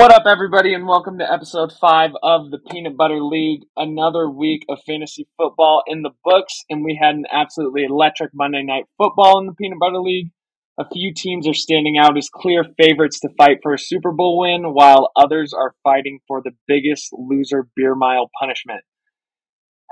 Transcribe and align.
What 0.00 0.14
up, 0.14 0.22
everybody, 0.26 0.72
and 0.72 0.88
welcome 0.88 1.18
to 1.18 1.30
episode 1.30 1.74
five 1.78 2.12
of 2.22 2.50
the 2.50 2.56
Peanut 2.56 2.96
Butter 2.96 3.22
League. 3.22 3.66
Another 3.76 4.30
week 4.30 4.64
of 4.70 4.78
fantasy 4.86 5.28
football 5.36 5.82
in 5.86 6.00
the 6.00 6.12
books, 6.24 6.64
and 6.70 6.82
we 6.82 6.98
had 6.98 7.16
an 7.16 7.26
absolutely 7.30 7.84
electric 7.84 8.30
Monday 8.32 8.62
night 8.62 8.84
football 8.96 9.38
in 9.38 9.44
the 9.44 9.52
Peanut 9.52 9.78
Butter 9.78 9.98
League. 9.98 10.30
A 10.78 10.88
few 10.90 11.12
teams 11.12 11.46
are 11.46 11.52
standing 11.52 11.98
out 11.98 12.16
as 12.16 12.30
clear 12.30 12.64
favorites 12.82 13.20
to 13.20 13.28
fight 13.36 13.58
for 13.62 13.74
a 13.74 13.78
Super 13.78 14.10
Bowl 14.10 14.40
win, 14.40 14.72
while 14.72 15.10
others 15.16 15.52
are 15.52 15.74
fighting 15.84 16.20
for 16.26 16.40
the 16.42 16.52
biggest 16.66 17.10
loser 17.12 17.68
beer 17.76 17.94
mile 17.94 18.30
punishment. 18.40 18.80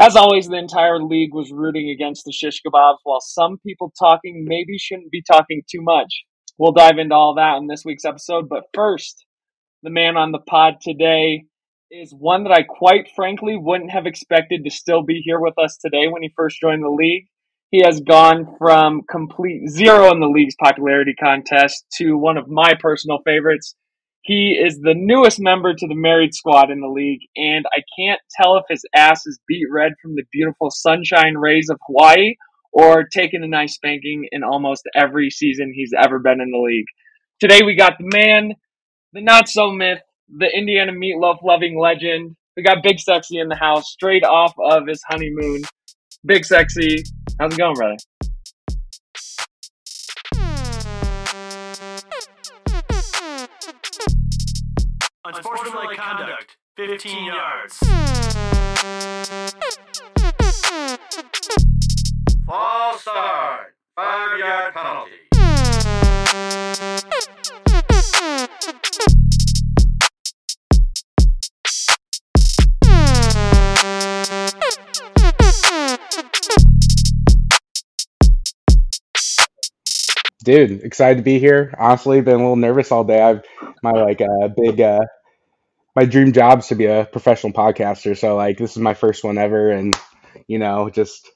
As 0.01 0.17
always, 0.17 0.49
the 0.49 0.57
entire 0.57 1.03
league 1.03 1.35
was 1.35 1.53
rooting 1.53 1.91
against 1.91 2.25
the 2.25 2.33
shish 2.33 2.63
kebabs, 2.67 2.97
while 3.03 3.21
some 3.21 3.59
people 3.59 3.93
talking 3.99 4.47
maybe 4.49 4.79
shouldn't 4.79 5.11
be 5.11 5.23
talking 5.23 5.65
too 5.71 5.83
much. 5.83 6.23
We'll 6.57 6.73
dive 6.73 6.97
into 6.97 7.15
all 7.15 7.35
that 7.35 7.59
in 7.59 7.67
this 7.67 7.85
week's 7.85 8.07
episode, 8.07 8.49
but 8.49 8.65
first, 8.73 9.27
the 9.83 9.91
man 9.91 10.17
on 10.17 10.33
the 10.33 10.41
pod 10.41 10.75
today 10.81 11.45
is 11.91 12.13
one 12.13 12.45
that 12.45 12.53
I 12.53 12.63
quite 12.63 13.09
frankly 13.15 13.57
wouldn't 13.57 13.91
have 13.91 14.07
expected 14.07 14.65
to 14.65 14.71
still 14.71 15.03
be 15.03 15.23
here 15.25 15.41
with 15.41 15.55
us 15.59 15.79
today 15.79 16.09
when 16.09 16.23
he 16.23 16.33
first 16.37 16.61
joined 16.61 16.83
the 16.83 16.91
league. 16.91 17.27
He 17.71 17.83
has 17.85 18.01
gone 18.01 18.57
from 18.59 19.03
complete 19.11 19.69
zero 19.69 20.11
in 20.11 20.21
the 20.21 20.27
league's 20.27 20.57
popularity 20.63 21.15
contest 21.15 21.85
to 21.99 22.17
one 22.17 22.37
of 22.37 22.49
my 22.49 22.75
personal 22.81 23.19
favorites. 23.25 23.75
He 24.23 24.59
is 24.61 24.81
the 24.81 24.95
newest 24.97 25.39
member 25.41 25.75
to 25.75 25.87
the 25.87 25.95
married 25.95 26.35
squad 26.35 26.71
in 26.71 26.81
the 26.81 26.89
league, 26.89 27.21
and 27.37 27.65
I 27.73 27.83
can't 27.99 28.21
tell 28.41 28.57
if 28.57 28.65
his 28.69 28.85
ass 28.95 29.27
is 29.27 29.39
beat 29.47 29.67
red 29.71 29.93
from 30.03 30.15
the 30.15 30.25
beautiful 30.33 30.71
sunshine 30.71 31.35
rays 31.35 31.69
of 31.71 31.79
Hawaii 31.87 32.35
or 32.73 33.05
taking 33.05 33.43
a 33.43 33.49
nice 33.49 33.75
spanking 33.75 34.29
in 34.33 34.43
almost 34.43 34.89
every 34.95 35.31
season 35.31 35.73
he's 35.75 35.93
ever 35.97 36.19
been 36.19 36.41
in 36.41 36.51
the 36.51 36.59
league. 36.59 36.87
Today 37.41 37.63
we 37.63 37.77
got 37.77 37.95
the 37.99 38.11
man 38.13 38.53
the 39.13 39.23
not 39.23 39.49
so 39.49 39.71
myth, 39.71 40.01
the 40.29 40.51
Indiana 40.55 40.93
meatloaf 40.93 41.39
loving 41.43 41.79
legend. 41.79 42.37
We 42.57 42.63
got 42.63 42.83
Big 42.83 43.01
Sexy 43.01 43.39
in 43.39 43.49
the 43.49 43.57
house, 43.57 43.91
straight 43.91 44.25
off 44.25 44.53
of 44.59 44.87
his 44.87 45.03
honeymoon. 45.09 45.63
Big 46.27 46.45
Sexy, 46.45 47.03
how's 47.39 47.55
it 47.55 47.59
going, 47.59 47.75
brother? 47.75 47.97
Unsportsmanlike 55.25 55.97
conduct, 55.97 56.57
15 56.77 57.25
yards. 57.25 57.79
False 62.47 63.01
start, 63.03 63.75
5 63.97 64.39
yard 64.39 64.75
penalty. 64.75 65.28
Dude 80.49 80.83
excited 80.83 81.19
to 81.19 81.23
be 81.23 81.39
here. 81.39 81.75
Honestly 81.79 82.23
been 82.23 82.37
a 82.37 82.39
little 82.39 82.57
nervous 82.57 82.91
all 82.91 83.05
day. 83.05 83.21
I've 83.21 83.43
my 83.83 83.93
like 83.93 84.21
uh 84.23 84.49
big 84.49 84.81
uh 84.81 85.01
my 85.95 86.07
dream 86.07 86.33
job 86.33 86.61
is 86.61 86.69
to 86.69 86.75
be 86.75 86.87
a 86.87 87.05
professional 87.05 87.53
podcaster. 87.53 88.17
So 88.17 88.37
like 88.37 88.57
this 88.57 88.73
is 88.73 88.79
my 88.79 88.95
first 88.95 89.25
one 89.25 89.37
ever 89.37 89.71
and 89.71 89.95
you 90.47 90.59
know 90.59 90.89
just 90.89 91.31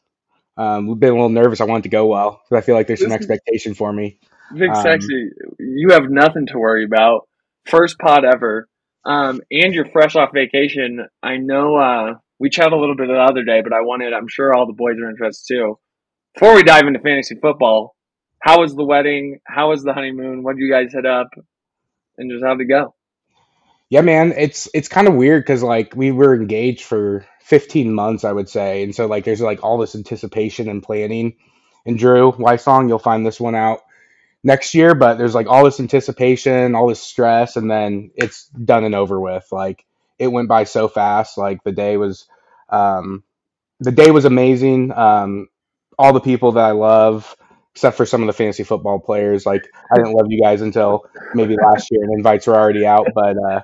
um 0.57 0.99
been 0.99 1.11
a 1.11 1.15
little 1.15 1.29
nervous. 1.29 1.61
I 1.61 1.65
want 1.65 1.83
it 1.83 1.91
to 1.91 1.97
go 1.97 2.07
well 2.07 2.41
because 2.49 2.63
i 2.63 2.65
feel 2.65 2.75
like 2.75 2.87
there's 2.87 3.03
some 3.03 3.13
expectation 3.13 3.75
for 3.75 3.93
me 3.93 4.19
Big 4.55 4.71
Um, 4.71 4.83
Sexy, 4.83 5.31
you 5.59 5.91
have 5.91 6.11
nothing 6.11 6.47
to 6.47 6.59
worry 6.59 6.85
about. 6.85 7.29
First 7.67 7.99
pod 7.99 8.25
ever. 8.25 8.69
Um, 9.05 9.41
and 9.51 9.75
you're 9.75 9.87
fresh 9.87 10.15
off 10.15 10.31
vacation. 10.33 11.07
I 11.23 11.37
know 11.37 11.77
uh, 11.77 12.15
we 12.39 12.51
chatted 12.51 12.73
a 12.73 12.77
little 12.77 12.97
bit 12.97 13.09
the 13.09 13.15
other 13.15 13.45
day, 13.45 13.61
but 13.63 13.73
I 13.73 13.81
wanted, 13.81 14.13
I'm 14.13 14.29
sure 14.29 14.55
all 14.55 14.67
the 14.67 14.73
boys 14.73 14.97
are 14.99 15.11
interested 15.11 15.55
too. 15.55 15.79
Before 16.35 16.55
we 16.55 16.63
dive 16.63 16.87
into 16.87 17.01
fantasy 17.01 17.35
football, 17.35 17.97
how 18.41 18.61
was 18.61 18.75
the 18.75 18.85
wedding? 18.85 19.41
How 19.45 19.71
was 19.71 19.83
the 19.83 19.93
honeymoon? 19.93 20.43
What 20.43 20.57
did 20.57 20.63
you 20.63 20.71
guys 20.71 20.93
hit 20.93 21.07
up? 21.07 21.29
And 22.17 22.31
just 22.31 22.45
how'd 22.45 22.61
it 22.61 22.67
go? 22.67 22.95
yeah 23.93 24.01
man 24.01 24.33
it's 24.39 24.71
it's 24.73 24.89
kind 24.89 25.07
of 25.07 25.15
weird 25.15 25.43
because 25.43 25.63
like 25.63 25.95
we 25.95 26.11
were 26.11 26.35
engaged 26.35 26.83
for 26.83 27.27
15 27.43 27.93
months 27.93 28.25
i 28.25 28.33
would 28.33 28.49
say 28.49 28.83
and 28.83 28.95
so 28.95 29.07
like 29.07 29.25
there's 29.25 29.43
like 29.43 29.63
all 29.63 29.77
this 29.77 29.95
anticipation 29.95 30.69
and 30.69 30.83
planning 30.83 31.37
and 31.85 31.99
drew 31.99 32.33
Wysong 32.33 32.89
you'll 32.89 32.99
find 32.99 33.27
this 33.27 33.39
one 33.39 33.55
out 33.55 33.81
next 34.45 34.75
year 34.75 34.95
but 34.95 35.19
there's 35.19 35.35
like 35.35 35.49
all 35.49 35.65
this 35.65 35.81
anticipation 35.81 36.75
all 36.75 36.89
this 36.89 37.03
stress 37.03 37.57
and 37.57 37.71
then 37.71 38.11
it's 38.17 38.47
done 38.49 38.85
and 38.85 38.95
over 38.95 39.21
with 39.21 39.47
like 39.53 39.85
it 40.19 40.29
went 40.29 40.49
by 40.49 40.65
so 40.65 40.89
fast 40.89 41.39
like 41.39 41.63
the 41.65 41.73
day 41.73 41.97
was 41.97 42.27
um 42.71 43.23
the 43.81 43.93
day 43.93 44.11
was 44.11 44.25
amazing 44.27 44.93
um 44.93 45.49
all 45.99 46.13
the 46.13 46.21
people 46.21 46.53
that 46.53 46.65
i 46.65 46.73
love 46.73 47.37
except 47.75 47.97
for 47.97 48.07
some 48.07 48.23
of 48.23 48.27
the 48.29 48.33
fantasy 48.33 48.65
football 48.65 48.99
players 49.01 49.47
like 49.47 49.69
i 49.93 49.97
didn't 49.97 50.15
love 50.15 50.27
you 50.31 50.43
guys 50.43 50.63
until 50.63 51.05
maybe 51.35 51.57
last 51.61 51.89
year 51.91 52.03
and 52.05 52.13
invites 52.19 52.47
were 52.47 52.57
already 52.57 52.87
out 52.87 53.13
but 53.15 53.37
uh 53.39 53.63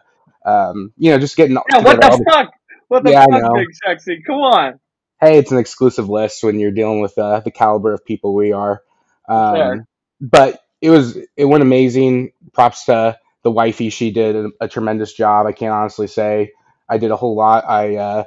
um 0.49 0.93
you 0.99 1.11
know 1.13 1.19
just 1.19 1.37
getting 1.37 1.59
Yeah, 1.71 1.81
what 1.81 2.01
the 2.01 2.13
fuck? 2.29 2.53
What 2.89 3.05
the 3.05 3.13
Yeah, 3.13 3.27
fuck. 3.31 3.45
Big 3.53 3.69
Sexy? 3.85 4.23
Come 4.27 4.37
on. 4.37 4.81
hey, 5.21 5.39
it's 5.39 5.53
an 5.53 5.59
exclusive 5.59 6.09
list 6.11 6.45
when 6.45 6.61
you're 6.61 6.73
dealing 6.73 7.01
with 7.01 7.19
uh, 7.19 7.41
the 7.41 7.53
caliber 7.53 7.95
of 7.95 8.05
people 8.07 8.35
we 8.35 8.53
are. 8.53 8.83
Um, 9.29 9.87
but 10.21 10.61
it 10.81 10.91
was 10.91 11.17
it 11.37 11.45
went 11.45 11.63
amazing. 11.63 12.33
Props 12.53 12.87
to 12.87 13.19
the 13.43 13.51
wifey; 13.51 13.91
she 13.91 14.11
did 14.11 14.37
a, 14.37 14.51
a 14.63 14.69
tremendous 14.69 15.13
job. 15.13 15.47
I 15.47 15.53
can't 15.53 15.73
honestly 15.75 16.07
say 16.09 16.53
I 16.89 16.99
did 16.99 17.11
a 17.11 17.17
whole 17.17 17.37
lot. 17.37 17.65
I 17.69 17.97
uh, 17.97 18.25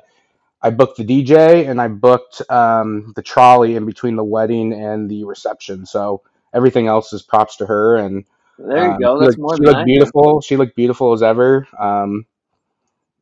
I 0.61 0.71
booked 0.71 0.97
the 0.97 1.05
DJ 1.05 1.69
and 1.69 1.81
I 1.81 1.89
booked 1.89 2.43
um, 2.51 3.13
the 3.15 3.23
trolley 3.23 3.77
in 3.77 3.85
between 3.87 4.17
the 4.17 4.25
wedding 4.25 4.73
and 4.73 5.09
the 5.09 5.25
reception. 5.25 5.87
So 5.87 6.23
everything 6.53 6.87
else 6.87 7.13
is 7.13 7.23
props 7.23 7.57
to 7.57 7.67
her. 7.67 7.97
And 7.97 8.25
There 8.57 8.85
you 8.85 8.95
um, 8.95 8.99
go. 8.99 9.19
she 9.19 9.23
That's 9.23 9.37
looked, 9.37 9.39
more 9.39 9.57
she 9.57 9.63
looked 9.63 9.85
beautiful. 9.85 10.41
She 10.41 10.57
looked 10.57 10.75
beautiful 10.75 11.13
as 11.13 11.23
ever. 11.23 11.67
Um, 11.79 12.27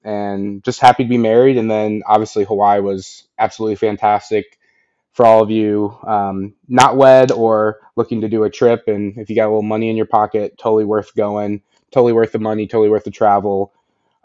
and 0.04 0.64
just 0.64 0.82
happy 0.82 1.06
to 1.06 1.10
be 1.10 1.20
married. 1.20 1.58
And 1.58 1.72
then 1.72 2.04
obviously 2.08 2.46
Hawaii 2.46 2.82
was 2.82 3.28
absolutely 3.40 3.78
fantastic 3.78 4.59
for 5.14 5.26
all 5.26 5.44
of 5.44 5.52
you 5.52 5.98
um, 6.08 6.56
not 6.68 6.98
wed 6.98 7.32
or 7.32 7.80
looking 7.96 8.22
to 8.22 8.30
do 8.30 8.44
a 8.44 8.50
trip. 8.50 8.84
And 8.88 9.18
if 9.18 9.30
you 9.30 9.36
got 9.36 9.46
a 9.46 9.50
little 9.52 9.62
money 9.64 9.90
in 9.90 9.98
your 9.98 10.06
pocket, 10.06 10.58
totally 10.58 10.86
worth 10.86 11.16
going, 11.16 11.62
totally 11.92 12.14
worth 12.14 12.32
the 12.32 12.40
money, 12.40 12.68
totally 12.68 12.90
worth 12.90 13.04
the 13.04 13.12
travel. 13.12 13.74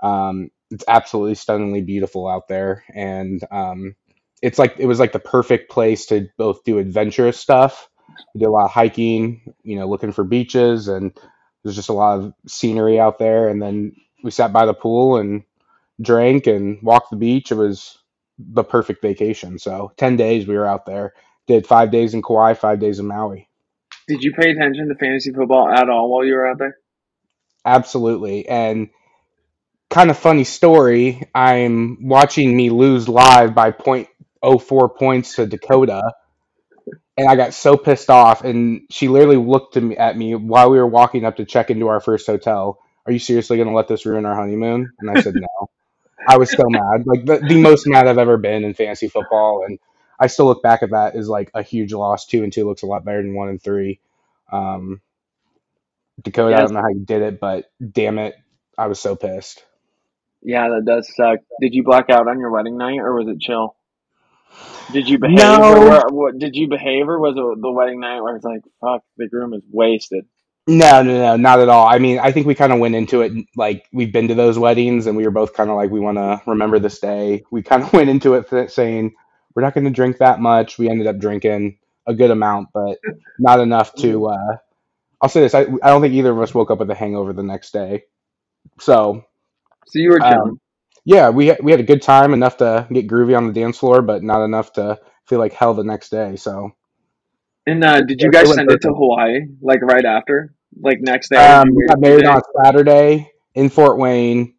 Um, 0.02 0.50
it's 0.70 0.84
absolutely 0.88 1.34
stunningly 1.36 1.82
beautiful 1.82 2.28
out 2.28 2.48
there, 2.48 2.84
and 2.94 3.42
um, 3.50 3.94
it's 4.42 4.58
like 4.58 4.76
it 4.78 4.86
was 4.86 4.98
like 4.98 5.12
the 5.12 5.18
perfect 5.18 5.70
place 5.70 6.06
to 6.06 6.28
both 6.36 6.64
do 6.64 6.78
adventurous 6.78 7.38
stuff. 7.38 7.88
We 8.34 8.40
did 8.40 8.46
a 8.46 8.50
lot 8.50 8.66
of 8.66 8.70
hiking, 8.72 9.54
you 9.62 9.76
know, 9.76 9.88
looking 9.88 10.12
for 10.12 10.24
beaches, 10.24 10.88
and 10.88 11.12
there's 11.62 11.76
just 11.76 11.88
a 11.90 11.94
lot 11.94 12.18
of 12.20 12.34
scenery 12.46 12.98
out 13.00 13.18
there. 13.18 13.48
And 13.48 13.62
then 13.62 13.94
we 14.22 14.30
sat 14.30 14.52
by 14.52 14.66
the 14.66 14.74
pool 14.74 15.16
and 15.18 15.44
drank 16.00 16.46
and 16.46 16.82
walked 16.82 17.10
the 17.10 17.16
beach. 17.16 17.52
It 17.52 17.56
was 17.56 17.98
the 18.38 18.64
perfect 18.64 19.02
vacation. 19.02 19.58
So 19.58 19.92
ten 19.96 20.16
days 20.16 20.46
we 20.46 20.56
were 20.56 20.66
out 20.66 20.86
there. 20.86 21.14
Did 21.46 21.66
five 21.66 21.90
days 21.90 22.14
in 22.14 22.22
Kauai, 22.22 22.54
five 22.54 22.80
days 22.80 22.98
in 22.98 23.06
Maui. 23.06 23.48
Did 24.08 24.22
you 24.22 24.32
pay 24.32 24.50
attention 24.50 24.88
to 24.88 24.94
fantasy 24.94 25.32
football 25.32 25.68
at 25.68 25.88
all 25.88 26.10
while 26.10 26.24
you 26.24 26.34
were 26.34 26.46
out 26.46 26.58
there? 26.58 26.78
Absolutely. 27.64 28.46
And 28.48 28.90
kind 29.90 30.10
of 30.10 30.18
funny 30.18 30.44
story. 30.44 31.22
I'm 31.34 32.08
watching 32.08 32.56
me 32.56 32.70
lose 32.70 33.08
live 33.08 33.54
by 33.54 33.72
0.04 33.72 34.96
points 34.96 35.36
to 35.36 35.46
Dakota. 35.46 36.12
And 37.16 37.28
I 37.28 37.36
got 37.36 37.54
so 37.54 37.76
pissed 37.76 38.10
off. 38.10 38.44
And 38.44 38.82
she 38.90 39.08
literally 39.08 39.36
looked 39.36 39.76
at 39.76 40.16
me 40.16 40.34
while 40.34 40.70
we 40.70 40.78
were 40.78 40.86
walking 40.86 41.24
up 41.24 41.36
to 41.36 41.44
check 41.44 41.70
into 41.70 41.88
our 41.88 42.00
first 42.00 42.26
hotel. 42.26 42.78
Are 43.06 43.12
you 43.12 43.18
seriously 43.18 43.56
going 43.56 43.68
to 43.68 43.74
let 43.74 43.88
this 43.88 44.06
ruin 44.06 44.26
our 44.26 44.34
honeymoon? 44.34 44.90
And 44.98 45.10
I 45.10 45.20
said, 45.22 45.34
no. 45.38 45.70
I 46.28 46.38
was 46.38 46.50
so 46.50 46.64
mad. 46.68 47.04
Like 47.06 47.24
the, 47.26 47.38
the 47.38 47.60
most 47.60 47.86
mad 47.86 48.06
I've 48.08 48.18
ever 48.18 48.36
been 48.36 48.64
in 48.64 48.74
fantasy 48.74 49.08
football. 49.08 49.64
And 49.66 49.78
I 50.18 50.28
still 50.28 50.46
look 50.46 50.62
back 50.62 50.82
at 50.82 50.90
that 50.90 51.16
as 51.16 51.28
like 51.28 51.50
a 51.54 51.62
huge 51.62 51.92
loss. 51.92 52.26
Two 52.26 52.42
and 52.44 52.52
two 52.52 52.66
looks 52.66 52.82
a 52.82 52.86
lot 52.86 53.04
better 53.04 53.22
than 53.22 53.34
one 53.34 53.48
and 53.48 53.62
three. 53.62 54.00
Um, 54.52 55.00
Dakota, 56.22 56.56
I 56.56 56.60
don't 56.60 56.72
know 56.72 56.80
how 56.80 56.88
you 56.88 57.04
did 57.04 57.22
it, 57.22 57.40
but 57.40 57.70
damn 57.92 58.18
it, 58.18 58.36
I 58.78 58.86
was 58.86 59.00
so 59.00 59.16
pissed. 59.16 59.64
Yeah, 60.42 60.68
that 60.68 60.84
does 60.86 61.10
suck. 61.16 61.40
Did 61.60 61.74
you 61.74 61.82
black 61.84 62.10
out 62.10 62.28
on 62.28 62.38
your 62.40 62.50
wedding 62.50 62.76
night, 62.78 62.98
or 62.98 63.14
was 63.14 63.28
it 63.28 63.40
chill? 63.40 63.76
Did 64.92 65.08
you 65.08 65.18
behave, 65.18 65.38
No. 65.38 65.62
or 65.64 66.02
what, 66.10 66.38
did 66.38 66.54
you 66.56 66.68
behave, 66.68 67.08
or 67.08 67.18
was 67.18 67.34
it 67.36 67.62
the 67.62 67.72
wedding 67.72 68.00
night 68.00 68.20
where 68.20 68.36
it's 68.36 68.44
like, 68.44 68.62
fuck, 68.80 69.02
the 69.16 69.28
groom 69.28 69.54
is 69.54 69.62
wasted? 69.70 70.26
No, 70.66 71.02
no, 71.02 71.12
no, 71.18 71.36
not 71.36 71.60
at 71.60 71.68
all. 71.68 71.86
I 71.86 71.98
mean, 71.98 72.18
I 72.20 72.32
think 72.32 72.46
we 72.46 72.54
kind 72.54 72.72
of 72.72 72.78
went 72.78 72.94
into 72.94 73.20
it 73.20 73.32
like 73.54 73.86
we've 73.92 74.12
been 74.12 74.28
to 74.28 74.34
those 74.34 74.58
weddings, 74.58 75.06
and 75.06 75.16
we 75.16 75.24
were 75.24 75.30
both 75.30 75.52
kind 75.52 75.68
of 75.68 75.76
like, 75.76 75.90
we 75.90 76.00
want 76.00 76.16
to 76.16 76.40
remember 76.46 76.78
this 76.78 77.00
day. 77.00 77.44
We 77.50 77.62
kind 77.62 77.82
of 77.82 77.92
went 77.94 78.08
into 78.10 78.34
it 78.34 78.48
th- 78.48 78.70
saying 78.70 79.14
we're 79.54 79.62
not 79.62 79.74
going 79.74 79.84
to 79.84 79.90
drink 79.90 80.18
that 80.18 80.40
much. 80.40 80.78
We 80.78 80.88
ended 80.88 81.06
up 81.06 81.18
drinking 81.18 81.78
a 82.06 82.14
good 82.14 82.30
amount, 82.30 82.68
but 82.72 82.98
not 83.38 83.60
enough 83.60 83.94
to. 83.96 84.28
Uh, 84.28 84.56
I'll 85.20 85.30
say 85.30 85.42
this: 85.42 85.54
I, 85.54 85.62
I 85.62 85.90
don't 85.90 86.02
think 86.02 86.14
either 86.14 86.32
of 86.32 86.40
us 86.40 86.54
woke 86.54 86.70
up 86.70 86.78
with 86.80 86.90
a 86.90 86.94
hangover 86.96 87.32
the 87.32 87.42
next 87.44 87.72
day. 87.72 88.04
So 88.80 89.24
So 89.86 89.98
you 89.98 90.10
were 90.10 90.20
um, 90.20 90.60
yeah, 91.04 91.30
we 91.30 91.54
we 91.62 91.72
had 91.72 91.80
a 91.80 91.84
good 91.84 92.02
time, 92.02 92.34
enough 92.34 92.58
to 92.58 92.86
get 92.92 93.08
groovy 93.08 93.36
on 93.36 93.46
the 93.48 93.52
dance 93.54 93.78
floor, 93.78 94.02
but 94.02 94.22
not 94.22 94.44
enough 94.44 94.74
to 94.74 95.00
feel 95.26 95.38
like 95.40 95.52
hell 95.54 95.74
the 95.74 95.84
next 95.84 96.10
day. 96.10 96.36
So 96.36 96.72
and 97.66 97.84
uh, 97.84 98.00
did 98.02 98.20
you 98.20 98.30
guys 98.30 98.52
send 98.54 98.70
it 98.70 98.80
to. 98.82 98.88
Hawaii 98.88 99.40
like 99.60 99.82
right 99.82 100.04
after, 100.04 100.54
like 100.80 100.98
next 101.00 101.30
day? 101.30 101.36
Um, 101.36 101.68
we 101.74 101.86
got 101.86 102.00
married 102.00 102.26
on 102.26 102.40
Saturday 102.64 103.30
in 103.54 103.68
Fort 103.68 103.98
Wayne. 103.98 104.54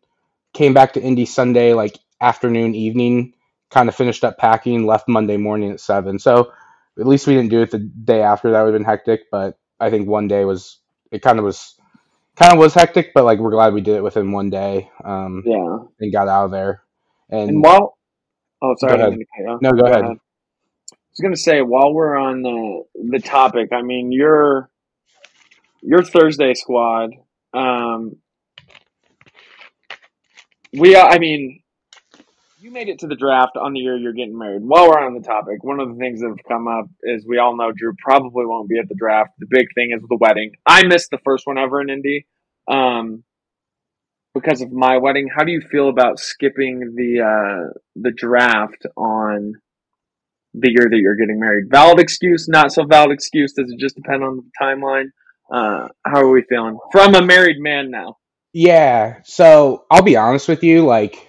Came 0.54 0.74
back 0.74 0.94
to 0.94 1.02
Indy 1.02 1.26
Sunday, 1.26 1.74
like 1.74 1.98
afternoon, 2.22 2.76
evening. 2.76 3.34
Kind 3.70 3.90
of 3.90 3.96
finished 3.96 4.24
up 4.24 4.38
packing. 4.38 4.86
Left 4.86 5.08
Monday 5.08 5.38
morning 5.38 5.72
at 5.72 5.80
seven. 5.80 6.20
So 6.20 6.52
at 7.00 7.08
least 7.08 7.28
we 7.28 7.34
didn't 7.36 7.50
do 7.50 7.62
it 7.62 7.72
the 7.72 7.80
day 7.80 8.22
after. 8.22 8.52
That 8.52 8.62
would 8.64 8.74
have 8.74 8.80
been 8.80 8.86
hectic. 8.86 9.24
But 9.32 9.58
I 9.80 9.90
think 9.90 10.08
one 10.08 10.28
day 10.28 10.46
was 10.46 10.80
it 11.12 11.22
kind 11.22 11.40
of 11.40 11.46
was 11.46 11.76
kind 12.36 12.54
of 12.54 12.60
was 12.60 12.74
hectic. 12.74 13.12
But 13.14 13.26
like 13.26 13.40
we're 13.40 13.52
glad 13.52 13.74
we 13.74 13.82
did 13.82 13.96
it 13.98 14.04
within 14.04 14.32
one 14.32 14.50
day. 14.50 14.90
Um, 15.04 15.44
Yeah. 15.46 15.78
and 16.00 16.14
got 16.14 16.28
out 16.30 16.46
of 16.46 16.52
there. 16.52 16.84
And 17.30 17.50
And 17.50 17.62
while 17.64 17.98
oh 18.62 18.76
sorry, 18.80 18.98
go 18.98 19.02
ahead. 19.02 19.10
mean 19.10 19.20
to 19.20 19.26
cut 19.26 19.44
you 19.44 19.50
off. 19.52 19.62
No, 19.62 19.72
go 19.72 19.86
ahead. 19.86 20.06
I 20.06 20.14
was 21.16 21.24
gonna 21.24 21.36
say 21.36 21.62
while 21.62 21.94
we're 21.94 22.18
on 22.18 22.42
the 22.42 22.84
the 23.10 23.20
topic, 23.20 23.70
I 23.72 23.82
mean 23.82 24.12
your 24.12 24.70
your 25.82 26.04
Thursday 26.04 26.54
squad. 26.54 27.12
Um, 27.54 28.18
we, 30.74 30.98
I 30.98 31.20
mean, 31.20 31.62
you 32.60 32.72
made 32.72 32.90
it 32.90 33.00
to 33.00 33.08
the 33.08 33.16
draft 33.16 33.56
on 33.56 33.74
the 33.74 33.80
year 33.80 33.96
you're 33.96 34.14
getting 34.14 34.38
married. 34.38 34.64
While 34.64 34.90
we're 34.90 35.00
on 35.00 35.14
the 35.14 35.22
topic, 35.22 35.64
one 35.64 35.80
of 35.80 35.88
the 35.88 35.96
things 35.96 36.20
that 36.20 36.30
have 36.30 36.46
come 36.48 36.68
up 36.68 36.86
is 37.04 37.26
we 37.26 37.38
all 37.38 37.56
know 37.56 37.72
Drew 37.72 37.94
probably 38.04 38.46
won't 38.46 38.68
be 38.68 38.80
at 38.80 38.90
the 38.90 38.96
draft. 38.96 39.32
The 39.40 39.48
big 39.50 39.68
thing 39.76 39.92
is 39.96 40.02
the 40.02 40.18
wedding. 40.20 40.52
I 40.66 40.86
missed 40.86 41.12
the 41.12 41.20
first 41.24 41.48
one 41.48 41.58
ever 41.58 41.80
in 41.82 41.90
Indy 41.90 42.26
um, 42.68 43.24
because 44.34 44.62
of 44.62 44.72
my 44.72 44.98
wedding. 44.98 45.30
How 45.34 45.44
do 45.44 45.52
you 45.52 45.62
feel 45.62 45.88
about 45.88 46.20
skipping 46.20 46.96
the 46.96 47.22
uh, 47.22 47.80
the 47.96 48.12
draft 48.12 48.86
on 48.98 49.54
the 50.60 50.70
year 50.70 50.88
that 50.90 50.98
you're 50.98 51.16
getting 51.16 51.40
married? 51.40 51.66
Valid 51.70 52.00
excuse, 52.00 52.48
not 52.48 52.72
so 52.72 52.86
valid 52.86 53.12
excuse. 53.12 53.54
Does 53.54 53.72
it 53.72 53.80
just 53.80 53.96
depend 53.96 54.24
on 54.24 54.38
the 54.38 54.44
timeline? 54.62 55.08
Uh, 55.52 55.90
how 56.06 56.22
are 56.22 56.30
we 56.30 56.44
feeling 56.50 56.78
from 56.92 57.16
a 57.16 57.22
married 57.22 57.60
man 57.60 57.92
now? 57.92 58.18
Yeah. 58.54 59.18
So 59.24 59.86
I'll 59.92 60.02
be 60.02 60.16
honest 60.16 60.48
with 60.48 60.64
you, 60.64 60.86
like 60.86 61.28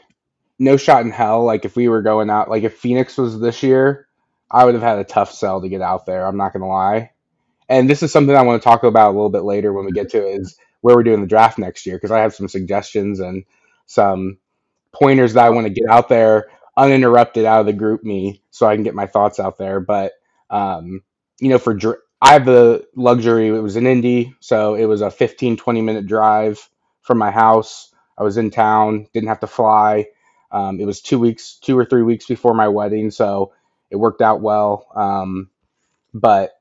no 0.58 0.76
shot 0.76 1.04
in 1.04 1.10
hell. 1.10 1.44
Like 1.44 1.64
if 1.64 1.76
we 1.76 1.88
were 1.88 2.02
going 2.02 2.30
out, 2.30 2.48
like 2.48 2.62
if 2.62 2.78
Phoenix 2.78 3.18
was 3.18 3.38
this 3.40 3.62
year, 3.62 4.06
I 4.50 4.64
would 4.64 4.74
have 4.74 4.82
had 4.82 4.98
a 4.98 5.04
tough 5.04 5.32
sell 5.32 5.60
to 5.60 5.68
get 5.68 5.82
out 5.82 6.06
there. 6.06 6.26
I'm 6.26 6.36
not 6.36 6.52
gonna 6.52 6.68
lie. 6.68 7.10
And 7.68 7.90
this 7.90 8.02
is 8.02 8.12
something 8.12 8.34
I 8.36 8.42
want 8.42 8.62
to 8.62 8.64
talk 8.64 8.84
about 8.84 9.10
a 9.10 9.16
little 9.16 9.28
bit 9.28 9.42
later 9.42 9.72
when 9.72 9.84
we 9.84 9.92
get 9.92 10.10
to 10.10 10.18
it, 10.18 10.40
is 10.40 10.56
where 10.82 10.94
we're 10.94 11.02
doing 11.02 11.20
the 11.20 11.26
draft 11.26 11.58
next 11.58 11.84
year 11.84 11.96
because 11.96 12.12
I 12.12 12.20
have 12.20 12.34
some 12.34 12.48
suggestions 12.48 13.18
and 13.18 13.44
some 13.86 14.38
pointers 14.92 15.34
that 15.34 15.44
I 15.44 15.50
want 15.50 15.66
to 15.66 15.72
get 15.72 15.90
out 15.90 16.08
there 16.08 16.46
uninterrupted 16.76 17.44
out 17.46 17.60
of 17.60 17.66
the 17.66 17.72
GroupMe 17.74 18.40
so 18.50 18.66
I 18.66 18.74
can 18.76 18.84
get 18.84 18.94
my 18.94 19.06
thoughts 19.06 19.40
out 19.40 19.58
there. 19.58 19.80
But 19.80 20.12
um, 20.50 21.02
you 21.40 21.50
know, 21.50 21.58
for 21.58 21.74
dr- 21.74 22.00
I 22.22 22.32
have 22.34 22.46
the 22.46 22.86
luxury. 22.96 23.48
It 23.48 23.60
was 23.62 23.76
an 23.76 23.86
Indy, 23.86 24.34
so 24.40 24.74
it 24.74 24.86
was 24.86 25.02
a 25.02 25.10
15 25.10 25.56
20 25.56 25.80
minute 25.82 26.06
drive 26.06 26.68
from 27.02 27.18
my 27.18 27.30
house. 27.30 27.94
I 28.18 28.24
was 28.24 28.36
in 28.38 28.50
town, 28.50 29.08
didn't 29.14 29.28
have 29.28 29.40
to 29.40 29.46
fly. 29.46 30.06
Um, 30.52 30.80
it 30.80 30.86
was 30.86 31.02
two 31.02 31.18
weeks, 31.18 31.58
two 31.62 31.78
or 31.78 31.84
three 31.84 32.02
weeks 32.02 32.26
before 32.26 32.54
my 32.54 32.68
wedding, 32.68 33.10
so 33.10 33.52
it 33.90 33.96
worked 33.96 34.22
out 34.22 34.40
well. 34.40 34.86
Um, 34.94 35.50
but 36.14 36.52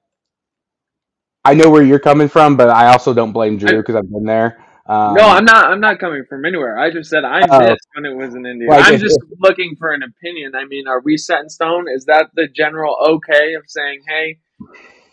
I 1.44 1.54
know 1.56 1.70
where 1.70 1.84
you're 1.84 2.00
coming 2.00 2.28
from, 2.30 2.58
but 2.58 2.70
I 2.70 2.88
also 2.92 3.14
don't 3.14 3.32
blame 3.32 3.58
Drew 3.58 3.80
because 3.82 3.96
I've 3.96 4.12
been 4.12 4.26
there. 4.26 4.64
Um, 4.88 5.16
no, 5.16 5.24
I'm 5.24 5.46
not. 5.46 5.66
I'm 5.66 5.80
not 5.80 6.00
coming 6.00 6.26
from 6.30 6.46
anywhere. 6.46 6.78
I 6.78 6.92
just 6.92 7.10
said 7.10 7.24
I 7.26 7.42
oh, 7.50 7.60
missed 7.60 7.88
when 7.96 8.06
it 8.06 8.16
was 8.16 8.36
in 8.36 8.46
India. 8.46 8.70
like 8.70 8.86
I'm 8.86 8.94
if, 8.94 9.02
just 9.02 9.20
if 9.32 9.40
looking 9.40 9.76
for 9.80 9.92
an 9.92 10.04
opinion. 10.04 10.54
I 10.54 10.66
mean, 10.66 10.88
are 10.88 11.02
we 11.02 11.18
set 11.18 11.42
in 11.42 11.50
stone? 11.50 11.88
Is 11.90 12.06
that 12.06 12.30
the 12.36 12.48
general 12.48 12.96
okay 13.16 13.56
of 13.56 13.64
saying, 13.66 14.02
"Hey, 14.08 14.38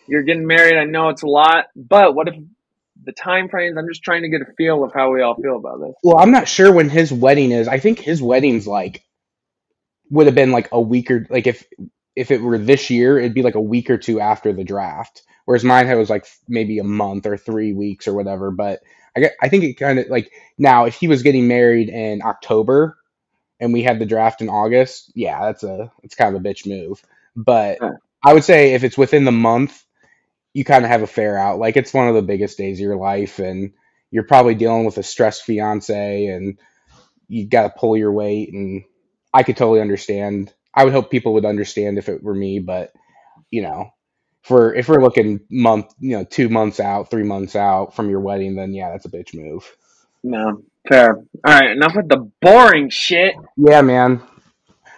you're 0.07 0.21
getting 0.21 0.45
married. 0.45 0.77
I 0.77 0.83
know 0.83 1.09
it's 1.09 1.23
a 1.23 1.27
lot, 1.27 1.65
but 1.75 2.13
what 2.13 2.27
if 2.27 2.35
the 3.03 3.13
time 3.13 3.49
frames? 3.49 3.75
I'm 3.75 3.87
just 3.87 4.03
trying 4.03 4.21
to 4.21 4.29
get 4.29 4.41
a 4.41 4.53
feel 4.57 4.83
of 4.83 4.93
how 4.93 5.11
we 5.11 5.23
all 5.23 5.35
feel 5.35 5.57
about 5.57 5.79
this." 5.79 5.95
well, 6.03 6.19
I'm 6.19 6.31
not 6.31 6.47
sure 6.47 6.71
when 6.71 6.89
his 6.89 7.11
wedding 7.11 7.51
is. 7.51 7.67
I 7.67 7.79
think 7.79 7.97
his 7.97 8.21
wedding's 8.21 8.67
like 8.67 9.03
would 10.11 10.27
have 10.27 10.35
been 10.35 10.51
like 10.51 10.69
a 10.71 10.79
week 10.79 11.09
or 11.09 11.25
like 11.31 11.47
if 11.47 11.65
if 12.15 12.29
it 12.29 12.43
were 12.43 12.59
this 12.59 12.91
year, 12.91 13.17
it'd 13.17 13.33
be 13.33 13.41
like 13.41 13.55
a 13.55 13.61
week 13.61 13.89
or 13.89 13.97
two 13.97 14.19
after 14.19 14.53
the 14.53 14.63
draft. 14.63 15.23
Whereas 15.45 15.63
mine 15.63 15.87
had 15.87 15.97
was 15.97 16.11
like 16.11 16.27
maybe 16.47 16.77
a 16.77 16.83
month 16.83 17.25
or 17.25 17.37
three 17.37 17.73
weeks 17.73 18.07
or 18.07 18.13
whatever. 18.13 18.51
But 18.51 18.81
I 19.15 19.21
get, 19.21 19.33
I 19.41 19.49
think 19.49 19.63
it 19.63 19.73
kind 19.75 19.99
of 19.99 20.09
like 20.09 20.31
now 20.57 20.85
if 20.85 20.95
he 20.95 21.07
was 21.07 21.23
getting 21.23 21.47
married 21.47 21.89
in 21.89 22.21
October 22.23 22.97
and 23.59 23.73
we 23.73 23.83
had 23.83 23.99
the 23.99 24.05
draft 24.05 24.41
in 24.41 24.49
August, 24.49 25.11
yeah, 25.15 25.45
that's 25.45 25.63
a 25.63 25.91
it's 26.03 26.15
kind 26.15 26.35
of 26.35 26.41
a 26.41 26.43
bitch 26.43 26.67
move. 26.67 27.03
But 27.35 27.79
Yeah. 27.81 27.91
I 28.23 28.33
would 28.33 28.43
say 28.43 28.73
if 28.73 28.83
it's 28.83 28.97
within 28.97 29.25
the 29.25 29.31
month, 29.31 29.83
you 30.53 30.63
kind 30.65 30.85
of 30.85 30.91
have 30.91 31.01
a 31.01 31.07
fair 31.07 31.37
out. 31.37 31.59
Like 31.59 31.77
it's 31.77 31.93
one 31.93 32.07
of 32.07 32.15
the 32.15 32.21
biggest 32.21 32.57
days 32.57 32.77
of 32.79 32.83
your 32.83 32.97
life, 32.97 33.39
and 33.39 33.73
you're 34.11 34.23
probably 34.23 34.55
dealing 34.55 34.85
with 34.85 34.97
a 34.97 35.03
stressed 35.03 35.43
fiance, 35.43 36.27
and 36.27 36.59
you 37.27 37.47
got 37.47 37.63
to 37.63 37.79
pull 37.79 37.97
your 37.97 38.11
weight. 38.11 38.53
And 38.53 38.83
I 39.33 39.43
could 39.43 39.57
totally 39.57 39.81
understand. 39.81 40.53
I 40.73 40.83
would 40.85 40.93
hope 40.93 41.11
people 41.11 41.35
would 41.35 41.45
understand 41.45 41.97
if 41.97 42.09
it 42.09 42.23
were 42.23 42.35
me, 42.35 42.59
but 42.59 42.93
you 43.51 43.61
know, 43.61 43.92
for 44.43 44.75
if 44.75 44.87
we're 44.87 45.01
looking 45.01 45.39
month, 45.49 45.93
you 45.99 46.17
know, 46.17 46.23
two 46.23 46.49
months 46.49 46.79
out, 46.79 47.09
three 47.09 47.23
months 47.23 47.55
out 47.55 47.95
from 47.95 48.09
your 48.09 48.19
wedding, 48.19 48.55
then 48.55 48.73
yeah, 48.73 48.91
that's 48.91 49.05
a 49.05 49.09
bitch 49.09 49.33
move. 49.33 49.75
No, 50.23 50.61
fair. 50.87 51.15
All 51.15 51.25
right, 51.45 51.71
enough 51.71 51.95
with 51.95 52.09
the 52.09 52.29
boring 52.41 52.89
shit. 52.89 53.35
Yeah, 53.57 53.81
man. 53.81 54.21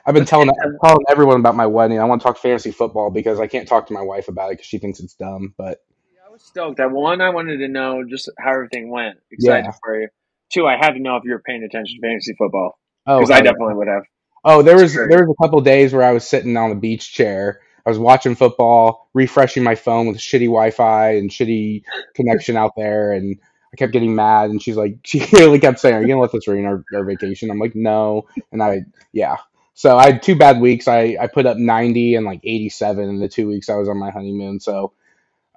I've 0.05 0.13
been 0.13 0.25
telling 0.25 0.51
telling 0.83 1.05
everyone 1.09 1.39
about 1.39 1.55
my 1.55 1.65
wedding. 1.65 1.99
I 1.99 2.05
want 2.05 2.21
to 2.21 2.27
talk 2.27 2.37
fantasy 2.37 2.71
football 2.71 3.09
because 3.09 3.39
I 3.39 3.47
can't 3.47 3.67
talk 3.67 3.87
to 3.87 3.93
my 3.93 4.01
wife 4.01 4.27
about 4.27 4.49
it 4.49 4.53
because 4.53 4.67
she 4.67 4.77
thinks 4.77 4.99
it's 4.99 5.15
dumb. 5.15 5.53
But 5.57 5.79
I 6.25 6.31
was 6.31 6.43
stoked. 6.43 6.79
I 6.79 6.87
one, 6.87 7.21
I 7.21 7.29
wanted 7.29 7.57
to 7.57 7.67
know 7.67 8.03
just 8.07 8.29
how 8.39 8.51
everything 8.51 8.89
went. 8.89 9.17
Excited 9.31 9.65
yeah, 9.65 9.71
for 9.83 9.99
you. 9.99 10.07
Two, 10.51 10.67
I 10.67 10.77
had 10.77 10.91
to 10.91 10.99
know 10.99 11.15
if 11.17 11.23
you 11.23 11.31
were 11.31 11.41
paying 11.43 11.63
attention 11.63 11.99
to 11.99 12.07
fantasy 12.07 12.35
football 12.37 12.77
oh 13.07 13.19
because 13.19 13.31
I 13.31 13.35
hell 13.35 13.45
yeah. 13.45 13.51
definitely 13.51 13.75
would 13.75 13.87
have. 13.87 14.03
Oh, 14.43 14.61
there 14.61 14.75
was 14.75 14.93
there 14.93 15.25
was 15.25 15.35
a 15.39 15.43
couple 15.43 15.59
days 15.61 15.91
where 15.91 16.03
I 16.03 16.11
was 16.11 16.27
sitting 16.27 16.55
on 16.55 16.71
a 16.71 16.75
beach 16.75 17.11
chair. 17.11 17.61
I 17.85 17.89
was 17.89 17.99
watching 17.99 18.35
football, 18.35 19.09
refreshing 19.13 19.63
my 19.63 19.75
phone 19.75 20.07
with 20.07 20.17
shitty 20.17 20.47
Wi-Fi 20.47 21.15
and 21.15 21.29
shitty 21.29 21.83
connection 22.15 22.57
out 22.57 22.71
there, 22.75 23.11
and 23.11 23.37
I 23.71 23.75
kept 23.75 23.93
getting 23.93 24.15
mad. 24.15 24.49
And 24.49 24.61
she's 24.61 24.75
like, 24.75 24.97
she 25.03 25.25
really 25.33 25.59
kept 25.59 25.79
saying, 25.79 25.95
"Are 25.95 26.01
you 26.01 26.07
gonna 26.07 26.21
let 26.21 26.31
this 26.31 26.47
ruin 26.47 26.65
our, 26.65 26.83
our 26.95 27.03
vacation?" 27.03 27.51
I'm 27.51 27.59
like, 27.59 27.75
"No," 27.75 28.27
and 28.51 28.63
I, 28.63 28.81
yeah. 29.11 29.37
So 29.75 29.97
I 29.97 30.11
had 30.11 30.23
two 30.23 30.35
bad 30.35 30.59
weeks. 30.59 30.87
I 30.87 31.17
I 31.19 31.27
put 31.27 31.45
up 31.45 31.57
90 31.57 32.15
and 32.15 32.25
like 32.25 32.39
87 32.43 33.09
in 33.09 33.19
the 33.19 33.27
two 33.27 33.47
weeks 33.47 33.69
I 33.69 33.75
was 33.75 33.89
on 33.89 33.97
my 33.97 34.09
honeymoon. 34.09 34.59
So 34.59 34.93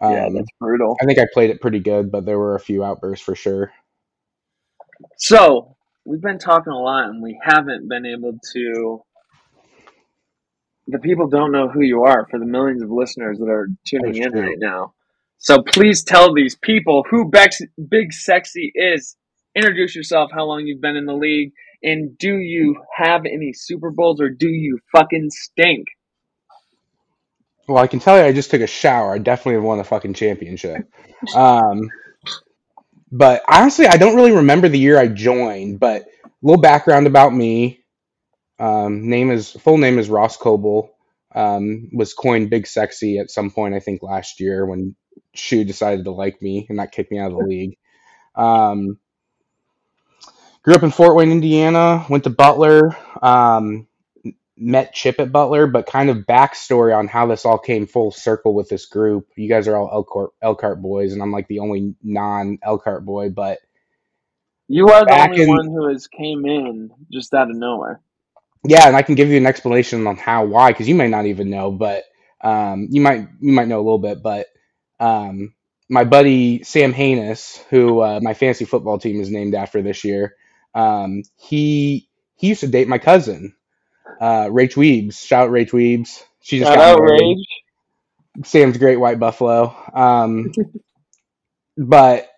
Yeah, 0.03 0.27
um, 0.27 0.35
that's 0.35 0.49
brutal. 0.59 0.97
I 1.01 1.07
think 1.07 1.19
I 1.19 1.27
played 1.33 1.51
it 1.51 1.61
pretty 1.61 1.81
good, 1.81 2.11
but 2.11 2.27
there 2.27 2.39
were 2.39 2.57
a 2.57 2.61
few 2.61 2.85
outbursts 2.85 3.25
for 3.25 3.37
sure. 3.37 3.73
So 5.17 5.77
we've 6.05 6.21
been 6.21 6.39
talking 6.39 6.73
a 6.73 6.79
lot, 6.79 7.09
and 7.09 7.23
we 7.23 7.39
haven't 7.43 7.89
been 7.89 8.07
able 8.07 8.39
to. 8.53 9.03
The 10.89 10.99
people 10.99 11.29
don't 11.29 11.53
know 11.53 11.69
who 11.69 11.83
you 11.83 12.05
are 12.05 12.27
for 12.31 12.39
the 12.39 12.47
millions 12.47 12.83
of 12.83 12.91
listeners 12.91 13.39
that 13.39 13.49
are 13.49 13.69
tuning 13.87 14.15
That's 14.15 14.27
in 14.27 14.33
true. 14.33 14.41
right 14.41 14.59
now. 14.59 14.95
So 15.39 15.63
please 15.63 16.03
tell 16.03 16.35
these 16.35 16.57
people 16.57 17.05
who 17.09 17.31
Bex, 17.31 17.61
Big 17.89 18.13
Sexy 18.13 18.73
is. 18.75 19.17
Introduce 19.55 19.95
yourself, 19.95 20.31
how 20.33 20.45
long 20.45 20.67
you've 20.67 20.81
been 20.81 20.97
in 20.97 21.07
the 21.07 21.15
league, 21.15 21.53
and 21.83 22.17
do 22.19 22.37
you 22.39 22.77
have 22.97 23.25
any 23.25 23.53
Super 23.53 23.91
Bowls 23.91 24.21
or 24.21 24.29
do 24.31 24.49
you 24.49 24.79
fucking 24.93 25.31
stink? 25.31 25.87
Well, 27.69 27.83
I 27.83 27.87
can 27.87 28.01
tell 28.01 28.17
you, 28.17 28.25
I 28.25 28.33
just 28.33 28.51
took 28.51 28.63
a 28.63 28.67
shower. 28.67 29.13
I 29.15 29.19
definitely 29.19 29.55
have 29.55 29.63
won 29.63 29.79
a 29.79 29.85
fucking 29.85 30.15
championship. 30.15 30.89
Um, 31.35 31.91
but 33.11 33.43
honestly, 33.49 33.89
I 33.89 33.97
don't 33.97 34.15
really 34.15 34.31
remember 34.31 34.69
the 34.69 34.79
year 34.79 35.01
I 35.01 35.09
joined. 35.09 35.81
But 35.81 36.03
a 36.03 36.31
little 36.43 36.63
background 36.63 37.09
about 37.09 37.35
me: 37.35 37.78
um, 38.59 39.09
name 39.09 39.31
is 39.31 39.51
full 39.53 39.79
name 39.79 39.99
is 39.99 40.11
Ross 40.11 40.37
Coble. 40.37 40.95
Um, 41.35 41.91
was 41.93 42.15
coined 42.15 42.51
Big 42.51 42.67
Sexy 42.67 43.19
at 43.19 43.31
some 43.31 43.51
point, 43.51 43.75
I 43.75 43.81
think 43.81 44.03
last 44.03 44.41
year 44.41 44.67
when 44.67 44.97
Shu 45.35 45.65
decided 45.65 46.05
to 46.05 46.11
like 46.11 46.41
me 46.43 46.67
and 46.69 46.77
not 46.77 46.93
kick 46.93 47.11
me 47.11 47.19
out 47.19 47.33
of 47.33 47.39
the 47.39 47.45
league. 47.45 47.79
Um, 48.35 48.99
grew 50.63 50.75
up 50.75 50.83
in 50.83 50.91
Fort 50.91 51.17
Wayne, 51.17 51.33
Indiana. 51.33 52.07
Went 52.09 52.25
to 52.25 52.31
Butler. 52.31 52.97
Um, 53.23 53.87
met 54.57 54.93
Chip 54.93 55.21
at 55.21 55.33
Butler, 55.33 55.67
but 55.67 55.87
kind 55.87 56.11
of 56.11 56.19
backstory 56.19 56.97
on 56.97 57.09
how 57.09 57.27
this 57.27 57.45
all 57.45 57.59
came 57.59 57.87
full 57.87 58.11
circle 58.11 58.55
with 58.55 58.69
this 58.69 58.87
group. 58.87 59.29
You 59.37 59.49
guys 59.49 59.69
are 59.69 59.77
all 59.77 59.91
Elkhart, 59.93 60.31
Elkhart 60.43 60.83
boys, 60.83 61.13
and 61.13 61.23
I'm 61.23 61.33
like 61.33 61.49
the 61.49 61.61
only 61.61 61.95
non 62.03 62.59
Elkhart 62.63 63.05
boy. 63.05 63.31
But 63.31 63.59
You 64.69 64.89
are 64.91 65.07
the 65.07 65.15
back 65.15 65.31
only 65.31 65.43
in 65.43 65.49
one 65.49 65.69
who 65.69 65.89
has 65.89 66.09
came 66.09 66.47
in 66.47 66.91
just 67.13 67.35
out 67.35 67.51
of 67.51 67.57
nowhere. 67.57 68.01
Yeah, 68.65 68.87
and 68.89 68.97
I 68.97 69.03
can 69.03 69.15
give 69.15 69.29
you 69.29 69.37
an 69.39 69.47
explanation 69.47 70.07
on 70.07 70.17
how 70.17 70.45
why 70.47 70.73
because 70.73 70.89
you 70.89 70.95
may 70.95 71.09
not 71.09 71.27
even 71.27 71.51
know, 71.51 71.71
but 71.71 72.05
um, 72.43 72.89
you 72.91 73.01
might 73.01 73.29
you 73.41 73.53
might 73.53 73.69
know 73.69 73.79
a 73.79 73.83
little 73.87 73.99
bit. 73.99 74.23
But 74.23 74.47
um, 75.01 75.55
my 75.89 76.05
buddy 76.05 76.63
Sam 76.65 76.93
Haynes, 76.93 77.59
who 77.71 78.01
uh, 78.01 78.21
my 78.23 78.35
fantasy 78.35 78.65
football 78.67 78.99
team 78.99 79.21
is 79.21 79.31
named 79.31 79.55
after 79.55 79.83
this 79.83 80.05
year, 80.05 80.37
um, 80.75 81.23
he 81.37 82.09
he 82.37 82.49
used 82.49 82.61
to 82.61 82.69
date 82.69 82.89
my 82.89 82.99
cousin, 82.99 83.55
uh, 84.21 84.47
Rach 84.47 84.75
Weebs. 84.75 85.25
Shout 85.27 85.49
out 85.49 85.53
Rach 85.53 85.71
Weebs. 85.71 86.23
She 86.43 86.59
just 86.61 86.73
Shout 86.73 86.75
got 86.75 86.85
out 86.85 87.01
married. 87.01 87.21
Rage. 87.21 87.47
Sam's 88.45 88.79
Great 88.79 88.97
White 88.99 89.19
Buffalo. 89.21 89.75
Um, 89.95 90.53
but 91.77 92.29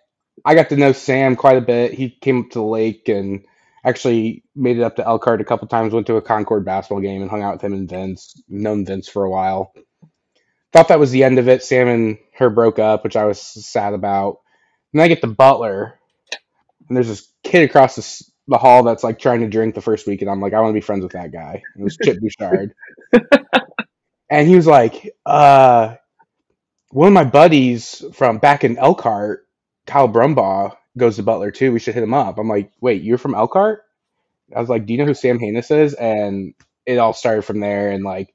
I 0.45 0.55
got 0.55 0.69
to 0.69 0.77
know 0.77 0.93
Sam 0.93 1.35
quite 1.35 1.57
a 1.57 1.61
bit. 1.61 1.93
He 1.93 2.09
came 2.09 2.41
up 2.41 2.49
to 2.51 2.59
the 2.59 2.65
lake 2.65 3.09
and 3.09 3.45
actually 3.83 4.43
made 4.55 4.77
it 4.77 4.83
up 4.83 4.95
to 4.97 5.05
Elkhart 5.05 5.41
a 5.41 5.45
couple 5.45 5.67
times. 5.67 5.93
Went 5.93 6.07
to 6.07 6.17
a 6.17 6.21
Concord 6.21 6.65
basketball 6.65 7.01
game 7.01 7.21
and 7.21 7.31
hung 7.31 7.41
out 7.41 7.53
with 7.53 7.63
him 7.63 7.73
and 7.73 7.89
Vince. 7.89 8.41
Known 8.47 8.85
Vince 8.85 9.09
for 9.09 9.23
a 9.23 9.29
while. 9.29 9.73
Thought 10.73 10.87
that 10.89 10.99
was 10.99 11.11
the 11.11 11.23
end 11.23 11.39
of 11.39 11.49
it. 11.49 11.63
Sam 11.63 11.87
and 11.87 12.17
her 12.35 12.49
broke 12.49 12.79
up, 12.79 13.03
which 13.03 13.15
I 13.15 13.25
was 13.25 13.41
sad 13.41 13.93
about. 13.93 14.37
And 14.93 14.99
then 14.99 15.05
I 15.05 15.07
get 15.07 15.21
to 15.21 15.27
Butler, 15.27 15.99
and 16.87 16.95
there's 16.95 17.07
this 17.07 17.31
kid 17.43 17.63
across 17.63 17.95
the, 17.95 18.25
the 18.47 18.57
hall 18.57 18.83
that's 18.83 19.03
like 19.03 19.19
trying 19.19 19.41
to 19.41 19.49
drink 19.49 19.75
the 19.75 19.81
first 19.81 20.07
week, 20.07 20.21
and 20.21 20.29
I'm 20.29 20.41
like, 20.41 20.53
I 20.53 20.59
want 20.59 20.71
to 20.71 20.79
be 20.79 20.81
friends 20.81 21.03
with 21.03 21.13
that 21.13 21.31
guy. 21.31 21.61
It 21.77 21.81
was 21.83 21.97
Chip 22.01 22.17
Bouchard. 22.19 22.73
and 24.29 24.47
he 24.47 24.55
was 24.55 24.67
like, 24.67 25.13
uh, 25.25 25.95
one 26.89 27.07
of 27.07 27.13
my 27.13 27.23
buddies 27.23 28.03
from 28.13 28.39
back 28.39 28.63
in 28.63 28.77
Elkhart, 28.77 29.47
Kyle 29.85 30.09
Brumbaugh, 30.09 30.75
goes 30.97 31.15
to 31.17 31.23
Butler 31.23 31.51
too. 31.51 31.71
We 31.71 31.79
should 31.79 31.93
hit 31.93 32.03
him 32.03 32.13
up. 32.13 32.37
I'm 32.37 32.49
like, 32.49 32.71
wait, 32.81 33.03
you're 33.03 33.17
from 33.17 33.35
Elkhart? 33.35 33.83
I 34.55 34.59
was 34.59 34.69
like, 34.69 34.85
do 34.85 34.93
you 34.93 34.99
know 34.99 35.05
who 35.05 35.13
Sam 35.13 35.39
Haynes 35.39 35.71
is? 35.71 35.93
And 35.93 36.53
it 36.85 36.97
all 36.97 37.13
started 37.13 37.43
from 37.43 37.59
there. 37.59 37.91
And 37.91 38.03
like, 38.03 38.33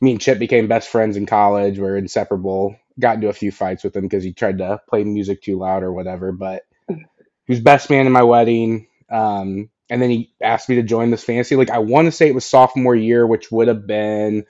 me 0.00 0.12
and 0.12 0.20
Chip 0.20 0.38
became 0.38 0.68
best 0.68 0.88
friends 0.88 1.16
in 1.16 1.26
college. 1.26 1.78
We're 1.78 1.96
inseparable. 1.96 2.76
Got 2.98 3.16
into 3.16 3.28
a 3.28 3.34
few 3.34 3.52
fights 3.52 3.84
with 3.84 3.94
him 3.94 4.02
because 4.02 4.24
he 4.24 4.32
tried 4.32 4.58
to 4.58 4.80
play 4.88 5.04
music 5.04 5.42
too 5.42 5.58
loud 5.58 5.82
or 5.82 5.92
whatever. 5.92 6.32
But 6.32 6.62
he 6.88 6.96
was 7.48 7.60
best 7.60 7.90
man 7.90 8.06
in 8.06 8.12
my 8.12 8.22
wedding. 8.22 8.88
Um, 9.10 9.70
and 9.90 10.00
then 10.00 10.10
he 10.10 10.32
asked 10.42 10.68
me 10.68 10.76
to 10.76 10.82
join 10.82 11.10
this 11.10 11.24
fantasy. 11.24 11.56
Like, 11.56 11.70
I 11.70 11.78
want 11.78 12.06
to 12.06 12.12
say 12.12 12.28
it 12.28 12.34
was 12.34 12.44
sophomore 12.44 12.96
year, 12.96 13.26
which 13.26 13.52
would 13.52 13.68
have 13.68 13.86
been 13.86 14.44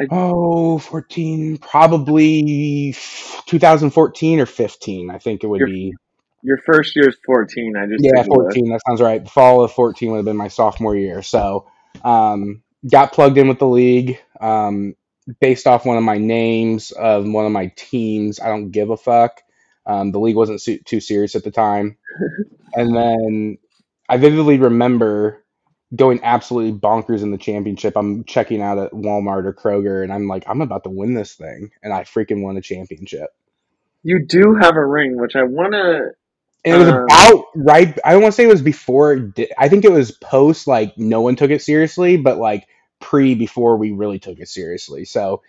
I- 0.00 0.06
oh 0.10 0.78
14 0.78 1.58
probably 1.58 2.94
2014 3.46 4.40
or 4.40 4.46
15 4.46 5.10
i 5.10 5.18
think 5.18 5.44
it 5.44 5.46
would 5.46 5.60
You're- 5.60 5.72
be 5.72 5.94
Your 6.42 6.58
first 6.58 6.96
year 6.96 7.08
is 7.08 7.16
14. 7.24 7.76
I 7.76 7.86
just 7.86 8.02
yeah 8.04 8.22
took 8.22 8.26
a 8.32 8.34
look. 8.34 8.52
14 8.54 8.70
that 8.70 8.80
sounds 8.88 9.00
right 9.00 9.22
the 9.22 9.30
fall 9.30 9.62
of 9.62 9.72
14 9.72 10.10
would 10.10 10.16
have 10.18 10.24
been 10.24 10.36
my 10.36 10.48
sophomore 10.48 10.96
year 10.96 11.22
so 11.22 11.66
um, 12.04 12.62
got 12.90 13.12
plugged 13.12 13.38
in 13.38 13.48
with 13.48 13.58
the 13.58 13.66
league 13.66 14.18
um, 14.40 14.94
based 15.40 15.66
off 15.68 15.86
one 15.86 15.96
of 15.98 16.02
my 16.02 16.18
names 16.18 16.90
of 16.90 17.28
one 17.28 17.46
of 17.46 17.52
my 17.52 17.70
teams 17.76 18.40
i 18.40 18.48
don't 18.48 18.70
give 18.70 18.90
a 18.90 18.96
fuck 18.96 19.40
um, 19.86 20.10
the 20.12 20.18
league 20.20 20.36
wasn't 20.36 20.60
too 20.86 21.00
serious 21.00 21.34
at 21.36 21.44
the 21.44 21.50
time 21.50 21.96
and 22.74 22.96
then 22.96 23.58
i 24.08 24.16
vividly 24.16 24.58
remember 24.58 25.41
going 25.96 26.20
absolutely 26.24 26.78
bonkers 26.78 27.22
in 27.22 27.32
the 27.32 27.38
championship 27.38 27.96
i'm 27.96 28.24
checking 28.24 28.62
out 28.62 28.78
at 28.78 28.92
walmart 28.92 29.46
or 29.46 29.54
kroger 29.54 30.02
and 30.04 30.12
i'm 30.12 30.28
like 30.28 30.44
i'm 30.48 30.62
about 30.62 30.84
to 30.84 30.90
win 30.90 31.14
this 31.14 31.34
thing 31.34 31.70
and 31.82 31.92
i 31.92 32.02
freaking 32.04 32.42
won 32.42 32.56
a 32.56 32.62
championship 32.62 33.24
You 34.04 34.26
do 34.26 34.56
have 34.60 34.76
a 34.76 34.86
ring, 34.86 35.20
which 35.20 35.36
I 35.36 35.44
want 35.44 35.74
to. 35.74 36.10
And 36.64 36.76
it 36.76 36.78
was 36.78 36.88
Um, 36.88 37.06
about 37.10 37.46
right. 37.56 37.98
I 38.06 38.12
don't 38.12 38.22
want 38.22 38.34
to 38.34 38.36
say 38.36 38.44
it 38.46 38.48
was 38.52 38.62
before. 38.62 39.32
I 39.58 39.68
think 39.68 39.84
it 39.84 39.92
was 39.92 40.12
post. 40.12 40.68
Like 40.68 40.98
no 40.98 41.22
one 41.22 41.36
took 41.36 41.50
it 41.50 41.62
seriously, 41.64 42.18
but 42.18 42.38
like 42.38 42.68
pre 43.00 43.34
before 43.34 43.78
we 43.78 43.92
really 43.92 44.20
took 44.20 44.38
it 44.40 44.48
seriously. 44.48 45.06
So 45.06 45.42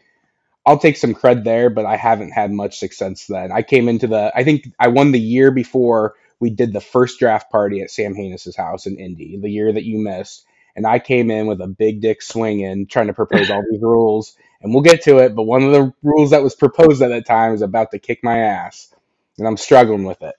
I'll 0.66 0.80
take 0.80 0.98
some 0.98 1.16
cred 1.16 1.44
there, 1.46 1.70
but 1.70 1.86
I 1.86 1.98
haven't 1.98 2.32
had 2.32 2.52
much 2.52 2.80
success 2.80 3.28
then. 3.28 3.52
I 3.52 3.64
came 3.64 3.90
into 3.90 4.08
the. 4.08 4.32
I 4.36 4.44
think 4.44 4.70
I 4.80 4.90
won 4.90 5.12
the 5.12 5.20
year 5.22 5.52
before 5.52 6.16
we 6.44 6.50
did 6.50 6.74
the 6.74 6.82
first 6.82 7.20
draft 7.20 7.50
party 7.50 7.82
at 7.82 7.90
Sam 7.90 8.14
Haynes' 8.16 8.54
house 8.54 8.86
in 8.86 8.98
Indy, 8.98 9.40
the 9.42 9.50
year 9.50 9.72
that 9.72 9.86
you 9.86 9.98
missed. 9.98 10.46
And 10.76 10.86
I 10.86 11.00
came 11.00 11.32
in 11.32 11.48
with 11.48 11.62
a 11.62 11.68
big 11.68 12.02
dick 12.02 12.22
swinging, 12.22 12.86
trying 12.88 13.08
to 13.08 13.14
propose 13.14 13.50
all 13.50 13.64
these 13.72 13.82
rules. 13.82 14.36
And 14.62 14.74
we'll 14.74 14.84
get 14.84 15.04
to 15.04 15.20
it, 15.20 15.36
but 15.36 15.44
one 15.44 15.64
of 15.64 15.72
the 15.72 15.94
rules 16.04 16.32
that 16.32 16.44
was 16.44 16.54
proposed 16.54 17.02
at 17.02 17.08
that 17.12 17.26
time 17.26 17.54
is 17.54 17.62
about 17.62 17.92
to 17.92 18.00
kick 18.00 18.20
my 18.24 18.40
ass, 18.40 18.94
and 19.38 19.48
I'm 19.48 19.56
struggling 19.56 20.04
with 20.04 20.22
it. 20.22 20.36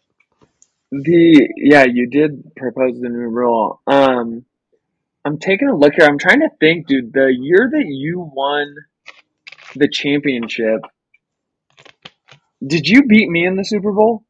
The 0.90 1.48
yeah, 1.56 1.84
you 1.90 2.08
did 2.10 2.54
propose 2.54 3.00
the 3.00 3.08
new 3.08 3.28
rule. 3.28 3.80
Um, 3.86 4.44
I'm 5.24 5.38
taking 5.38 5.68
a 5.68 5.76
look 5.76 5.94
here. 5.94 6.06
I'm 6.06 6.18
trying 6.18 6.40
to 6.40 6.50
think, 6.60 6.86
dude. 6.86 7.14
The 7.14 7.34
year 7.34 7.70
that 7.72 7.86
you 7.86 8.30
won 8.30 8.74
the 9.74 9.88
championship, 9.88 10.82
did 12.66 12.86
you 12.86 13.04
beat 13.04 13.30
me 13.30 13.46
in 13.46 13.56
the 13.56 13.64
Super 13.64 13.92
Bowl? 13.92 14.24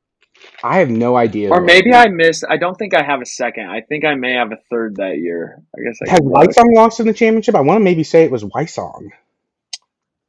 I 0.64 0.78
have 0.78 0.88
no 0.88 1.14
idea. 1.14 1.50
Or 1.50 1.60
maybe 1.60 1.92
I 1.92 2.08
missed. 2.08 2.42
I 2.48 2.56
don't 2.56 2.74
think 2.74 2.94
I 2.94 3.04
have 3.04 3.20
a 3.20 3.26
second. 3.26 3.68
I 3.68 3.82
think 3.82 4.06
I 4.06 4.14
may 4.14 4.32
have 4.32 4.50
a 4.50 4.56
third 4.70 4.96
that 4.96 5.18
year. 5.18 5.62
I 5.76 5.82
guess 5.82 5.98
I 6.06 6.10
Has 6.10 6.20
look. 6.24 6.66
Lost 6.74 7.00
in 7.00 7.06
the 7.06 7.12
championship? 7.12 7.54
I 7.54 7.60
want 7.60 7.76
to 7.76 7.84
maybe 7.84 8.02
say 8.02 8.24
it 8.24 8.30
was 8.30 8.42
Wysong. 8.42 9.10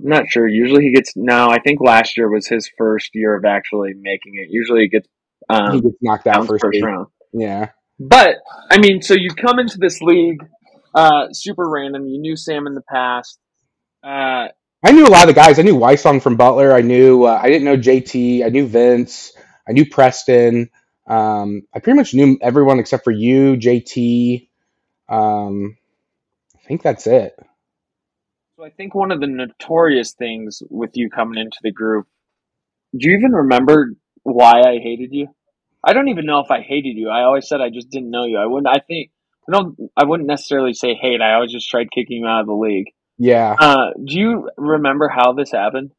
I'm 0.01 0.09
not 0.09 0.27
sure. 0.27 0.45
Usually 0.45 0.83
he 0.83 0.93
gets. 0.93 1.13
No, 1.15 1.47
I 1.47 1.59
think 1.59 1.79
last 1.79 2.17
year 2.17 2.29
was 2.29 2.47
his 2.47 2.69
first 2.77 3.11
year 3.13 3.33
of 3.33 3.45
actually 3.45 3.93
making 3.93 4.33
it. 4.35 4.49
Usually 4.51 4.81
he 4.81 4.89
gets 4.89 5.07
he 5.49 5.55
um, 5.55 5.79
gets 5.79 5.95
knocked 6.01 6.27
out 6.27 6.45
first, 6.47 6.65
first 6.65 6.83
round. 6.83 7.07
Yeah. 7.31 7.69
But 7.97 8.35
I 8.69 8.77
mean, 8.77 9.01
so 9.01 9.13
you 9.13 9.29
come 9.29 9.57
into 9.57 9.77
this 9.77 10.01
league, 10.01 10.45
uh, 10.93 11.27
super 11.31 11.69
random. 11.69 12.07
You 12.07 12.19
knew 12.19 12.35
Sam 12.35 12.67
in 12.67 12.73
the 12.73 12.83
past. 12.91 13.39
Uh, 14.03 14.49
I 14.83 14.91
knew 14.91 15.07
a 15.07 15.09
lot 15.09 15.29
of 15.29 15.33
the 15.33 15.33
guys. 15.33 15.59
I 15.59 15.61
knew 15.61 15.77
Wysong 15.77 16.21
from 16.21 16.35
Butler. 16.35 16.73
I 16.73 16.81
knew. 16.81 17.23
Uh, 17.23 17.39
I 17.41 17.47
didn't 17.47 17.63
know 17.63 17.77
JT. 17.77 18.45
I 18.45 18.49
knew 18.49 18.67
Vince. 18.67 19.31
I 19.67 19.73
knew 19.73 19.89
Preston. 19.89 20.69
Um, 21.07 21.63
I 21.73 21.79
pretty 21.79 21.97
much 21.97 22.13
knew 22.13 22.37
everyone 22.41 22.79
except 22.79 23.03
for 23.03 23.11
you, 23.11 23.55
JT. 23.57 24.47
Um, 25.07 25.77
I 26.55 26.67
think 26.67 26.81
that's 26.81 27.05
it. 27.07 27.35
so 28.57 28.65
I 28.65 28.69
think 28.71 28.95
one 28.95 29.11
of 29.11 29.19
the 29.19 29.27
notorious 29.27 30.13
things 30.13 30.63
with 30.69 30.91
you 30.95 31.09
coming 31.09 31.39
into 31.39 31.57
the 31.61 31.71
group. 31.71 32.07
Do 32.97 33.09
you 33.09 33.17
even 33.17 33.33
remember 33.33 33.93
why 34.23 34.61
I 34.61 34.79
hated 34.81 35.09
you? 35.11 35.27
I 35.83 35.93
don't 35.93 36.07
even 36.09 36.25
know 36.25 36.39
if 36.39 36.49
I 36.49 36.61
hated 36.61 36.97
you. 36.97 37.09
I 37.09 37.23
always 37.23 37.47
said 37.47 37.61
I 37.61 37.69
just 37.69 37.89
didn't 37.91 38.09
know 38.09 38.25
you. 38.25 38.37
I 38.37 38.47
wouldn't. 38.47 38.67
I 38.67 38.79
think 38.79 39.11
I 39.47 39.51
don't. 39.51 39.77
I 39.95 40.05
wouldn't 40.05 40.27
necessarily 40.27 40.73
say 40.73 40.95
hate. 40.95 41.21
I 41.21 41.35
always 41.35 41.51
just 41.51 41.69
tried 41.69 41.91
kicking 41.91 42.21
you 42.23 42.27
out 42.27 42.41
of 42.41 42.47
the 42.47 42.53
league. 42.53 42.87
Yeah. 43.19 43.55
Uh, 43.59 43.91
do 44.03 44.19
you 44.19 44.49
remember 44.57 45.07
how 45.07 45.33
this 45.33 45.51
happened? 45.51 45.91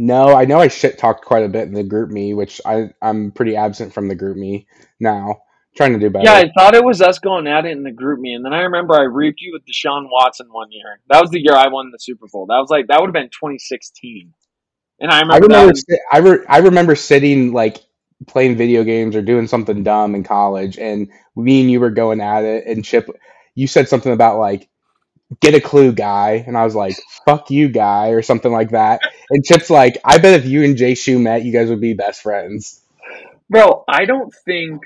No, 0.00 0.32
I 0.32 0.44
know 0.44 0.60
I 0.60 0.68
shit 0.68 0.96
talked 0.96 1.24
quite 1.24 1.42
a 1.42 1.48
bit 1.48 1.66
in 1.66 1.74
the 1.74 1.82
GroupMe, 1.82 2.36
which 2.36 2.60
I 2.64 2.90
I'm 3.02 3.32
pretty 3.32 3.56
absent 3.56 3.92
from 3.92 4.06
the 4.06 4.14
GroupMe 4.14 4.64
now. 5.00 5.40
Trying 5.76 5.94
to 5.94 5.98
do 5.98 6.08
better. 6.08 6.24
Yeah, 6.24 6.34
I 6.34 6.52
thought 6.56 6.76
it 6.76 6.84
was 6.84 7.02
us 7.02 7.18
going 7.18 7.48
at 7.48 7.66
it 7.66 7.72
in 7.72 7.82
the 7.82 7.90
GroupMe, 7.90 8.36
and 8.36 8.44
then 8.44 8.52
I 8.52 8.60
remember 8.60 8.94
I 8.94 9.02
reaped 9.02 9.40
you 9.40 9.52
with 9.52 9.62
Deshaun 9.64 10.08
Watson 10.08 10.46
one 10.52 10.70
year. 10.70 11.00
That 11.08 11.20
was 11.20 11.30
the 11.30 11.40
year 11.40 11.52
I 11.52 11.66
won 11.66 11.90
the 11.90 11.98
Super 11.98 12.26
Bowl. 12.32 12.46
That 12.46 12.58
was 12.58 12.70
like 12.70 12.86
that 12.86 13.00
would 13.00 13.08
have 13.08 13.12
been 13.12 13.24
2016, 13.24 14.32
and 15.00 15.10
I 15.10 15.20
remember, 15.20 15.34
I 15.34 15.58
remember. 15.58 15.80
I, 16.12 16.18
re- 16.18 16.46
I 16.48 16.58
remember 16.58 16.94
sitting 16.94 17.52
like 17.52 17.78
playing 18.28 18.56
video 18.56 18.84
games 18.84 19.16
or 19.16 19.22
doing 19.22 19.48
something 19.48 19.82
dumb 19.82 20.14
in 20.14 20.22
college, 20.22 20.78
and 20.78 21.08
me 21.34 21.62
and 21.62 21.70
you 21.72 21.80
were 21.80 21.90
going 21.90 22.20
at 22.20 22.44
it. 22.44 22.68
And 22.68 22.84
Chip, 22.84 23.10
you 23.56 23.66
said 23.66 23.88
something 23.88 24.12
about 24.12 24.38
like 24.38 24.68
get 25.40 25.54
a 25.54 25.60
clue, 25.60 25.92
guy, 25.92 26.42
and 26.46 26.56
I 26.56 26.64
was 26.64 26.74
like 26.74 26.96
fuck 27.24 27.50
you, 27.50 27.68
guy, 27.68 28.08
or 28.10 28.22
something 28.22 28.50
like 28.50 28.70
that. 28.70 29.00
And 29.30 29.44
Chip's 29.44 29.68
like, 29.70 29.98
I 30.04 30.18
bet 30.18 30.40
if 30.40 30.46
you 30.46 30.64
and 30.64 30.76
Jay 30.76 30.94
Shu 30.94 31.18
met, 31.18 31.44
you 31.44 31.52
guys 31.52 31.68
would 31.68 31.80
be 31.80 31.92
best 31.94 32.22
friends. 32.22 32.80
bro. 33.50 33.84
I 33.88 34.04
don't 34.06 34.32
think 34.46 34.82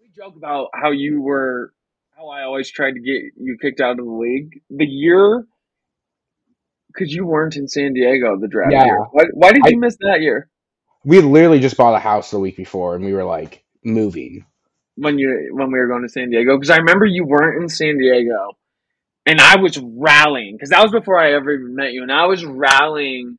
we 0.00 0.08
joke 0.16 0.36
about 0.36 0.68
how 0.74 0.92
you 0.92 1.20
were, 1.20 1.72
how 2.16 2.28
I 2.28 2.42
always 2.42 2.70
tried 2.70 2.92
to 2.92 3.00
get 3.00 3.32
you 3.36 3.58
kicked 3.60 3.80
out 3.80 3.98
of 3.98 4.04
the 4.04 4.12
league. 4.12 4.60
The 4.70 4.86
year, 4.86 5.44
because 6.92 7.12
you 7.12 7.26
weren't 7.26 7.56
in 7.56 7.66
San 7.68 7.92
Diego 7.94 8.36
the 8.38 8.48
draft 8.48 8.72
Yeah. 8.72 8.84
year. 8.84 8.98
Why, 9.10 9.24
why 9.32 9.52
did 9.52 9.62
I- 9.64 9.70
you 9.70 9.80
miss 9.80 9.96
that 10.00 10.20
year 10.20 10.48
We 11.04 11.20
literally 11.20 11.60
just 11.60 11.76
bought 11.76 11.94
a 11.94 11.98
house 12.00 12.30
the 12.30 12.38
week 12.38 12.56
before, 12.56 12.94
and 12.96 13.04
we 13.04 13.12
were 13.12 13.24
like 13.24 13.64
moving. 13.84 14.44
when 14.96 15.18
you 15.18 15.50
when 15.52 15.70
we 15.72 15.78
were 15.78 15.86
going 15.88 16.02
to 16.02 16.08
San 16.08 16.30
Diego? 16.30 16.56
Because 16.56 16.70
I 16.70 16.76
remember 16.78 17.06
you 17.06 17.24
weren't 17.24 17.62
in 17.62 17.68
San 17.68 17.98
Diego, 17.98 18.56
and 19.28 19.40
I 19.40 19.56
was 19.60 19.78
rallying 19.78 20.54
because 20.56 20.70
that 20.70 20.82
was 20.82 20.90
before 20.90 21.18
I 21.20 21.34
ever 21.34 21.52
even 21.52 21.74
met 21.76 21.92
you, 21.92 22.02
and 22.02 22.10
I 22.10 22.26
was 22.26 22.44
rallying 22.44 23.36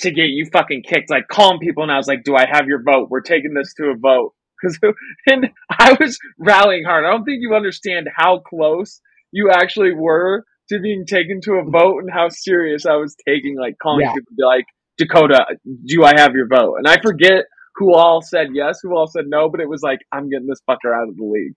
to 0.00 0.10
get 0.10 0.24
you 0.28 0.46
fucking 0.52 0.82
kicked, 0.82 1.10
like 1.10 1.28
calling 1.28 1.58
people, 1.58 1.82
and 1.82 1.92
I 1.92 1.96
was 1.98 2.08
like, 2.08 2.24
"Do 2.24 2.34
I 2.34 2.46
have 2.50 2.66
your 2.66 2.82
vote? 2.82 3.08
We're 3.10 3.20
taking 3.20 3.54
this 3.54 3.74
to 3.74 3.90
a 3.90 3.96
vote." 3.96 4.32
Because 4.62 4.78
and 5.26 5.50
I 5.70 5.94
was 6.00 6.18
rallying 6.38 6.84
hard. 6.84 7.04
I 7.04 7.10
don't 7.10 7.24
think 7.24 7.40
you 7.42 7.54
understand 7.54 8.08
how 8.16 8.38
close 8.38 9.02
you 9.30 9.50
actually 9.52 9.92
were 9.92 10.44
to 10.70 10.80
being 10.80 11.04
taken 11.06 11.42
to 11.42 11.56
a 11.56 11.62
vote 11.70 11.98
and 12.00 12.10
how 12.10 12.30
serious 12.30 12.86
I 12.86 12.96
was 12.96 13.14
taking, 13.28 13.58
like 13.60 13.76
calling 13.82 14.06
Yeah. 14.06 14.14
people 14.14 14.30
to 14.30 14.34
be 14.34 14.44
like, 14.44 14.64
"Dakota, 14.96 15.44
do 15.84 16.04
I 16.04 16.18
have 16.18 16.34
your 16.34 16.48
vote?" 16.48 16.76
And 16.78 16.88
I 16.88 16.96
forget 17.02 17.44
who 17.74 17.92
all 17.94 18.22
said 18.22 18.48
yes, 18.54 18.80
who 18.82 18.96
all 18.96 19.06
said 19.06 19.26
no, 19.28 19.50
but 19.50 19.60
it 19.60 19.68
was 19.68 19.82
like, 19.82 19.98
"I'm 20.10 20.30
getting 20.30 20.46
this 20.46 20.62
fucker 20.68 20.94
out 20.98 21.10
of 21.10 21.16
the 21.18 21.24
league." 21.24 21.52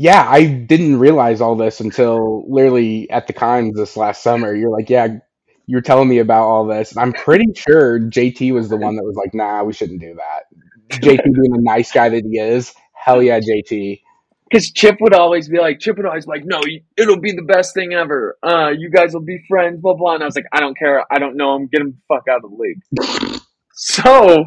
Yeah, 0.00 0.24
I 0.28 0.46
didn't 0.46 1.00
realize 1.00 1.40
all 1.40 1.56
this 1.56 1.80
until 1.80 2.44
literally 2.48 3.10
at 3.10 3.26
the 3.26 3.32
Cons 3.32 3.76
this 3.76 3.96
last 3.96 4.22
summer. 4.22 4.54
You're 4.54 4.70
like, 4.70 4.88
yeah, 4.88 5.18
you're 5.66 5.80
telling 5.80 6.08
me 6.08 6.18
about 6.18 6.44
all 6.44 6.64
this, 6.66 6.92
and 6.92 7.00
I'm 7.00 7.12
pretty 7.12 7.52
sure 7.54 7.98
JT 7.98 8.54
was 8.54 8.68
the 8.68 8.76
one 8.76 8.94
that 8.94 9.02
was 9.02 9.16
like, 9.16 9.34
"Nah, 9.34 9.64
we 9.64 9.72
shouldn't 9.72 10.00
do 10.00 10.14
that." 10.14 11.00
JT 11.00 11.24
being 11.24 11.52
the 11.52 11.60
nice 11.60 11.90
guy 11.90 12.08
that 12.10 12.24
he 12.24 12.38
is, 12.38 12.72
hell 12.94 13.20
yeah, 13.20 13.40
JT. 13.40 14.00
Because 14.48 14.70
Chip 14.70 14.98
would 15.00 15.14
always 15.14 15.48
be 15.48 15.58
like, 15.58 15.80
Chip 15.80 15.96
would 15.96 16.06
always 16.06 16.24
be 16.24 16.30
like, 16.30 16.44
no, 16.46 16.62
it'll 16.96 17.20
be 17.20 17.32
the 17.32 17.42
best 17.42 17.74
thing 17.74 17.92
ever. 17.92 18.38
Uh, 18.42 18.70
you 18.70 18.90
guys 18.90 19.12
will 19.12 19.20
be 19.20 19.44
friends, 19.48 19.80
blah 19.80 19.94
blah. 19.94 20.14
And 20.14 20.22
I 20.22 20.26
was 20.26 20.36
like, 20.36 20.46
I 20.52 20.60
don't 20.60 20.78
care. 20.78 21.04
I 21.12 21.18
don't 21.18 21.36
know 21.36 21.56
him. 21.56 21.66
Get 21.66 21.82
him 21.82 21.90
the 22.08 22.14
fuck 22.14 22.24
out 22.30 22.44
of 22.44 22.50
the 22.50 22.56
league. 22.56 23.40
so 23.74 24.46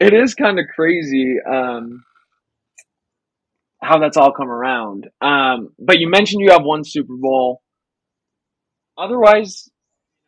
it 0.00 0.12
is 0.12 0.34
kind 0.34 0.58
of 0.58 0.66
crazy 0.74 1.36
um, 1.48 2.04
how 3.84 3.98
that's 3.98 4.16
all 4.16 4.32
come 4.32 4.50
around. 4.50 5.08
Um, 5.20 5.70
but 5.78 5.98
you 5.98 6.08
mentioned 6.08 6.40
you 6.42 6.52
have 6.52 6.62
one 6.64 6.84
Super 6.84 7.14
Bowl. 7.16 7.60
Otherwise, 8.96 9.68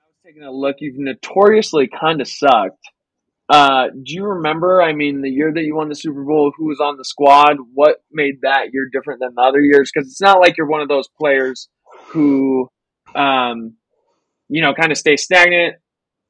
I 0.01 0.05
was 0.07 0.17
taking 0.25 0.43
a 0.43 0.53
look. 0.53 0.77
You've 0.81 0.99
notoriously 0.99 1.89
kind 1.89 2.21
of 2.21 2.29
sucked. 2.29 2.85
Uh, 3.49 3.87
do 3.91 4.15
you 4.15 4.25
remember? 4.25 4.83
I 4.83 4.93
mean, 4.93 5.23
the 5.23 5.31
year 5.31 5.53
that 5.55 5.63
you 5.63 5.77
won 5.77 5.89
the 5.89 5.95
Super 5.95 6.25
Bowl, 6.25 6.53
who 6.57 6.67
was 6.67 6.81
on 6.81 6.97
the 6.97 7.05
squad? 7.05 7.57
What 7.75 8.03
made 8.13 8.41
that 8.43 8.73
year 8.73 8.89
different 8.93 9.21
than 9.21 9.35
the 9.37 9.43
other 9.43 9.61
years? 9.61 9.91
Because 9.93 10.09
it's 10.09 10.21
not 10.21 10.41
like 10.41 10.57
you're 10.57 10.69
one 10.69 10.83
of 10.83 10.89
those 10.89 11.09
players 11.21 11.69
who, 12.09 12.69
um, 13.15 13.75
you 14.49 14.63
know, 14.63 14.75
kind 14.75 14.91
of 14.91 14.99
stay 14.99 15.17
stagnant. 15.17 15.77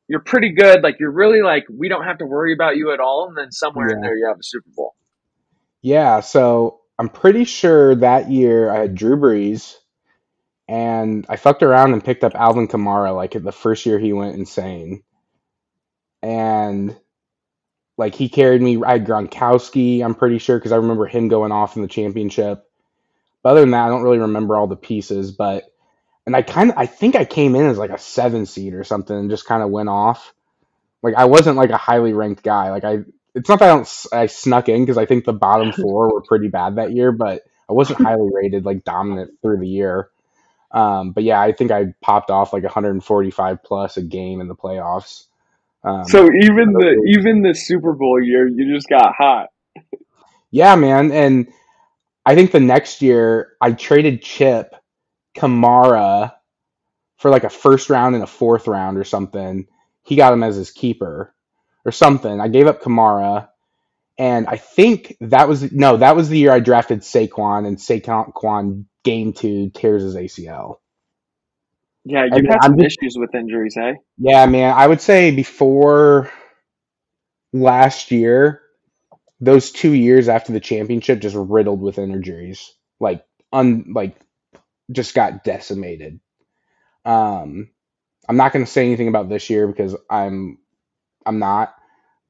You're 0.08 0.20
pretty 0.20 0.52
good. 0.52 0.82
Like 0.82 0.96
you're 1.00 1.10
really 1.10 1.42
like 1.42 1.64
we 1.72 1.88
don't 1.88 2.04
have 2.04 2.18
to 2.18 2.26
worry 2.26 2.52
about 2.52 2.76
you 2.76 2.92
at 2.92 3.00
all. 3.00 3.26
And 3.28 3.36
then 3.36 3.50
somewhere 3.50 3.88
in 3.88 4.00
there 4.00 4.16
you 4.16 4.26
have 4.28 4.38
a 4.38 4.44
Super 4.44 4.68
Bowl. 4.76 4.94
Yeah, 5.82 6.20
so 6.20 6.80
I'm 6.98 7.08
pretty 7.08 7.44
sure 7.44 7.94
that 7.96 8.30
year 8.30 8.70
I 8.70 8.78
had 8.80 8.94
Drew 8.94 9.16
Brees, 9.16 9.74
and 10.68 11.26
I 11.28 11.36
fucked 11.36 11.62
around 11.62 11.92
and 11.92 12.04
picked 12.04 12.24
up 12.24 12.34
Alvin 12.34 12.68
Kamara 12.68 13.14
like 13.14 13.32
the 13.32 13.52
first 13.52 13.86
year 13.86 13.98
he 13.98 14.12
went 14.12 14.36
insane, 14.36 15.02
and 16.22 16.96
like 17.98 18.14
he 18.14 18.28
carried 18.28 18.62
me. 18.62 18.82
I 18.84 18.92
had 18.92 19.06
Gronkowski, 19.06 20.04
I'm 20.04 20.14
pretty 20.14 20.38
sure, 20.38 20.58
because 20.58 20.72
I 20.72 20.76
remember 20.76 21.06
him 21.06 21.28
going 21.28 21.52
off 21.52 21.76
in 21.76 21.82
the 21.82 21.88
championship. 21.88 22.64
But 23.42 23.50
other 23.50 23.60
than 23.60 23.70
that, 23.72 23.86
I 23.86 23.88
don't 23.88 24.02
really 24.02 24.18
remember 24.18 24.56
all 24.56 24.66
the 24.66 24.76
pieces. 24.76 25.32
But 25.32 25.64
and 26.26 26.34
I 26.34 26.42
kind 26.42 26.70
of 26.70 26.78
I 26.78 26.86
think 26.86 27.14
I 27.14 27.24
came 27.24 27.54
in 27.54 27.66
as 27.66 27.78
like 27.78 27.90
a 27.90 27.98
seven 27.98 28.46
seed 28.46 28.74
or 28.74 28.84
something, 28.84 29.16
and 29.16 29.30
just 29.30 29.46
kind 29.46 29.62
of 29.62 29.70
went 29.70 29.88
off. 29.88 30.34
Like 31.02 31.14
I 31.14 31.26
wasn't 31.26 31.56
like 31.56 31.70
a 31.70 31.76
highly 31.76 32.12
ranked 32.12 32.42
guy. 32.42 32.70
Like 32.70 32.84
I, 32.84 33.00
it's 33.36 33.50
not 33.50 33.60
that 33.60 33.70
I, 33.70 33.76
don't, 33.76 34.06
I 34.12 34.26
snuck 34.26 34.70
in 34.70 34.82
because 34.84 34.98
I 34.98 35.06
think 35.06 35.26
the 35.26 35.34
bottom 35.34 35.72
four 35.72 36.12
were 36.12 36.22
pretty 36.22 36.48
bad 36.48 36.76
that 36.76 36.92
year, 36.92 37.12
but 37.12 37.44
I 37.70 37.74
wasn't 37.74 38.00
highly 38.02 38.30
rated 38.34 38.66
like 38.66 38.84
dominant 38.84 39.32
through 39.42 39.60
the 39.60 39.68
year. 39.68 40.10
Um, 40.72 41.12
but 41.12 41.24
yeah, 41.24 41.40
I 41.40 41.52
think 41.52 41.72
I 41.72 41.94
popped 42.02 42.30
off 42.30 42.52
like 42.52 42.64
145 42.64 43.64
plus 43.64 43.98
a 43.98 44.02
game 44.02 44.40
in 44.42 44.48
the 44.48 44.56
playoffs. 44.56 45.26
Um, 45.84 46.10
So 46.10 46.28
even 46.42 46.72
the 46.74 47.02
even 47.18 47.42
the 47.42 47.54
Super 47.54 47.92
Bowl 47.94 48.22
year, 48.22 48.48
you 48.48 48.74
just 48.74 48.88
got 48.88 49.14
hot. 49.18 49.48
Yeah, 50.52 50.76
man. 50.76 51.12
And 51.12 51.48
I 52.26 52.36
think 52.36 52.52
the 52.52 52.60
next 52.60 53.02
year 53.02 53.54
I 53.62 53.72
traded 53.72 54.22
Chip 54.22 54.74
Kamara 55.36 56.34
for 57.18 57.30
like 57.30 57.44
a 57.44 57.50
first 57.50 57.90
round 57.90 58.16
and 58.16 58.24
a 58.24 58.28
fourth 58.28 58.68
round 58.68 58.98
or 58.98 59.04
something. 59.04 59.68
He 60.04 60.16
got 60.16 60.34
him 60.34 60.44
as 60.44 60.56
his 60.56 60.72
keeper 60.72 61.34
or 61.86 61.92
something. 61.92 62.40
I 62.40 62.48
gave 62.48 62.68
up 62.68 62.82
Kamara. 62.82 63.48
And 64.18 64.46
I 64.48 64.56
think 64.56 65.16
that 65.20 65.48
was 65.48 65.72
no, 65.72 65.98
that 65.98 66.16
was 66.16 66.28
the 66.28 66.38
year 66.38 66.52
I 66.52 66.60
drafted 66.60 67.00
Saquon 67.00 67.66
and 67.66 67.78
Saquon 67.78 68.86
game 69.04 69.32
two 69.32 69.70
tears 69.70 70.02
his 70.02 70.16
ACL. 70.16 70.76
Yeah, 72.04 72.26
you've 72.32 72.46
had 72.48 72.62
some 72.64 72.78
just- 72.78 72.96
issues 73.02 73.16
with 73.18 73.34
injuries, 73.34 73.74
hey? 73.76 73.94
Yeah, 74.18 74.46
man. 74.46 74.74
I 74.76 74.86
would 74.86 75.00
say 75.00 75.30
before 75.32 76.30
last 77.52 78.10
year, 78.12 78.62
those 79.40 79.72
two 79.72 79.92
years 79.92 80.28
after 80.28 80.52
the 80.52 80.60
championship 80.60 81.20
just 81.20 81.36
riddled 81.36 81.82
with 81.82 81.98
injuries. 81.98 82.74
Like 83.00 83.24
un 83.52 83.92
like 83.94 84.16
just 84.92 85.14
got 85.14 85.44
decimated. 85.44 86.20
Um 87.04 87.70
I'm 88.28 88.36
not 88.36 88.52
gonna 88.52 88.66
say 88.66 88.86
anything 88.86 89.08
about 89.08 89.28
this 89.28 89.50
year 89.50 89.66
because 89.68 89.96
I'm 90.10 90.58
I'm 91.26 91.38
not. 91.40 91.74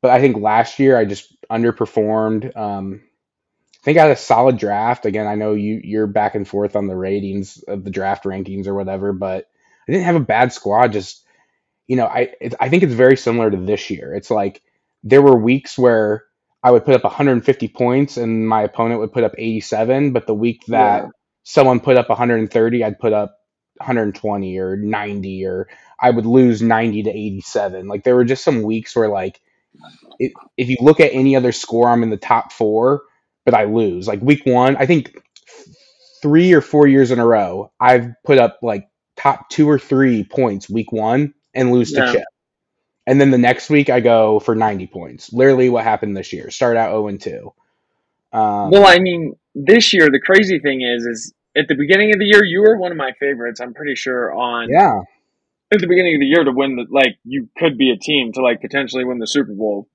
But 0.02 0.12
I 0.12 0.20
think 0.20 0.38
last 0.38 0.78
year 0.80 0.98
I 0.98 1.04
just 1.06 1.34
underperformed. 1.50 2.56
Um 2.56 3.02
I 3.82 3.84
think 3.84 3.98
I 3.98 4.02
had 4.02 4.10
a 4.12 4.16
solid 4.16 4.58
draft. 4.58 5.06
Again, 5.06 5.26
I 5.26 5.36
know 5.36 5.54
you 5.54 5.80
you're 5.84 6.06
back 6.08 6.34
and 6.34 6.48
forth 6.48 6.76
on 6.76 6.88
the 6.88 6.96
ratings 6.96 7.62
of 7.68 7.84
the 7.84 7.90
draft 7.90 8.24
rankings 8.24 8.66
or 8.66 8.74
whatever, 8.74 9.12
but 9.12 9.48
I 9.88 9.92
didn't 9.92 10.06
have 10.06 10.16
a 10.16 10.20
bad 10.20 10.52
squad. 10.52 10.92
Just 10.92 11.24
you 11.86 11.96
know, 11.96 12.06
I 12.06 12.30
it, 12.40 12.54
I 12.60 12.68
think 12.68 12.82
it's 12.82 12.94
very 12.94 13.16
similar 13.16 13.50
to 13.50 13.56
this 13.56 13.90
year. 13.90 14.14
It's 14.14 14.30
like 14.30 14.62
there 15.02 15.22
were 15.22 15.38
weeks 15.38 15.78
where 15.78 16.24
I 16.62 16.70
would 16.72 16.84
put 16.84 16.94
up 16.94 17.04
150 17.04 17.68
points 17.68 18.16
and 18.16 18.48
my 18.48 18.62
opponent 18.62 19.00
would 19.00 19.12
put 19.12 19.24
up 19.24 19.34
87, 19.38 20.12
but 20.12 20.26
the 20.26 20.34
week 20.34 20.62
that 20.68 21.04
Yeah. 21.04 21.10
someone 21.44 21.80
put 21.80 21.96
up 21.96 22.08
130, 22.08 22.84
I'd 22.84 22.98
put 22.98 23.12
up 23.12 23.36
120 23.78 24.58
or 24.58 24.76
90 24.76 25.46
or 25.46 25.68
I 25.98 26.10
would 26.10 26.26
lose 26.26 26.62
90 26.62 27.04
to 27.04 27.10
87. 27.10 27.88
Like 27.88 28.04
there 28.04 28.16
were 28.16 28.24
just 28.24 28.44
some 28.44 28.62
weeks 28.62 28.94
where 28.94 29.08
like 29.08 29.40
it, 30.18 30.32
if 30.56 30.68
you 30.68 30.76
look 30.80 31.00
at 31.00 31.12
any 31.12 31.36
other 31.36 31.52
score, 31.52 31.88
I'm 31.88 32.02
in 32.02 32.10
the 32.10 32.16
top 32.16 32.52
four, 32.52 33.02
but 33.44 33.54
I 33.54 33.64
lose. 33.64 34.08
Like 34.08 34.20
week 34.20 34.44
one, 34.46 34.76
I 34.76 34.86
think 34.86 35.22
three 36.22 36.52
or 36.52 36.60
four 36.60 36.86
years 36.86 37.10
in 37.10 37.18
a 37.18 37.26
row, 37.26 37.72
I've 37.80 38.12
put 38.24 38.38
up 38.38 38.58
like 38.62 38.88
top 39.16 39.48
two 39.48 39.68
or 39.68 39.78
three 39.78 40.24
points 40.24 40.68
week 40.68 40.92
one 40.92 41.34
and 41.54 41.72
lose 41.72 41.92
to 41.92 42.12
Chip. 42.12 42.24
And 43.06 43.20
then 43.20 43.30
the 43.30 43.38
next 43.38 43.70
week 43.70 43.88
I 43.88 44.00
go 44.00 44.40
for 44.40 44.54
90 44.54 44.88
points. 44.88 45.32
Literally 45.32 45.70
what 45.70 45.84
happened 45.84 46.16
this 46.16 46.32
year. 46.32 46.50
Start 46.50 46.76
out 46.76 46.90
0 46.90 47.08
and 47.08 47.20
2. 47.20 47.52
Um, 48.32 48.70
Well, 48.70 48.86
I 48.86 48.98
mean, 48.98 49.34
this 49.54 49.92
year 49.92 50.08
the 50.10 50.20
crazy 50.20 50.58
thing 50.58 50.82
is, 50.82 51.04
is 51.06 51.34
at 51.56 51.68
the 51.68 51.74
beginning 51.74 52.12
of 52.14 52.18
the 52.18 52.26
year 52.26 52.44
you 52.44 52.60
were 52.60 52.76
one 52.78 52.92
of 52.92 52.98
my 52.98 53.12
favorites. 53.18 53.60
I'm 53.60 53.74
pretty 53.74 53.94
sure 53.94 54.32
on 54.32 54.68
yeah. 54.70 55.00
at 55.72 55.80
the 55.80 55.86
beginning 55.86 56.14
of 56.16 56.20
the 56.20 56.26
year 56.26 56.44
to 56.44 56.52
win 56.52 56.76
the 56.76 56.86
like 56.90 57.16
you 57.24 57.48
could 57.58 57.78
be 57.78 57.90
a 57.90 57.96
team 57.98 58.32
to 58.34 58.42
like 58.42 58.60
potentially 58.60 59.04
win 59.04 59.18
the 59.18 59.26
Super 59.26 59.54
Bowl. 59.54 59.88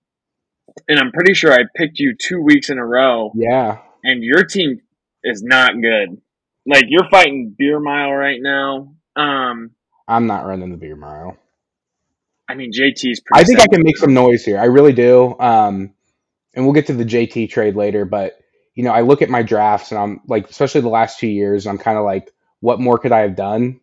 And 0.87 0.99
I'm 0.99 1.11
pretty 1.11 1.33
sure 1.33 1.51
I 1.51 1.63
picked 1.75 1.99
you 1.99 2.15
two 2.17 2.41
weeks 2.41 2.69
in 2.69 2.77
a 2.77 2.85
row, 2.85 3.31
Yeah. 3.35 3.79
and 4.03 4.23
your 4.23 4.45
team 4.45 4.79
is 5.23 5.43
not 5.43 5.73
good. 5.73 6.21
Like 6.65 6.85
you're 6.87 7.09
fighting 7.09 7.53
beer 7.57 7.79
mile 7.79 8.11
right 8.11 8.39
now. 8.41 8.93
Um, 9.15 9.71
I'm 10.07 10.27
not 10.27 10.45
running 10.45 10.71
the 10.71 10.77
beer 10.77 10.95
mile. 10.95 11.37
I 12.47 12.55
mean 12.55 12.71
JT's. 12.71 13.21
Pretty 13.21 13.25
I 13.33 13.43
think 13.43 13.59
I 13.59 13.67
can 13.67 13.83
make 13.83 13.97
some 13.97 14.13
noise 14.13 14.43
here. 14.43 14.59
I 14.59 14.65
really 14.65 14.93
do. 14.93 15.37
Um, 15.39 15.93
and 16.53 16.65
we'll 16.65 16.73
get 16.73 16.87
to 16.87 16.93
the 16.93 17.05
JT 17.05 17.49
trade 17.49 17.75
later, 17.75 18.05
but 18.05 18.40
you 18.75 18.83
know, 18.83 18.91
I 18.91 19.01
look 19.01 19.21
at 19.21 19.29
my 19.29 19.43
drafts 19.43 19.91
and 19.91 19.99
I'm 19.99 20.21
like, 20.27 20.49
especially 20.49 20.81
the 20.81 20.89
last 20.89 21.19
two 21.19 21.27
years, 21.27 21.67
I'm 21.67 21.77
kind 21.77 21.97
of 21.97 22.05
like, 22.05 22.31
what 22.61 22.79
more 22.79 22.97
could 22.99 23.11
I 23.11 23.19
have 23.19 23.35
done? 23.35 23.81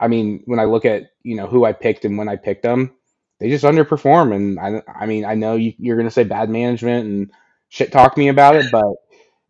I 0.00 0.08
mean, 0.08 0.42
when 0.46 0.58
I 0.60 0.64
look 0.64 0.84
at 0.84 1.10
you 1.22 1.36
know 1.36 1.46
who 1.46 1.64
I 1.64 1.72
picked 1.72 2.04
and 2.04 2.18
when 2.18 2.28
I 2.28 2.36
picked 2.36 2.62
them, 2.62 2.94
they 3.40 3.50
just 3.50 3.64
underperform. 3.64 4.34
And 4.34 4.60
I, 4.60 4.82
I 5.00 5.06
mean, 5.06 5.24
I 5.24 5.34
know 5.34 5.56
you, 5.56 5.74
you're 5.78 5.96
going 5.96 6.08
to 6.08 6.14
say 6.14 6.24
bad 6.24 6.50
management 6.50 7.06
and 7.06 7.32
shit 7.68 7.92
talk 7.92 8.16
me 8.16 8.28
about 8.28 8.56
it, 8.56 8.66
but 8.72 8.86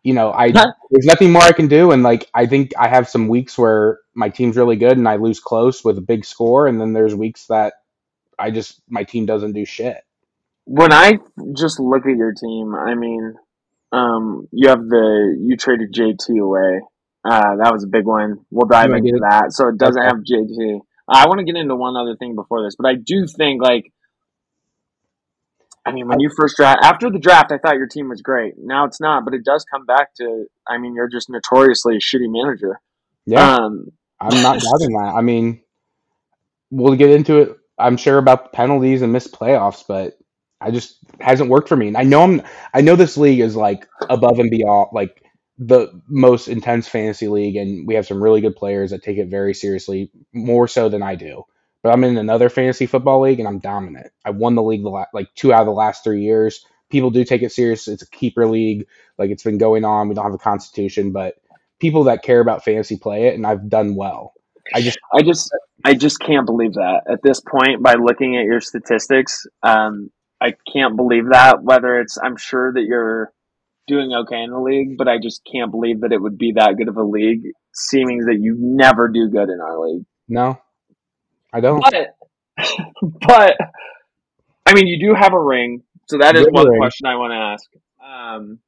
you 0.02 0.14
know, 0.14 0.32
I 0.32 0.50
there's 0.90 1.06
nothing 1.06 1.32
more 1.32 1.42
I 1.42 1.52
can 1.52 1.68
do. 1.68 1.92
And 1.92 2.02
like, 2.02 2.28
I 2.34 2.46
think 2.46 2.72
I 2.78 2.88
have 2.88 3.08
some 3.08 3.28
weeks 3.28 3.58
where 3.58 4.00
my 4.14 4.28
team's 4.30 4.56
really 4.56 4.76
good 4.76 4.98
and 4.98 5.08
I 5.08 5.16
lose 5.16 5.40
close 5.40 5.84
with 5.84 5.98
a 5.98 6.02
big 6.02 6.24
score, 6.24 6.66
and 6.66 6.80
then 6.80 6.92
there's 6.92 7.14
weeks 7.14 7.46
that 7.48 7.74
I 8.38 8.50
just 8.50 8.80
my 8.88 9.04
team 9.04 9.26
doesn't 9.26 9.52
do 9.52 9.64
shit. 9.64 9.98
when 10.64 10.92
I 10.92 11.18
just 11.56 11.80
look 11.80 12.06
at 12.06 12.16
your 12.16 12.32
team, 12.34 12.74
I 12.74 12.94
mean, 12.94 13.34
um, 13.92 14.48
you 14.52 14.68
have 14.68 14.80
the 14.88 15.36
you 15.40 15.56
traded 15.56 15.92
JT 15.94 16.40
away. 16.40 16.80
Uh, 17.24 17.56
that 17.62 17.72
was 17.72 17.84
a 17.84 17.88
big 17.88 18.06
one. 18.06 18.38
We'll 18.50 18.68
dive 18.68 18.90
You 18.90 18.94
into 18.94 19.20
that. 19.28 19.52
So 19.52 19.68
it 19.68 19.78
doesn't 19.78 20.02
Okay. 20.02 20.08
have 20.08 20.16
JT. 20.18 20.80
I 21.08 21.26
want 21.28 21.40
to 21.40 21.44
get 21.44 21.56
into 21.56 21.76
one 21.76 21.96
other 21.96 22.16
thing 22.16 22.34
before 22.34 22.64
this, 22.64 22.76
but 22.78 22.88
I 22.88 22.94
do 22.94 23.26
think 23.26 23.62
like, 23.62 23.92
I 25.86 25.92
mean, 25.92 26.08
when 26.08 26.20
you 26.20 26.30
first 26.36 26.56
draft 26.56 26.80
after 26.82 27.10
the 27.10 27.18
draft, 27.18 27.52
I 27.52 27.58
thought 27.58 27.76
your 27.76 27.88
team 27.88 28.08
was 28.08 28.22
great. 28.22 28.54
Now 28.58 28.84
it's 28.86 29.00
not, 29.00 29.24
but 29.24 29.34
it 29.34 29.44
does 29.44 29.64
come 29.72 29.86
back 29.86 30.14
to. 30.16 30.46
I 30.68 30.78
mean, 30.78 30.94
you're 30.94 31.08
just 31.08 31.30
notoriously 31.30 31.96
a 31.96 32.00
shitty 32.00 32.28
manager. 32.30 32.80
Yeah, 33.26 33.54
Um, 33.58 33.86
I'm 34.20 34.42
not 34.42 34.54
doubting 34.62 34.92
that. 34.94 35.14
I 35.16 35.22
mean, 35.22 35.62
we'll 36.70 36.96
get 36.96 37.10
into 37.10 37.38
it. 37.38 37.56
I'm 37.78 37.96
sure 37.96 38.18
about 38.18 38.44
the 38.44 38.56
penalties 38.56 39.02
and 39.02 39.12
missed 39.12 39.32
playoffs, 39.32 39.84
but 39.86 40.18
I 40.62 40.70
just 40.70 40.98
hasn't 41.20 41.50
worked 41.50 41.68
for 41.68 41.76
me. 41.76 41.88
And 41.88 41.96
I 41.96 42.04
know 42.04 42.22
I'm. 42.22 42.42
I 42.74 42.80
know 42.80 42.96
this 42.96 43.16
league 43.16 43.40
is 43.40 43.56
like 43.56 43.86
above 44.08 44.38
and 44.38 44.50
beyond, 44.50 44.90
like 44.92 45.22
the 45.58 45.88
most 46.08 46.48
intense 46.48 46.88
fantasy 46.88 47.28
league, 47.28 47.56
and 47.56 47.86
we 47.86 47.94
have 47.94 48.06
some 48.06 48.22
really 48.22 48.40
good 48.40 48.56
players 48.56 48.90
that 48.90 49.02
take 49.02 49.18
it 49.18 49.28
very 49.28 49.54
seriously, 49.54 50.10
more 50.32 50.68
so 50.68 50.88
than 50.88 51.02
I 51.02 51.14
do. 51.14 51.44
But 51.82 51.92
I'm 51.92 52.04
in 52.04 52.18
another 52.18 52.48
fantasy 52.48 52.86
football 52.86 53.20
league, 53.22 53.40
and 53.40 53.48
I'm 53.48 53.58
dominant. 53.58 54.08
I 54.24 54.30
won 54.30 54.54
the 54.54 54.62
league 54.62 54.82
the 54.82 54.90
la- 54.90 55.06
like 55.12 55.28
two 55.34 55.52
out 55.52 55.60
of 55.62 55.66
the 55.66 55.72
last 55.72 56.04
three 56.04 56.22
years. 56.22 56.64
People 56.90 57.10
do 57.10 57.24
take 57.24 57.42
it 57.42 57.52
serious. 57.52 57.88
It's 57.88 58.02
a 58.02 58.10
keeper 58.10 58.46
league. 58.48 58.86
Like 59.18 59.30
it's 59.30 59.44
been 59.44 59.58
going 59.58 59.84
on. 59.84 60.08
We 60.08 60.14
don't 60.14 60.24
have 60.24 60.34
a 60.34 60.38
constitution, 60.38 61.12
but 61.12 61.36
people 61.80 62.04
that 62.04 62.22
care 62.22 62.40
about 62.40 62.64
fantasy 62.64 62.96
play 62.96 63.28
it, 63.28 63.34
and 63.34 63.46
I've 63.46 63.68
done 63.68 63.96
well. 63.96 64.34
I 64.74 64.80
just 64.82 64.98
I 65.12 65.22
just 65.22 65.50
I 65.84 65.94
just 65.94 66.20
can't 66.20 66.46
believe 66.46 66.74
that 66.74 67.02
at 67.10 67.22
this 67.22 67.40
point 67.40 67.82
by 67.82 67.94
looking 67.94 68.36
at 68.36 68.44
your 68.44 68.60
statistics. 68.60 69.46
Um, 69.62 70.10
I 70.42 70.54
can't 70.72 70.96
believe 70.96 71.26
that. 71.30 71.62
Whether 71.62 72.00
it's 72.00 72.18
I'm 72.22 72.36
sure 72.36 72.72
that 72.72 72.82
you're 72.82 73.32
doing 73.86 74.12
okay 74.12 74.42
in 74.42 74.50
the 74.50 74.60
league, 74.60 74.96
but 74.98 75.08
I 75.08 75.18
just 75.22 75.42
can't 75.50 75.70
believe 75.70 76.00
that 76.00 76.12
it 76.12 76.20
would 76.20 76.38
be 76.38 76.52
that 76.56 76.76
good 76.76 76.88
of 76.88 76.96
a 76.96 77.02
league, 77.02 77.42
seeming 77.74 78.18
that 78.26 78.38
you 78.40 78.56
never 78.58 79.08
do 79.08 79.28
good 79.28 79.48
in 79.48 79.60
our 79.60 79.78
league. 79.78 80.04
no, 80.28 80.60
I 81.52 81.60
don't. 81.60 81.80
But 81.82 82.16
but 83.26 83.56
I 84.66 84.74
mean, 84.74 84.86
you 84.86 84.98
do 85.08 85.14
have 85.14 85.32
a 85.32 85.40
ring, 85.40 85.82
so 86.08 86.18
that 86.18 86.36
is 86.36 86.46
You 86.46 86.52
one 86.52 86.68
ring. 86.68 86.80
question 86.80 87.06
I 87.06 87.16
want 87.16 87.32
to 87.32 87.36
ask. 87.36 87.68
Um, 88.04 88.58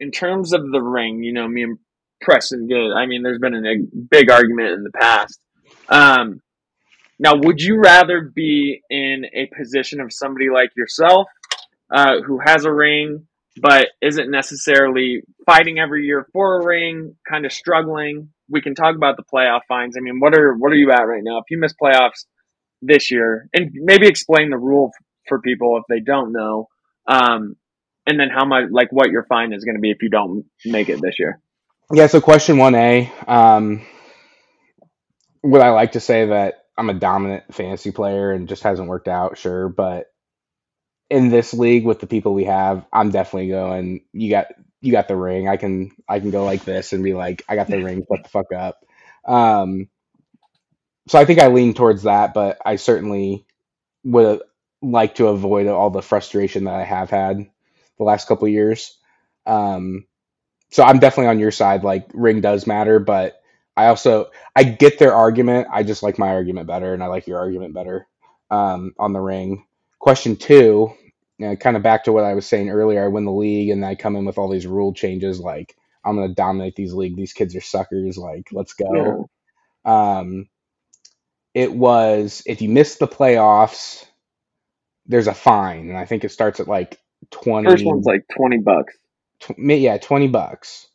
in 0.00 0.10
terms 0.10 0.52
of 0.52 0.70
the 0.70 0.80
ring, 0.80 1.22
you 1.22 1.32
know, 1.32 1.46
me 1.46 1.62
and 1.62 1.78
Preston 2.20 2.66
good. 2.66 2.92
I 2.92 3.06
mean, 3.06 3.22
there's 3.22 3.38
been 3.38 3.54
a 3.54 3.74
big 4.10 4.30
argument 4.30 4.70
in 4.70 4.82
the 4.82 4.90
past. 4.90 5.38
Um, 5.88 6.40
now, 7.18 7.34
would 7.36 7.60
you 7.60 7.78
rather 7.78 8.20
be 8.34 8.82
in 8.90 9.24
a 9.32 9.48
position 9.56 10.00
of 10.00 10.12
somebody 10.12 10.46
like 10.52 10.70
yourself, 10.76 11.28
uh, 11.90 12.20
who 12.26 12.38
has 12.44 12.64
a 12.64 12.72
ring 12.72 13.26
but 13.60 13.88
isn't 14.02 14.30
necessarily 14.30 15.22
fighting 15.46 15.78
every 15.78 16.04
year 16.04 16.26
for 16.32 16.60
a 16.60 16.66
ring, 16.66 17.14
kind 17.28 17.46
of 17.46 17.52
struggling? 17.52 18.30
We 18.50 18.60
can 18.60 18.74
talk 18.74 18.96
about 18.96 19.16
the 19.16 19.22
playoff 19.22 19.60
fines. 19.68 19.94
I 19.96 20.00
mean, 20.00 20.18
what 20.18 20.36
are 20.36 20.54
what 20.54 20.72
are 20.72 20.76
you 20.76 20.90
at 20.90 21.02
right 21.02 21.22
now? 21.22 21.38
If 21.38 21.44
you 21.50 21.58
miss 21.58 21.72
playoffs 21.80 22.24
this 22.82 23.10
year, 23.10 23.48
and 23.54 23.70
maybe 23.72 24.06
explain 24.06 24.50
the 24.50 24.58
rule 24.58 24.90
for 25.28 25.40
people 25.40 25.78
if 25.78 25.84
they 25.88 26.00
don't 26.00 26.32
know, 26.32 26.68
um, 27.06 27.56
and 28.06 28.20
then 28.20 28.28
how 28.28 28.44
much, 28.44 28.64
like, 28.70 28.88
what 28.90 29.10
your 29.10 29.24
fine 29.24 29.52
is 29.52 29.64
going 29.64 29.76
to 29.76 29.80
be 29.80 29.90
if 29.90 30.02
you 30.02 30.10
don't 30.10 30.44
make 30.66 30.88
it 30.88 31.00
this 31.00 31.18
year. 31.18 31.40
Yeah. 31.92 32.08
So 32.08 32.20
question 32.20 32.58
one 32.58 32.74
A. 32.74 33.10
Um, 33.26 33.86
would 35.42 35.62
I 35.62 35.70
like 35.70 35.92
to 35.92 36.00
say 36.00 36.26
that 36.26 36.63
I'm 36.76 36.90
a 36.90 36.94
dominant 36.94 37.54
fantasy 37.54 37.92
player 37.92 38.32
and 38.32 38.48
just 38.48 38.62
hasn't 38.62 38.88
worked 38.88 39.08
out? 39.08 39.38
Sure, 39.38 39.68
but 39.68 40.06
in 41.10 41.28
this 41.28 41.54
league 41.54 41.84
with 41.84 42.00
the 42.00 42.06
people 42.06 42.34
we 42.34 42.44
have, 42.44 42.84
I'm 42.92 43.10
definitely 43.10 43.48
going. 43.48 44.02
You 44.12 44.30
got 44.30 44.46
you 44.80 44.92
got 44.92 45.08
the 45.08 45.16
ring. 45.16 45.48
I 45.48 45.56
can 45.56 45.92
I 46.08 46.20
can 46.20 46.30
go 46.30 46.44
like 46.44 46.64
this 46.64 46.92
and 46.92 47.04
be 47.04 47.14
like, 47.14 47.44
I 47.48 47.56
got 47.56 47.68
the 47.68 47.82
ring. 47.82 48.04
Shut 48.10 48.22
the 48.24 48.28
fuck 48.28 48.52
up. 48.52 48.84
Um, 49.26 49.88
so 51.08 51.18
I 51.18 51.24
think 51.24 51.38
I 51.40 51.48
lean 51.48 51.74
towards 51.74 52.04
that, 52.04 52.34
but 52.34 52.58
I 52.64 52.76
certainly 52.76 53.46
would 54.04 54.42
like 54.82 55.16
to 55.16 55.28
avoid 55.28 55.66
all 55.68 55.90
the 55.90 56.02
frustration 56.02 56.64
that 56.64 56.74
I 56.74 56.84
have 56.84 57.10
had 57.10 57.46
the 57.98 58.04
last 58.04 58.28
couple 58.28 58.46
of 58.46 58.52
years. 58.52 58.98
Um, 59.46 60.06
so 60.70 60.84
I'm 60.84 61.00
definitely 61.00 61.28
on 61.30 61.40
your 61.40 61.52
side. 61.52 61.84
Like 61.84 62.08
ring 62.14 62.42
does 62.42 62.66
matter, 62.66 63.00
but 63.00 63.42
I 63.76 63.88
also 63.88 64.30
I 64.56 64.64
get 64.64 65.00
their 65.00 65.14
argument. 65.14 65.68
I 65.72 65.84
just 65.84 66.04
like 66.04 66.18
my 66.18 66.30
argument 66.30 66.68
better, 66.68 66.94
and 66.94 67.04
I 67.04 67.08
like 67.08 67.28
your 67.28 67.40
argument 67.40 67.74
better 67.74 68.08
um, 68.50 68.94
on 68.98 69.14
the 69.14 69.20
ring. 69.20 69.66
Question 70.00 70.36
two, 70.36 70.92
you 71.38 71.48
know, 71.48 71.56
kind 71.56 71.76
of 71.76 71.84
back 71.84 72.04
to 72.04 72.12
what 72.12 72.24
I 72.24 72.34
was 72.34 72.46
saying 72.46 72.70
earlier. 72.70 73.04
I 73.04 73.08
win 73.08 73.26
the 73.26 73.32
league, 73.32 73.70
and 73.70 73.84
I 73.86 73.96
come 73.96 74.16
in 74.16 74.26
with 74.26 74.38
all 74.38 74.50
these 74.50 74.68
rule 74.68 74.94
changes. 74.94 75.40
Like 75.40 75.76
I'm 76.04 76.16
gonna 76.16 76.34
dominate 76.34 76.76
these 76.76 76.94
league. 76.94 77.16
These 77.16 77.34
kids 77.34 77.56
are 77.56 77.62
suckers. 77.62 78.18
Like 78.18 78.48
let's 78.52 78.74
go. 78.74 79.20
Um, 79.84 80.48
it 81.54 81.72
was 81.74 82.42
if 82.46 82.62
you 82.62 82.70
miss 82.70 82.96
the 82.96 83.08
playoffs, 83.08 84.06
there's 85.06 85.28
a 85.28 85.34
fine, 85.34 85.90
and 85.90 85.98
I 85.98 86.06
think 86.06 86.24
it 86.24 86.30
starts 86.32 86.60
at 86.60 86.68
like 86.68 87.00
twenty. 87.30 87.70
First 87.70 87.86
one's 87.86 88.06
like 88.06 88.24
twenty 88.36 88.58
bucks. 88.58 88.94
tw- 89.40 89.58
yeah, 89.58 89.98
20 89.98 90.28
bucks. 90.28 90.88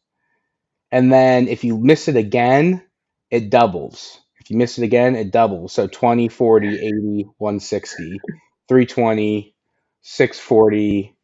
And 0.92 1.12
then 1.12 1.48
if 1.48 1.64
you 1.64 1.78
miss 1.78 2.08
it 2.08 2.16
again, 2.16 2.84
it 3.32 3.50
doubles. 3.50 4.20
If 4.40 4.50
you 4.50 4.58
miss 4.58 4.78
it 4.80 4.84
again, 4.84 5.16
it 5.16 5.32
doubles. 5.32 5.74
So 5.74 5.88
20, 5.88 6.30
40, 6.30 6.80
80, 6.80 7.24
160, 7.38 8.20
320, 8.68 9.56
640, 10.02 11.18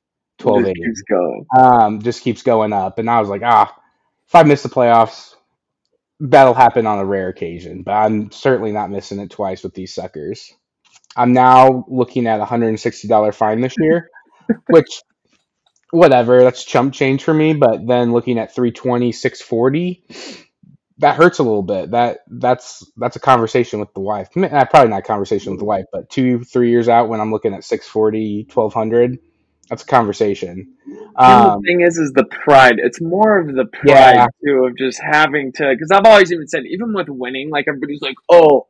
It 0.43 0.53
just 0.53 0.73
1280. 0.75 0.81
keeps 0.83 1.01
going. 1.09 1.45
Um, 1.59 2.01
just 2.01 2.21
keeps 2.23 2.43
going 2.43 2.73
up. 2.73 2.99
And 2.99 3.09
I 3.09 3.19
was 3.19 3.29
like, 3.29 3.41
ah, 3.43 3.75
if 4.27 4.35
I 4.35 4.43
miss 4.43 4.63
the 4.63 4.69
playoffs, 4.69 5.35
that'll 6.19 6.53
happen 6.53 6.87
on 6.87 6.99
a 6.99 7.05
rare 7.05 7.29
occasion. 7.29 7.83
But 7.83 7.93
I'm 7.93 8.31
certainly 8.31 8.71
not 8.71 8.91
missing 8.91 9.19
it 9.19 9.31
twice 9.31 9.63
with 9.63 9.73
these 9.73 9.93
suckers. 9.93 10.53
I'm 11.15 11.33
now 11.33 11.85
looking 11.89 12.27
at 12.27 12.41
a 12.41 12.45
$160 12.45 13.35
fine 13.35 13.61
this 13.61 13.75
year, 13.79 14.09
which 14.67 15.01
whatever, 15.91 16.41
that's 16.43 16.63
chump 16.63 16.93
change 16.93 17.23
for 17.23 17.33
me. 17.33 17.53
But 17.53 17.85
then 17.87 18.11
looking 18.13 18.37
at 18.39 18.53
320, 18.53 19.11
640, 19.11 20.05
that 20.99 21.15
hurts 21.15 21.39
a 21.39 21.43
little 21.43 21.63
bit. 21.63 21.91
That 21.91 22.19
that's 22.27 22.89
that's 22.97 23.15
a 23.15 23.19
conversation 23.19 23.79
with 23.79 23.93
the 23.93 23.99
wife. 24.01 24.29
Uh, 24.37 24.65
Probably 24.65 24.89
not 24.89 24.99
a 24.99 25.03
conversation 25.03 25.51
with 25.51 25.59
the 25.59 25.65
wife, 25.65 25.85
but 25.91 26.09
two, 26.09 26.43
three 26.43 26.69
years 26.69 26.87
out 26.89 27.09
when 27.09 27.19
I'm 27.19 27.31
looking 27.31 27.53
at 27.53 27.63
640, 27.63 28.47
1200, 28.53 29.19
that's 29.69 29.83
a 29.83 29.85
conversation. 29.85 30.73
Um, 31.17 31.61
the 31.61 31.61
thing 31.65 31.81
is, 31.81 31.97
is 31.97 32.11
the 32.13 32.25
pride. 32.25 32.75
It's 32.77 33.01
more 33.01 33.39
of 33.39 33.47
the 33.55 33.65
pride 33.65 34.15
Yeah. 34.15 34.27
too 34.45 34.65
of 34.65 34.77
just 34.77 35.01
having 35.01 35.51
to. 35.53 35.69
Because 35.73 35.91
I've 35.91 36.05
always 36.05 36.31
even 36.31 36.47
said, 36.47 36.63
even 36.65 36.93
with 36.93 37.07
winning, 37.09 37.49
like 37.49 37.65
everybody's 37.67 38.01
like, 38.01 38.15
"Oh, 38.29 38.67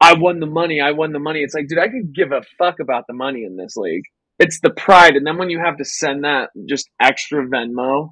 I 0.00 0.14
won 0.14 0.40
the 0.40 0.46
money. 0.46 0.80
I 0.80 0.92
won 0.92 1.12
the 1.12 1.18
money." 1.18 1.40
It's 1.40 1.54
like, 1.54 1.68
dude, 1.68 1.78
I 1.78 1.88
could 1.88 2.14
give 2.14 2.32
a 2.32 2.42
fuck 2.58 2.80
about 2.80 3.04
the 3.08 3.14
money 3.14 3.44
in 3.44 3.56
this 3.56 3.76
league. 3.76 4.04
It's 4.38 4.60
the 4.60 4.70
pride, 4.70 5.16
and 5.16 5.26
then 5.26 5.38
when 5.38 5.50
you 5.50 5.60
have 5.64 5.78
to 5.78 5.84
send 5.84 6.24
that 6.24 6.50
just 6.68 6.88
extra 7.00 7.46
Venmo 7.46 8.10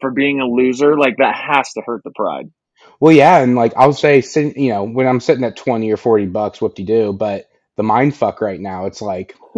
for 0.00 0.10
being 0.12 0.40
a 0.40 0.46
loser, 0.46 0.96
like 0.96 1.16
that 1.18 1.34
has 1.34 1.72
to 1.72 1.82
hurt 1.84 2.02
the 2.04 2.12
pride. 2.14 2.46
Well, 3.00 3.12
yeah, 3.12 3.38
and 3.38 3.56
like 3.56 3.72
I'll 3.76 3.92
say, 3.92 4.22
you 4.56 4.70
know, 4.70 4.84
when 4.84 5.06
I'm 5.06 5.20
sitting 5.20 5.44
at 5.44 5.56
twenty 5.56 5.90
or 5.90 5.96
forty 5.96 6.26
bucks, 6.26 6.60
whoop 6.60 6.74
de 6.74 6.84
do. 6.84 7.12
But 7.12 7.46
the 7.76 7.82
mind 7.82 8.14
fuck 8.14 8.40
right 8.40 8.60
now, 8.60 8.86
it's 8.86 9.02
like, 9.02 9.34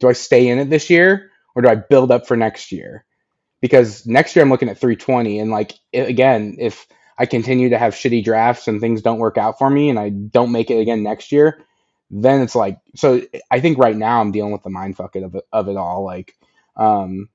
do 0.00 0.08
I 0.08 0.12
stay 0.12 0.48
in 0.48 0.58
it 0.58 0.70
this 0.70 0.90
year 0.90 1.30
or 1.54 1.62
do 1.62 1.68
I 1.68 1.76
build 1.76 2.10
up 2.10 2.26
for 2.26 2.36
next 2.36 2.72
year? 2.72 3.04
Because 3.60 4.06
next 4.06 4.36
year 4.36 4.44
I'm 4.44 4.50
looking 4.50 4.68
at 4.68 4.78
three 4.78 4.96
twenty, 4.96 5.38
and 5.38 5.50
like 5.50 5.74
i 5.94 5.98
again, 5.98 6.56
if 6.58 6.86
I 7.18 7.26
continue 7.26 7.70
to 7.70 7.78
have 7.78 7.94
shitty 7.94 8.24
drafts 8.24 8.68
and 8.68 8.80
things 8.80 9.02
don't 9.02 9.18
work 9.18 9.38
out 9.38 9.58
for 9.58 9.68
me, 9.68 9.90
and 9.90 9.98
I 9.98 10.10
don't 10.10 10.52
make 10.52 10.70
it 10.70 10.80
again 10.80 11.02
next 11.02 11.32
year, 11.32 11.64
then 12.10 12.42
it's 12.42 12.54
like, 12.54 12.78
so 12.96 13.22
I 13.50 13.60
think 13.60 13.78
right 13.78 13.96
now 13.96 14.20
I'm 14.20 14.32
dealing 14.32 14.52
with 14.52 14.62
the 14.62 14.70
mind 14.70 14.96
fuck 14.96 15.16
of 15.16 15.34
it, 15.34 15.44
of 15.52 15.68
it 15.68 15.76
all. 15.76 16.04
Like, 16.04 16.34
um, 16.76 17.28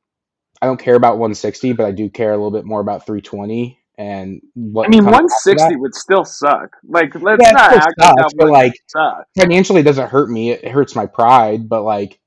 I 0.62 0.68
don't 0.68 0.80
care 0.80 0.96
about 0.96 1.18
160, 1.20 1.74
but 1.74 1.86
I 1.86 1.92
do 1.92 2.10
care 2.10 2.32
a 2.32 2.38
little 2.38 2.52
bit 2.52 2.66
more 2.66 2.82
about 2.82 3.06
320 3.06 3.80
and 3.98 4.42
what 4.56 4.88
I 4.88 4.90
mean, 4.90 5.10
one 5.10 5.30
sixty 5.30 5.76
would 5.76 5.96
still 5.96 6.26
suck. 6.26 6.78
Like, 6.88 7.16
let's 7.16 7.52
Yeah, 7.52 7.52
not 7.52 7.72
act 7.74 7.96
like 8.00 8.16
sucks, 8.18 8.34
but 8.34 8.50
like 8.50 8.74
suck. 8.88 9.28
financially 9.38 9.82
it 9.82 9.86
doesn't 9.86 10.10
hurt 10.10 10.30
me. 10.30 10.52
It 10.52 10.70
hurts 10.70 10.96
my 10.96 11.06
pride, 11.08 11.70
but 11.70 11.84
like 11.84 12.20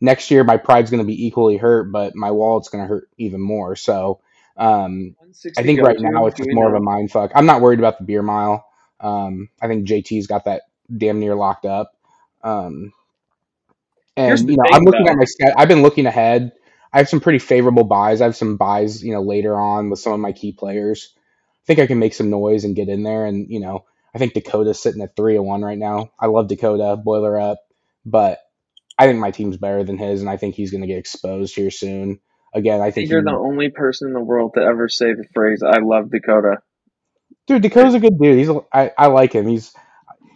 next 0.00 0.30
year 0.30 0.44
my 0.44 0.56
pride's 0.56 0.90
going 0.90 1.02
to 1.02 1.06
be 1.06 1.26
equally 1.26 1.56
hurt, 1.56 1.92
but 1.92 2.14
my 2.16 2.30
wallet's 2.30 2.68
going 2.68 2.84
to 2.84 2.88
hurt 2.88 3.08
even 3.18 3.40
more. 3.40 3.76
So 3.76 4.20
um, 4.56 5.16
I 5.56 5.62
think 5.64 5.82
right 5.82 5.98
now 5.98 6.26
it's 6.26 6.38
just 6.38 6.52
more 6.52 6.68
of 6.68 6.74
a 6.74 6.80
mind 6.84 7.10
fuck. 7.12 7.32
I'm 7.34 7.46
not 7.46 7.60
worried 7.60 7.80
about 7.80 7.98
the 7.98 8.04
beer 8.04 8.22
mile. 8.22 8.66
Um, 9.00 9.48
I 9.60 9.68
think 9.68 9.86
JT's 9.88 10.26
got 10.28 10.44
that 10.46 10.62
damn 10.94 11.20
near 11.20 11.34
locked 11.34 11.64
up. 11.64 11.92
Um, 12.42 12.92
and 14.16 14.38
you 14.48 14.56
know, 14.56 14.64
I'm 14.66 14.80
thing, 14.80 14.84
looking 14.84 15.08
at 15.08 15.16
my 15.16 15.24
schedule. 15.24 15.54
I've 15.56 15.68
been 15.68 15.82
looking 15.82 16.06
ahead. 16.06 16.52
I 16.92 16.98
have 16.98 17.08
some 17.08 17.20
pretty 17.20 17.38
favorable 17.38 17.84
buys. 17.84 18.20
I 18.20 18.24
have 18.24 18.36
some 18.36 18.56
buys, 18.56 19.02
you 19.02 19.12
know, 19.12 19.22
later 19.22 19.58
on 19.58 19.90
with 19.90 20.00
some 20.00 20.12
of 20.12 20.20
my 20.20 20.32
key 20.32 20.52
players. 20.52 21.14
I 21.16 21.66
think 21.66 21.78
I 21.78 21.86
can 21.86 21.98
make 21.98 22.14
some 22.14 22.30
noise 22.30 22.64
and 22.64 22.76
get 22.76 22.88
in 22.88 23.02
there. 23.02 23.24
And 23.24 23.50
you 23.50 23.60
know, 23.60 23.84
I 24.14 24.18
think 24.18 24.34
Dakota's 24.34 24.80
sitting 24.80 25.02
at 25.02 25.16
three 25.16 25.38
one 25.38 25.62
right 25.62 25.78
now. 25.78 26.10
I 26.18 26.26
love 26.26 26.48
Dakota, 26.48 26.96
boiler 26.96 27.40
up, 27.40 27.58
but 28.04 28.38
I 28.98 29.06
think 29.06 29.18
my 29.18 29.30
team's 29.30 29.56
better 29.56 29.84
than 29.84 29.98
his, 29.98 30.20
and 30.20 30.28
I 30.28 30.36
think 30.36 30.54
he's 30.54 30.70
going 30.70 30.82
to 30.82 30.86
get 30.86 30.98
exposed 30.98 31.54
here 31.54 31.70
soon. 31.70 32.20
Again, 32.54 32.82
I 32.82 32.90
think 32.90 33.08
you're 33.08 33.22
the 33.22 33.30
only 33.30 33.70
person 33.70 34.08
in 34.08 34.14
the 34.14 34.20
world 34.20 34.52
to 34.54 34.60
ever 34.60 34.88
say 34.90 35.14
the 35.14 35.24
phrase 35.32 35.62
"I 35.62 35.78
love 35.78 36.10
Dakota." 36.10 36.58
dude. 37.46 37.62
Dakota's 37.62 37.94
a 37.94 38.00
good 38.00 38.18
dude. 38.18 38.38
He's, 38.38 38.50
I, 38.72 38.92
I 38.96 39.06
like 39.08 39.32
him. 39.34 39.46
He's, 39.46 39.74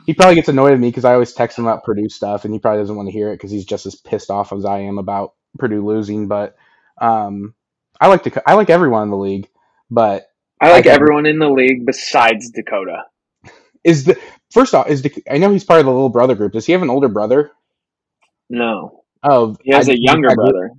he 0.06 0.14
probably 0.14 0.36
gets 0.36 0.48
annoyed 0.48 0.72
at 0.72 0.80
me 0.80 0.88
because 0.88 1.04
I 1.04 1.12
always 1.14 1.32
text 1.32 1.58
him 1.58 1.66
about 1.66 1.84
Purdue 1.84 2.08
stuff, 2.08 2.44
and 2.44 2.54
he 2.54 2.60
probably 2.60 2.80
doesn't 2.82 2.96
want 2.96 3.08
to 3.08 3.12
hear 3.12 3.30
it 3.30 3.34
because 3.36 3.50
he's 3.50 3.64
just 3.66 3.86
as 3.86 3.96
pissed 3.96 4.30
off 4.30 4.52
as 4.52 4.64
I 4.64 4.78
am 4.80 4.98
about 4.98 5.34
Purdue 5.58 5.84
losing. 5.86 6.28
But 6.28 6.56
um, 7.00 7.54
I 8.00 8.06
like 8.08 8.22
to 8.24 8.42
I 8.48 8.54
like 8.54 8.70
everyone 8.70 9.02
in 9.02 9.10
the 9.10 9.16
league, 9.16 9.48
but 9.90 10.28
I 10.60 10.68
I 10.68 10.72
like 10.72 10.84
think 10.84 10.94
everyone 10.94 11.26
in 11.26 11.38
the 11.38 11.50
league 11.50 11.84
besides 11.84 12.50
Dakota. 12.50 13.04
is 13.84 14.04
the 14.04 14.18
first 14.52 14.74
off 14.74 14.88
is 14.88 15.02
Dak- 15.02 15.22
I 15.30 15.38
know 15.38 15.50
he's 15.50 15.64
part 15.64 15.80
of 15.80 15.86
the 15.86 15.92
little 15.92 16.08
brother 16.08 16.34
group. 16.34 16.52
Does 16.52 16.66
he 16.66 16.72
have 16.72 16.82
an 16.82 16.90
older 16.90 17.08
brother? 17.08 17.50
No, 18.48 19.02
Oh, 19.22 19.56
he 19.62 19.72
has 19.72 19.88
I- 19.88 19.92
a 19.92 19.96
younger 19.98 20.30
I- 20.30 20.34
brother. 20.34 20.70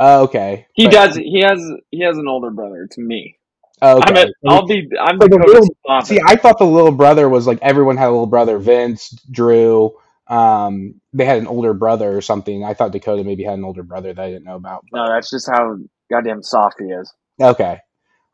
Oh, 0.00 0.22
okay. 0.24 0.66
He 0.74 0.84
But- 0.84 0.92
does. 0.92 1.16
He 1.16 1.40
has. 1.44 1.60
He 1.90 2.02
has 2.04 2.16
an 2.18 2.28
older 2.28 2.50
brother. 2.50 2.86
to 2.92 3.00
me. 3.00 3.37
Oh, 3.80 4.00
I'm 4.02 4.16
a, 4.16 4.26
I'll 4.48 4.66
be. 4.66 4.88
I'm 5.00 5.20
So 5.20 5.28
the 5.28 5.38
little- 5.38 6.00
See, 6.04 6.18
I 6.26 6.36
thought 6.36 6.58
the 6.58 6.64
little 6.66 6.90
brother 6.92 7.28
was 7.28 7.46
like 7.46 7.58
everyone 7.62 7.96
had 7.96 8.08
a 8.08 8.10
little 8.10 8.26
brother. 8.26 8.58
Vince, 8.58 9.10
Drew, 9.30 9.92
um, 10.28 11.00
they 11.12 11.24
had 11.24 11.38
an 11.38 11.46
older 11.46 11.72
brother 11.74 12.16
or 12.16 12.20
something. 12.20 12.64
I 12.64 12.74
thought 12.74 12.92
Dakota 12.92 13.24
maybe 13.24 13.44
had 13.44 13.58
an 13.58 13.64
older 13.64 13.82
brother 13.82 14.12
that 14.12 14.22
I 14.22 14.28
didn't 14.30 14.44
know 14.44 14.56
about. 14.56 14.84
no, 14.92 15.06
that's 15.08 15.30
just 15.30 15.48
how 15.48 15.76
goddamn 16.10 16.42
soft 16.42 16.76
he 16.80 16.86
is. 16.86 17.12
Okay. 17.40 17.78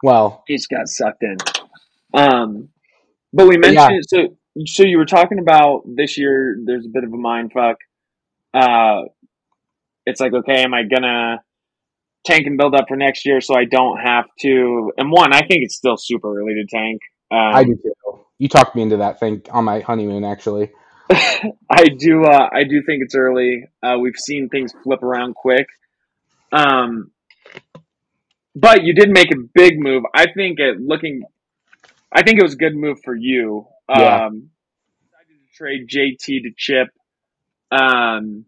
Well, 0.03 0.43
He 0.47 0.57
just 0.57 0.69
got 0.71 0.89
sucked 0.89 1.23
in. 1.23 1.37
Um, 2.15 2.69
but 3.33 3.47
we 3.49 3.57
But 3.59 3.73
yeah. 3.75 3.89
mentioned 3.89 4.05
so 4.09 4.37
so 4.67 4.83
you 4.85 4.97
were 4.99 5.05
talking 5.07 5.39
about 5.39 5.83
this 5.87 6.17
year. 6.17 6.57
There's 6.65 6.87
a 6.87 6.89
bit 6.89 7.05
of 7.05 7.13
a 7.13 7.17
mind 7.17 7.53
fuck. 7.53 7.77
Uh, 8.55 9.03
it's 10.07 10.21
like, 10.21 10.33
okay, 10.33 10.63
am 10.63 10.73
I 10.75 10.85
gonna 10.85 11.43
tank 12.25 12.47
and 12.47 12.57
build 12.57 12.75
up 12.75 12.87
for 12.89 12.97
next 12.97 13.27
year 13.27 13.41
so 13.41 13.55
I 13.57 13.65
don't 13.65 13.99
have 13.99 14.27
to? 14.41 14.93
And 14.97 15.11
one, 15.11 15.33
I 15.33 15.41
think 15.41 15.63
it's 15.63 15.77
still 15.77 15.97
super 15.97 16.39
early 16.39 16.55
to 16.55 16.67
tank. 16.67 17.01
Um, 17.31 17.39
I 17.39 17.65
do 17.65 17.77
too. 17.77 17.93
You 18.39 18.49
talked 18.49 18.75
me 18.75 18.83
into 18.83 18.99
that 18.99 19.21
thing 19.21 19.43
on 19.51 19.65
my 19.65 19.81
honeymoon, 19.81 20.25
actually. 20.25 20.71
I 21.11 21.89
do. 21.99 22.25
Uh, 22.25 22.49
I 22.53 22.65
do 22.65 22.83
think 22.85 23.03
it's 23.03 23.15
early. 23.15 23.65
Uh, 23.83 23.97
we've 24.01 24.17
seen 24.17 24.49
things 24.49 24.73
flip 24.83 25.03
around 25.03 25.35
quick. 25.35 25.67
Um, 26.51 27.11
but 28.55 28.85
you 28.85 28.95
did 28.95 29.11
make 29.11 29.33
a 29.33 29.39
big 29.55 29.79
move. 29.79 30.05
I 30.15 30.27
think 30.33 30.59
it 30.61 30.81
looking. 30.81 31.23
I 32.13 32.23
think 32.23 32.39
it 32.39 32.43
was 32.43 32.55
a 32.55 32.59
good 32.59 32.77
move 32.77 32.99
for 33.05 33.15
you. 33.15 33.67
Yeah. 33.89 34.27
Um, 34.27 34.51
decided 35.03 35.41
to 35.41 35.57
trade 35.57 35.89
JT 35.89 36.43
to 36.43 36.51
Chip. 36.57 36.89
Um, 37.71 38.47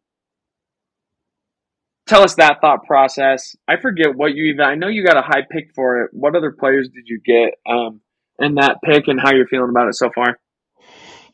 tell 2.07 2.23
us 2.23 2.35
that 2.37 2.61
thought 2.61 2.85
process. 2.85 3.57
I 3.69 3.77
forget 3.77 4.14
what 4.16 4.35
you 4.35 4.45
even. 4.47 4.61
I 4.62 4.75
know 4.75 4.88
you 4.88 5.05
got 5.05 5.16
a 5.16 5.23
high 5.23 5.42
pick 5.51 5.75
for 5.75 6.03
it. 6.03 6.11
What 6.12 6.37
other 6.37 6.53
players 6.53 6.88
did 6.88 7.05
you 7.07 7.21
get 7.25 7.55
um, 7.69 8.01
in 8.38 8.55
that 8.57 8.79
pick, 8.85 9.09
and 9.09 9.21
how 9.21 9.33
you're 9.33 9.49
feeling 9.49 9.71
about 9.71 9.88
it 9.88 9.95
so 9.95 10.11
far? 10.14 10.38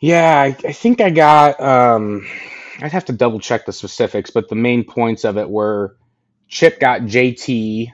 Yeah, 0.01 0.41
I, 0.41 0.57
I 0.67 0.73
think 0.73 1.01
I 1.01 1.11
got. 1.11 1.61
Um, 1.61 2.27
I'd 2.81 2.93
have 2.93 3.05
to 3.07 3.13
double 3.13 3.39
check 3.39 3.67
the 3.67 3.73
specifics, 3.73 4.31
but 4.31 4.49
the 4.49 4.57
main 4.57 4.85
points 4.85 5.25
of 5.25 5.37
it 5.37 5.49
were 5.49 5.97
Chip 6.49 6.81
got 6.81 7.03
JT, 7.03 7.89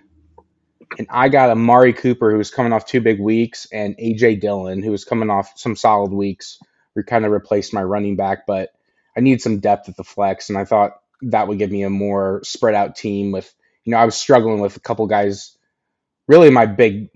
and 0.98 1.06
I 1.10 1.28
got 1.28 1.50
Amari 1.50 1.92
Cooper, 1.92 2.30
who 2.30 2.38
was 2.38 2.50
coming 2.50 2.72
off 2.72 2.86
two 2.86 3.00
big 3.00 3.20
weeks, 3.20 3.66
and 3.72 3.96
AJ 3.98 4.40
Dillon, 4.40 4.82
who 4.82 4.90
was 4.90 5.04
coming 5.04 5.30
off 5.30 5.52
some 5.56 5.76
solid 5.76 6.12
weeks. 6.12 6.58
We 6.96 7.02
kind 7.02 7.24
of 7.24 7.32
replaced 7.32 7.74
my 7.74 7.82
running 7.82 8.16
back, 8.16 8.46
but 8.46 8.70
I 9.16 9.20
need 9.20 9.40
some 9.42 9.60
depth 9.60 9.88
at 9.88 9.96
the 9.96 10.04
flex, 10.04 10.48
and 10.48 10.56
I 10.58 10.64
thought 10.64 10.92
that 11.22 11.48
would 11.48 11.58
give 11.58 11.70
me 11.70 11.82
a 11.82 11.90
more 11.90 12.40
spread 12.44 12.74
out 12.74 12.96
team. 12.96 13.32
With 13.32 13.52
you 13.84 13.92
know, 13.92 13.98
I 13.98 14.04
was 14.04 14.14
struggling 14.14 14.60
with 14.60 14.76
a 14.76 14.80
couple 14.80 15.06
guys. 15.06 15.56
Really, 16.26 16.50
my 16.50 16.66
big 16.66 17.08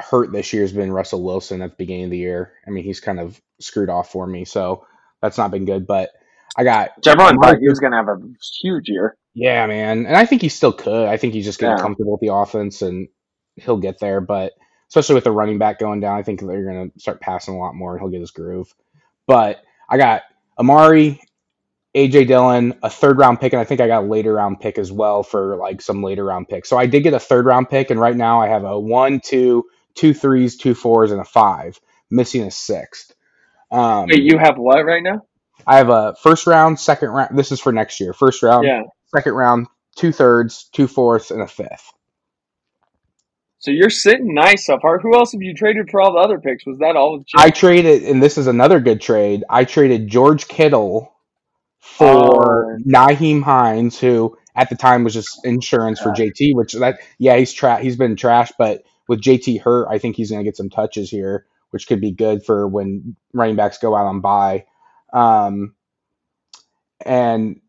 hurt 0.00 0.32
this 0.32 0.52
year 0.52 0.62
has 0.62 0.72
been 0.72 0.92
Russell 0.92 1.22
Wilson 1.22 1.62
at 1.62 1.70
the 1.70 1.76
beginning 1.76 2.04
of 2.06 2.10
the 2.10 2.18
year. 2.18 2.52
I 2.66 2.70
mean, 2.70 2.84
he's 2.84 3.00
kind 3.00 3.20
of 3.20 3.40
screwed 3.60 3.90
off 3.90 4.10
for 4.10 4.26
me, 4.26 4.44
so 4.44 4.86
that's 5.22 5.38
not 5.38 5.50
been 5.50 5.64
good. 5.64 5.86
But 5.86 6.10
I 6.56 6.64
got 6.64 6.90
Amari 7.06 7.36
thought 7.40 7.58
he 7.60 7.68
was 7.68 7.80
going 7.80 7.92
to 7.92 7.98
have 7.98 8.08
a 8.08 8.18
huge 8.62 8.88
year. 8.88 9.16
yeah, 9.34 9.66
man. 9.66 10.06
And 10.06 10.16
I 10.16 10.26
think 10.26 10.42
he 10.42 10.48
still 10.48 10.72
could. 10.72 11.08
I 11.08 11.16
think 11.16 11.32
he's 11.34 11.44
just 11.44 11.58
getting 11.58 11.76
Yeah. 11.76 11.82
comfortable 11.82 12.12
with 12.12 12.20
the 12.20 12.32
offense 12.34 12.82
and 12.82 13.08
he'll 13.56 13.78
get 13.78 13.98
there. 14.00 14.20
But 14.20 14.52
especially 14.88 15.16
with 15.16 15.24
the 15.24 15.32
running 15.32 15.58
back 15.58 15.78
going 15.78 16.00
down, 16.00 16.18
I 16.18 16.22
think 16.22 16.40
they're 16.40 16.64
going 16.64 16.90
to 16.90 17.00
start 17.00 17.20
passing 17.20 17.54
a 17.54 17.58
lot 17.58 17.74
more 17.74 17.92
and 17.92 18.00
he'll 18.00 18.10
get 18.10 18.20
his 18.20 18.30
groove. 18.30 18.72
But 19.26 19.62
I 19.88 19.96
got 19.96 20.22
Amari, 20.58 21.20
AJ 21.94 22.26
Dillon, 22.26 22.74
a 22.82 22.90
third 22.90 23.18
round 23.18 23.40
pick, 23.40 23.52
and 23.52 23.60
I 23.60 23.64
think 23.64 23.80
I 23.80 23.86
got 23.86 24.02
a 24.02 24.06
later 24.06 24.34
round 24.34 24.60
pick 24.60 24.78
as 24.78 24.90
well 24.90 25.22
for 25.22 25.56
like 25.56 25.80
some 25.80 26.02
later 26.02 26.24
round 26.24 26.48
pick. 26.48 26.66
So 26.66 26.76
I 26.76 26.86
did 26.86 27.02
get 27.02 27.14
a 27.14 27.20
third 27.20 27.46
round 27.46 27.70
pick, 27.70 27.90
and 27.90 28.00
right 28.00 28.16
now 28.16 28.40
I 28.40 28.48
have 28.48 28.64
a 28.64 28.78
one, 28.78 29.20
two, 29.20 29.64
two 29.94 30.12
threes, 30.12 30.56
two 30.56 30.74
fours, 30.74 31.12
and 31.12 31.20
a 31.20 31.24
five, 31.24 31.80
missing 32.10 32.42
a 32.42 32.50
sixth. 32.50 33.14
Um, 33.70 34.06
Wait, 34.08 34.22
you 34.22 34.38
have 34.38 34.56
what 34.56 34.84
right 34.84 35.02
now? 35.02 35.22
I 35.66 35.76
have 35.76 35.88
a 35.88 36.16
first 36.20 36.48
round, 36.48 36.80
second 36.80 37.10
round. 37.10 37.38
This 37.38 37.52
is 37.52 37.60
for 37.60 37.72
next 37.72 38.00
year. 38.00 38.12
First 38.12 38.42
round, 38.42 38.66
yeah. 38.66 38.82
second 39.14 39.34
round, 39.34 39.68
two 39.96 40.10
thirds, 40.10 40.68
two 40.72 40.88
fourths, 40.88 41.30
and 41.30 41.42
a 41.42 41.46
fifth. 41.46 41.92
So 43.58 43.70
you're 43.70 43.88
sitting 43.88 44.34
nice 44.34 44.66
so 44.66 44.78
far. 44.82 44.98
Who 44.98 45.14
else 45.16 45.32
have 45.32 45.40
you 45.40 45.54
traded 45.54 45.90
for 45.90 46.02
all 46.02 46.12
the 46.12 46.18
other 46.18 46.38
picks? 46.38 46.66
Was 46.66 46.78
that 46.80 46.96
all 46.96 47.24
I 47.36 47.50
traded, 47.50 48.02
and 48.02 48.20
this 48.22 48.36
is 48.36 48.48
another 48.48 48.80
good 48.80 49.00
trade. 49.00 49.44
I 49.48 49.64
traded 49.64 50.08
George 50.08 50.48
Kittle 50.48 51.13
for 51.84 52.76
Oh. 52.76 52.78
Nyheim 52.86 53.42
Hines, 53.42 53.98
who 53.98 54.36
at 54.56 54.70
the 54.70 54.76
time 54.76 55.04
was 55.04 55.14
just 55.14 55.44
insurance 55.44 56.00
for 56.00 56.10
JT. 56.10 56.54
Which 56.54 56.72
that, 56.74 57.00
yeah, 57.18 57.36
he's 57.36 57.52
tra- 57.52 57.80
he's 57.80 57.96
been 57.96 58.16
trash, 58.16 58.52
but 58.58 58.82
with 59.08 59.20
JT 59.20 59.60
hurt, 59.60 59.88
I 59.90 59.98
think 59.98 60.16
he's 60.16 60.30
going 60.30 60.40
to 60.40 60.48
get 60.48 60.56
some 60.56 60.70
touches 60.70 61.10
here, 61.10 61.46
which 61.70 61.86
could 61.86 62.00
be 62.00 62.12
good 62.12 62.44
for 62.44 62.66
when 62.66 63.16
running 63.32 63.56
backs 63.56 63.78
go 63.78 63.94
out 63.94 64.06
on 64.06 64.20
bye. 64.20 64.64
Um, 65.12 65.74
and 67.04 67.60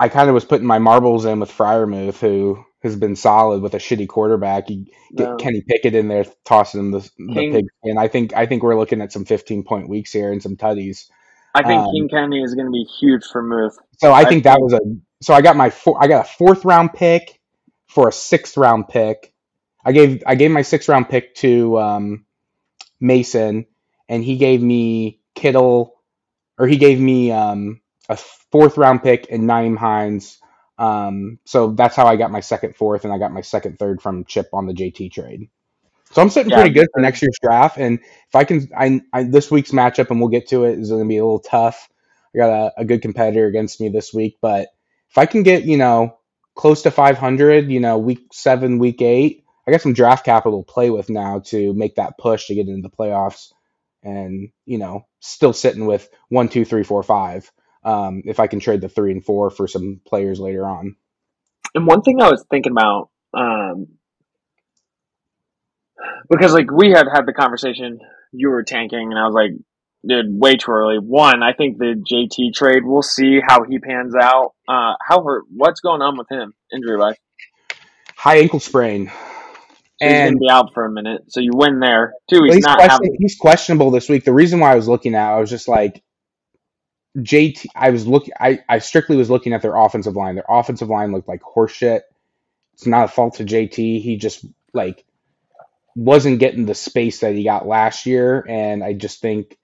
I 0.00 0.08
kind 0.08 0.28
of 0.28 0.34
was 0.34 0.44
putting 0.44 0.66
my 0.66 0.78
marbles 0.78 1.24
in 1.24 1.40
with 1.40 1.50
Freiermuth, 1.52 2.20
who 2.20 2.64
has 2.82 2.96
been 2.96 3.16
solid 3.16 3.60
with 3.60 3.74
a 3.74 3.78
shitty 3.78 4.08
quarterback. 4.08 4.70
You 4.70 4.86
get 5.14 5.30
No. 5.30 5.36
Kenny 5.36 5.62
Pickett 5.68 5.94
in 5.94 6.08
there, 6.08 6.24
tossing 6.44 6.80
him 6.80 6.90
the, 6.92 7.10
the 7.18 7.34
pig. 7.34 7.64
And 7.82 7.98
I 7.98 8.08
think 8.08 8.32
I 8.34 8.46
think 8.46 8.62
we're 8.62 8.78
looking 8.78 9.00
at 9.02 9.12
some 9.12 9.24
15 9.24 9.64
point 9.64 9.88
weeks 9.88 10.12
here 10.12 10.32
and 10.32 10.42
some 10.42 10.56
tutties. 10.56 11.08
I 11.58 11.64
think 11.64 11.80
um, 11.80 11.90
King 11.90 12.08
County 12.10 12.42
is 12.42 12.54
going 12.54 12.66
to 12.66 12.72
be 12.72 12.84
huge 12.84 13.24
for 13.32 13.42
Muth. 13.42 13.78
So 13.98 14.12
I 14.12 14.24
I 14.24 14.24
think 14.24 14.44
that 14.44 14.60
was 14.60 14.74
a. 14.74 14.80
So 15.22 15.34
I 15.34 15.42
got 15.42 15.56
my 15.56 15.70
four, 15.70 16.02
I 16.02 16.06
got 16.08 16.26
a 16.26 16.28
fourth 16.28 16.64
round 16.64 16.92
pick 16.94 17.40
for 17.88 18.08
a 18.08 18.12
sixth 18.12 18.56
round 18.56 18.88
pick. 18.88 19.32
I 19.84 19.92
gave 19.92 20.22
I 20.26 20.34
gave 20.36 20.50
my 20.50 20.62
sixth 20.62 20.88
round 20.88 21.08
pick 21.08 21.34
to 21.36 21.78
um, 21.78 22.26
Mason, 23.00 23.66
and 24.08 24.24
he 24.24 24.36
gave 24.38 24.62
me 24.62 25.20
Kittle, 25.34 25.94
or 26.58 26.66
he 26.68 26.76
gave 26.76 27.00
me 27.00 27.32
um, 27.32 27.80
a 28.08 28.16
fourth 28.52 28.78
round 28.78 29.02
pick 29.02 29.28
and 29.30 29.44
Nyheim 29.44 29.76
Hines. 29.76 30.38
Um, 30.78 31.40
so 31.44 31.72
that's 31.72 31.96
how 31.96 32.06
I 32.06 32.16
got 32.16 32.30
my 32.30 32.40
second, 32.40 32.76
fourth, 32.76 33.04
and 33.04 33.12
I 33.12 33.18
got 33.18 33.32
my 33.32 33.40
second, 33.42 33.78
third 33.78 34.00
from 34.00 34.24
Chip 34.24 34.48
on 34.52 34.66
the 34.66 34.74
JT 34.74 35.12
trade. 35.12 35.50
So 36.12 36.22
I'm 36.22 36.30
sitting 36.30 36.50
Yeah, 36.50 36.60
pretty 36.60 36.74
good 36.74 36.88
for 36.92 37.00
next 37.00 37.22
year's 37.22 37.36
draft, 37.42 37.78
and 37.78 37.98
if 38.00 38.34
I 38.34 38.44
can, 38.44 38.68
I, 38.76 39.00
I 39.12 39.24
this 39.24 39.50
week's 39.50 39.72
matchup, 39.72 40.10
and 40.10 40.20
we'll 40.20 40.30
get 40.30 40.48
to 40.48 40.64
it, 40.64 40.78
is 40.78 40.90
going 40.90 41.02
to 41.02 41.08
be 41.08 41.18
a 41.18 41.24
little 41.24 41.38
tough. 41.38 41.88
I 42.34 42.38
got 42.38 42.50
a, 42.50 42.80
a 42.80 42.84
good 42.84 43.02
competitor 43.02 43.46
against 43.46 43.80
me 43.80 43.88
this 43.88 44.12
week, 44.12 44.38
but 44.40 44.68
if 45.10 45.18
I 45.18 45.26
can 45.26 45.42
get, 45.42 45.64
you 45.64 45.76
know, 45.76 46.18
close 46.54 46.82
to 46.82 46.90
500, 46.90 47.70
you 47.70 47.80
know, 47.80 47.98
week 47.98 48.26
seven, 48.32 48.78
week 48.78 49.00
eight, 49.02 49.44
I 49.66 49.70
got 49.70 49.80
some 49.80 49.92
draft 49.92 50.24
capital 50.24 50.64
to 50.64 50.72
play 50.72 50.90
with 50.90 51.10
now 51.10 51.40
to 51.46 51.74
make 51.74 51.96
that 51.96 52.18
push 52.18 52.46
to 52.46 52.54
get 52.54 52.68
into 52.68 52.82
the 52.82 52.94
playoffs 52.94 53.52
and, 54.02 54.48
you 54.64 54.78
know, 54.78 55.06
still 55.20 55.52
sitting 55.52 55.86
with 55.86 56.08
one, 56.28 56.48
two, 56.48 56.64
three, 56.64 56.84
four, 56.84 57.02
five. 57.02 57.50
Um, 57.84 58.22
if 58.24 58.40
I 58.40 58.46
can 58.46 58.60
trade 58.60 58.80
the 58.80 58.88
three 58.88 59.12
and 59.12 59.24
four 59.24 59.50
for 59.50 59.68
some 59.68 60.00
players 60.06 60.40
later 60.40 60.66
on. 60.66 60.96
And 61.74 61.86
one 61.86 62.02
thing 62.02 62.20
I 62.20 62.30
was 62.30 62.44
thinking 62.50 62.72
about, 62.72 63.10
um, 63.34 63.97
because 66.30 66.52
like 66.52 66.70
we 66.70 66.90
had 66.90 67.06
had 67.12 67.26
the 67.26 67.32
conversation, 67.32 67.98
you 68.32 68.50
were 68.50 68.62
tanking, 68.62 69.10
and 69.10 69.18
I 69.18 69.24
was 69.26 69.34
like, 69.34 69.52
dude, 70.06 70.26
way 70.40 70.56
too 70.56 70.70
early. 70.70 70.98
One, 70.98 71.42
I 71.42 71.52
think 71.52 71.78
the 71.78 71.94
JT 72.10 72.54
trade, 72.54 72.82
we'll 72.84 73.02
see 73.02 73.40
how 73.46 73.64
he 73.64 73.78
pans 73.78 74.14
out. 74.14 74.52
Uh, 74.68 74.94
how 75.06 75.22
hurt? 75.24 75.44
What's 75.50 75.80
going 75.80 76.02
on 76.02 76.16
with 76.18 76.30
him, 76.30 76.54
injury 76.72 76.96
wise? 76.96 77.16
High 78.16 78.38
ankle 78.38 78.60
sprain. 78.60 79.08
So 80.00 80.06
he's 80.06 80.12
And 80.12 80.34
gonna 80.34 80.38
be 80.38 80.50
out 80.50 80.74
for 80.74 80.84
a 80.84 80.90
minute. 80.90 81.22
So 81.28 81.40
you 81.40 81.50
win 81.54 81.80
there. 81.80 82.14
Two, 82.30 82.42
he's, 82.44 82.56
he's, 82.56 82.64
not 82.64 82.78
question- 82.78 82.90
having. 82.90 83.16
he's 83.18 83.36
questionable 83.36 83.90
this 83.90 84.08
week. 84.08 84.24
The 84.24 84.32
reason 84.32 84.60
why 84.60 84.72
I 84.72 84.76
was 84.76 84.86
looking 84.88 85.14
at, 85.14 85.32
I 85.32 85.40
was 85.40 85.50
just 85.50 85.66
like, 85.66 86.02
JT. 87.16 87.66
I 87.74 87.90
was 87.90 88.06
looking. 88.06 88.32
I, 88.38 88.60
I 88.68 88.78
strictly 88.78 89.16
was 89.16 89.28
looking 89.30 89.52
at 89.52 89.62
their 89.62 89.74
offensive 89.74 90.14
line. 90.14 90.36
Their 90.36 90.44
offensive 90.48 90.88
line 90.88 91.12
looked 91.12 91.26
like 91.28 91.40
horseshit. 91.42 92.02
It's 92.74 92.86
not 92.86 93.06
a 93.06 93.08
fault 93.08 93.34
to 93.36 93.44
JT. 93.44 94.00
He 94.02 94.16
just 94.16 94.44
like 94.72 95.04
wasn't 95.98 96.40
getting 96.40 96.66
the 96.66 96.76
space 96.76 97.20
that 97.20 97.34
he 97.34 97.44
got 97.44 97.66
last 97.68 98.06
year, 98.06 98.44
and 98.48 98.84
I 98.84 98.94
just 98.94 99.20
think 99.20 99.58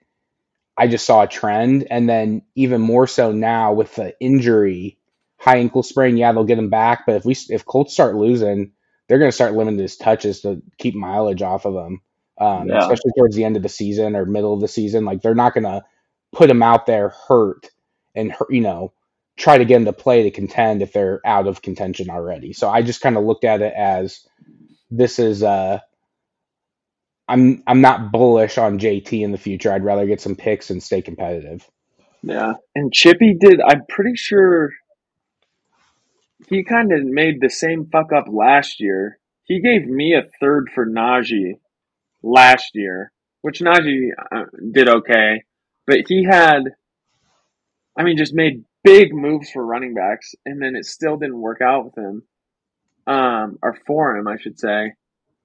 I 0.77 0.88
just 0.88 1.07
saw 1.07 1.23
a 1.23 1.29
trend. 1.29 1.87
And 1.90 2.09
then 2.09 2.42
even 2.57 2.81
more 2.81 3.07
so 3.07 3.33
now 3.33 3.73
with 3.75 3.94
the 3.97 4.14
injury, 4.20 4.99
high 5.38 5.59
ankle 5.59 5.83
sprain. 5.83 6.16
Yeah, 6.16 6.33
they'll 6.33 6.44
get 6.44 6.59
him 6.59 6.70
back, 6.70 7.07
but 7.07 7.16
if 7.16 7.25
we 7.25 7.37
if 7.51 7.64
Colts 7.64 7.92
start 7.92 8.16
losing, 8.16 8.73
they're 9.09 9.18
going 9.20 9.31
to 9.31 9.37
start 9.37 9.55
limiting 9.55 9.79
his 9.81 9.97
touches 9.97 10.42
to 10.42 10.62
keep 10.79 10.94
mileage 10.97 11.42
off 11.42 11.66
of 11.66 11.75
him, 11.75 12.01
um, 12.40 12.73
Yeah. 12.73 12.77
especially 12.77 13.12
towards 13.16 13.37
the 13.37 13.44
end 13.44 13.57
of 13.57 13.62
the 13.62 13.68
season 13.68 14.16
or 14.16 14.27
middle 14.27 14.55
of 14.55 14.61
the 14.61 14.68
season. 14.68 15.05
Like 15.05 15.23
they're 15.23 15.35
not 15.35 15.55
going 15.55 15.64
to 15.64 15.85
put 16.33 16.51
him 16.51 16.62
out 16.62 16.87
there 16.87 17.11
hurt 17.29 17.70
and 18.16 18.35
you 18.51 18.62
know 18.62 18.92
try 19.37 19.59
to 19.59 19.64
get 19.66 19.77
him 19.79 19.85
to 19.87 19.92
play 19.92 20.25
to 20.25 20.33
contend 20.33 20.83
if 20.83 20.92
they're 20.92 21.20
out 21.27 21.47
of 21.49 21.62
contention 21.62 22.11
already. 22.11 22.53
So 22.53 22.68
I 22.70 22.83
just 22.83 23.01
kind 23.03 23.16
of 23.16 23.25
looked 23.25 23.44
at 23.44 23.62
it 23.62 23.75
as 23.77 24.27
this 24.90 25.18
is 25.18 25.42
uh 25.42 25.81
I'm 27.29 27.63
I'm 27.67 27.81
not 27.81 28.13
bullish 28.13 28.59
on 28.59 28.79
JT 28.79 29.23
in 29.23 29.33
the 29.33 29.39
future. 29.39 29.73
I'd 29.73 29.85
rather 29.85 30.07
get 30.07 30.21
some 30.21 30.37
picks 30.37 30.71
and 30.71 30.83
stay 30.83 31.03
competitive. 31.03 31.69
Yeah, 32.23 32.55
and 32.75 32.93
Chippy 32.93 33.35
did. 33.39 33.61
I'm 33.67 33.83
pretty 33.89 34.17
sure 34.17 34.71
he 36.49 36.65
kind 36.65 36.93
of 36.93 37.05
made 37.05 37.41
the 37.41 37.51
same 37.51 37.87
fuck 37.91 38.13
up 38.13 38.27
last 38.29 38.81
year. 38.81 39.19
He 39.45 39.61
gave 39.61 39.87
me 39.87 40.15
a 40.15 40.29
third 40.41 40.69
for 40.75 40.87
Najee 40.87 41.59
last 42.23 42.71
year, 42.75 43.13
which 43.43 43.61
Najee 43.61 44.09
uh, 44.33 44.45
did 44.73 44.89
okay, 44.89 45.43
but 45.87 45.99
he 46.09 46.25
had, 46.25 46.63
I 47.97 48.03
mean, 48.03 48.17
just 48.17 48.35
made 48.35 48.65
big 48.83 49.15
moves 49.15 49.51
for 49.51 49.65
running 49.65 49.95
backs, 49.95 50.35
and 50.45 50.61
then 50.63 50.77
it 50.77 50.87
still 50.87 51.17
didn't 51.17 51.41
work 51.41 51.61
out 51.61 51.85
with 51.87 51.99
him, 51.99 52.23
um, 53.07 53.59
or 53.63 53.77
for 53.87 54.17
him, 54.17 54.29
I 54.29 54.37
should 54.39 54.59
say. 54.59 54.93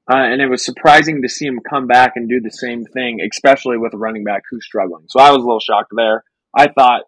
Uh, 0.10 0.16
and 0.16 0.42
it 0.42 0.50
was 0.50 0.66
surprising 0.66 1.22
to 1.22 1.30
see 1.30 1.46
him 1.46 1.60
come 1.70 1.86
back 1.86 2.14
and 2.16 2.28
do 2.28 2.42
the 2.42 2.50
same 2.50 2.84
thing, 2.84 3.20
especially 3.32 3.78
with 3.78 3.94
a 3.94 3.98
running 3.98 4.24
back 4.24 4.42
who's 4.50 4.66
struggling. 4.66 5.06
So 5.08 5.20
I 5.20 5.30
was 5.30 5.44
a 5.44 5.46
little 5.46 5.60
shocked 5.60 5.92
there. 5.96 6.24
I 6.56 6.68
thought 6.68 7.04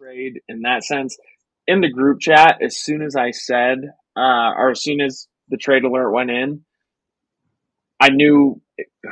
trade 0.00 0.40
in 0.48 0.62
that 0.62 0.84
sense. 0.84 1.18
In 1.66 1.80
the 1.80 1.90
group 1.90 2.20
chat, 2.20 2.58
as 2.62 2.76
soon 2.76 3.02
as 3.02 3.16
I 3.16 3.32
said, 3.32 3.78
uh, 4.16 4.52
or 4.56 4.70
as 4.70 4.82
soon 4.82 5.00
as 5.00 5.26
the 5.48 5.56
trade 5.56 5.84
alert 5.84 6.12
went 6.12 6.30
in, 6.30 6.64
I 8.00 8.08
knew 8.10 8.60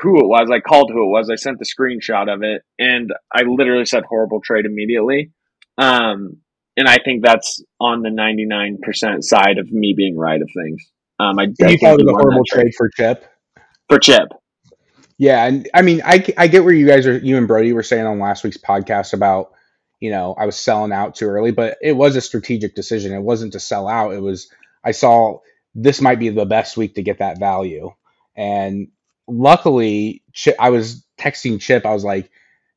who 0.01 0.21
it 0.21 0.27
was. 0.27 0.49
I 0.51 0.61
called 0.61 0.91
who 0.93 1.05
it 1.05 1.11
was. 1.11 1.31
I 1.31 1.35
sent 1.35 1.59
the 1.59 1.67
screenshot 1.67 2.33
of 2.33 2.43
it, 2.43 2.63
and 2.79 3.13
I 3.33 3.43
literally 3.43 3.85
said 3.85 4.05
horrible 4.05 4.41
trade 4.41 4.65
immediately. 4.65 5.31
Um, 5.77 6.39
and 6.77 6.89
I 6.89 6.99
think 7.05 7.25
that's 7.25 7.63
on 7.81 8.03
the 8.03 8.11
ninety 8.11 8.47
nine 8.47 8.79
percent 8.83 9.25
side 9.25 9.59
of 9.59 9.71
me 9.71 9.95
being 9.97 10.17
right 10.17 10.41
of 10.41 10.49
things. 10.55 10.91
Um, 11.19 11.39
I, 11.39 11.45
I 11.65 11.71
you 11.71 11.79
thought 11.79 11.99
it 11.99 12.05
was 12.05 12.09
a 12.09 12.13
horrible 12.13 12.45
trade 12.47 12.73
for 12.77 12.89
Chip. 12.91 13.25
for 13.89 13.99
Chip. 13.99 14.29
Yeah, 15.19 15.45
and 15.45 15.69
I 15.75 15.83
mean, 15.83 16.01
I, 16.05 16.25
I 16.37 16.47
get 16.47 16.65
where 16.65 16.73
you 16.73 16.87
guys 16.87 17.07
are. 17.07 17.19
You 17.19 17.37
and 17.37 17.49
Brody 17.49 17.73
were 17.73 17.83
saying 17.83 18.07
on 18.07 18.21
last 18.21 18.45
week's 18.45 18.57
podcast 18.57 19.13
about, 19.15 19.51
you 19.99 20.11
know, 20.11 20.35
I 20.39 20.47
was 20.47 20.57
selling 20.57 20.93
out 20.93 21.17
too 21.17 21.27
early, 21.27 21.51
but 21.51 21.77
it 21.83 21.93
was 21.93 22.15
a 22.15 22.21
strategic 22.21 22.77
decision. 22.77 23.13
It 23.13 23.23
wasn't 23.23 23.55
to 23.55 23.61
sell 23.61 23.89
out. 23.89 24.15
It 24.15 24.23
was 24.23 24.49
I 24.85 24.93
saw 24.93 25.41
this 25.75 26.01
might 26.01 26.21
be 26.21 26.29
the 26.29 26.47
best 26.47 26.77
week 26.77 26.95
to 26.95 27.03
get 27.03 27.19
that 27.19 27.41
value, 27.41 27.93
and 28.37 28.89
luckily, 29.27 30.23
Chip, 30.33 30.55
I 30.61 30.71
was 30.71 31.05
texting 31.19 31.61
Chip. 31.61 31.85
I 31.85 31.93
was 31.93 32.05
like, 32.05 32.31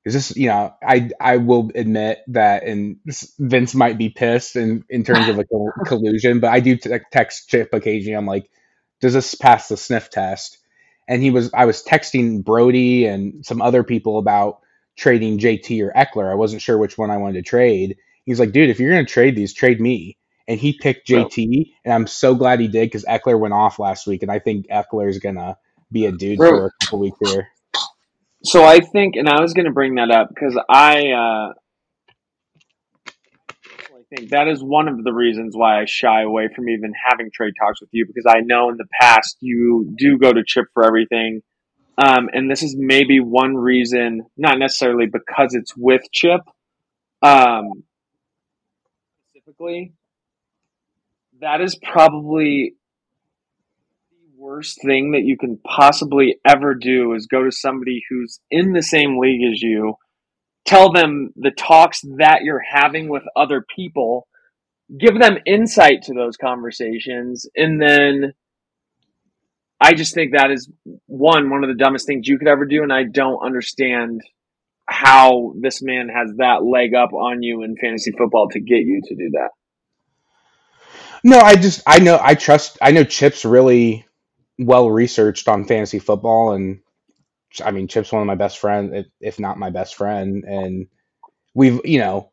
"Is 0.05 0.13
this?" 0.13 0.35
You 0.35 0.47
know, 0.47 0.73
I 0.81 1.09
I 1.19 1.37
will 1.37 1.71
admit 1.75 2.19
that, 2.27 2.63
and 2.63 2.97
Vince 3.39 3.75
might 3.75 3.97
be 3.97 4.09
pissed 4.09 4.55
in 4.55 4.83
in 4.89 5.03
terms 5.03 5.27
of 5.27 5.39
a 5.39 5.45
collusion, 5.85 6.39
but 6.39 6.51
I 6.51 6.59
do 6.59 6.77
te- 6.77 6.99
text 7.11 7.49
Chip 7.49 7.73
occasionally. 7.73 8.15
I'm 8.15 8.25
like, 8.25 8.49
"Does 8.99 9.13
this 9.13 9.35
pass 9.35 9.67
the 9.67 9.77
sniff 9.77 10.09
test?" 10.09 10.57
and 11.11 11.21
he 11.21 11.29
was 11.29 11.53
I 11.53 11.65
was 11.65 11.83
texting 11.83 12.43
Brody 12.43 13.05
and 13.05 13.45
some 13.45 13.61
other 13.61 13.83
people 13.83 14.17
about 14.17 14.61
trading 14.95 15.39
JT 15.39 15.81
or 15.83 15.91
Ekeler. 15.91 16.31
I 16.31 16.35
wasn't 16.35 16.61
sure 16.61 16.77
which 16.77 16.97
one 16.97 17.11
I 17.11 17.17
wanted 17.17 17.43
to 17.43 17.49
trade. 17.49 17.97
He's 18.25 18.39
like, 18.39 18.53
dude, 18.53 18.69
if 18.69 18.79
you're 18.79 18.91
gonna 18.91 19.05
trade 19.05 19.35
these, 19.35 19.53
trade 19.53 19.81
me. 19.81 20.17
And 20.47 20.59
he 20.59 20.73
picked 20.73 21.07
JT, 21.07 21.73
and 21.85 21.93
I'm 21.93 22.07
so 22.07 22.33
glad 22.33 22.59
he 22.59 22.67
did 22.67 22.87
because 22.87 23.05
Ekeler 23.05 23.39
went 23.39 23.53
off 23.53 23.77
last 23.77 24.07
week, 24.07 24.21
and 24.21 24.31
I 24.31 24.39
think 24.39 24.67
Ekeler 24.67 25.09
is 25.09 25.19
gonna 25.19 25.57
be 25.91 26.05
a 26.05 26.13
mm. 26.13 26.17
dude 26.17 26.37
Bro. 26.37 26.49
for 26.49 26.65
a 26.67 26.71
couple 26.81 26.99
weeks 26.99 27.17
here. 27.29 27.49
So 28.43 28.63
I 28.63 28.79
think, 28.79 29.15
and 29.15 29.29
I 29.29 29.39
was 29.41 29.53
going 29.53 29.65
to 29.65 29.71
bring 29.71 29.95
that 29.95 30.09
up 30.09 30.29
because 30.29 30.57
I, 30.67 31.11
uh, 31.11 31.53
I 33.07 34.15
think 34.15 34.31
that 34.31 34.47
is 34.47 34.63
one 34.63 34.87
of 34.87 35.03
the 35.03 35.13
reasons 35.13 35.55
why 35.55 35.79
I 35.79 35.85
shy 35.85 36.23
away 36.23 36.49
from 36.53 36.67
even 36.67 36.91
having 37.09 37.29
trade 37.31 37.53
talks 37.59 37.81
with 37.81 37.89
you 37.93 38.05
because 38.07 38.25
I 38.27 38.41
know 38.41 38.69
in 38.69 38.77
the 38.77 38.87
past 38.99 39.37
you 39.41 39.93
do 39.95 40.17
go 40.17 40.33
to 40.33 40.43
Chip 40.45 40.65
for 40.73 40.85
everything. 40.85 41.41
Um, 41.97 42.29
and 42.33 42.49
this 42.49 42.63
is 42.63 42.75
maybe 42.77 43.19
one 43.19 43.55
reason, 43.55 44.25
not 44.37 44.57
necessarily 44.57 45.05
because 45.05 45.53
it's 45.53 45.75
with 45.77 46.01
Chip, 46.11 46.41
um, 47.21 47.83
specifically. 49.29 49.93
That 51.41 51.61
is 51.61 51.75
probably 51.75 52.75
worst 54.51 54.81
thing 54.81 55.11
that 55.11 55.23
you 55.23 55.37
can 55.37 55.57
possibly 55.65 56.35
ever 56.45 56.75
do 56.75 57.13
is 57.13 57.25
go 57.25 57.43
to 57.45 57.51
somebody 57.51 58.03
who's 58.09 58.41
in 58.51 58.73
the 58.73 58.83
same 58.83 59.17
league 59.17 59.49
as 59.49 59.61
you, 59.61 59.95
tell 60.65 60.91
them 60.91 61.31
the 61.37 61.51
talks 61.51 62.01
that 62.17 62.41
you're 62.43 62.61
having 62.69 63.07
with 63.07 63.23
other 63.35 63.65
people, 63.73 64.27
give 64.99 65.17
them 65.17 65.37
insight 65.45 66.01
to 66.03 66.13
those 66.13 66.35
conversations, 66.35 67.45
and 67.55 67.81
then 67.81 68.33
I 69.79 69.93
just 69.93 70.13
think 70.13 70.33
that 70.33 70.51
is 70.51 70.69
one 71.05 71.49
one 71.49 71.63
of 71.63 71.69
the 71.69 71.81
dumbest 71.81 72.05
things 72.05 72.27
you 72.27 72.37
could 72.37 72.49
ever 72.49 72.65
do, 72.65 72.83
and 72.83 72.91
I 72.91 73.03
don't 73.03 73.39
understand 73.43 74.19
how 74.85 75.53
this 75.61 75.81
man 75.81 76.09
has 76.09 76.35
that 76.37 76.61
leg 76.61 76.93
up 76.93 77.13
on 77.13 77.41
you 77.41 77.63
in 77.63 77.77
fantasy 77.77 78.11
football 78.11 78.49
to 78.49 78.59
get 78.59 78.79
you 78.79 79.01
to 79.05 79.15
do 79.15 79.29
that. 79.31 79.51
No, 81.23 81.39
I 81.39 81.55
just 81.55 81.83
I 81.87 81.99
know 81.99 82.19
I 82.21 82.35
trust 82.35 82.77
I 82.81 82.91
know 82.91 83.05
Chip's 83.05 83.45
really 83.45 84.05
well 84.65 84.89
researched 84.89 85.47
on 85.47 85.65
fantasy 85.65 85.99
football, 85.99 86.53
and 86.53 86.81
I 87.63 87.71
mean 87.71 87.87
Chip's 87.87 88.11
one 88.11 88.21
of 88.21 88.27
my 88.27 88.35
best 88.35 88.59
friends, 88.59 89.07
if, 89.19 89.39
not 89.39 89.57
my 89.59 89.69
best 89.69 89.95
friend, 89.95 90.43
and 90.45 90.87
we've 91.53 91.81
you 91.85 91.99
know 91.99 92.31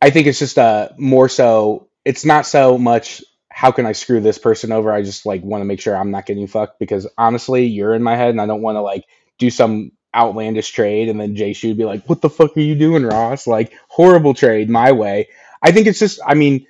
I 0.00 0.10
think 0.10 0.26
it's 0.26 0.38
just 0.38 0.58
uh 0.58 0.90
more 0.98 1.28
so 1.28 1.88
it's 2.04 2.24
not 2.24 2.46
so 2.46 2.78
much 2.78 3.22
how 3.50 3.72
can 3.72 3.86
I 3.86 3.92
screw 3.92 4.20
this 4.20 4.38
person 4.38 4.72
over. 4.72 4.92
I 4.92 5.02
just 5.02 5.26
like 5.26 5.42
want 5.42 5.62
to 5.62 5.66
make 5.66 5.80
sure 5.80 5.96
I'm 5.96 6.10
not 6.12 6.26
getting 6.26 6.46
fucked 6.46 6.78
because 6.78 7.08
honestly, 7.18 7.66
you're 7.66 7.94
in 7.94 8.02
my 8.02 8.16
head, 8.16 8.30
and 8.30 8.40
I 8.40 8.46
don't 8.46 8.62
want 8.62 8.76
to 8.76 8.82
like 8.82 9.04
do 9.38 9.50
some 9.50 9.92
outlandish 10.14 10.70
trade, 10.70 11.08
and 11.08 11.20
then 11.20 11.36
Jay 11.36 11.52
should 11.52 11.76
be 11.76 11.84
like, 11.84 12.08
"What 12.08 12.20
the 12.20 12.30
fuck 12.30 12.56
are 12.56 12.60
you 12.60 12.76
doing, 12.76 13.04
Ross?" 13.04 13.46
Like 13.46 13.72
horrible 13.88 14.34
trade 14.34 14.70
my 14.70 14.92
way. 14.92 15.28
I 15.62 15.72
think 15.72 15.86
it's 15.86 15.98
just 15.98 16.20
I 16.26 16.34
mean. 16.34 16.66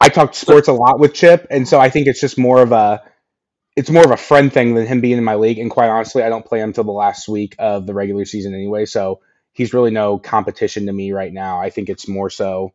I 0.00 0.08
talk 0.08 0.34
sports 0.34 0.68
a 0.68 0.72
lot 0.72 0.98
with 0.98 1.12
Chip, 1.14 1.46
and 1.50 1.68
so 1.68 1.78
I 1.78 1.90
think 1.90 2.06
it's 2.06 2.20
just 2.20 2.38
more 2.38 2.62
of 2.62 2.72
a 2.72 3.02
it's 3.76 3.90
more 3.90 4.04
of 4.04 4.10
a 4.10 4.16
friend 4.16 4.52
thing 4.52 4.74
than 4.74 4.86
him 4.86 5.00
being 5.00 5.18
in 5.18 5.24
my 5.24 5.36
league. 5.36 5.58
And 5.58 5.70
quite 5.70 5.88
honestly, 5.88 6.22
I 6.22 6.28
don't 6.28 6.44
play 6.44 6.60
him 6.60 6.72
till 6.72 6.84
the 6.84 6.90
last 6.90 7.28
week 7.28 7.54
of 7.58 7.86
the 7.86 7.94
regular 7.94 8.24
season 8.24 8.54
anyway, 8.54 8.86
so 8.86 9.20
he's 9.52 9.74
really 9.74 9.90
no 9.90 10.18
competition 10.18 10.86
to 10.86 10.92
me 10.92 11.12
right 11.12 11.32
now. 11.32 11.60
I 11.60 11.70
think 11.70 11.88
it's 11.88 12.08
more 12.08 12.30
so. 12.30 12.72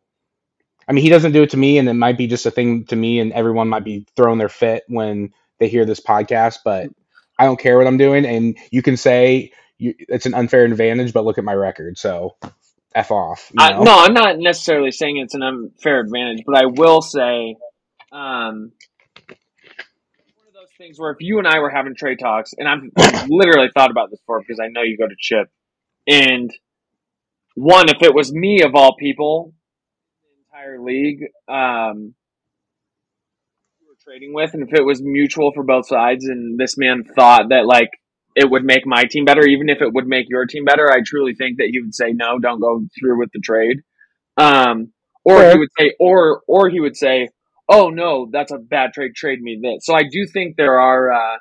I 0.88 0.92
mean, 0.92 1.02
he 1.02 1.10
doesn't 1.10 1.32
do 1.32 1.42
it 1.42 1.50
to 1.50 1.56
me, 1.56 1.78
and 1.78 1.88
it 1.88 1.94
might 1.94 2.16
be 2.16 2.28
just 2.28 2.46
a 2.46 2.50
thing 2.50 2.84
to 2.86 2.96
me, 2.96 3.18
and 3.18 3.32
everyone 3.32 3.68
might 3.68 3.84
be 3.84 4.06
throwing 4.16 4.38
their 4.38 4.48
fit 4.48 4.84
when 4.88 5.32
they 5.58 5.68
hear 5.68 5.84
this 5.84 6.00
podcast. 6.00 6.58
But 6.64 6.90
I 7.38 7.44
don't 7.44 7.58
care 7.58 7.76
what 7.76 7.86
I'm 7.86 7.98
doing, 7.98 8.24
and 8.24 8.56
you 8.70 8.82
can 8.82 8.96
say 8.96 9.52
you, 9.78 9.94
it's 9.98 10.26
an 10.26 10.34
unfair 10.34 10.64
advantage, 10.64 11.12
but 11.12 11.24
look 11.24 11.38
at 11.38 11.44
my 11.44 11.54
record. 11.54 11.98
So 11.98 12.36
f 12.94 13.10
off. 13.10 13.50
You 13.52 13.64
I, 13.64 13.82
no, 13.82 13.92
I'm 13.92 14.14
not 14.14 14.38
necessarily 14.38 14.90
saying 14.90 15.18
it's 15.18 15.34
an 15.34 15.42
unfair 15.42 16.00
advantage, 16.00 16.44
but 16.46 16.56
I 16.56 16.66
will 16.66 17.02
say, 17.02 17.56
um, 18.12 18.70
one 18.70 18.70
of 18.70 18.72
those 18.72 18.95
things 20.78 20.98
where 20.98 21.10
if 21.10 21.18
you 21.20 21.38
and 21.38 21.46
I 21.46 21.58
were 21.60 21.70
having 21.70 21.94
trade 21.94 22.18
talks, 22.18 22.52
and 22.56 22.68
I've, 22.68 22.80
I've 22.96 23.28
literally 23.28 23.70
thought 23.74 23.90
about 23.90 24.10
this 24.10 24.20
before 24.20 24.40
because 24.40 24.60
I 24.60 24.68
know 24.68 24.82
you 24.82 24.96
go 24.96 25.08
to 25.08 25.16
Chip, 25.18 25.48
and 26.06 26.50
one, 27.54 27.88
if 27.88 28.02
it 28.02 28.14
was 28.14 28.32
me 28.32 28.62
of 28.62 28.74
all 28.74 28.96
people, 28.96 29.54
the 30.22 30.58
entire 30.58 30.80
league, 30.80 31.22
um, 31.48 32.14
you 33.80 33.88
were 33.88 33.96
trading 34.04 34.34
with, 34.34 34.54
and 34.54 34.62
if 34.62 34.74
it 34.74 34.84
was 34.84 35.02
mutual 35.02 35.52
for 35.54 35.62
both 35.62 35.88
sides, 35.88 36.26
and 36.26 36.58
this 36.58 36.76
man 36.76 37.04
thought 37.04 37.48
that 37.50 37.66
like 37.66 37.90
it 38.34 38.50
would 38.50 38.64
make 38.64 38.86
my 38.86 39.04
team 39.04 39.24
better, 39.24 39.46
even 39.46 39.70
if 39.70 39.80
it 39.80 39.92
would 39.94 40.06
make 40.06 40.26
your 40.28 40.44
team 40.44 40.64
better, 40.64 40.90
I 40.90 40.98
truly 41.04 41.34
think 41.34 41.56
that 41.58 41.68
he 41.72 41.80
would 41.80 41.94
say 41.94 42.12
no, 42.12 42.38
don't 42.38 42.60
go 42.60 42.84
through 43.00 43.18
with 43.18 43.30
the 43.32 43.40
trade. 43.40 43.78
Um, 44.36 44.92
or 45.24 45.50
he 45.50 45.58
would 45.58 45.70
say, 45.78 45.94
or 45.98 46.42
or 46.46 46.68
he 46.68 46.78
would 46.78 46.96
say, 46.96 47.30
oh 47.68 47.90
no, 47.90 48.28
that's 48.32 48.52
a 48.52 48.58
bad 48.58 48.92
trade. 48.92 49.14
Trade 49.14 49.40
me 49.40 49.58
this. 49.62 49.86
So 49.86 49.94
I 49.94 50.02
do 50.04 50.26
think 50.32 50.56
there 50.56 50.80
are. 50.80 51.12
Uh, 51.12 51.36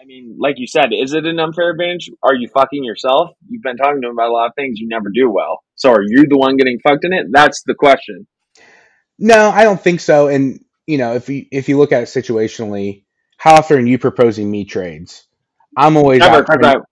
I 0.00 0.06
mean, 0.06 0.36
like 0.40 0.56
you 0.58 0.66
said, 0.66 0.86
is 0.92 1.14
it 1.14 1.26
an 1.26 1.40
unfair 1.40 1.70
advantage? 1.72 2.10
Are 2.22 2.34
you 2.34 2.48
fucking 2.48 2.84
yourself? 2.84 3.30
You've 3.48 3.62
been 3.62 3.76
talking 3.76 4.02
to 4.02 4.08
him 4.08 4.14
about 4.14 4.30
a 4.30 4.32
lot 4.32 4.46
of 4.46 4.52
things 4.56 4.78
you 4.78 4.88
never 4.88 5.10
do 5.14 5.30
well. 5.30 5.64
So 5.74 5.90
are 5.90 6.02
you 6.06 6.26
the 6.28 6.38
one 6.38 6.56
getting 6.56 6.78
fucked 6.86 7.04
in 7.04 7.12
it? 7.12 7.26
That's 7.32 7.62
the 7.66 7.74
question. 7.74 8.26
No, 9.18 9.50
I 9.50 9.64
don't 9.64 9.80
think 9.80 10.00
so. 10.00 10.28
And 10.28 10.60
you 10.86 10.98
know, 10.98 11.14
if 11.14 11.28
you 11.28 11.46
if 11.52 11.68
you 11.68 11.78
look 11.78 11.92
at 11.92 12.02
it 12.02 12.06
situationally, 12.06 13.04
how 13.38 13.54
often 13.56 13.78
are 13.78 13.86
you 13.86 13.98
proposing 13.98 14.50
me 14.50 14.64
trades? 14.64 15.26
I'm 15.76 15.96
always 15.96 16.20
Never, 16.20 16.44
trying- 16.44 16.60
never, 16.60 16.84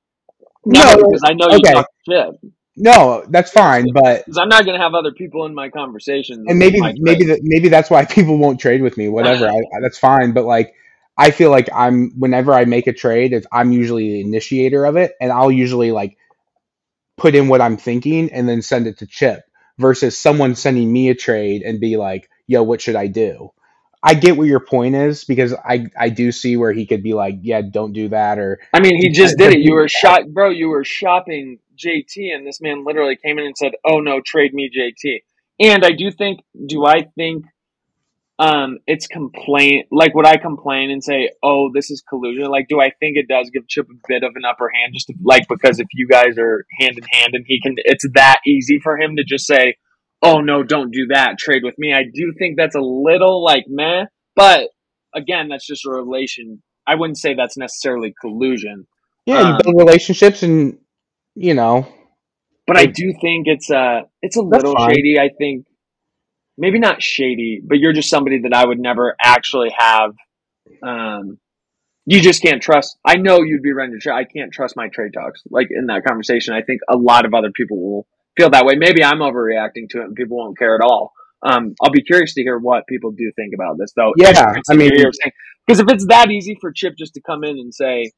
never, 0.66 0.96
No, 0.96 0.96
because 0.96 1.22
I 1.24 1.34
know 1.34 1.48
you 1.50 1.58
okay. 1.58 1.72
talk 1.72 1.86
shit. 2.08 2.53
No, 2.76 3.24
that's 3.28 3.50
fine, 3.50 3.86
but 3.92 4.24
Because 4.26 4.38
I'm 4.38 4.48
not 4.48 4.64
going 4.64 4.76
to 4.78 4.82
have 4.82 4.94
other 4.94 5.12
people 5.12 5.46
in 5.46 5.54
my 5.54 5.68
conversations. 5.68 6.46
and 6.48 6.58
maybe 6.58 6.80
maybe 6.80 7.24
that 7.26 7.40
maybe 7.42 7.68
that's 7.68 7.90
why 7.90 8.04
people 8.16 8.38
won't 8.38 8.60
trade 8.60 8.82
with 8.82 8.96
me. 8.96 9.08
Whatever, 9.08 9.46
I, 9.46 9.52
I- 9.76 9.80
that's 9.82 9.98
fine. 9.98 10.32
But 10.32 10.44
like, 10.44 10.74
I 11.16 11.30
feel 11.30 11.50
like 11.50 11.68
I'm 11.74 12.12
whenever 12.18 12.52
I 12.52 12.64
make 12.64 12.86
a 12.86 12.92
trade, 12.92 13.32
it's, 13.32 13.46
I'm 13.52 13.72
usually 13.72 14.08
the 14.14 14.20
initiator 14.22 14.84
of 14.86 14.96
it, 14.96 15.12
and 15.20 15.30
I'll 15.32 15.52
usually 15.52 15.92
like 15.92 16.16
put 17.16 17.34
in 17.34 17.48
what 17.48 17.60
I'm 17.60 17.76
thinking 17.76 18.32
and 18.32 18.48
then 18.48 18.62
send 18.62 18.86
it 18.86 18.98
to 18.98 19.06
Chip 19.06 19.42
versus 19.78 20.18
someone 20.18 20.54
sending 20.56 20.92
me 20.92 21.10
a 21.10 21.14
trade 21.14 21.62
and 21.62 21.80
be 21.80 21.96
like, 21.96 22.28
"Yo, 22.46 22.62
what 22.62 22.80
should 22.80 22.96
I 22.96 23.06
do?" 23.08 23.50
I 24.02 24.14
get 24.14 24.36
what 24.36 24.48
your 24.48 24.60
point 24.60 24.96
is 24.96 25.24
because 25.24 25.54
I 25.54 25.86
I 25.98 26.08
do 26.10 26.32
see 26.32 26.56
where 26.56 26.72
he 26.72 26.86
could 26.86 27.02
be 27.02 27.14
like, 27.14 27.36
"Yeah, 27.42 27.62
don't 27.62 27.92
do 27.92 28.08
that," 28.08 28.38
or 28.38 28.60
I 28.72 28.80
mean, 28.80 28.96
he 29.00 29.10
just 29.10 29.38
did 29.38 29.52
it. 29.52 29.60
You 29.60 29.74
were 29.74 29.88
shot, 29.88 30.22
bro. 30.28 30.50
You 30.50 30.68
were 30.68 30.84
shopping 30.84 31.58
JT, 31.76 32.34
and 32.34 32.46
this 32.46 32.60
man 32.60 32.84
literally 32.84 33.16
came 33.16 33.38
in 33.38 33.46
and 33.46 33.56
said, 33.56 33.72
"Oh 33.84 34.00
no, 34.00 34.20
trade 34.24 34.54
me 34.54 34.70
JT." 34.70 35.20
And 35.60 35.84
I 35.84 35.90
do 35.92 36.10
think, 36.10 36.40
do 36.66 36.84
I 36.84 37.04
think, 37.16 37.44
um, 38.40 38.78
it's 38.88 39.06
complaint 39.06 39.86
like 39.92 40.14
would 40.14 40.26
I 40.26 40.36
complain 40.36 40.90
and 40.90 41.02
say, 41.02 41.30
"Oh, 41.42 41.70
this 41.72 41.90
is 41.90 42.02
collusion"? 42.08 42.46
Like, 42.50 42.66
do 42.68 42.80
I 42.80 42.90
think 42.90 43.16
it 43.16 43.28
does 43.28 43.50
give 43.50 43.68
Chip 43.68 43.86
a 43.88 43.94
bit 44.08 44.24
of 44.24 44.32
an 44.34 44.44
upper 44.44 44.68
hand, 44.68 44.92
just 44.94 45.06
to, 45.06 45.14
like 45.22 45.46
because 45.48 45.78
if 45.78 45.86
you 45.92 46.08
guys 46.08 46.36
are 46.38 46.66
hand 46.80 46.98
in 46.98 47.04
hand 47.10 47.34
and 47.34 47.44
he 47.46 47.60
can, 47.60 47.74
it's 47.78 48.04
that 48.14 48.40
easy 48.46 48.80
for 48.82 48.98
him 48.98 49.16
to 49.16 49.24
just 49.24 49.46
say, 49.46 49.76
"Oh 50.22 50.40
no, 50.40 50.64
don't 50.64 50.90
do 50.90 51.06
that. 51.10 51.38
Trade 51.38 51.62
with 51.62 51.78
me." 51.78 51.92
I 51.94 52.02
do 52.02 52.32
think 52.38 52.56
that's 52.56 52.74
a 52.74 52.80
little 52.80 53.42
like 53.44 53.66
meh. 53.68 54.06
But 54.34 54.70
again, 55.14 55.48
that's 55.48 55.66
just 55.66 55.86
a 55.86 55.90
relation. 55.90 56.60
I 56.86 56.96
wouldn't 56.96 57.18
say 57.18 57.34
that's 57.34 57.56
necessarily 57.56 58.12
collusion. 58.20 58.86
Yeah, 59.26 59.40
you 59.40 59.46
Um, 59.54 59.60
build 59.62 59.78
relationships, 59.78 60.42
and 60.42 60.76
you 61.34 61.54
know, 61.54 61.86
But 62.66 62.76
I 62.78 62.86
do 62.86 63.12
think 63.20 63.46
it's 63.46 63.70
uh 63.70 64.02
it's 64.22 64.36
a 64.36 64.42
little 64.42 64.74
fine. 64.74 64.94
shady. 64.94 65.18
I 65.18 65.30
think 65.36 65.66
maybe 66.56 66.78
not 66.78 67.02
shady, 67.02 67.60
but 67.64 67.78
you're 67.78 67.92
just 67.92 68.08
somebody 68.10 68.40
that 68.42 68.52
I 68.54 68.64
would 68.66 68.78
never 68.78 69.14
actually 69.20 69.72
have. 69.76 70.12
Um, 70.82 71.38
you 72.06 72.20
just 72.20 72.42
can't 72.42 72.62
trust. 72.62 72.98
I 73.04 73.16
know 73.16 73.42
you'd 73.42 73.62
be 73.62 73.72
ready 73.72 73.92
to 73.92 73.98
try. 73.98 74.20
I 74.20 74.24
can't 74.24 74.52
trust 74.52 74.76
my 74.76 74.88
trade 74.88 75.12
talks. 75.14 75.42
Like 75.50 75.68
in 75.70 75.86
that 75.86 76.04
conversation, 76.04 76.54
I 76.54 76.62
think 76.62 76.80
a 76.88 76.96
lot 76.96 77.24
of 77.24 77.32
other 77.34 77.50
people 77.50 77.78
will 77.80 78.06
feel 78.36 78.50
that 78.50 78.64
way. 78.66 78.74
Maybe 78.76 79.02
I'm 79.02 79.20
overreacting 79.20 79.88
to 79.90 80.00
it, 80.00 80.04
and 80.04 80.14
people 80.14 80.36
won't 80.36 80.58
care 80.58 80.74
at 80.74 80.82
all. 80.82 81.12
Um, 81.42 81.74
I'll 81.82 81.90
be 81.90 82.02
curious 82.02 82.34
to 82.34 82.42
hear 82.42 82.58
what 82.58 82.86
people 82.86 83.10
do 83.12 83.30
think 83.36 83.52
about 83.54 83.76
this, 83.78 83.92
though. 83.96 84.12
Yeah, 84.16 84.54
I 84.70 84.74
mean- 84.74 84.80
hear 84.90 84.90
what 84.90 84.98
you're 85.00 85.12
saying. 85.12 85.32
because 85.66 85.80
if 85.80 85.86
it's 85.90 86.06
that 86.06 86.30
easy 86.30 86.56
for 86.60 86.72
Chip 86.72 86.94
just 86.98 87.14
to 87.14 87.20
come 87.20 87.42
in 87.44 87.58
and 87.58 87.72
say, 87.74 88.04
"Don't 88.04 88.12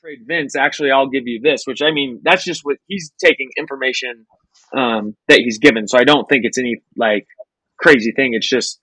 trade 0.00 0.20
Vince," 0.26 0.56
actually, 0.56 0.90
I'll 0.90 1.08
give 1.08 1.26
you 1.26 1.40
this. 1.42 1.64
Which 1.66 1.82
I 1.82 1.92
mean, 1.92 2.20
that's 2.22 2.44
just 2.44 2.62
what 2.64 2.78
he's 2.86 3.12
taking 3.22 3.50
information 3.58 4.26
um, 4.76 5.16
that 5.28 5.40
he's 5.40 5.58
given. 5.58 5.88
So 5.88 5.98
I 5.98 6.04
don't 6.04 6.28
think 6.28 6.44
it's 6.44 6.58
any 6.58 6.76
like 6.96 7.26
crazy 7.78 8.12
thing. 8.12 8.34
It's 8.34 8.48
just 8.48 8.80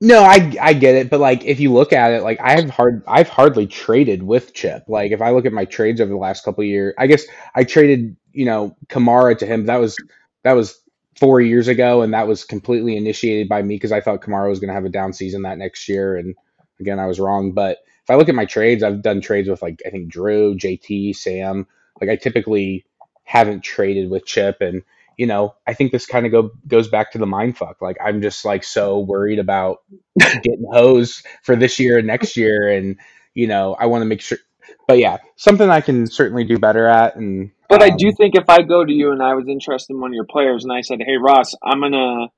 No, 0.00 0.22
I 0.22 0.52
I 0.62 0.74
get 0.74 0.94
it, 0.94 1.10
but 1.10 1.18
like 1.18 1.44
if 1.44 1.58
you 1.58 1.72
look 1.72 1.92
at 1.92 2.12
it, 2.12 2.22
like 2.22 2.38
I've 2.40 2.70
hard 2.70 3.02
I've 3.08 3.28
hardly 3.28 3.66
traded 3.66 4.22
with 4.22 4.54
Chip. 4.54 4.84
Like 4.86 5.10
if 5.10 5.20
I 5.20 5.32
look 5.32 5.44
at 5.44 5.52
my 5.52 5.64
trades 5.64 6.00
over 6.00 6.10
the 6.10 6.16
last 6.16 6.44
couple 6.44 6.62
years, 6.62 6.94
I 6.98 7.08
guess 7.08 7.24
I 7.56 7.64
traded 7.64 8.16
you 8.32 8.44
know 8.44 8.76
Kamara 8.88 9.36
to 9.38 9.46
him. 9.46 9.66
That 9.66 9.78
was 9.78 9.96
that 10.44 10.52
was 10.52 10.80
four 11.18 11.40
years 11.40 11.66
ago, 11.66 12.02
and 12.02 12.14
that 12.14 12.28
was 12.28 12.44
completely 12.44 12.96
initiated 12.96 13.48
by 13.48 13.60
me 13.62 13.74
because 13.74 13.90
I 13.90 14.00
thought 14.00 14.22
Kamara 14.22 14.48
was 14.48 14.60
going 14.60 14.68
to 14.68 14.74
have 14.74 14.84
a 14.84 14.88
down 14.88 15.12
season 15.12 15.42
that 15.42 15.58
next 15.58 15.88
year, 15.88 16.16
and 16.16 16.36
again 16.78 17.00
I 17.00 17.06
was 17.06 17.18
wrong. 17.18 17.50
But 17.52 17.78
if 18.08 18.12
I 18.12 18.16
look 18.16 18.30
at 18.30 18.34
my 18.34 18.46
trades, 18.46 18.82
I've 18.82 19.02
done 19.02 19.20
trades 19.20 19.50
with 19.50 19.60
like 19.60 19.82
I 19.84 19.90
think 19.90 20.08
Drew, 20.08 20.54
JT, 20.54 21.14
Sam. 21.14 21.66
Like 22.00 22.08
I 22.08 22.16
typically 22.16 22.86
haven't 23.24 23.62
traded 23.62 24.08
with 24.08 24.24
Chip, 24.24 24.62
and 24.62 24.82
you 25.18 25.26
know 25.26 25.54
I 25.66 25.74
think 25.74 25.92
this 25.92 26.06
kind 26.06 26.24
of 26.24 26.32
go 26.32 26.50
goes 26.66 26.88
back 26.88 27.12
to 27.12 27.18
the 27.18 27.26
mind 27.26 27.58
fuck. 27.58 27.82
Like 27.82 27.98
I'm 28.02 28.22
just 28.22 28.46
like 28.46 28.64
so 28.64 29.00
worried 29.00 29.38
about 29.38 29.82
getting 30.18 30.64
hosed 30.72 31.26
for 31.42 31.54
this 31.54 31.78
year 31.78 31.98
and 31.98 32.06
next 32.06 32.38
year, 32.38 32.70
and 32.72 32.96
you 33.34 33.46
know 33.46 33.76
I 33.78 33.84
want 33.86 34.00
to 34.00 34.06
make 34.06 34.22
sure. 34.22 34.38
But 34.86 34.96
yeah, 34.96 35.18
something 35.36 35.68
I 35.68 35.82
can 35.82 36.06
certainly 36.06 36.44
do 36.44 36.58
better 36.58 36.86
at, 36.86 37.16
and 37.16 37.50
But 37.68 37.82
I 37.82 37.88
um, 37.88 37.96
do 37.98 38.10
think 38.16 38.36
if 38.36 38.48
I 38.48 38.62
go 38.62 38.86
to 38.86 38.92
you 38.92 39.12
and 39.12 39.22
I 39.22 39.34
was 39.34 39.48
interested 39.48 39.92
in 39.92 40.00
one 40.00 40.12
of 40.12 40.14
your 40.14 40.24
players 40.24 40.64
and 40.64 40.72
I 40.72 40.80
said, 40.80 41.00
"Hey 41.04 41.18
Ross, 41.18 41.54
I'm 41.62 41.82
gonna 41.82 42.28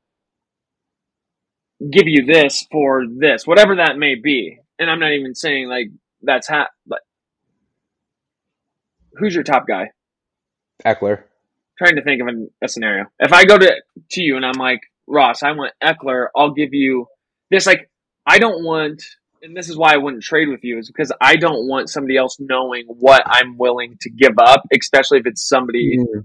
give 1.93 2.09
you 2.09 2.27
this 2.27 2.67
for 2.73 3.05
this, 3.09 3.47
whatever 3.47 3.77
that 3.77 3.99
may 3.99 4.17
be," 4.17 4.60
and 4.81 4.91
I'm 4.91 4.99
not 4.99 5.13
even 5.13 5.35
saying 5.35 5.69
like 5.69 5.89
that's 6.23 6.49
ha- 6.49 6.71
but 6.87 7.01
who's 9.15 9.35
your 9.35 9.45
top 9.45 9.67
guy? 9.69 9.91
Ekeler. 10.85 11.25
Trying 11.79 11.97
to 11.97 12.03
think 12.03 12.21
of 12.23 12.29
an, 12.29 12.51
a 12.63 12.69
scenario. 12.69 13.05
If 13.21 13.33
I 13.33 13.45
go 13.45 13.59
to 13.59 13.73
to 14.13 14.23
you 14.23 14.37
and 14.37 14.45
I'm 14.45 14.59
like, 14.59 14.81
Ross, 15.07 15.43
I 15.43 15.53
want 15.53 15.73
Ekeler, 15.83 16.29
I'll 16.35 16.53
give 16.53 16.73
you 16.73 17.07
this. 17.51 17.67
Like, 17.67 17.91
I 18.27 18.39
don't 18.39 18.65
want, 18.65 19.03
and 19.43 19.57
this 19.57 19.69
is 19.69 19.77
why 19.77 19.95
I 19.95 19.99
wouldn't 19.99 20.23
trade 20.23 20.49
with 20.49 20.65
you, 20.65 20.79
is 20.79 20.89
because 20.89 21.13
I 21.21 21.37
don't 21.37 21.69
want 21.69 21.91
somebody 21.91 22.17
else 22.17 22.37
knowing 22.41 22.87
what 22.87 23.23
I'm 23.27 23.57
willing 23.59 23.97
to 24.01 24.11
give 24.11 24.39
up, 24.39 24.63
especially 24.79 25.19
if 25.19 25.27
it's 25.27 25.47
somebody 25.47 25.99
Mm, 25.99 26.25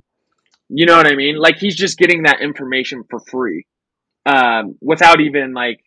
You 0.69 0.85
know 0.85 0.97
what 0.97 1.07
I 1.07 1.15
mean? 1.15 1.37
Like 1.37 1.57
he's 1.57 1.75
just 1.75 1.97
getting 1.97 2.23
that 2.23 2.41
information 2.41 3.03
for 3.09 3.19
free, 3.19 3.65
um, 4.25 4.77
without 4.81 5.19
even 5.19 5.53
like. 5.53 5.81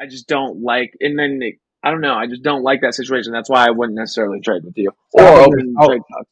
I 0.00 0.06
just 0.06 0.28
don't 0.28 0.62
like, 0.62 0.92
and 1.00 1.18
then 1.18 1.40
it, 1.42 1.56
I 1.82 1.90
don't 1.90 2.00
know. 2.00 2.14
I 2.14 2.26
just 2.26 2.42
don't 2.42 2.62
like 2.62 2.80
that 2.82 2.94
situation. 2.94 3.32
That's 3.32 3.48
why 3.48 3.66
I 3.66 3.70
wouldn't 3.70 3.96
necessarily 3.96 4.40
trade 4.40 4.64
with 4.64 4.74
you 4.76 4.90
or 5.12 5.22
I'll- 5.22 5.44
open 5.44 5.74
I'll- 5.78 5.88
trade 5.88 6.02
talks. 6.12 6.28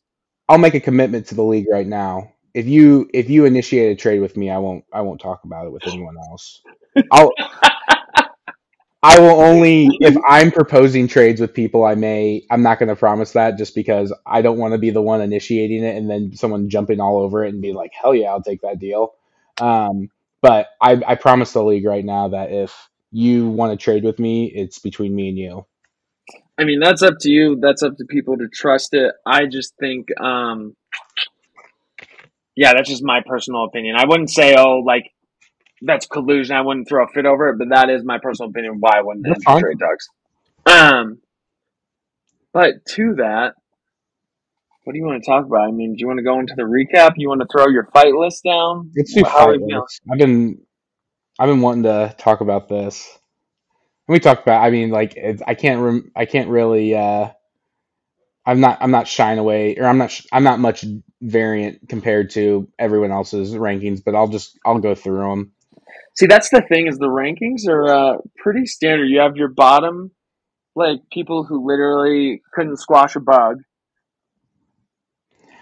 I'll 0.48 0.58
make 0.58 0.74
a 0.74 0.80
commitment 0.80 1.26
to 1.28 1.34
the 1.34 1.42
league 1.42 1.66
right 1.70 1.86
now. 1.86 2.32
If 2.54 2.66
you 2.66 3.10
if 3.12 3.28
you 3.28 3.44
initiate 3.46 3.92
a 3.92 4.00
trade 4.00 4.20
with 4.20 4.36
me, 4.36 4.48
I 4.48 4.58
won't 4.58 4.84
I 4.92 5.00
won't 5.02 5.20
talk 5.20 5.42
about 5.44 5.66
it 5.66 5.72
with 5.72 5.86
anyone 5.86 6.16
else. 6.16 6.62
I'll 7.10 7.32
I 9.02 9.20
will 9.20 9.40
only 9.40 9.88
if 10.00 10.16
I'm 10.28 10.50
proposing 10.50 11.06
trades 11.06 11.40
with 11.40 11.52
people. 11.52 11.84
I 11.84 11.96
may 11.96 12.44
I'm 12.50 12.62
not 12.62 12.78
going 12.78 12.88
to 12.88 12.96
promise 12.96 13.32
that 13.32 13.58
just 13.58 13.74
because 13.74 14.12
I 14.24 14.40
don't 14.40 14.58
want 14.58 14.72
to 14.72 14.78
be 14.78 14.90
the 14.90 15.02
one 15.02 15.20
initiating 15.20 15.82
it 15.84 15.96
and 15.96 16.08
then 16.08 16.34
someone 16.34 16.68
jumping 16.70 17.00
all 17.00 17.18
over 17.18 17.44
it 17.44 17.50
and 17.52 17.60
be 17.60 17.72
like, 17.72 17.90
hell 17.92 18.14
yeah, 18.14 18.28
I'll 18.28 18.42
take 18.42 18.62
that 18.62 18.78
deal. 18.78 19.14
Um, 19.60 20.08
but 20.42 20.68
I, 20.80 21.00
I 21.06 21.14
promise 21.16 21.52
the 21.52 21.62
league 21.64 21.84
right 21.86 22.04
now 22.04 22.28
that 22.28 22.52
if 22.52 22.88
you 23.16 23.48
want 23.48 23.72
to 23.72 23.82
trade 23.82 24.04
with 24.04 24.18
me, 24.18 24.52
it's 24.54 24.78
between 24.78 25.14
me 25.14 25.30
and 25.30 25.38
you. 25.38 25.66
I 26.58 26.64
mean, 26.64 26.80
that's 26.80 27.02
up 27.02 27.14
to 27.20 27.30
you. 27.30 27.56
That's 27.58 27.82
up 27.82 27.96
to 27.96 28.04
people 28.04 28.36
to 28.36 28.46
trust 28.46 28.92
it. 28.92 29.14
I 29.24 29.46
just 29.46 29.74
think, 29.80 30.08
um, 30.20 30.76
yeah, 32.54 32.74
that's 32.74 32.90
just 32.90 33.02
my 33.02 33.22
personal 33.26 33.64
opinion. 33.64 33.96
I 33.96 34.04
wouldn't 34.06 34.28
say, 34.28 34.54
oh, 34.58 34.82
like 34.84 35.14
that's 35.80 36.06
collusion. 36.06 36.56
I 36.56 36.60
wouldn't 36.60 36.88
throw 36.88 37.04
a 37.04 37.08
fit 37.08 37.24
over 37.24 37.48
it, 37.48 37.58
but 37.58 37.70
that 37.70 37.88
is 37.88 38.04
my 38.04 38.18
personal 38.18 38.50
opinion 38.50 38.80
why 38.80 38.98
I 38.98 39.02
wouldn't 39.02 39.24
That's 39.26 39.40
enter 39.48 39.60
trade 39.60 39.78
talks. 39.78 40.08
Um, 40.66 41.18
but 42.52 42.84
to 42.96 43.14
that, 43.16 43.54
what 44.84 44.92
do 44.92 44.98
you 44.98 45.06
want 45.06 45.22
to 45.22 45.26
talk 45.26 45.46
about? 45.46 45.68
I 45.68 45.70
mean, 45.70 45.94
do 45.94 46.00
you 46.00 46.06
want 46.06 46.18
to 46.18 46.22
go 46.22 46.38
into 46.38 46.54
the 46.54 46.64
recap? 46.64 47.14
You 47.16 47.30
want 47.30 47.40
to 47.40 47.46
throw 47.50 47.68
your 47.68 47.88
fight 47.94 48.14
list 48.14 48.44
down? 48.44 48.90
Let's 48.94 49.14
do 49.14 49.24
How 49.24 49.46
fight 49.46 49.60
list. 49.62 50.02
I've 50.10 50.18
been 50.18 50.58
I've 51.38 51.48
been 51.48 51.60
wanting 51.60 51.84
to 51.84 52.14
talk 52.18 52.40
about 52.40 52.68
this. 52.68 53.18
We 54.08 54.20
talked 54.20 54.42
about. 54.42 54.62
I 54.62 54.70
mean, 54.70 54.90
like 54.90 55.16
it, 55.16 55.42
I 55.46 55.54
can't. 55.54 55.80
Rem, 55.80 56.12
I 56.14 56.24
can't 56.26 56.48
really. 56.48 56.94
uh 56.94 57.30
I'm 58.46 58.60
not. 58.60 58.78
I'm 58.80 58.92
not 58.92 59.08
shying 59.08 59.38
away, 59.38 59.76
or 59.76 59.86
I'm 59.86 59.98
not. 59.98 60.10
sh- 60.10 60.26
I'm 60.32 60.44
not 60.44 60.60
much 60.60 60.84
variant 61.20 61.88
compared 61.88 62.30
to 62.30 62.68
everyone 62.78 63.10
else's 63.10 63.54
rankings. 63.54 64.02
But 64.04 64.14
I'll 64.14 64.28
just. 64.28 64.58
I'll 64.64 64.78
go 64.78 64.94
through 64.94 65.28
them. 65.28 65.52
See, 66.14 66.26
that's 66.26 66.48
the 66.50 66.62
thing 66.62 66.86
is 66.86 66.96
the 66.98 67.06
rankings 67.06 67.68
are 67.68 67.88
uh, 67.88 68.16
pretty 68.38 68.64
standard. 68.66 69.06
You 69.06 69.20
have 69.20 69.36
your 69.36 69.48
bottom, 69.48 70.12
like 70.76 71.00
people 71.12 71.44
who 71.44 71.66
literally 71.66 72.40
couldn't 72.54 72.76
squash 72.78 73.16
a 73.16 73.20
bug. 73.20 73.58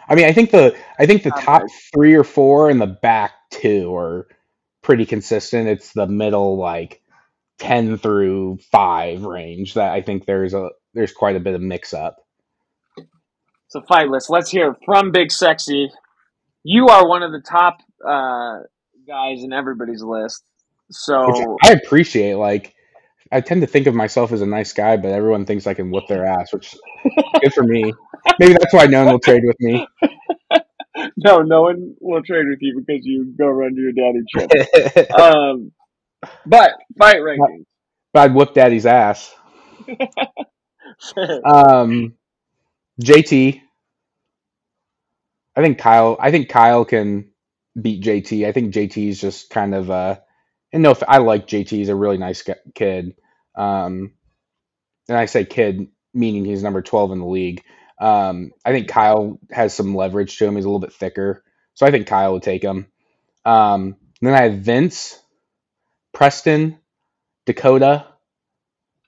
I 0.06 0.14
mean, 0.14 0.26
I 0.26 0.32
think 0.32 0.50
the. 0.50 0.76
I 0.98 1.06
think 1.06 1.22
the 1.22 1.30
top 1.30 1.62
three 1.94 2.14
or 2.14 2.24
four 2.24 2.68
and 2.68 2.80
the 2.80 2.86
back 2.86 3.32
two 3.50 3.96
are 3.96 4.28
pretty 4.85 5.07
consistent. 5.07 5.66
It's 5.66 5.93
the 5.93 6.07
middle, 6.07 6.57
like 6.57 7.03
ten 7.59 7.99
through 7.99 8.59
five 8.70 9.24
range 9.24 9.74
that 9.74 9.93
I 9.93 10.03
think 10.03 10.26
there's 10.26 10.55
a. 10.55 10.70
There's 10.93 11.12
quite 11.12 11.35
a 11.35 11.41
bit 11.41 11.57
of 11.57 11.61
mix 11.61 11.93
up. 11.93 12.24
So 13.66 13.80
fight 13.89 14.09
list. 14.09 14.30
Let's 14.30 14.49
hear 14.49 14.76
from 14.85 15.11
Big 15.11 15.32
Sexy. 15.32 15.91
You 16.62 16.87
are 16.87 17.09
one 17.09 17.24
of 17.24 17.32
the 17.32 17.41
top 17.41 17.78
uh, 18.07 18.61
guys 19.09 19.43
in 19.43 19.53
everybody's 19.53 20.03
list. 20.03 20.45
which 20.87 20.97
So 20.97 21.57
I 21.64 21.72
appreciate. 21.72 22.35
Like, 22.35 22.76
I 23.32 23.41
tend 23.41 23.62
to 23.62 23.66
think 23.66 23.89
of 23.89 23.95
myself 23.95 24.30
as 24.30 24.43
a 24.43 24.47
nice 24.47 24.72
guy, 24.72 24.97
but 24.97 25.11
everyone 25.11 25.45
thinks 25.45 25.66
I 25.66 25.74
can 25.74 25.91
whoop 25.91 26.05
their 26.09 26.24
ass, 26.24 26.53
which 26.53 26.76
good 27.43 27.53
for 27.53 27.64
me. 27.64 27.93
Maybe 28.39 28.53
that's 28.53 28.72
why 28.72 28.87
no 28.87 29.05
one 29.05 29.14
will 29.14 29.20
trade 29.20 29.43
with 29.45 29.57
me. 29.59 29.85
no, 31.16 31.42
no 31.42 31.62
one 31.62 31.94
will 32.00 32.22
trade 32.22 32.46
with 32.48 32.58
you 32.60 32.82
because 32.86 33.04
you 33.04 33.34
go 33.38 33.48
run 33.48 33.74
to 33.74 33.80
your 33.80 33.92
daddy 33.92 34.22
trip. 34.30 34.52
but 35.08 35.20
um, 35.20 35.72
but 36.46 36.72
fight 36.98 37.18
rankings. 37.18 37.64
I'd 38.14 38.34
whoop 38.34 38.54
daddy's 38.54 38.86
ass. 38.86 39.34
Um, 41.44 42.14
JT. 43.02 43.60
I 45.56 45.62
think 45.62 45.78
Kyle. 45.78 46.16
I 46.20 46.30
think 46.30 46.48
Kyle 46.48 46.84
can 46.84 47.30
beat 47.80 48.02
JT. 48.04 48.46
I 48.46 48.52
think 48.52 48.74
JT 48.74 49.08
is 49.08 49.20
just 49.20 49.50
kind 49.50 49.74
of 49.74 49.90
uh, 49.90 50.16
and 50.72 50.82
no, 50.82 50.96
I 51.08 51.18
like 51.18 51.46
JT. 51.46 51.68
He's 51.70 51.88
a 51.90 51.96
really 51.96 52.18
nice 52.18 52.44
kid. 52.74 53.14
Um, 53.56 54.12
and 55.08 55.18
I 55.18 55.26
say 55.26 55.44
kid 55.44 55.88
meaning 56.14 56.44
he's 56.44 56.62
number 56.62 56.82
twelve 56.82 57.12
in 57.12 57.20
the 57.20 57.26
league. 57.26 57.62
Um, 57.99 58.53
I 58.64 58.72
think 58.72 58.88
Kyle 58.88 59.38
has 59.51 59.74
some 59.74 59.95
leverage 59.95 60.36
to 60.38 60.47
him. 60.47 60.57
He's 60.57 60.64
a 60.64 60.68
little 60.68 60.80
bit 60.80 60.92
thicker, 60.92 61.45
so 61.74 61.86
I 61.86 61.90
think 61.90 62.07
Kyle 62.07 62.32
would 62.32 62.42
take 62.42 62.62
him. 62.62 62.86
Um, 63.45 63.97
then 64.20 64.34
I 64.34 64.42
have 64.42 64.59
Vince, 64.59 65.20
Preston, 66.12 66.78
Dakota, 67.47 68.07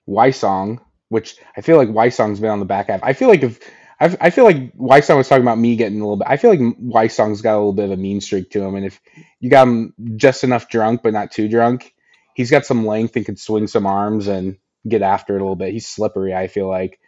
Wysong, 0.07 0.79
which 1.09 1.37
I 1.55 1.61
feel 1.61 1.77
like 1.77 1.89
Wysong's 1.89 2.39
been 2.39 2.49
on 2.49 2.59
the 2.59 2.65
back 2.65 2.87
half. 2.87 3.01
I 3.03 3.13
feel 3.13 3.29
like 3.29 3.43
if 3.43 3.59
I, 3.99 4.15
I 4.21 4.29
feel 4.29 4.45
like 4.45 4.73
Wysong 4.75 5.17
was 5.17 5.27
talking 5.27 5.43
about 5.43 5.57
me 5.57 5.75
getting 5.75 5.99
a 5.99 6.03
little 6.03 6.17
bit. 6.17 6.27
I 6.29 6.37
feel 6.37 6.51
like 6.51 6.59
Wysong's 6.59 7.41
got 7.41 7.55
a 7.55 7.57
little 7.57 7.73
bit 7.73 7.85
of 7.85 7.91
a 7.91 7.97
mean 7.97 8.21
streak 8.21 8.51
to 8.51 8.61
him, 8.61 8.75
and 8.75 8.85
if 8.85 9.01
you 9.39 9.49
got 9.49 9.67
him 9.67 9.93
just 10.15 10.43
enough 10.43 10.69
drunk 10.69 11.01
but 11.03 11.13
not 11.13 11.31
too 11.31 11.49
drunk, 11.49 11.93
he's 12.35 12.51
got 12.51 12.65
some 12.65 12.85
length 12.85 13.15
and 13.15 13.25
could 13.25 13.39
swing 13.39 13.67
some 13.67 13.85
arms 13.85 14.27
and 14.27 14.57
get 14.87 15.01
after 15.01 15.33
it 15.33 15.41
a 15.41 15.43
little 15.43 15.55
bit. 15.55 15.73
He's 15.73 15.87
slippery. 15.87 16.33
I 16.33 16.47
feel 16.47 16.67
like. 16.69 16.99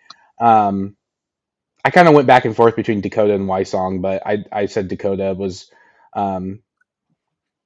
Um, 0.42 0.96
I 1.84 1.92
kind 1.92 2.08
of 2.08 2.14
went 2.14 2.28
back 2.28 2.46
and 2.46 2.56
forth 2.56 2.76
between 2.76 3.02
Dakota 3.02 3.34
and 3.34 3.48
Wysong, 3.48 4.02
but 4.02 4.26
I 4.26 4.44
I 4.52 4.66
said 4.68 4.88
Dakota 4.88 5.34
was 5.38 5.72
um, 6.14 6.62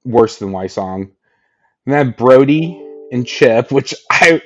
worse 0.03 0.37
than 0.39 0.51
Wysong. 0.51 1.11
And 1.85 1.93
then 1.93 2.11
Brody 2.11 2.81
and 3.11 3.27
Chip, 3.27 3.71
which 3.71 3.93
I 4.11 4.41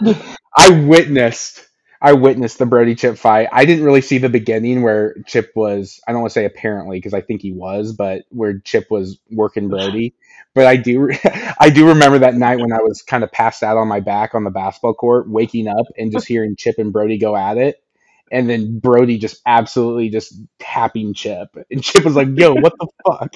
I 0.56 0.70
witnessed. 0.70 1.64
I 2.00 2.12
witnessed 2.12 2.58
the 2.58 2.66
Brody 2.66 2.94
Chip 2.94 3.18
fight. 3.18 3.48
I 3.50 3.64
didn't 3.64 3.84
really 3.84 4.02
see 4.02 4.18
the 4.18 4.28
beginning 4.28 4.82
where 4.82 5.16
Chip 5.26 5.50
was. 5.56 6.00
I 6.06 6.12
don't 6.12 6.20
want 6.20 6.30
to 6.30 6.34
say 6.34 6.44
apparently 6.44 6.98
because 6.98 7.12
I 7.12 7.22
think 7.22 7.42
he 7.42 7.50
was, 7.50 7.92
but 7.92 8.22
where 8.28 8.58
Chip 8.60 8.86
was 8.88 9.18
working 9.32 9.68
Brody. 9.68 10.14
But 10.54 10.66
I 10.66 10.76
do, 10.76 11.10
I 11.60 11.70
do 11.70 11.88
remember 11.88 12.20
that 12.20 12.36
night 12.36 12.60
when 12.60 12.72
I 12.72 12.78
was 12.82 13.02
kind 13.02 13.24
of 13.24 13.32
passed 13.32 13.64
out 13.64 13.76
on 13.76 13.88
my 13.88 13.98
back 13.98 14.36
on 14.36 14.44
the 14.44 14.50
basketball 14.50 14.94
court, 14.94 15.28
waking 15.28 15.66
up 15.66 15.86
and 15.96 16.12
just 16.12 16.28
hearing 16.28 16.54
Chip 16.56 16.76
and 16.78 16.92
Brody 16.92 17.18
go 17.18 17.34
at 17.34 17.58
it, 17.58 17.82
and 18.30 18.48
then 18.48 18.78
Brody 18.78 19.18
just 19.18 19.40
absolutely 19.46 20.10
just 20.10 20.34
tapping 20.58 21.14
Chip, 21.14 21.48
and 21.70 21.82
Chip 21.82 22.04
was 22.04 22.16
like, 22.16 22.28
"Yo, 22.34 22.54
what 22.54 22.74
the 22.78 22.88
fuck." 23.06 23.34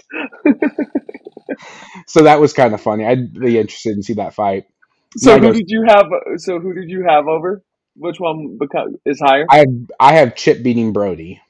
so 2.07 2.22
that 2.22 2.40
was 2.40 2.53
kind 2.53 2.74
of 2.74 2.80
funny. 2.80 3.05
I'd 3.05 3.32
be 3.32 3.59
interested 3.59 3.97
in 3.97 4.03
see 4.03 4.14
that 4.14 4.34
fight. 4.34 4.64
So 5.16 5.38
who 5.38 5.53
did 5.53 5.66
you 5.68 5.84
have? 5.88 6.07
So 6.36 6.59
who 6.59 6.74
did 6.74 6.88
you 6.90 7.05
have 7.09 7.26
over? 7.26 7.62
Which 7.97 8.18
one 8.18 8.59
is 9.05 9.20
higher? 9.20 9.47
I 9.51 9.59
have 9.59 9.90
I 10.01 10.12
have 10.14 10.34
Chip 10.34 10.62
beating 10.62 10.93
Brody. 10.93 11.40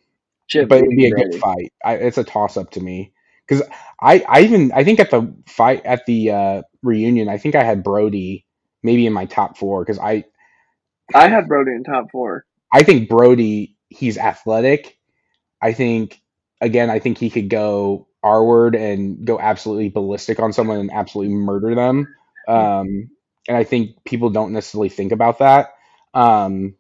Chip 0.49 0.69
but 0.69 0.79
it'd 0.79 0.91
be 0.91 1.07
a 1.07 1.11
beating 1.11 1.31
good 1.31 1.41
fight. 1.41 1.73
I, 1.85 1.95
it's 1.95 2.19
a 2.19 2.25
toss 2.25 2.57
up 2.57 2.73
to 2.73 2.81
me 2.81 3.13
because 3.47 3.67
I, 4.01 4.25
I 4.29 4.41
even 4.43 4.73
I 4.73 4.85
think 4.85 5.01
at 5.01 5.11
the 5.11 5.35
fight 5.47 5.85
at 5.85 6.07
the 6.07 6.31
uh, 6.31 6.63
reunion, 6.83 7.29
I 7.29 7.39
think 7.39 7.55
I 7.55 7.65
had 7.65 7.83
Brody 7.83 8.47
maybe 8.83 9.07
in 9.07 9.13
my 9.13 9.27
top 9.27 9.57
four 9.57 9.85
because 9.85 9.99
I 9.99 10.25
I 11.15 11.29
had 11.29 11.49
Brody 11.49 11.73
in 11.73 11.85
top 11.85 12.11
four. 12.11 12.45
I 12.73 12.83
think 12.83 13.09
Brody 13.09 13.77
he's 13.89 14.19
athletic. 14.19 14.99
I 15.61 15.73
think 15.73 16.21
again 16.61 16.91
I 16.91 16.99
think 16.99 17.19
he 17.19 17.31
could 17.31 17.51
go 17.51 18.09
R 18.23 18.45
word 18.45 18.75
and 18.75 19.27
go 19.27 19.39
absolutely 19.41 19.91
ballistic 19.91 20.41
on 20.41 20.53
someone 20.53 20.79
and 20.79 20.93
absolutely 20.93 21.35
murder 21.35 21.75
them. 21.75 22.15
Um, 22.49 23.11
and 23.49 23.57
I 23.57 23.65
think 23.65 24.05
people 24.05 24.31
don't 24.31 24.53
necessarily 24.53 24.89
think 24.89 25.13
about 25.13 25.41
that. 25.41 25.75
Um, 26.15 26.77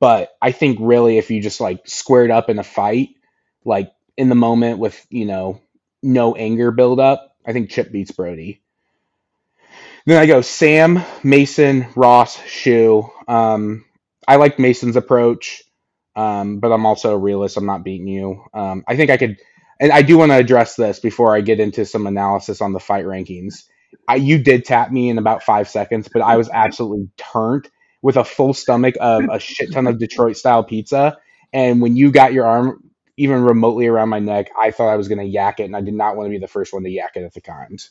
but 0.00 0.30
I 0.42 0.52
think 0.52 0.78
really 0.80 1.18
if 1.18 1.30
you 1.30 1.40
just 1.42 1.60
like 1.60 1.88
squared 1.88 2.30
up 2.30 2.50
in 2.50 2.58
a 2.58 2.64
fight, 2.64 3.10
like 3.64 3.92
in 4.16 4.28
the 4.28 4.34
moment 4.34 4.78
with 4.78 5.06
you 5.10 5.26
know 5.26 5.60
no 6.02 6.34
anger 6.34 6.70
build 6.70 7.00
up, 7.00 7.36
I 7.46 7.52
think 7.52 7.70
Chip 7.70 7.90
beats 7.92 8.12
Brody. 8.12 8.62
Then 10.06 10.18
I 10.18 10.26
go 10.26 10.40
Sam, 10.40 11.02
Mason, 11.22 11.86
Ross, 11.94 12.40
Shu. 12.46 13.10
Um, 13.28 13.84
I 14.28 14.36
like 14.36 14.58
Mason's 14.58 14.96
approach, 14.96 15.64
um, 16.14 16.60
but 16.60 16.70
I'm 16.70 16.84
also 16.84 17.14
a 17.14 17.18
realist. 17.18 17.56
I'm 17.56 17.66
not 17.66 17.82
beating 17.82 18.06
you. 18.06 18.44
Um, 18.52 18.84
I 18.86 18.94
think 18.94 19.10
I 19.10 19.16
could, 19.16 19.38
and 19.80 19.90
I 19.90 20.02
do 20.02 20.18
want 20.18 20.32
to 20.32 20.36
address 20.36 20.76
this 20.76 21.00
before 21.00 21.34
I 21.34 21.40
get 21.40 21.60
into 21.60 21.86
some 21.86 22.06
analysis 22.06 22.60
on 22.60 22.74
the 22.74 22.78
fight 22.78 23.06
rankings. 23.06 23.64
I, 24.06 24.16
you 24.16 24.38
did 24.38 24.66
tap 24.66 24.92
me 24.92 25.08
in 25.08 25.16
about 25.16 25.42
five 25.42 25.66
seconds, 25.68 26.08
but 26.12 26.20
I 26.20 26.36
was 26.36 26.50
absolutely 26.50 27.08
turned 27.16 27.70
with 28.02 28.18
a 28.18 28.24
full 28.24 28.52
stomach 28.52 28.96
of 29.00 29.24
a 29.32 29.38
shit 29.38 29.72
ton 29.72 29.86
of 29.86 29.98
Detroit 29.98 30.36
style 30.36 30.62
pizza. 30.62 31.16
And 31.54 31.80
when 31.80 31.96
you 31.96 32.12
got 32.12 32.34
your 32.34 32.46
arm 32.46 32.84
even 33.16 33.42
remotely 33.42 33.86
around 33.86 34.10
my 34.10 34.18
neck, 34.18 34.50
I 34.58 34.70
thought 34.72 34.90
I 34.92 34.96
was 34.96 35.08
going 35.08 35.18
to 35.18 35.24
yak 35.24 35.58
it, 35.58 35.64
and 35.64 35.74
I 35.74 35.80
did 35.80 35.94
not 35.94 36.16
want 36.16 36.26
to 36.26 36.30
be 36.30 36.38
the 36.38 36.46
first 36.46 36.74
one 36.74 36.84
to 36.84 36.90
yak 36.90 37.12
it 37.16 37.24
at 37.24 37.32
the 37.32 37.40
times. 37.40 37.90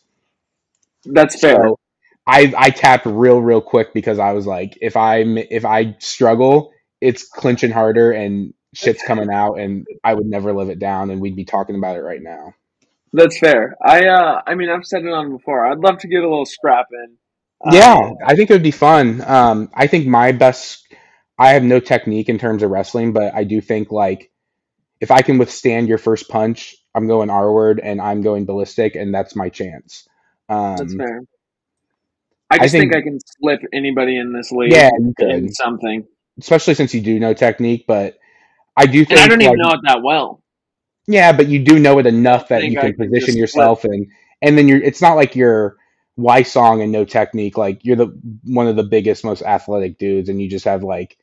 That's 1.03 1.39
fair. 1.39 1.57
So 1.63 1.79
I 2.27 2.53
I 2.57 2.71
tapped 2.71 3.07
real 3.07 3.41
real 3.41 3.61
quick 3.61 3.93
because 3.93 4.19
I 4.19 4.33
was 4.33 4.47
like, 4.47 4.77
if 4.81 4.97
I 4.97 5.19
if 5.21 5.65
I 5.65 5.97
struggle, 5.99 6.73
it's 7.01 7.27
clinching 7.27 7.71
harder 7.71 8.11
and 8.13 8.53
shit's 8.75 9.03
coming 9.03 9.31
out, 9.31 9.55
and 9.59 9.87
I 10.03 10.15
would 10.15 10.27
never 10.27 10.53
live 10.53 10.69
it 10.69 10.79
down, 10.79 11.11
and 11.11 11.21
we'd 11.21 11.37
be 11.37 11.45
talking 11.45 11.77
about 11.77 11.97
it 11.97 12.01
right 12.01 12.23
now. 12.23 12.55
That's 13.13 13.39
fair. 13.39 13.75
I 13.83 14.07
uh, 14.07 14.41
I 14.47 14.55
mean, 14.55 14.69
I've 14.69 14.85
said 14.85 15.03
it 15.05 15.13
on 15.13 15.31
before. 15.35 15.65
I'd 15.65 15.79
love 15.79 15.99
to 15.99 16.07
get 16.07 16.23
a 16.23 16.29
little 16.29 16.45
scrap 16.45 16.87
in. 16.91 17.17
Yeah, 17.63 17.95
Um, 17.95 18.17
I 18.25 18.35
think 18.35 18.49
it 18.49 18.53
would 18.53 18.63
be 18.63 18.71
fun. 18.71 19.21
Um, 19.25 19.69
I 19.73 19.87
think 19.87 20.07
my 20.07 20.31
best. 20.31 20.85
I 21.37 21.49
have 21.53 21.63
no 21.63 21.79
technique 21.79 22.29
in 22.29 22.39
terms 22.39 22.63
of 22.63 22.71
wrestling, 22.71 23.13
but 23.13 23.33
I 23.35 23.43
do 23.43 23.61
think 23.61 23.91
like 23.91 24.31
if 25.01 25.11
I 25.11 25.21
can 25.21 25.37
withstand 25.39 25.87
your 25.89 25.97
first 25.99 26.29
punch, 26.29 26.75
I'm 26.95 27.07
going 27.07 27.29
R 27.29 27.51
word 27.53 27.79
and 27.81 28.01
I'm 28.01 28.21
going 28.21 28.45
ballistic, 28.45 28.95
and 28.95 29.13
that's 29.13 29.35
my 29.35 29.49
chance. 29.49 30.07
that's 30.77 30.93
Um, 30.93 30.95
fair. 30.95 31.21
I 32.49 32.55
I 32.55 32.57
just 32.59 32.71
think, 32.71 32.93
think- 32.93 32.95
I 32.95 33.01
can 33.01 33.19
slip 33.19 33.61
anybody 33.73 34.17
in 34.17 34.33
this 34.33 34.51
league 34.51 34.71
yeah, 34.71 34.89
in 35.19 35.51
something, 35.53 36.05
especially 36.39 36.75
since 36.75 36.93
you 36.93 37.01
do 37.01 37.19
know 37.19 37.33
technique, 37.33 37.85
but 37.87 38.17
I 38.75 38.85
do 38.85 38.99
and 38.99 39.07
think 39.07 39.19
I 39.19 39.27
don't 39.27 39.41
even 39.41 39.57
like, 39.57 39.67
know 39.67 39.73
it 39.73 39.79
that 39.83 40.01
well. 40.03 40.43
Yeah, 41.07 41.31
but 41.31 41.47
you 41.47 41.59
do 41.63 41.79
know 41.79 41.99
it 41.99 42.05
enough 42.05 42.49
that 42.49 42.63
you 42.63 42.77
I 42.79 42.91
can 42.91 42.95
position 42.95 43.37
yourself 43.37 43.83
and 43.85 44.07
and 44.41 44.57
then 44.57 44.67
you're 44.67 44.81
it's 44.81 45.01
not 45.01 45.15
like 45.15 45.35
you're 45.35 45.77
Wysong 46.17 46.81
and 46.81 46.91
no 46.91 47.05
technique. 47.05 47.57
Like 47.57 47.85
you're 47.85 47.95
the 47.95 48.19
one 48.43 48.67
of 48.67 48.75
the 48.75 48.83
biggest, 48.83 49.23
most 49.23 49.41
athletic 49.41 49.97
dudes 49.97 50.29
and 50.29 50.41
you 50.41 50.49
just 50.49 50.65
have 50.65 50.83
like 50.83 51.17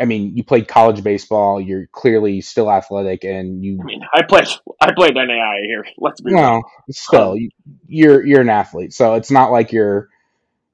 I 0.00 0.04
mean, 0.04 0.36
you 0.36 0.44
played 0.44 0.68
college 0.68 1.02
baseball, 1.02 1.60
you're 1.60 1.86
clearly 1.88 2.40
still 2.40 2.70
athletic 2.70 3.24
and 3.24 3.64
you 3.64 3.78
I 3.80 3.84
mean, 3.84 4.00
I 4.14 4.22
played 4.22 4.46
I 4.80 4.92
played 4.92 5.14
NAI 5.14 5.60
here. 5.64 5.84
Let's 5.98 6.20
be 6.20 6.32
real. 6.32 6.40
well, 6.40 6.72
still 6.90 7.32
um, 7.32 7.48
you're 7.86 8.24
you're 8.24 8.40
an 8.40 8.50
athlete. 8.50 8.92
So 8.92 9.14
it's 9.14 9.30
not 9.30 9.50
like 9.50 9.72
you're 9.72 10.08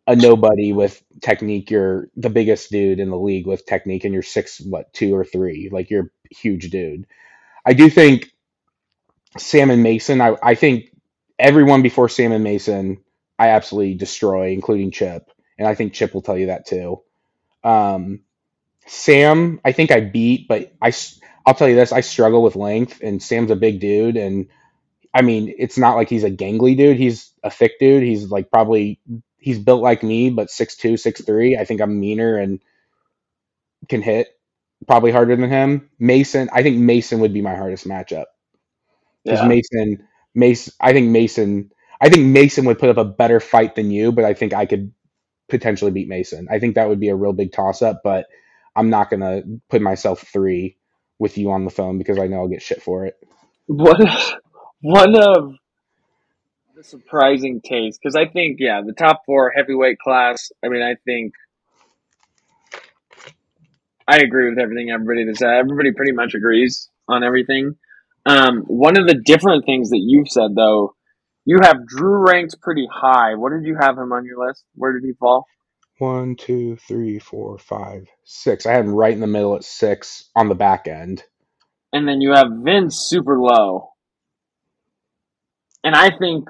a 0.07 0.17
nobody 0.17 0.73
with 0.73 1.03
technique. 1.21 1.71
You're 1.71 2.09
the 2.17 2.31
biggest 2.31 2.71
dude 2.71 3.01
in 3.01 3.11
the 3.11 3.19
league 3.19 3.47
with 3.47 3.67
technique 3.67 4.05
and 4.05 4.13
you're 4.13 4.23
six 4.23 4.61
what, 4.61 4.93
two 4.93 5.15
or 5.15 5.25
three. 5.25 5.71
Like 5.73 5.91
you're 5.91 6.11
a 6.31 6.35
huge 6.35 6.71
dude. 6.71 7.07
I 7.65 7.73
do 7.73 7.89
think 7.89 8.31
Sam 9.39 9.71
and 9.71 9.83
Mason, 9.83 10.21
I, 10.21 10.37
I 10.43 10.55
think 10.55 10.95
everyone 11.39 11.83
before 11.83 12.09
Sam 12.09 12.33
and 12.33 12.45
Mason, 12.45 13.03
I 13.39 13.49
absolutely 13.49 13.95
destroy, 13.95 14.53
including 14.53 14.91
Chip. 14.91 15.31
And 15.59 15.67
I 15.67 15.75
think 15.75 15.93
Chip 15.93 16.15
will 16.15 16.23
tell 16.23 16.37
you 16.39 16.47
that 16.47 16.67
too. 16.67 17.03
Um, 17.63 18.21
Sam, 18.87 19.61
I 19.65 19.73
think 19.73 19.91
I 19.91 20.01
beat, 20.01 20.47
but 20.49 20.73
I 20.81 20.93
I'll 21.47 21.55
tell 21.55 21.69
you 21.69 21.75
this, 21.75 21.93
I 21.93 22.01
struggle 22.01 22.43
with 22.43 22.57
length, 22.57 23.01
and 23.03 23.23
Sam's 23.23 23.51
a 23.51 23.57
big 23.57 23.81
dude. 23.81 24.17
And 24.17 24.49
I 25.13 25.23
mean, 25.23 25.55
it's 25.59 25.79
not 25.79 25.97
like 25.97 26.09
he's 26.09 26.25
a 26.25 26.31
gangly 26.31 26.77
dude. 26.77 26.97
He's 26.97 27.33
a 27.43 27.51
thick 27.51 27.79
dude. 27.79 28.03
He's 28.03 28.31
like 28.31 28.51
probably, 28.51 29.01
he's 29.45 29.59
built 29.59 29.83
like 29.83 30.03
me, 30.03 30.31
but 30.31 30.49
6'2, 30.49 30.95
6'3. 30.95 31.59
I 31.59 31.67
think 31.67 31.83
I'm 31.83 32.01
meaner 32.01 32.39
and 32.39 32.61
can 33.91 34.01
hit 34.01 34.29
probably 34.87 35.13
harder 35.13 35.37
than 35.37 35.51
him. 35.51 35.91
Mason, 35.99 36.49
I 36.51 36.63
think 36.63 36.79
Mason 36.79 37.21
would 37.21 37.35
be 37.35 37.43
my 37.43 37.55
hardest 37.55 37.87
matchup 37.87 38.25
because 39.27 39.43
Yeah. 39.43 39.47
Mason, 39.47 40.09
Mason, 40.35 40.73
I 40.81 40.95
think 40.95 41.11
Mason, 41.11 41.71
I 42.01 42.09
think 42.09 42.25
Mason 42.27 42.65
would 42.65 42.79
put 42.79 42.89
up 42.89 42.97
a 42.97 43.05
better 43.05 43.39
fight 43.39 43.75
than 43.75 43.91
you, 43.91 44.13
but 44.13 44.25
I 44.25 44.33
think 44.33 44.55
I 44.55 44.65
could 44.65 44.93
potentially 45.51 45.91
beat 45.91 46.09
Mason. 46.09 46.49
I 46.51 46.59
think 46.59 46.77
that 46.77 46.89
would 46.89 47.01
be 47.01 47.11
a 47.11 47.17
real 47.17 47.35
big 47.35 47.53
toss 47.53 47.83
up, 47.83 48.01
but 48.03 48.27
I'm 48.75 48.89
not 48.89 49.11
gonna 49.11 49.43
put 49.69 49.83
myself 49.83 50.23
three 50.33 50.79
with 51.19 51.37
you 51.37 51.51
on 51.51 51.67
the 51.67 51.71
phone 51.71 51.99
because 51.99 52.19
I 52.19 52.29
know 52.29 52.39
I'll 52.39 52.49
get 52.49 52.63
shit 52.63 52.83
for 52.83 53.05
it. 53.05 53.17
One 53.67 54.07
one 54.81 55.17
of 55.17 55.55
surprising 56.85 57.61
takes 57.61 57.99
because 57.99 58.17
I 58.17 58.27
think 58.27 58.59
yeah, 58.61 58.81
the 58.85 58.93
top 58.93 59.23
four 59.27 59.53
heavyweight 59.57 59.99
class. 59.99 60.51
I 60.65 60.69
mean, 60.69 60.83
I 60.83 60.95
think 61.05 61.33
I 64.07 64.17
agree 64.17 64.51
with 64.51 64.59
everything 64.59 64.91
everybody 64.91 65.25
that 65.25 65.37
said. 65.37 65.51
Everybody 65.51 65.93
pretty 65.93 66.13
much 66.13 66.35
agrees 66.35 66.89
on 67.09 67.25
everything. 67.25 67.77
Um, 68.27 68.63
one 68.67 68.99
of 68.99 69.07
the 69.07 69.21
different 69.25 69.65
things 69.67 69.91
that 69.91 70.03
you've 70.03 70.29
said 70.29 70.55
though, 70.57 70.95
you 71.45 71.59
have 71.63 71.87
Drew 71.87 72.27
ranked 72.27 72.61
pretty 72.61 72.89
high. 72.91 73.35
What 73.35 73.53
did 73.53 73.65
you 73.65 73.77
have 73.81 73.99
him 73.99 74.13
on 74.13 74.25
your 74.25 74.47
list? 74.47 74.65
Where 74.75 74.93
did 74.93 75.05
he 75.05 75.13
fall? 75.13 75.47
One, 75.99 76.35
two, 76.37 76.77
three, 76.77 77.19
four, 77.19 77.57
five, 77.59 78.09
six. 78.25 78.67
I 78.67 78.73
had 78.73 78.87
him 78.87 78.95
right 78.95 79.13
in 79.13 79.21
the 79.21 79.27
middle 79.27 79.55
at 79.55 79.65
six 79.65 80.29
on 80.35 80.49
the 80.49 80.55
back 80.55 80.89
end. 80.89 81.23
And 81.93 82.09
then 82.09 82.21
you 82.21 82.33
have 82.33 82.49
Vince 82.51 82.97
super 82.97 83.39
low. 83.39 83.91
And 85.85 85.95
I 85.95 86.11
think 86.19 86.49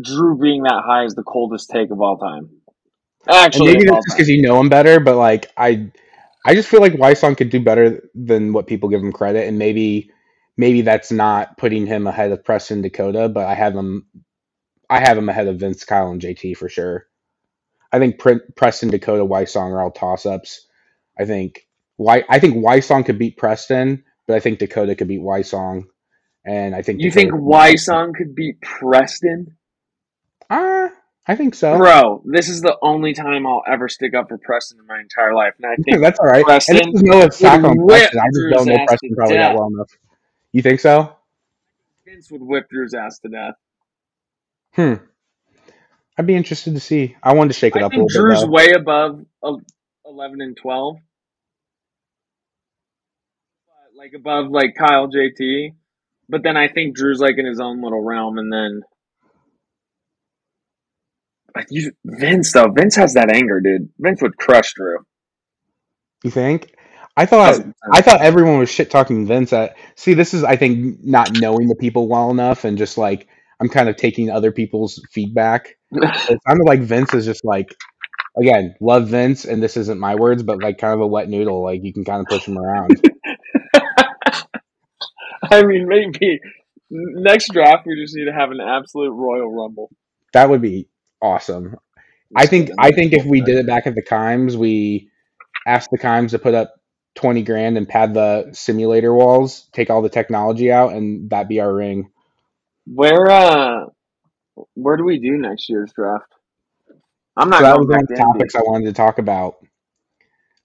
Drew 0.00 0.38
being 0.38 0.64
that 0.64 0.82
high 0.86 1.04
is 1.04 1.14
the 1.14 1.22
coldest 1.24 1.70
take 1.70 1.90
of 1.90 2.00
all 2.00 2.18
time. 2.18 2.50
And 3.52 3.64
Actually, 3.64 3.64
maybe 3.64 3.84
that's 3.84 4.04
just 4.06 4.16
because 4.16 4.28
you 4.28 4.42
know 4.42 4.60
him 4.60 4.68
better, 4.68 5.00
but 5.00 5.16
like 5.16 5.52
I, 5.56 5.90
I 6.46 6.54
just 6.54 6.68
feel 6.68 6.80
like 6.80 6.94
Wysong 6.94 7.36
could 7.36 7.50
do 7.50 7.60
better 7.62 8.08
than 8.14 8.52
what 8.52 8.66
people 8.68 8.88
give 8.90 9.02
him 9.02 9.12
credit, 9.12 9.48
and 9.48 9.58
maybe, 9.58 10.10
maybe 10.56 10.82
that's 10.82 11.12
not 11.12 11.58
putting 11.58 11.86
him 11.86 12.06
ahead 12.06 12.32
of 12.32 12.44
Preston 12.44 12.82
Dakota, 12.82 13.28
but 13.28 13.46
I 13.46 13.54
have 13.54 13.74
him, 13.76 14.06
I 14.90 15.00
have 15.00 15.18
him 15.18 15.28
ahead 15.28 15.48
of 15.48 15.60
Vince, 15.60 15.84
Kyle, 15.84 16.10
and 16.10 16.22
JT 16.22 16.56
for 16.56 16.68
sure. 16.68 17.06
I 17.92 18.00
think 18.00 18.18
Pre- 18.20 18.40
Preston 18.56 18.90
Dakota 18.90 19.24
Wysong 19.26 19.72
are 19.72 19.82
all 19.82 19.92
toss 19.92 20.26
ups. 20.26 20.66
I 21.18 21.26
think 21.26 21.66
Why 21.96 22.24
I 22.30 22.40
think 22.40 22.56
Wysong 22.56 23.06
could 23.06 23.18
beat 23.18 23.38
Preston, 23.38 24.04
but 24.28 24.36
I 24.36 24.40
think 24.40 24.60
Dakota 24.60 24.96
could 24.96 25.08
beat 25.08 25.22
Wysong, 25.22 25.84
and 26.46 26.74
I 26.74 26.82
think 26.82 27.00
You 27.00 27.10
Dakota 27.10 27.14
think 27.14 27.32
could. 27.32 27.40
Wysong 27.42 28.14
could 28.14 28.34
beat 28.34 28.60
Preston? 28.62 29.56
I 31.30 31.36
think 31.36 31.54
so. 31.54 31.76
Bro, 31.76 32.22
this 32.24 32.48
is 32.48 32.62
the 32.62 32.76
only 32.80 33.12
time 33.12 33.46
I'll 33.46 33.62
ever 33.70 33.88
stick 33.90 34.14
up 34.14 34.28
for 34.28 34.38
Preston 34.38 34.78
in 34.80 34.86
my 34.86 34.98
entire 34.98 35.34
life. 35.34 35.52
And 35.62 35.70
I 35.70 35.76
think 35.76 36.00
That's 36.00 36.18
all 36.18 36.26
right. 36.26 36.42
Preston 36.42 36.76
and 36.78 36.94
this 36.94 37.02
is 37.02 37.02
no 37.02 37.20
attack 37.22 37.64
on 37.64 37.86
Preston. 37.86 38.18
I 38.18 38.26
just 38.32 38.54
don't 38.54 38.66
know 38.66 38.86
Preston 38.86 39.10
to 39.10 39.14
probably 39.14 39.36
that 39.36 39.54
well 39.54 39.68
enough. 39.68 39.90
You 40.52 40.62
think 40.62 40.80
so? 40.80 41.14
Vince 42.06 42.30
would 42.30 42.40
whip 42.40 42.70
Drew's 42.70 42.94
ass 42.94 43.18
to 43.18 43.28
death. 43.28 43.54
Hmm. 44.74 44.94
I'd 46.16 46.26
be 46.26 46.34
interested 46.34 46.72
to 46.74 46.80
see. 46.80 47.14
I 47.22 47.34
wanted 47.34 47.52
to 47.52 47.58
shake 47.58 47.76
it 47.76 47.82
I 47.82 47.86
up 47.86 47.92
a 47.92 47.96
think 47.96 48.10
little 48.10 48.24
Drew's 48.24 48.40
bit. 48.40 48.46
Though. 48.46 48.52
way 48.52 48.72
above 48.72 49.24
eleven 50.06 50.40
and 50.40 50.56
twelve, 50.56 50.96
like 53.94 54.14
above 54.14 54.50
like 54.50 54.74
Kyle 54.76 55.08
JT. 55.08 55.74
But 56.28 56.42
then 56.42 56.56
I 56.56 56.68
think 56.68 56.96
Drew's 56.96 57.20
like 57.20 57.36
in 57.38 57.46
his 57.46 57.60
own 57.60 57.82
little 57.82 58.02
realm, 58.02 58.38
and 58.38 58.52
then 58.52 58.82
you, 61.70 61.92
Vince 62.04 62.52
though. 62.52 62.70
Vince 62.70 62.96
has 62.96 63.14
that 63.14 63.30
anger, 63.34 63.60
dude. 63.60 63.88
Vince 63.98 64.22
would 64.22 64.36
crush 64.36 64.74
Drew. 64.74 64.98
You 66.24 66.30
think? 66.30 66.74
I 67.16 67.26
thought 67.26 67.56
100%. 67.56 67.72
I 67.92 68.00
thought 68.00 68.20
everyone 68.20 68.58
was 68.58 68.70
shit 68.70 68.90
talking 68.90 69.26
Vince. 69.26 69.52
At 69.52 69.76
see, 69.96 70.14
this 70.14 70.34
is 70.34 70.44
I 70.44 70.56
think 70.56 70.98
not 71.02 71.32
knowing 71.32 71.66
the 71.68 71.74
people 71.74 72.08
well 72.08 72.30
enough, 72.30 72.64
and 72.64 72.78
just 72.78 72.96
like 72.96 73.26
I'm 73.60 73.68
kind 73.68 73.88
of 73.88 73.96
taking 73.96 74.30
other 74.30 74.52
people's 74.52 75.02
feedback. 75.12 75.74
It 75.90 76.38
sounded 76.46 76.64
like 76.66 76.80
Vince 76.80 77.14
is 77.14 77.24
just 77.24 77.44
like, 77.44 77.74
again, 78.38 78.74
love 78.80 79.08
Vince, 79.08 79.46
and 79.46 79.62
this 79.62 79.76
isn't 79.76 79.98
my 79.98 80.14
words, 80.14 80.42
but 80.42 80.62
like 80.62 80.78
kind 80.78 80.92
of 80.94 81.00
a 81.00 81.06
wet 81.06 81.28
noodle. 81.28 81.64
Like 81.64 81.80
you 81.82 81.92
can 81.92 82.04
kind 82.04 82.20
of 82.20 82.26
push 82.26 82.46
him 82.46 82.58
around. 82.58 83.00
I 85.50 85.62
mean, 85.62 85.88
maybe 85.88 86.40
next 86.90 87.52
draft 87.52 87.86
we 87.86 88.00
just 88.00 88.14
need 88.14 88.26
to 88.26 88.32
have 88.32 88.50
an 88.50 88.60
absolute 88.60 89.12
Royal 89.12 89.50
Rumble. 89.52 89.90
that 90.32 90.48
would 90.48 90.62
be 90.62 90.88
awesome. 91.22 91.76
I 92.36 92.46
think 92.46 92.70
I 92.78 92.92
think 92.92 93.12
if 93.12 93.24
we 93.24 93.40
did 93.40 93.58
it 93.58 93.66
back 93.66 93.86
at 93.86 93.94
the 93.94 94.02
Kimes, 94.02 94.56
we 94.56 95.10
asked 95.66 95.90
the 95.90 95.98
Kimes 95.98 96.30
to 96.30 96.38
put 96.38 96.54
up 96.54 96.74
twenty 97.14 97.42
grand 97.42 97.76
and 97.76 97.88
pad 97.88 98.14
the 98.14 98.50
simulator 98.52 99.14
walls, 99.14 99.68
take 99.72 99.90
all 99.90 100.02
the 100.02 100.08
technology 100.08 100.72
out, 100.72 100.92
and 100.92 101.30
that 101.30 101.48
be 101.48 101.60
our 101.60 101.74
ring. 101.74 102.10
where 102.86 103.30
uh, 103.30 103.86
where 104.74 104.96
do 104.96 105.04
we 105.04 105.18
do 105.18 105.36
next 105.36 105.68
year's 105.68 105.92
draft? 105.94 106.32
I'm 107.36 107.50
not 107.50 107.58
So 107.58 107.64
that 107.64 107.78
was 107.78 107.88
one 107.88 108.00
of 108.00 108.08
the 108.08 108.14
topics 108.14 108.54
I 108.54 108.60
wanted 108.60 108.86
to 108.86 108.92
talk 108.92 109.18
about. 109.18 109.56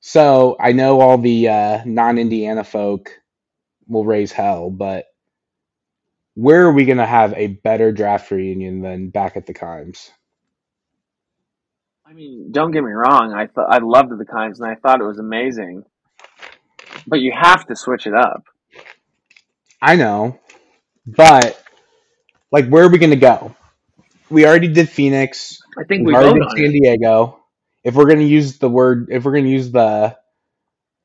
So 0.02 0.58
I 0.60 0.74
know 0.74 1.02
all 1.02 1.18
the 1.18 1.48
uh, 1.50 1.82
non-Indiana 1.86 2.64
folk 2.64 3.20
will 3.88 4.06
raise 4.06 4.32
hell, 4.32 4.70
but 4.70 5.06
where 6.36 6.66
are 6.66 6.74
we 6.74 6.86
going 6.86 6.98
to 6.98 7.06
have 7.06 7.34
a 7.34 7.48
better 7.48 7.92
draft 7.92 8.32
reunion 8.32 8.82
than 8.82 9.10
back 9.10 9.38
at 9.38 9.46
the 9.46 9.54
Kimes? 9.54 10.10
I 12.06 12.14
mean, 12.14 12.52
don't 12.52 12.72
get 12.72 12.84
me 12.84 12.92
wrong. 12.92 13.34
I 13.34 13.48
thought 13.48 13.72
I 13.72 13.80
loved 13.80 14.12
the 14.12 14.26
Kimes 14.26 14.60
and 14.60 14.68
I 14.70 14.76
thought 14.76 15.02
it 15.02 15.06
was 15.06 15.20
amazing, 15.20 15.86
but 17.08 17.20
you 17.22 17.32
have 17.34 17.66
to 17.68 17.76
switch 17.76 18.08
it 18.08 18.14
up. 18.14 18.44
I 19.82 19.96
know, 19.96 20.40
but 21.06 21.62
like, 22.52 22.68
where 22.70 22.86
are 22.86 22.90
we 22.90 22.98
going 23.00 23.10
to 23.12 23.16
go? 23.16 23.56
We 24.30 24.46
already 24.46 24.68
did 24.68 24.90
Phoenix. 24.90 25.60
I 25.78 25.84
think 25.86 26.06
We've 26.06 26.08
we 26.08 26.16
already 26.16 26.34
vote 26.40 26.40
did 26.40 26.44
on 26.44 26.58
San 26.58 26.66
it. 26.66 26.72
Diego. 26.72 27.40
If 27.84 27.96
we're 27.96 28.06
going 28.06 28.20
to 28.20 28.26
use 28.26 28.58
the 28.60 28.70
word, 28.70 29.10
if 29.12 29.26
we're 29.26 29.34
going 29.34 29.46
to 29.46 29.52
use 29.52 29.72
the 29.72 30.18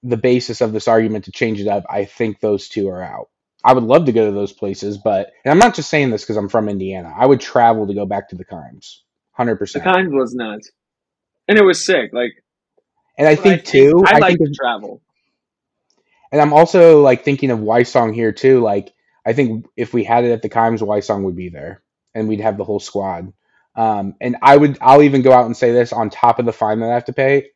the 0.02 0.16
basis 0.16 0.60
of 0.60 0.72
this 0.72 0.88
argument 0.88 1.24
to 1.26 1.32
change 1.32 1.60
it 1.60 1.68
up, 1.68 1.84
I 1.90 2.04
think 2.04 2.40
those 2.40 2.68
two 2.68 2.88
are 2.88 3.02
out. 3.02 3.28
I 3.64 3.72
would 3.72 3.84
love 3.84 4.06
to 4.06 4.12
go 4.12 4.26
to 4.26 4.32
those 4.32 4.52
places, 4.52 4.98
but 4.98 5.32
and 5.44 5.52
I'm 5.52 5.58
not 5.58 5.74
just 5.74 5.90
saying 5.90 6.10
this 6.10 6.22
because 6.22 6.36
I'm 6.36 6.48
from 6.48 6.68
Indiana. 6.68 7.12
I 7.16 7.26
would 7.26 7.40
travel 7.40 7.86
to 7.86 7.94
go 7.94 8.06
back 8.06 8.28
to 8.30 8.36
the 8.36 8.44
Kimes, 8.44 9.00
hundred 9.32 9.56
percent. 9.56 9.84
The 9.84 9.90
percent. 9.90 10.08
Kimes 10.10 10.18
was 10.18 10.34
nuts, 10.34 10.70
and 11.48 11.58
it 11.58 11.64
was 11.64 11.84
sick. 11.84 12.10
Like, 12.12 12.32
And 13.18 13.28
I 13.28 13.36
think 13.36 13.64
too, 13.64 14.04
I 14.04 14.14
I 14.14 14.18
like 14.18 14.38
think, 14.38 14.40
to 14.40 14.50
travel. 14.50 15.02
and 16.32 16.40
I'm 16.40 16.52
also 16.52 17.02
like 17.02 17.24
thinking 17.24 17.50
of 17.50 17.58
Wysong 17.60 18.14
here 18.14 18.32
too. 18.32 18.60
Like 18.60 18.92
I 19.26 19.32
think 19.34 19.66
if 19.76 19.94
we 19.94 20.04
had 20.04 20.24
it 20.24 20.32
at 20.32 20.42
the 20.42 20.48
Kimes, 20.50 20.80
Wysong 20.80 21.24
would 21.24 21.36
be 21.36 21.48
there, 21.50 21.82
and 22.14 22.28
we'd 22.28 22.40
have 22.40 22.56
the 22.58 22.64
whole 22.64 22.80
squad. 22.80 23.32
Um, 23.76 24.14
and 24.20 24.36
I 24.42 24.56
would, 24.56 24.78
I'll 24.80 25.02
even 25.02 25.22
go 25.22 25.32
out 25.32 25.46
and 25.46 25.56
say 25.56 25.70
this 25.72 25.92
on 25.92 26.10
top 26.10 26.40
of 26.40 26.46
the 26.46 26.52
fine 26.52 26.80
that 26.80 26.90
I 26.90 26.94
have 26.94 27.04
to 27.06 27.12
pay. 27.12 27.50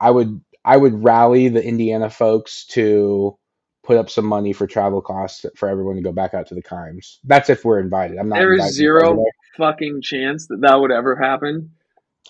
I 0.00 0.10
would, 0.10 0.40
I 0.64 0.76
would 0.76 1.04
rally 1.04 1.48
the 1.48 1.64
Indiana 1.64 2.10
folks 2.10 2.66
to 2.68 3.38
put 3.84 3.96
up 3.96 4.10
some 4.10 4.26
money 4.26 4.52
for 4.52 4.66
travel 4.66 5.00
costs 5.02 5.46
for 5.56 5.68
everyone 5.68 5.96
to 5.96 6.02
go 6.02 6.12
back 6.12 6.34
out 6.34 6.48
to 6.48 6.54
the 6.54 6.62
Kimes. 6.62 7.18
That's 7.24 7.50
if 7.50 7.64
we're 7.64 7.80
invited. 7.80 8.18
I'm 8.18 8.28
not. 8.28 8.36
There 8.38 8.54
is 8.54 8.74
zero 8.74 9.24
fucking 9.56 10.02
chance 10.02 10.46
that 10.48 10.60
that 10.62 10.76
would 10.80 10.92
ever 10.92 11.16
happen. 11.16 11.70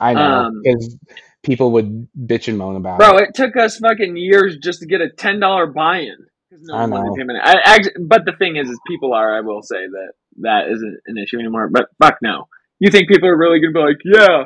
I 0.01 0.15
know 0.15 0.21
um, 0.21 0.63
because 0.63 0.97
people 1.43 1.73
would 1.73 2.09
bitch 2.19 2.49
and 2.49 2.59
moan 2.59 2.77
about 2.77 2.99
bro. 2.99 3.19
it. 3.19 3.29
It 3.31 3.35
took 3.35 3.57
us 3.57 3.79
fucking 3.79 4.17
years 4.17 4.59
just 4.59 4.81
to 4.81 4.87
get 4.87 5.01
a 5.01 5.11
ten 5.11 5.41
dollar 5.41 5.67
buy-in 5.67 6.17
because 6.51 6.67
no 6.67 6.75
I 6.75 6.87
one 6.87 7.05
know. 7.05 7.15
in 7.15 7.31
it. 7.31 7.43
I, 7.43 7.79
but 8.01 8.25
the 8.25 8.33
thing 8.33 8.57
is, 8.57 8.69
is 8.69 8.79
people 8.87 9.15
are. 9.15 9.37
I 9.37 9.41
will 9.41 9.63
say 9.63 9.87
that 9.87 10.13
that 10.41 10.69
isn't 10.71 11.01
an 11.07 11.19
issue 11.19 11.39
anymore. 11.39 11.69
But 11.71 11.89
fuck 12.03 12.19
no. 12.23 12.49
You 12.79 12.91
think 12.91 13.09
people 13.09 13.29
are 13.29 13.37
really 13.37 13.61
gonna 13.61 13.73
be 13.73 13.81
like, 13.81 13.99
yeah, 14.05 14.45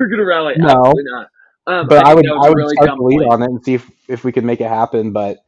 we're 0.00 0.08
gonna 0.08 0.24
rally? 0.24 0.54
No. 0.56 0.68
Absolutely 0.68 1.04
not. 1.06 1.28
Um, 1.66 1.88
but 1.88 2.04
I 2.04 2.14
would 2.14 2.26
I 2.28 2.48
would 2.48 2.56
really 2.56 2.74
start 2.76 2.96
the 2.96 3.04
lead 3.04 3.26
on 3.26 3.42
it 3.42 3.50
and 3.50 3.64
see 3.64 3.74
if, 3.74 3.90
if 4.08 4.24
we 4.24 4.32
could 4.32 4.44
make 4.44 4.60
it 4.60 4.68
happen. 4.68 5.12
But 5.12 5.38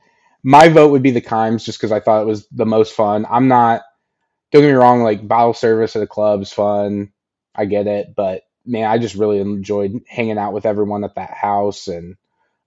my 0.42 0.68
vote 0.68 0.90
would 0.90 1.02
be 1.02 1.10
the 1.10 1.22
Kimes 1.22 1.64
just 1.64 1.78
because 1.78 1.92
I 1.92 2.00
thought 2.00 2.22
it 2.22 2.26
was 2.26 2.46
the 2.48 2.66
most 2.66 2.94
fun. 2.94 3.26
I'm 3.28 3.48
not 3.48 3.82
don't 4.52 4.62
get 4.62 4.68
me 4.68 4.74
wrong, 4.74 5.02
like 5.02 5.26
bottle 5.26 5.54
service 5.54 5.96
at 5.96 6.02
a 6.02 6.06
club's 6.06 6.52
fun. 6.52 7.12
I 7.54 7.64
get 7.64 7.86
it, 7.86 8.14
but 8.14 8.42
man, 8.64 8.88
I 8.90 8.98
just 8.98 9.14
really 9.14 9.38
enjoyed 9.40 10.02
hanging 10.08 10.38
out 10.38 10.52
with 10.52 10.66
everyone 10.66 11.04
at 11.04 11.14
that 11.16 11.32
house 11.32 11.88
and 11.88 12.16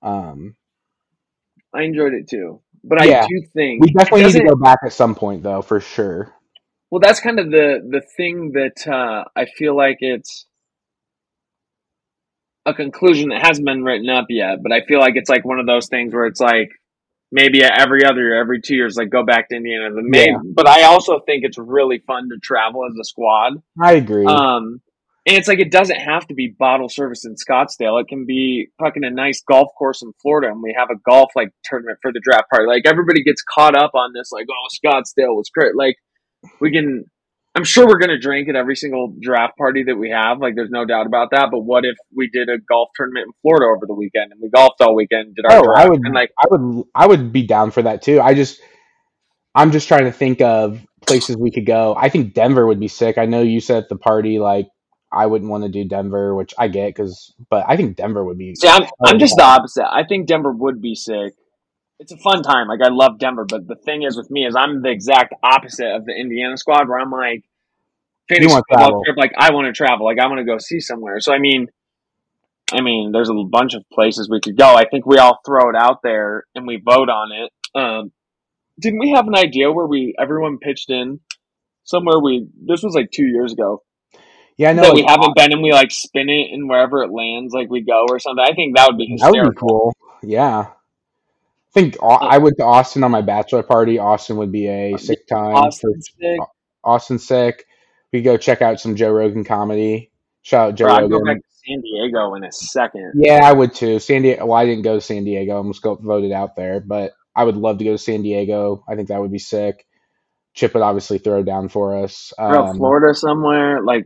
um 0.01 0.55
I 1.73 1.83
enjoyed 1.83 2.13
it 2.13 2.29
too, 2.29 2.61
but 2.83 3.05
Yeah. 3.05 3.23
I 3.23 3.27
do 3.27 3.41
think 3.53 3.81
we 3.81 3.91
definitely 3.91 4.23
need 4.25 4.33
to 4.33 4.45
go 4.45 4.55
back 4.55 4.79
at 4.83 4.93
some 4.93 5.15
point 5.15 5.43
though, 5.43 5.61
for 5.61 5.79
sure. 5.79 6.33
Well, 6.91 6.99
that's 7.01 7.19
kind 7.19 7.39
of 7.39 7.49
the 7.51 7.79
the 7.89 8.01
thing 8.15 8.51
that 8.53 8.87
uh, 8.87 9.25
I 9.35 9.45
feel 9.45 9.75
like 9.75 9.97
it's 9.99 10.45
a 12.65 12.73
conclusion 12.73 13.29
that 13.29 13.45
hasn't 13.45 13.65
been 13.65 13.83
written 13.83 14.09
up 14.09 14.25
yet, 14.29 14.59
but 14.63 14.71
I 14.71 14.81
feel 14.85 14.99
like 14.99 15.13
it's 15.15 15.29
like 15.29 15.45
one 15.45 15.59
of 15.59 15.65
those 15.67 15.87
things 15.87 16.13
where 16.13 16.25
it's 16.25 16.39
like 16.39 16.69
maybe 17.31 17.63
every 17.63 18.05
other 18.05 18.21
year, 18.21 18.39
every 18.39 18.61
two 18.61 18.75
years, 18.75 18.95
like 18.95 19.09
go 19.09 19.23
back 19.25 19.49
to 19.49 19.55
Indiana. 19.55 19.89
Maybe, 19.93 20.31
Yeah. 20.31 20.37
but 20.43 20.67
I 20.67 20.83
also 20.83 21.19
think 21.19 21.43
it's 21.43 21.57
really 21.57 21.99
fun 22.07 22.29
to 22.29 22.37
travel 22.41 22.85
as 22.85 22.97
a 22.99 23.03
squad. 23.03 23.61
I 23.81 23.93
agree. 23.93 24.25
Um, 24.25 24.81
and 25.27 25.35
it's 25.35 25.47
like 25.47 25.59
it 25.59 25.71
doesn't 25.71 25.99
have 25.99 26.27
to 26.27 26.35
be 26.35 26.53
bottle 26.57 26.87
service 26.89 27.25
in 27.25 27.35
Scottsdale. 27.35 27.99
It 28.01 28.07
can 28.07 28.25
be 28.25 28.67
fucking 28.79 29.03
a 29.03 29.09
nice 29.09 29.41
golf 29.41 29.69
course 29.77 30.03
in 30.03 30.11
Florida, 30.21 30.49
and 30.51 30.61
we 30.61 30.75
have 30.77 30.89
a 30.91 30.99
golf 31.09 31.31
like 31.35 31.49
tournament 31.63 31.97
for 32.01 32.11
the 32.11 32.21
draft 32.23 32.49
party. 32.49 32.67
Like 32.67 32.83
everybody 32.85 33.23
gets 33.23 33.41
caught 33.41 33.75
up 33.75 33.91
on 33.95 34.11
this, 34.13 34.31
like 34.31 34.45
oh 34.49 34.67
Scottsdale 34.85 35.35
was 35.35 35.49
great. 35.53 35.75
Like 35.75 35.95
we 36.61 36.71
can. 36.71 37.05
I'm 37.57 37.63
sure 37.63 37.87
we're 37.87 37.99
gonna 37.99 38.19
drink 38.19 38.49
at 38.49 38.55
every 38.57 38.75
single 38.75 39.15
draft 39.19 39.57
party 39.57 39.83
that 39.85 39.95
we 39.95 40.09
have. 40.09 40.39
Like 40.39 40.55
there's 40.55 40.69
no 40.69 40.85
doubt 40.85 41.07
about 41.07 41.29
that. 41.31 41.47
But 41.51 41.61
what 41.61 41.85
if 41.85 41.95
we 42.15 42.29
did 42.31 42.49
a 42.49 42.57
golf 42.69 42.89
tournament 42.95 43.27
in 43.27 43.33
Florida 43.41 43.65
over 43.65 43.85
the 43.87 43.95
weekend 43.95 44.31
and 44.33 44.41
we 44.41 44.49
golfed 44.49 44.81
all 44.81 44.93
weekend, 44.93 45.35
did 45.35 45.45
our 45.45 45.59
Oh, 45.59 45.63
draft, 45.63 45.79
I 45.79 45.89
would, 45.89 46.01
and 46.03 46.13
like 46.13 46.31
I 46.37 46.47
would, 46.51 46.85
I 46.93 47.07
would 47.07 47.31
be 47.31 47.47
down 47.47 47.71
for 47.71 47.81
that 47.81 48.01
too. 48.01 48.19
I 48.19 48.33
just, 48.33 48.59
I'm 49.55 49.71
just 49.71 49.87
trying 49.87 50.03
to 50.03 50.11
think 50.11 50.41
of 50.41 50.85
places 51.07 51.37
we 51.37 51.49
could 51.49 51.65
go. 51.65 51.95
I 51.97 52.09
think 52.09 52.33
Denver 52.33 52.67
would 52.67 52.79
be 52.79 52.89
sick. 52.89 53.17
I 53.17 53.25
know 53.25 53.41
you 53.41 53.61
said 53.61 53.83
at 53.83 53.89
the 53.89 53.95
party 53.95 54.37
like 54.37 54.67
I 55.15 55.27
wouldn't 55.27 55.49
want 55.49 55.63
to 55.63 55.69
do 55.69 55.85
Denver, 55.85 56.35
which 56.35 56.53
I 56.57 56.67
get 56.67 56.93
because, 56.93 57.33
but 57.49 57.63
I 57.67 57.77
think 57.77 57.95
Denver 57.95 58.23
would 58.23 58.37
be. 58.37 58.53
See, 58.53 58.67
I'm, 58.67 58.83
I'm 59.01 59.17
just 59.17 59.35
the 59.37 59.43
opposite. 59.43 59.89
I 59.89 60.03
think 60.03 60.27
Denver 60.27 60.51
would 60.51 60.81
be 60.81 60.93
sick. 60.93 61.33
It's 61.99 62.11
a 62.11 62.17
fun 62.17 62.43
time. 62.43 62.67
Like 62.67 62.81
I 62.83 62.89
love 62.89 63.17
Denver, 63.17 63.45
but 63.45 63.65
the 63.65 63.77
thing 63.77 64.03
is 64.03 64.17
with 64.17 64.29
me 64.29 64.45
is 64.45 64.55
I'm 64.57 64.81
the 64.81 64.89
exact 64.89 65.33
opposite 65.41 65.95
of 65.95 66.03
the 66.05 66.11
Indiana 66.11 66.57
squad, 66.57 66.89
where 66.89 66.99
I'm 66.99 67.11
like, 67.11 67.45
Phoenix 68.27 68.51
want 68.51 68.65
football 68.69 68.87
travel. 68.87 69.03
trip, 69.05 69.17
like 69.17 69.31
I 69.37 69.53
want 69.53 69.67
to 69.67 69.71
travel, 69.73 70.05
like 70.05 70.19
I 70.19 70.27
want 70.27 70.39
to 70.39 70.45
go 70.45 70.57
see 70.57 70.81
somewhere. 70.81 71.21
So 71.21 71.33
I 71.33 71.39
mean, 71.39 71.67
I 72.73 72.81
mean, 72.81 73.13
there's 73.13 73.29
a 73.29 73.33
bunch 73.49 73.73
of 73.73 73.89
places 73.93 74.29
we 74.29 74.41
could 74.41 74.57
go. 74.57 74.75
I 74.75 74.83
think 74.83 75.05
we 75.05 75.17
all 75.17 75.39
throw 75.45 75.69
it 75.69 75.75
out 75.77 76.01
there 76.03 76.43
and 76.55 76.67
we 76.67 76.75
vote 76.83 77.09
on 77.09 77.31
it. 77.31 77.51
Um, 77.79 78.11
didn't 78.77 78.99
we 78.99 79.11
have 79.11 79.27
an 79.29 79.35
idea 79.35 79.71
where 79.71 79.87
we 79.87 80.13
everyone 80.19 80.57
pitched 80.57 80.89
in 80.89 81.21
somewhere? 81.85 82.19
We 82.19 82.47
this 82.67 82.83
was 82.83 82.93
like 82.93 83.11
two 83.11 83.27
years 83.27 83.53
ago 83.53 83.81
Yeah, 84.57 84.71
no, 84.71 84.81
know. 84.83 84.87
that 84.89 84.95
we 84.95 85.03
haven't 85.07 85.35
been, 85.35 85.51
and 85.51 85.61
we 85.61 85.71
like 85.73 85.91
spin 85.91 86.29
it, 86.29 86.53
and 86.53 86.69
wherever 86.69 87.03
it 87.03 87.11
lands, 87.11 87.53
like 87.53 87.69
we 87.69 87.81
go 87.81 88.05
or 88.09 88.19
something. 88.19 88.43
I 88.47 88.53
think 88.55 88.77
that 88.77 88.87
would 88.87 88.97
be 88.97 89.15
that 89.19 89.31
would 89.31 89.49
be 89.51 89.55
cool. 89.57 89.93
Yeah. 90.23 90.67
I 90.69 91.71
think 91.73 91.97
Au- 92.01 92.07
I 92.07 92.37
went 92.37 92.55
to 92.59 92.63
Austin 92.63 93.03
on 93.03 93.11
my 93.11 93.21
bachelor 93.21 93.63
party. 93.63 93.99
Austin 93.99 94.37
would 94.37 94.51
be 94.51 94.67
a 94.67 94.97
sick 94.97 95.27
time. 95.27 95.55
for- 95.71 95.91
sick. 95.99 96.39
Austin 96.83 97.19
sick. 97.19 97.65
We 98.13 98.21
go 98.21 98.37
check 98.37 98.61
out 98.61 98.79
some 98.79 98.95
Joe 98.95 99.11
Rogan 99.11 99.43
comedy. 99.43 100.09
Shout 100.41 100.69
out 100.69 100.75
Joe 100.75 100.85
Bro, 100.85 100.95
I'd 100.95 101.09
go 101.09 101.17
Rogan. 101.17 101.25
back 101.25 101.37
to 101.37 101.49
San 101.67 101.81
Diego 101.81 102.33
in 102.35 102.43
a 102.45 102.51
second. 102.51 103.11
Yeah, 103.15 103.41
I 103.43 103.51
would 103.51 103.73
too. 103.73 103.99
San 103.99 104.21
Diego. 104.21 104.45
Well, 104.45 104.57
I 104.57 104.65
didn't 104.65 104.83
go 104.83 104.95
to 104.95 105.01
San 105.01 105.25
Diego. 105.25 105.51
I 105.53 105.57
almost 105.57 105.81
got 105.81 106.01
voted 106.01 106.31
out 106.31 106.55
there, 106.55 106.79
but 106.79 107.11
I 107.35 107.43
would 107.43 107.57
love 107.57 107.79
to 107.79 107.83
go 107.83 107.91
to 107.91 107.97
San 107.97 108.21
Diego. 108.21 108.85
I 108.87 108.95
think 108.95 109.09
that 109.09 109.19
would 109.19 109.31
be 109.33 109.39
sick. 109.39 109.85
Chip 110.53 110.73
would 110.75 110.83
obviously 110.83 111.17
throw 111.17 111.43
down 111.43 111.67
for 111.67 111.97
us. 112.03 112.31
Bro, 112.37 112.67
Um, 112.67 112.77
Florida 112.77 113.13
somewhere, 113.13 113.81
like 113.83 114.05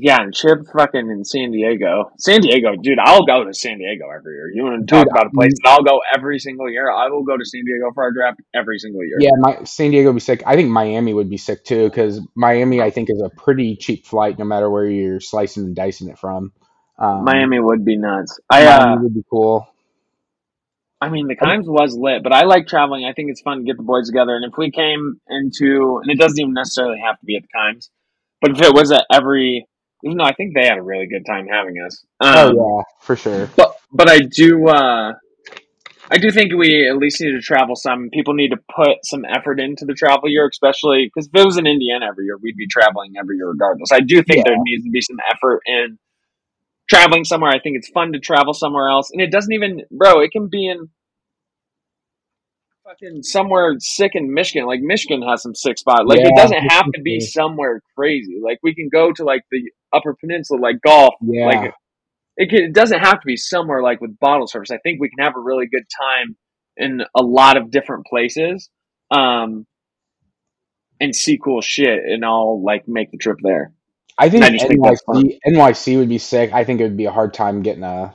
Yeah, 0.00 0.20
and 0.20 0.34
Chip 0.34 0.66
fucking 0.72 1.10
in 1.10 1.24
San 1.24 1.50
Diego. 1.50 2.10
San 2.18 2.40
Diego, 2.40 2.74
dude, 2.80 2.98
I'll 3.02 3.24
go 3.24 3.44
to 3.44 3.52
San 3.52 3.78
Diego 3.78 4.04
every 4.14 4.34
year. 4.34 4.50
You 4.52 4.64
want 4.64 4.86
to 4.86 4.94
talk 4.94 5.04
Dude, 5.04 5.12
about 5.12 5.26
a 5.26 5.30
place 5.30 5.52
that 5.62 5.70
I'll 5.70 5.82
go 5.82 6.00
every 6.14 6.38
single 6.38 6.70
year? 6.70 6.90
I 6.90 7.08
will 7.08 7.24
go 7.24 7.36
to 7.36 7.44
San 7.44 7.64
Diego 7.64 7.90
for 7.94 8.04
our 8.04 8.12
draft 8.12 8.40
every 8.54 8.78
single 8.78 9.04
year. 9.04 9.16
Yeah, 9.18 9.30
my 9.38 9.64
San 9.64 9.90
Diego 9.90 10.10
would 10.10 10.16
be 10.16 10.20
sick. 10.20 10.42
I 10.46 10.56
think 10.56 10.70
Miami 10.70 11.14
would 11.14 11.30
be 11.30 11.36
sick 11.36 11.64
too 11.64 11.88
because 11.88 12.20
Miami, 12.34 12.80
I 12.80 12.90
think, 12.90 13.10
is 13.10 13.20
a 13.20 13.30
pretty 13.30 13.76
cheap 13.76 14.06
flight 14.06 14.38
no 14.38 14.44
matter 14.44 14.70
where 14.70 14.86
you're 14.86 15.20
slicing 15.20 15.64
and 15.64 15.76
dicing 15.76 16.08
it 16.08 16.18
from. 16.18 16.52
Um, 16.98 17.24
Miami 17.24 17.60
would 17.60 17.84
be 17.84 17.96
nuts. 17.96 18.38
I 18.50 18.64
Miami 18.64 18.92
uh, 18.92 19.02
would 19.02 19.14
be 19.14 19.24
cool. 19.30 19.68
I 21.00 21.10
mean, 21.10 21.28
the 21.28 21.36
Kimes 21.36 21.66
was 21.66 21.96
lit, 21.96 22.24
but 22.24 22.32
I 22.32 22.42
like 22.42 22.66
traveling. 22.66 23.04
I 23.04 23.12
think 23.12 23.30
it's 23.30 23.40
fun 23.40 23.58
to 23.58 23.64
get 23.64 23.76
the 23.76 23.84
boys 23.84 24.08
together. 24.08 24.34
And 24.34 24.44
if 24.44 24.58
we 24.58 24.72
came 24.72 25.20
into, 25.28 26.00
and 26.02 26.10
it 26.10 26.18
doesn't 26.18 26.40
even 26.40 26.54
necessarily 26.54 26.98
have 27.04 27.20
to 27.20 27.24
be 27.24 27.36
at 27.36 27.42
the 27.42 27.48
Kimes, 27.56 27.88
but 28.40 28.50
if 28.52 28.62
it 28.62 28.74
was 28.74 28.90
at 28.90 29.06
every, 29.12 29.68
even 30.04 30.18
though 30.18 30.24
I 30.24 30.32
think 30.34 30.54
they 30.54 30.66
had 30.66 30.78
a 30.78 30.82
really 30.82 31.06
good 31.06 31.24
time 31.26 31.46
having 31.46 31.76
us. 31.84 32.04
Um, 32.20 32.56
oh 32.56 32.78
yeah, 32.78 32.82
for 33.04 33.16
sure. 33.16 33.48
But 33.56 33.74
but 33.92 34.08
I 34.08 34.20
do 34.20 34.68
uh 34.68 35.12
I 36.10 36.16
do 36.16 36.30
think 36.30 36.54
we 36.54 36.88
at 36.88 36.96
least 36.96 37.20
need 37.20 37.32
to 37.32 37.40
travel 37.40 37.76
some. 37.76 38.08
People 38.12 38.32
need 38.34 38.50
to 38.50 38.58
put 38.74 39.04
some 39.04 39.24
effort 39.28 39.60
into 39.60 39.84
the 39.84 39.92
travel 39.94 40.28
year, 40.28 40.48
especially 40.50 41.10
because 41.12 41.28
if 41.32 41.38
it 41.38 41.44
was 41.44 41.58
in 41.58 41.66
Indiana 41.66 42.06
every 42.08 42.24
year, 42.24 42.38
we'd 42.42 42.56
be 42.56 42.66
traveling 42.66 43.12
every 43.18 43.36
year 43.36 43.48
regardless. 43.50 43.92
I 43.92 44.00
do 44.00 44.22
think 44.22 44.38
Yeah. 44.38 44.42
there 44.46 44.56
needs 44.58 44.84
to 44.84 44.90
be 44.90 45.02
some 45.02 45.18
effort 45.30 45.60
in 45.66 45.98
traveling 46.88 47.24
somewhere. 47.24 47.50
I 47.50 47.60
think 47.60 47.76
it's 47.76 47.90
fun 47.90 48.12
to 48.12 48.18
travel 48.20 48.54
somewhere 48.54 48.88
else, 48.88 49.10
and 49.12 49.20
it 49.20 49.30
doesn't 49.30 49.52
even, 49.52 49.82
bro. 49.90 50.20
It 50.20 50.30
can 50.32 50.48
be 50.48 50.68
in 50.68 50.88
fucking 52.88 53.22
somewhere 53.22 53.76
sick 53.78 54.12
in 54.14 54.32
Michigan. 54.32 54.66
Like 54.66 54.80
Michigan 54.80 55.22
has 55.22 55.42
some 55.42 55.54
sick 55.54 55.78
spot. 55.78 56.06
Like 56.06 56.20
it 56.20 56.34
doesn't 56.36 56.68
have 56.68 56.86
to 56.94 57.00
be 57.02 57.20
somewhere 57.20 57.82
crazy. 57.96 58.40
Like 58.42 58.58
we 58.62 58.74
can 58.74 58.88
go 58.88 59.12
to 59.12 59.24
like 59.24 59.42
the 59.50 59.70
Upper 59.92 60.14
Peninsula, 60.14 60.60
like 60.60 60.80
golf, 60.80 61.14
Yeah, 61.20 61.46
like 61.46 61.74
it, 62.36 62.50
can, 62.50 62.64
it 62.64 62.72
doesn't 62.72 63.00
have 63.00 63.20
to 63.20 63.26
be 63.26 63.36
somewhere 63.36 63.82
like 63.82 64.00
with 64.00 64.18
bottle 64.18 64.46
service. 64.46 64.70
I 64.70 64.78
think 64.78 65.00
we 65.00 65.10
can 65.10 65.24
have 65.24 65.36
a 65.36 65.40
really 65.40 65.66
good 65.66 65.84
time 66.00 66.36
in 66.76 67.02
a 67.14 67.22
lot 67.22 67.56
of 67.56 67.70
different 67.70 68.06
places, 68.06 68.70
um, 69.10 69.66
and 71.00 71.14
see 71.14 71.38
cool 71.42 71.60
shit, 71.60 72.04
and 72.04 72.24
I'll 72.24 72.62
like 72.62 72.86
make 72.88 73.10
the 73.10 73.18
trip 73.18 73.38
there. 73.42 73.72
I 74.16 74.30
think 74.30 74.44
I 74.44 74.50
just 74.50 74.66
think. 74.66 74.80
NYC 74.80 75.38
NYC 75.46 75.98
would 75.98 76.08
be 76.08 76.18
sick. 76.18 76.52
I 76.52 76.64
think 76.64 76.80
it 76.80 76.84
would 76.84 76.96
be 76.96 77.06
a 77.06 77.12
hard 77.12 77.34
time 77.34 77.62
getting 77.62 77.84
a 77.84 78.14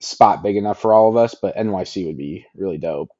spot 0.00 0.42
big 0.42 0.56
enough 0.56 0.80
for 0.80 0.92
all 0.92 1.08
of 1.08 1.16
us, 1.16 1.34
but 1.40 1.56
NYC 1.56 2.06
would 2.06 2.16
be 2.16 2.46
really 2.54 2.78
dope. 2.78 3.10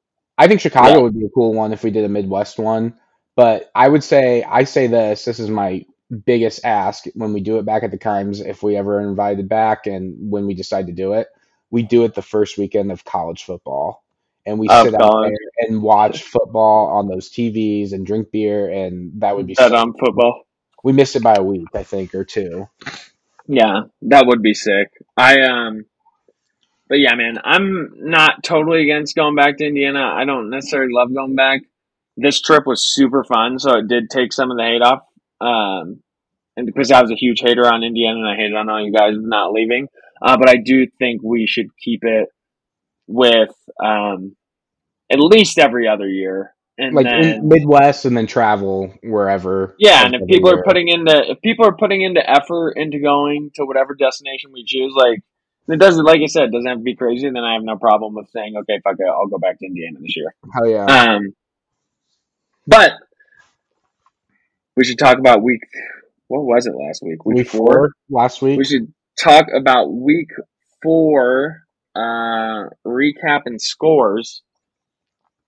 I 0.41 0.47
think 0.47 0.59
Chicago 0.59 0.97
Yeah. 0.97 1.03
would 1.03 1.13
be 1.13 1.25
a 1.25 1.29
cool 1.29 1.53
one 1.53 1.71
if 1.71 1.83
we 1.83 1.91
did 1.91 2.03
a 2.03 2.09
Midwest 2.09 2.57
one. 2.57 2.95
But 3.35 3.69
I 3.75 3.87
would 3.87 4.03
say 4.03 4.41
I 4.43 4.63
say 4.63 4.87
this. 4.87 5.23
This 5.23 5.39
is 5.39 5.49
my 5.51 5.85
biggest 6.25 6.65
ask 6.65 7.05
when 7.13 7.31
we 7.31 7.41
do 7.41 7.59
it 7.59 7.65
back 7.65 7.83
at 7.83 7.91
the 7.91 7.97
Kimes. 7.99 8.43
If 8.43 8.63
we 8.63 8.75
ever 8.75 8.97
are 8.97 9.07
invited 9.07 9.47
back, 9.47 9.85
and 9.85 10.31
when 10.31 10.47
we 10.47 10.55
decide 10.55 10.87
to 10.87 10.93
do 10.93 11.13
it, 11.13 11.27
we 11.69 11.83
do 11.83 12.05
it 12.05 12.15
the 12.15 12.23
first 12.23 12.57
weekend 12.57 12.91
of 12.91 13.05
college 13.05 13.43
football, 13.43 14.03
and 14.43 14.57
we 14.57 14.67
Of 14.67 14.85
sit 14.85 14.95
out 14.95 15.21
there 15.21 15.37
and 15.59 15.83
watch 15.83 16.23
football 16.23 16.87
on 16.87 17.07
those 17.07 17.29
TVs 17.29 17.93
and 17.93 18.03
drink 18.03 18.31
beer, 18.31 18.67
and 18.67 19.21
that 19.21 19.35
would 19.35 19.45
be. 19.45 19.53
Bet 19.53 19.73
on 19.73 19.93
football. 19.93 20.47
We 20.83 20.91
missed 20.91 21.15
it 21.15 21.21
by 21.21 21.35
a 21.35 21.43
week, 21.43 21.67
I 21.75 21.83
think, 21.83 22.15
or 22.15 22.25
two. 22.25 22.67
Yeah, 23.47 23.81
that 24.03 24.25
would 24.25 24.41
be 24.41 24.55
sick. 24.55 24.87
I 25.15 25.41
um, 25.41 25.85
but 26.91 26.99
yeah, 26.99 27.15
man, 27.15 27.37
I'm 27.41 27.93
not 27.99 28.43
totally 28.43 28.83
against 28.83 29.15
going 29.15 29.33
back 29.33 29.55
to 29.57 29.65
Indiana. 29.65 30.11
I 30.13 30.25
don't 30.25 30.49
necessarily 30.49 30.91
love 30.91 31.13
going 31.13 31.35
back. 31.35 31.61
This 32.17 32.41
trip 32.41 32.63
was 32.65 32.85
super 32.85 33.23
fun, 33.23 33.59
so 33.59 33.77
it 33.77 33.87
did 33.87 34.09
take 34.09 34.33
some 34.33 34.51
of 34.51 34.57
the 34.57 34.63
hate 34.63 34.81
off. 34.81 35.03
Um, 35.39 36.01
and 36.57 36.65
because 36.65 36.91
I 36.91 37.01
was 37.01 37.09
a 37.09 37.15
huge 37.15 37.39
hater 37.39 37.65
on 37.65 37.85
Indiana 37.85 38.19
and 38.19 38.27
I 38.27 38.35
hated 38.35 38.55
on 38.55 38.69
all 38.69 38.85
you 38.85 38.91
guys 38.91 39.13
not 39.15 39.53
leaving, 39.53 39.87
uh, 40.21 40.35
but 40.35 40.49
I 40.49 40.57
do 40.57 40.85
think 40.99 41.21
we 41.23 41.47
should 41.47 41.67
keep 41.81 42.01
it 42.03 42.27
with 43.07 43.55
um, 43.81 44.35
at 45.09 45.19
least 45.21 45.59
every 45.59 45.87
other 45.87 46.09
year, 46.09 46.53
and 46.77 46.93
like 46.93 47.05
then 47.05 47.23
in 47.23 47.47
Midwest 47.47 48.03
and 48.03 48.17
then 48.17 48.27
travel 48.27 48.93
wherever. 49.01 49.77
Yeah, 49.79 50.05
and 50.05 50.13
if 50.13 50.27
people 50.27 50.49
are 50.49 50.55
year. 50.55 50.63
putting 50.67 50.89
into 50.89 51.31
if 51.31 51.39
people 51.39 51.65
are 51.65 51.77
putting 51.77 52.01
into 52.01 52.21
effort 52.29 52.73
into 52.75 52.99
going 52.99 53.51
to 53.55 53.63
whatever 53.63 53.95
destination 53.95 54.51
we 54.51 54.65
choose, 54.67 54.93
like 54.93 55.21
it 55.67 55.79
doesn't 55.79 56.03
like 56.05 56.21
I 56.21 56.25
said, 56.27 56.43
it 56.45 56.51
doesn't 56.51 56.67
have 56.67 56.77
to 56.79 56.83
be 56.83 56.95
crazy, 56.95 57.27
And 57.27 57.35
then 57.35 57.43
I 57.43 57.53
have 57.53 57.63
no 57.63 57.77
problem 57.77 58.15
with 58.15 58.29
saying, 58.31 58.55
Okay, 58.57 58.79
fuck 58.83 58.95
it, 58.99 59.05
I'll 59.07 59.27
go 59.27 59.37
back 59.37 59.59
to 59.59 59.65
Indiana 59.65 59.97
this 60.01 60.15
year. 60.15 60.33
hell 60.53 60.67
yeah, 60.67 60.85
Um 60.85 61.33
but 62.67 62.93
we 64.75 64.83
should 64.85 64.99
talk 64.99 65.17
about 65.17 65.41
week 65.41 65.61
what 66.27 66.43
was 66.43 66.65
it 66.65 66.73
last 66.75 67.01
week? 67.03 67.25
week 67.25 67.47
four 67.49 67.91
last 68.09 68.41
week. 68.41 68.57
We 68.57 68.65
should 68.65 68.93
talk 69.21 69.47
about 69.55 69.91
week 69.91 70.29
four, 70.81 71.63
uh 71.95 72.69
recap 72.85 73.41
and 73.45 73.61
scores. 73.61 74.41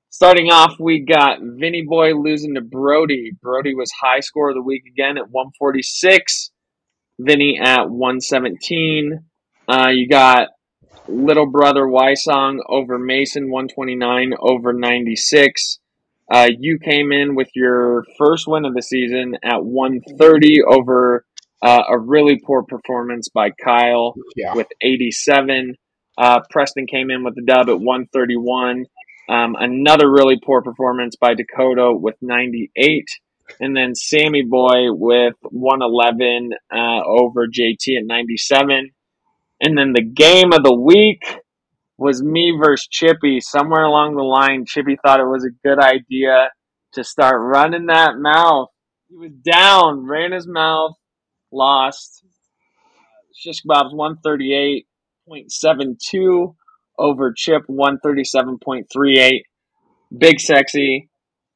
Starting 0.09 0.51
off, 0.51 0.76
we 0.80 0.99
got 0.99 1.39
Vinny 1.41 1.84
Boy 1.88 2.14
losing 2.16 2.53
to 2.53 2.61
Brody. 2.61 3.32
Brody 3.41 3.74
was 3.74 3.91
high 3.91 4.20
score 4.20 4.49
of 4.49 4.55
the 4.55 4.61
week 4.61 4.84
again 4.86 5.18
at 5.18 5.32
146. 5.32 6.51
Vinny 7.18 7.59
at 7.59 7.89
117. 7.89 9.24
Uh, 9.68 9.89
you 9.89 10.07
got 10.07 10.49
Little 11.07 11.47
Brother 11.47 11.86
Wysong 11.86 12.59
over 12.68 12.97
Mason 12.97 13.49
129 13.49 14.34
over 14.39 14.74
96. 14.74 15.80
Uh, 16.32 16.49
you 16.57 16.80
came 16.80 17.11
in 17.11 17.36
with 17.36 17.49
your 17.53 18.05
first 18.18 18.47
win 18.47 18.66
of 18.66 18.74
the 18.74 18.82
season 18.82 19.36
at 19.43 19.64
130 19.64 20.64
over 20.64 21.26
uh, 21.61 21.84
a 21.89 21.97
really 21.97 22.39
poor 22.45 22.64
performance 22.64 23.30
by 23.30 23.49
Kyle 23.51 24.16
yeah, 24.36 24.53
with 24.53 24.68
87. 24.82 25.76
Uh, 26.18 26.39
Preston 26.49 26.88
came 26.88 27.09
in 27.09 27.24
with 27.24 27.36
the 27.36 27.43
dub 27.43 27.70
at 27.70 27.80
131. 27.80 28.86
Um, 29.30 29.55
another 29.57 30.11
really 30.11 30.39
poor 30.43 30.61
performance 30.61 31.16
by 31.16 31.34
Dakota 31.34 31.93
with 31.93 32.16
98. 32.22 33.05
And 33.59 33.76
then 33.76 33.95
Sammy 33.95 34.43
Boy 34.43 34.91
with 34.91 35.36
111 35.43 36.51
uh, 36.72 37.03
over 37.05 37.47
JT 37.47 37.97
at 37.97 38.05
97. 38.05 38.91
And 39.64 39.76
then 39.78 39.93
the 39.93 40.03
game 40.03 40.51
of 40.51 40.61
the 40.61 40.76
week 40.76 41.24
was 41.97 42.22
me 42.22 42.53
versus 42.61 42.86
Chippy. 42.91 43.39
Somewhere 43.39 43.86
along 43.86 44.18
the 44.18 44.22
line, 44.22 44.66
Chippy 44.68 44.97
thought 45.01 45.22
it 45.22 45.24
was 45.24 45.45
a 45.45 45.51
good 45.66 45.80
idea 45.80 46.49
to 46.95 47.03
start 47.05 47.39
running 47.39 47.86
that 47.86 48.18
mouth. 48.18 48.68
He 49.07 49.16
was 49.16 49.32
down, 49.32 50.05
ran 50.05 50.34
his 50.34 50.45
mouth, 50.45 50.97
lost. 51.49 52.26
Shish 53.34 53.64
Kebab's 53.64 53.93
138.72 53.93 56.55
over 56.99 57.34
Chip 57.34 57.64
137.38. 57.70 59.43
Big 60.18 60.41
sexy. 60.41 61.09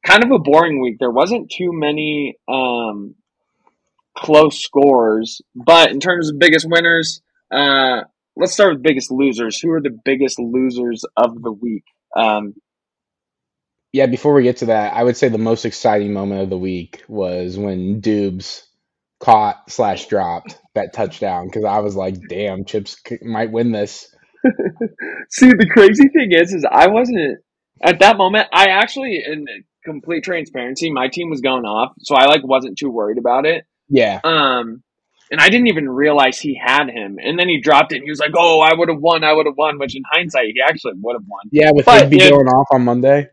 Kind 0.06 0.24
of 0.24 0.30
a 0.30 0.38
boring 0.38 0.80
week. 0.80 0.96
There 0.98 1.10
wasn't 1.10 1.52
too 1.54 1.72
many 1.74 2.38
um, 2.48 3.16
close 4.16 4.62
scores, 4.62 5.42
but 5.54 5.90
in 5.90 6.00
terms 6.00 6.30
of 6.30 6.38
biggest 6.38 6.66
winners, 6.70 7.20
uh, 7.50 8.02
let's 8.36 8.52
start 8.52 8.74
with 8.74 8.82
biggest 8.82 9.10
losers. 9.10 9.58
Who 9.60 9.70
are 9.72 9.80
the 9.80 9.96
biggest 10.04 10.38
losers 10.38 11.04
of 11.16 11.42
the 11.42 11.52
week? 11.52 11.84
Um, 12.16 12.54
yeah. 13.92 14.06
Before 14.06 14.34
we 14.34 14.42
get 14.42 14.58
to 14.58 14.66
that, 14.66 14.94
I 14.94 15.02
would 15.02 15.16
say 15.16 15.28
the 15.28 15.38
most 15.38 15.64
exciting 15.64 16.12
moment 16.12 16.42
of 16.42 16.50
the 16.50 16.58
week 16.58 17.02
was 17.08 17.58
when 17.58 18.00
Dubes 18.00 18.62
caught 19.20 19.70
slash 19.70 20.06
dropped 20.06 20.58
that 20.74 20.92
touchdown 20.92 21.46
because 21.46 21.64
I 21.64 21.78
was 21.78 21.96
like, 21.96 22.16
damn, 22.28 22.64
Chips 22.64 22.96
might 23.22 23.50
win 23.50 23.72
this. 23.72 24.14
See, 25.30 25.48
the 25.48 25.68
crazy 25.72 26.08
thing 26.08 26.30
is, 26.30 26.52
is 26.52 26.64
I 26.70 26.88
wasn't 26.88 27.38
at 27.82 28.00
that 28.00 28.16
moment. 28.16 28.48
I 28.52 28.66
actually, 28.66 29.22
in 29.26 29.46
complete 29.84 30.22
transparency, 30.22 30.92
my 30.92 31.08
team 31.08 31.30
was 31.30 31.40
going 31.40 31.64
off, 31.64 31.92
so 32.00 32.14
I 32.14 32.26
like 32.26 32.46
wasn't 32.46 32.78
too 32.78 32.90
worried 32.90 33.18
about 33.18 33.46
it. 33.46 33.64
Yeah, 33.88 34.20
Um, 34.22 34.82
and 35.30 35.40
I 35.40 35.48
didn't 35.48 35.68
even 35.68 35.88
realize 35.88 36.38
he 36.38 36.54
had 36.62 36.88
him. 36.88 37.18
And 37.22 37.38
then 37.38 37.48
he 37.48 37.60
dropped 37.60 37.92
it, 37.92 37.96
and 37.96 38.04
he 38.04 38.10
was 38.10 38.20
like, 38.20 38.32
"Oh, 38.36 38.60
I 38.60 38.74
would 38.74 38.88
have 38.88 39.00
won. 39.00 39.24
I 39.24 39.32
would 39.32 39.46
have 39.46 39.56
won." 39.56 39.78
Which, 39.78 39.96
in 39.96 40.02
hindsight, 40.10 40.46
he 40.54 40.60
actually 40.60 40.94
would 41.00 41.14
have 41.14 41.24
won, 41.28 41.42
yeah. 41.52 41.70
With 41.72 41.86
But 41.86 42.02
Higbee 42.02 42.22
if- 42.24 42.30
going 42.30 42.46
off 42.46 42.68
on 42.72 42.84
Monday. 42.84 43.28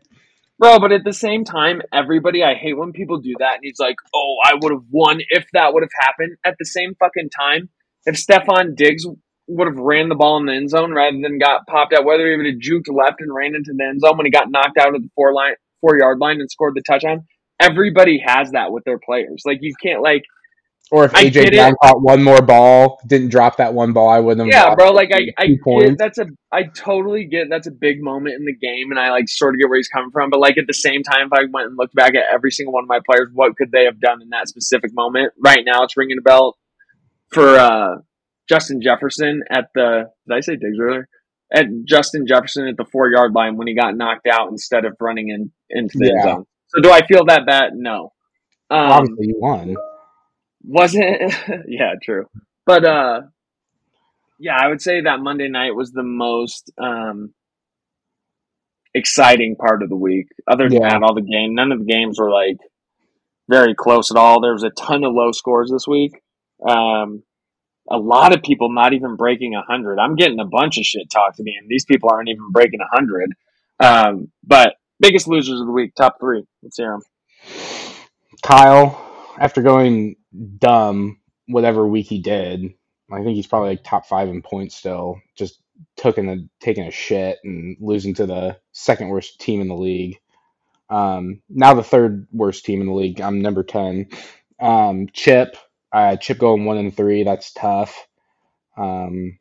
bro. 0.58 0.78
But 0.78 0.92
at 0.92 1.04
the 1.04 1.12
same 1.12 1.44
time, 1.44 1.82
everybody, 1.92 2.42
I 2.42 2.54
hate 2.54 2.76
when 2.76 2.92
people 2.92 3.18
do 3.18 3.34
that. 3.40 3.54
And 3.54 3.60
he's 3.62 3.78
like, 3.78 3.96
"Oh, 4.14 4.36
I 4.44 4.54
would 4.54 4.72
have 4.72 4.84
won 4.90 5.20
if 5.30 5.46
that 5.52 5.72
would 5.74 5.82
have 5.82 5.90
happened." 6.00 6.36
At 6.44 6.56
the 6.58 6.64
same 6.66 6.94
fucking 6.98 7.30
time, 7.30 7.68
if 8.06 8.16
Stefon 8.16 8.74
Diggs 8.76 9.04
would 9.48 9.68
have 9.68 9.78
ran 9.78 10.08
the 10.08 10.14
ball 10.16 10.38
in 10.38 10.46
the 10.46 10.52
end 10.54 10.70
zone 10.70 10.92
rather 10.92 11.16
than 11.22 11.38
got 11.38 11.66
popped 11.68 11.92
out, 11.92 12.04
whether 12.04 12.28
he 12.28 12.36
would 12.36 12.46
have 12.46 12.56
juked 12.56 12.92
left 12.92 13.20
and 13.20 13.32
ran 13.32 13.54
into 13.54 13.72
the 13.76 13.84
end 13.84 14.00
zone 14.00 14.16
when 14.16 14.26
he 14.26 14.30
got 14.30 14.50
knocked 14.50 14.76
out 14.76 14.94
at 14.94 15.00
the 15.00 15.10
four 15.14 15.32
line, 15.32 15.54
four 15.80 15.96
yard 15.98 16.18
line 16.18 16.40
and 16.40 16.50
scored 16.50 16.74
the 16.74 16.82
touchdown. 16.82 17.26
Everybody 17.60 18.22
has 18.26 18.50
that 18.52 18.72
with 18.72 18.84
their 18.84 18.98
players. 18.98 19.42
Like 19.46 19.58
you 19.62 19.72
can't 19.82 20.02
like 20.02 20.22
Or 20.92 21.04
if 21.04 21.12
AJ. 21.12 21.52
Brown 21.52 21.74
caught 21.82 22.00
one 22.00 22.22
more 22.22 22.40
ball, 22.42 23.00
didn't 23.08 23.30
drop 23.30 23.56
that 23.56 23.74
one 23.74 23.92
ball, 23.92 24.08
I 24.08 24.20
wouldn't 24.20 24.52
have. 24.52 24.68
yeah, 24.68 24.74
bro. 24.76 24.92
Like 24.92 25.10
I, 25.12 25.32
I 25.36 25.46
get 25.48 25.98
that's 25.98 26.18
a, 26.18 26.26
I 26.52 26.64
totally 26.74 27.24
get 27.24 27.48
that's 27.50 27.66
a 27.66 27.72
big 27.72 28.00
moment 28.00 28.36
in 28.36 28.44
the 28.44 28.54
game, 28.54 28.92
and 28.92 29.00
I 29.00 29.10
like 29.10 29.28
sort 29.28 29.54
of 29.54 29.58
get 29.58 29.68
where 29.68 29.78
he's 29.78 29.88
coming 29.88 30.10
from. 30.12 30.30
But 30.30 30.38
like 30.38 30.58
at 30.58 30.68
the 30.68 30.74
same 30.74 31.02
time, 31.02 31.26
if 31.26 31.32
I 31.32 31.42
went 31.52 31.68
and 31.68 31.76
looked 31.76 31.94
back 31.96 32.14
at 32.14 32.32
every 32.32 32.52
single 32.52 32.72
one 32.72 32.84
of 32.84 32.88
my 32.88 33.00
players, 33.04 33.28
what 33.32 33.56
could 33.56 33.72
they 33.72 33.84
have 33.84 33.98
done 33.98 34.22
in 34.22 34.28
that 34.28 34.46
specific 34.48 34.92
moment? 34.94 35.32
Right 35.44 35.64
now, 35.66 35.82
it's 35.82 35.96
ringing 35.96 36.18
a 36.18 36.22
bell. 36.22 36.56
for 37.32 37.48
uh, 37.48 37.96
Justin 38.48 38.80
Jefferson 38.80 39.42
at 39.50 39.70
the 39.74 40.10
did 40.28 40.36
I 40.36 40.40
say 40.40 40.52
Diggs 40.52 40.78
earlier? 40.80 41.08
At 41.52 41.66
Justin 41.84 42.26
Jefferson 42.28 42.68
at 42.68 42.76
the 42.76 42.84
four 42.84 43.10
yard 43.10 43.32
line 43.32 43.56
when 43.56 43.66
he 43.66 43.74
got 43.74 43.96
knocked 43.96 44.28
out 44.28 44.50
instead 44.50 44.84
of 44.84 44.94
running 45.00 45.30
in 45.30 45.50
into 45.68 45.98
the 45.98 46.10
end 46.10 46.22
zone. 46.22 46.44
So 46.68 46.80
do 46.80 46.92
I 46.92 47.04
feel 47.06 47.24
that 47.26 47.44
bad? 47.44 47.72
No. 47.74 48.12
Um, 48.70 48.92
Obviously, 48.92 49.26
you 49.28 49.36
won. 49.38 49.76
Was 50.66 50.94
it? 50.94 51.32
yeah, 51.68 51.92
true. 52.02 52.26
But 52.66 52.84
uh, 52.84 53.20
yeah, 54.38 54.56
I 54.60 54.68
would 54.68 54.82
say 54.82 55.02
that 55.02 55.20
Monday 55.20 55.48
night 55.48 55.74
was 55.74 55.92
the 55.92 56.02
most 56.02 56.70
um, 56.82 57.32
exciting 58.94 59.56
part 59.56 59.82
of 59.82 59.88
the 59.88 59.96
week. 59.96 60.28
Other 60.50 60.68
than 60.68 60.82
Yeah. 60.82 60.88
that, 60.90 61.02
all 61.02 61.14
the 61.14 61.22
game, 61.22 61.54
none 61.54 61.72
of 61.72 61.78
the 61.78 61.84
games 61.84 62.18
were 62.18 62.30
like 62.30 62.56
very 63.48 63.74
close 63.74 64.10
at 64.10 64.16
all. 64.16 64.40
There 64.40 64.52
was 64.52 64.64
a 64.64 64.70
ton 64.70 65.04
of 65.04 65.12
low 65.12 65.32
scores 65.32 65.70
this 65.70 65.86
week. 65.86 66.20
Um, 66.66 67.22
a 67.88 67.98
lot 67.98 68.34
of 68.34 68.42
people 68.42 68.72
not 68.72 68.92
even 68.94 69.14
breaking 69.16 69.52
hundred. 69.68 69.98
I'm 70.00 70.16
getting 70.16 70.40
a 70.40 70.44
bunch 70.44 70.76
of 70.78 70.84
shit 70.84 71.08
talked 71.10 71.36
to 71.36 71.44
me, 71.44 71.54
and 71.60 71.68
these 71.68 71.84
people 71.84 72.10
aren't 72.12 72.28
even 72.28 72.50
breaking 72.50 72.80
hundred. 72.92 73.32
Um, 73.78 74.32
but 74.42 74.74
biggest 74.98 75.28
losers 75.28 75.60
of 75.60 75.66
the 75.66 75.72
week, 75.72 75.94
top 75.94 76.16
three. 76.18 76.42
Let's 76.62 76.76
hear 76.78 76.90
them. 76.92 77.02
Kyle, 78.42 79.00
after 79.38 79.62
going 79.62 80.16
dumb 80.58 81.18
whatever 81.46 81.86
week 81.86 82.06
he 82.06 82.20
did, 82.20 82.74
I 83.10 83.22
think 83.22 83.36
he's 83.36 83.46
probably 83.46 83.70
like 83.70 83.84
top 83.84 84.06
five 84.06 84.28
in 84.28 84.42
points 84.42 84.76
still. 84.76 85.20
Just 85.36 85.60
took 85.96 86.18
a 86.18 86.38
taking 86.60 86.84
a 86.84 86.90
shit 86.90 87.38
and 87.44 87.76
losing 87.80 88.14
to 88.14 88.26
the 88.26 88.58
second 88.72 89.08
worst 89.08 89.40
team 89.40 89.60
in 89.60 89.68
the 89.68 89.74
league. 89.74 90.18
Um, 90.88 91.42
now 91.48 91.74
the 91.74 91.82
third 91.82 92.26
worst 92.32 92.64
team 92.64 92.80
in 92.80 92.86
the 92.86 92.94
league. 92.94 93.20
I'm 93.20 93.42
number 93.42 93.62
ten. 93.62 94.08
Um, 94.60 95.08
Chip, 95.12 95.56
uh, 95.92 96.16
Chip 96.16 96.38
going 96.38 96.64
one 96.64 96.78
and 96.78 96.96
three. 96.96 97.24
That's 97.24 97.52
tough. 97.52 98.06
Um, 98.76 99.38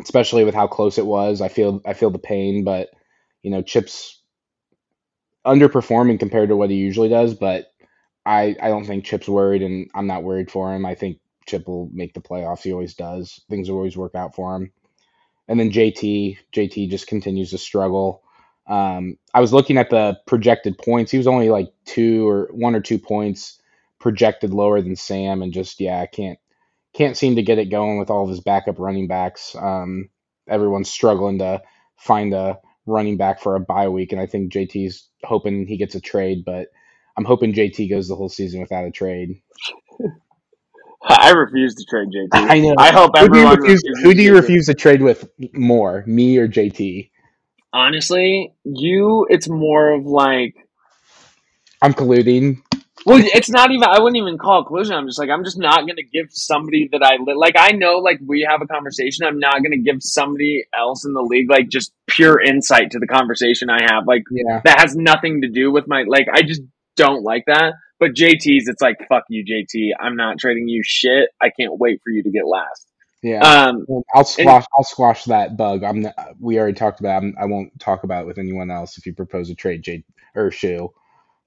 especially 0.00 0.44
with 0.44 0.54
how 0.54 0.66
close 0.66 0.98
it 0.98 1.06
was. 1.06 1.40
I 1.40 1.48
feel 1.48 1.80
I 1.86 1.94
feel 1.94 2.10
the 2.10 2.18
pain, 2.18 2.64
but 2.64 2.90
you 3.42 3.50
know 3.50 3.62
Chip's 3.62 4.20
underperforming 5.46 6.18
compared 6.18 6.48
to 6.48 6.56
what 6.56 6.70
he 6.70 6.76
usually 6.76 7.08
does. 7.08 7.34
But 7.34 7.72
I 8.26 8.56
I 8.62 8.68
don't 8.68 8.86
think 8.86 9.04
Chip's 9.04 9.28
worried, 9.28 9.62
and 9.62 9.90
I'm 9.94 10.06
not 10.06 10.22
worried 10.24 10.50
for 10.50 10.74
him. 10.74 10.86
I 10.86 10.94
think 10.94 11.18
Chip 11.46 11.66
will 11.68 11.90
make 11.92 12.14
the 12.14 12.20
playoffs. 12.20 12.62
He 12.62 12.72
always 12.72 12.94
does. 12.94 13.40
Things 13.50 13.68
will 13.70 13.76
always 13.78 13.96
work 13.96 14.14
out 14.14 14.34
for 14.34 14.56
him. 14.56 14.72
And 15.48 15.60
then 15.60 15.70
JT, 15.70 16.38
JT 16.54 16.90
just 16.90 17.06
continues 17.06 17.50
to 17.50 17.58
struggle. 17.58 18.22
Um, 18.66 19.18
I 19.34 19.40
was 19.40 19.52
looking 19.52 19.76
at 19.76 19.90
the 19.90 20.18
projected 20.26 20.78
points. 20.78 21.10
He 21.12 21.18
was 21.18 21.26
only 21.26 21.50
like 21.50 21.72
two 21.84 22.26
or 22.28 22.48
one 22.52 22.74
or 22.74 22.80
two 22.80 22.98
points 22.98 23.60
projected 24.00 24.54
lower 24.54 24.80
than 24.80 24.96
Sam, 24.96 25.42
and 25.42 25.52
just 25.52 25.80
yeah, 25.80 26.00
I 26.00 26.06
can't 26.06 26.38
can't 26.94 27.16
seem 27.16 27.36
to 27.36 27.42
get 27.42 27.58
it 27.58 27.66
going 27.66 27.98
with 27.98 28.10
all 28.10 28.24
of 28.24 28.30
his 28.30 28.40
backup 28.40 28.78
running 28.78 29.08
backs. 29.08 29.54
Um, 29.56 30.10
everyone's 30.48 30.90
struggling 30.90 31.38
to 31.40 31.62
find 31.98 32.34
a 32.34 32.58
running 32.86 33.16
back 33.18 33.40
for 33.40 33.56
a 33.56 33.60
bye 33.60 33.88
week, 33.88 34.12
and 34.12 34.20
I 34.20 34.26
think 34.26 34.52
JT's 34.52 35.08
hoping 35.24 35.66
he 35.66 35.76
gets 35.76 35.94
a 35.94 36.00
trade, 36.00 36.44
but 36.46 36.68
I'm 37.16 37.24
hoping 37.24 37.52
JT 37.52 37.90
goes 37.90 38.08
the 38.08 38.16
whole 38.16 38.28
season 38.28 38.60
without 38.60 38.84
a 38.84 38.90
trade. 38.90 39.40
I 41.06 41.30
refuse 41.30 41.74
to 41.74 41.84
trade 41.84 42.08
JT. 42.08 42.28
I 42.32 42.60
know. 42.60 42.74
I 42.78 42.90
hope 42.90 43.12
Who 43.18 43.28
do 43.28 43.38
you 43.38 43.44
everyone 43.44 43.60
refuse? 43.60 43.82
Who 44.02 44.14
do 44.14 44.22
you 44.22 44.30
to. 44.30 44.40
refuse 44.40 44.66
to 44.66 44.74
trade 44.74 45.02
with 45.02 45.28
more, 45.52 46.02
me 46.06 46.38
or 46.38 46.48
JT? 46.48 47.10
Honestly, 47.72 48.54
you. 48.64 49.26
It's 49.28 49.48
more 49.48 49.92
of 49.92 50.06
like. 50.06 50.54
I'm 51.82 51.92
colluding. 51.92 52.62
Well, 53.06 53.20
it's 53.22 53.50
not 53.50 53.70
even. 53.70 53.84
I 53.84 53.98
wouldn't 54.00 54.16
even 54.16 54.38
call 54.38 54.62
it 54.62 54.66
collusion. 54.66 54.94
I'm 54.94 55.06
just 55.06 55.18
like 55.18 55.28
I'm 55.28 55.44
just 55.44 55.58
not 55.58 55.80
going 55.80 55.96
to 55.96 56.04
give 56.04 56.28
somebody 56.30 56.88
that 56.92 57.02
I 57.02 57.16
li- 57.22 57.34
like. 57.36 57.54
I 57.58 57.72
know, 57.72 57.98
like 57.98 58.18
we 58.24 58.46
have 58.48 58.62
a 58.62 58.66
conversation. 58.66 59.26
I'm 59.26 59.38
not 59.38 59.58
going 59.62 59.72
to 59.72 59.78
give 59.78 60.02
somebody 60.02 60.64
else 60.76 61.04
in 61.04 61.12
the 61.12 61.20
league 61.20 61.50
like 61.50 61.68
just 61.68 61.92
pure 62.06 62.40
insight 62.40 62.92
to 62.92 62.98
the 62.98 63.06
conversation 63.06 63.68
I 63.68 63.82
have. 63.82 64.06
Like 64.06 64.22
Yeah, 64.30 64.62
that 64.64 64.80
has 64.80 64.96
nothing 64.96 65.42
to 65.42 65.48
do 65.48 65.70
with 65.70 65.86
my 65.86 66.04
like. 66.08 66.28
I 66.32 66.42
just 66.42 66.62
don't 66.96 67.22
like 67.22 67.44
that. 67.46 67.74
But 68.00 68.10
JT's, 68.10 68.68
it's 68.68 68.82
like 68.82 68.96
fuck 69.08 69.24
you, 69.28 69.44
JT. 69.44 69.90
I'm 70.00 70.16
not 70.16 70.38
trading 70.38 70.68
you 70.68 70.82
shit. 70.84 71.30
I 71.40 71.50
can't 71.58 71.78
wait 71.78 72.00
for 72.04 72.10
you 72.10 72.22
to 72.24 72.30
get 72.30 72.46
last. 72.46 72.86
yeah. 73.22 73.40
Um, 73.40 73.86
I'll 74.14 74.24
squash. 74.24 74.64
I'll 74.76 74.84
squash 74.84 75.24
that 75.24 75.56
bug. 75.56 75.84
I'm. 75.84 76.02
Not, 76.02 76.14
we 76.40 76.58
already 76.58 76.74
talked 76.74 77.00
about. 77.00 77.22
I'm, 77.22 77.34
I 77.40 77.46
won't 77.46 77.78
talk 77.80 78.04
about 78.04 78.22
it 78.22 78.26
with 78.26 78.38
anyone 78.38 78.70
else 78.70 78.98
if 78.98 79.06
you 79.06 79.14
propose 79.14 79.48
a 79.50 79.54
trade, 79.54 79.82
J 79.82 80.04
or. 80.34 80.50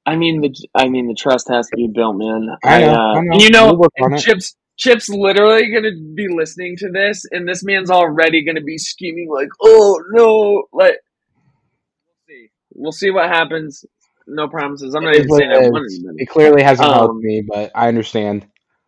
I 0.05 0.15
mean 0.15 0.39
the 0.39 0.55
I 0.73 0.87
mean 0.87 1.07
the 1.07 1.15
trust 1.15 1.49
has 1.49 1.67
to 1.67 1.75
be 1.75 1.89
built, 1.93 2.15
man. 2.17 2.47
I 2.63 2.79
know, 2.79 2.93
uh, 2.93 3.13
I 3.15 3.21
know. 3.21 3.37
you 3.39 3.49
know, 3.49 3.73
We'll 3.73 3.89
and. 3.97 4.17
Chip's 4.17 4.55
Chip's 4.77 5.09
literally 5.09 5.71
gonna 5.71 5.91
be 6.15 6.27
listening 6.29 6.77
to 6.77 6.89
this, 6.89 7.25
and 7.31 7.47
this 7.47 7.63
man's 7.63 7.91
already 7.91 8.45
gonna 8.45 8.61
be 8.61 8.77
scheming 8.77 9.27
like, 9.29 9.49
"Oh 9.61 9.99
no!" 10.11 10.63
Like, 10.71 10.97
we'll 12.05 12.15
see. 12.27 12.49
We'll 12.73 12.91
see 12.93 13.11
what 13.11 13.27
happens. 13.27 13.83
No 14.27 14.47
promises. 14.47 14.93
I'm 14.93 15.03
not 15.03 15.15
It 15.15 15.21
is 15.21 15.25
even 15.25 15.37
saying 15.37 15.51
it 15.51 15.57
I 15.57 15.61
is. 15.65 15.71
want 15.71 15.85
anybody, 15.91 16.15
It 16.23 16.25
clearly 16.29 16.61
hasn't 16.63 16.87
Um, 16.89 16.93
helped 16.95 17.23
me, 17.23 17.41
but 17.47 17.71
I 17.73 17.87
understand. 17.87 18.45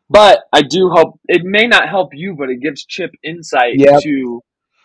but 0.09 0.41
I 0.51 0.61
do 0.61 0.89
hope 0.89 1.19
it 1.27 1.43
may 1.43 1.67
not 1.67 1.87
help 1.87 2.09
you, 2.13 2.35
but 2.37 2.49
it 2.49 2.61
gives 2.61 2.85
Chip 2.85 3.11
insight 3.23 3.75
Yep. 3.77 4.01
to 4.03 4.41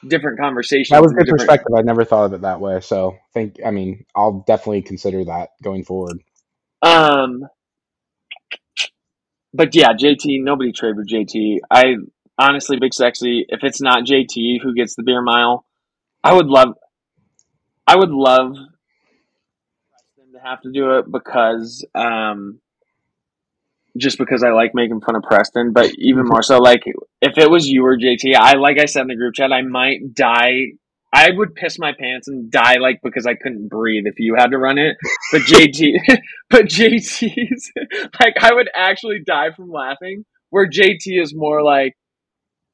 different 0.06 0.38
conversations. 0.38 0.90
That 0.90 1.02
was 1.02 1.12
good 1.12 1.24
different- 1.24 1.40
perspective. 1.40 1.74
I 1.76 1.82
never 1.82 2.04
thought 2.04 2.26
of 2.26 2.32
it 2.34 2.42
that 2.42 2.60
way. 2.60 2.80
So 2.80 3.16
think. 3.32 3.58
I 3.64 3.70
mean, 3.70 4.04
I'll 4.14 4.44
definitely 4.46 4.82
consider 4.82 5.24
that 5.24 5.50
going 5.62 5.82
forward. 5.84 6.22
Um, 6.82 7.48
but 9.52 9.74
yeah, 9.74 9.92
JT. 9.94 10.42
Nobody 10.42 10.72
trade 10.72 10.94
for 10.96 11.04
JT. 11.04 11.60
I 11.70 11.96
honestly, 12.38 12.78
big 12.78 12.92
sexy. 12.94 13.46
If 13.48 13.64
it's 13.64 13.80
not 13.80 14.04
JT 14.04 14.60
who 14.62 14.74
gets 14.74 14.94
the 14.94 15.02
beer 15.02 15.22
mile, 15.22 15.64
I 16.22 16.34
would 16.34 16.46
love. 16.46 16.74
I 17.86 17.96
would 17.96 18.10
love 18.10 18.56
have 20.44 20.60
to 20.62 20.70
do 20.72 20.98
it 20.98 21.10
because, 21.10 21.84
um, 21.94 22.60
just 23.96 24.18
because 24.18 24.42
I 24.42 24.50
like 24.50 24.72
making 24.74 25.00
fun 25.00 25.16
of 25.16 25.22
Preston. 25.22 25.72
But 25.72 25.92
even 25.98 26.24
more 26.26 26.42
so, 26.42 26.58
like 26.58 26.82
if 27.20 27.38
it 27.38 27.50
was 27.50 27.66
you 27.66 27.84
or 27.84 27.96
JT, 27.96 28.34
I 28.36 28.54
like 28.54 28.78
I 28.80 28.86
said 28.86 29.02
in 29.02 29.08
the 29.08 29.16
group 29.16 29.34
chat, 29.34 29.52
I 29.52 29.62
might 29.62 30.14
die. 30.14 30.72
I 31.12 31.30
would 31.30 31.54
piss 31.54 31.78
my 31.78 31.92
pants 31.96 32.26
and 32.26 32.50
die 32.50 32.76
like 32.80 32.98
because 33.02 33.24
I 33.24 33.34
couldn't 33.34 33.68
breathe 33.68 34.04
if 34.06 34.18
you 34.18 34.34
had 34.36 34.48
to 34.48 34.58
run 34.58 34.78
it. 34.78 34.96
But 35.30 35.42
JT, 35.46 35.94
but 36.50 36.64
JT's 36.64 37.72
like 38.20 38.34
I 38.40 38.52
would 38.52 38.68
actually 38.74 39.20
die 39.24 39.50
from 39.56 39.70
laughing. 39.70 40.24
Where 40.50 40.68
JT 40.68 41.22
is 41.22 41.34
more 41.34 41.62
like, 41.62 41.94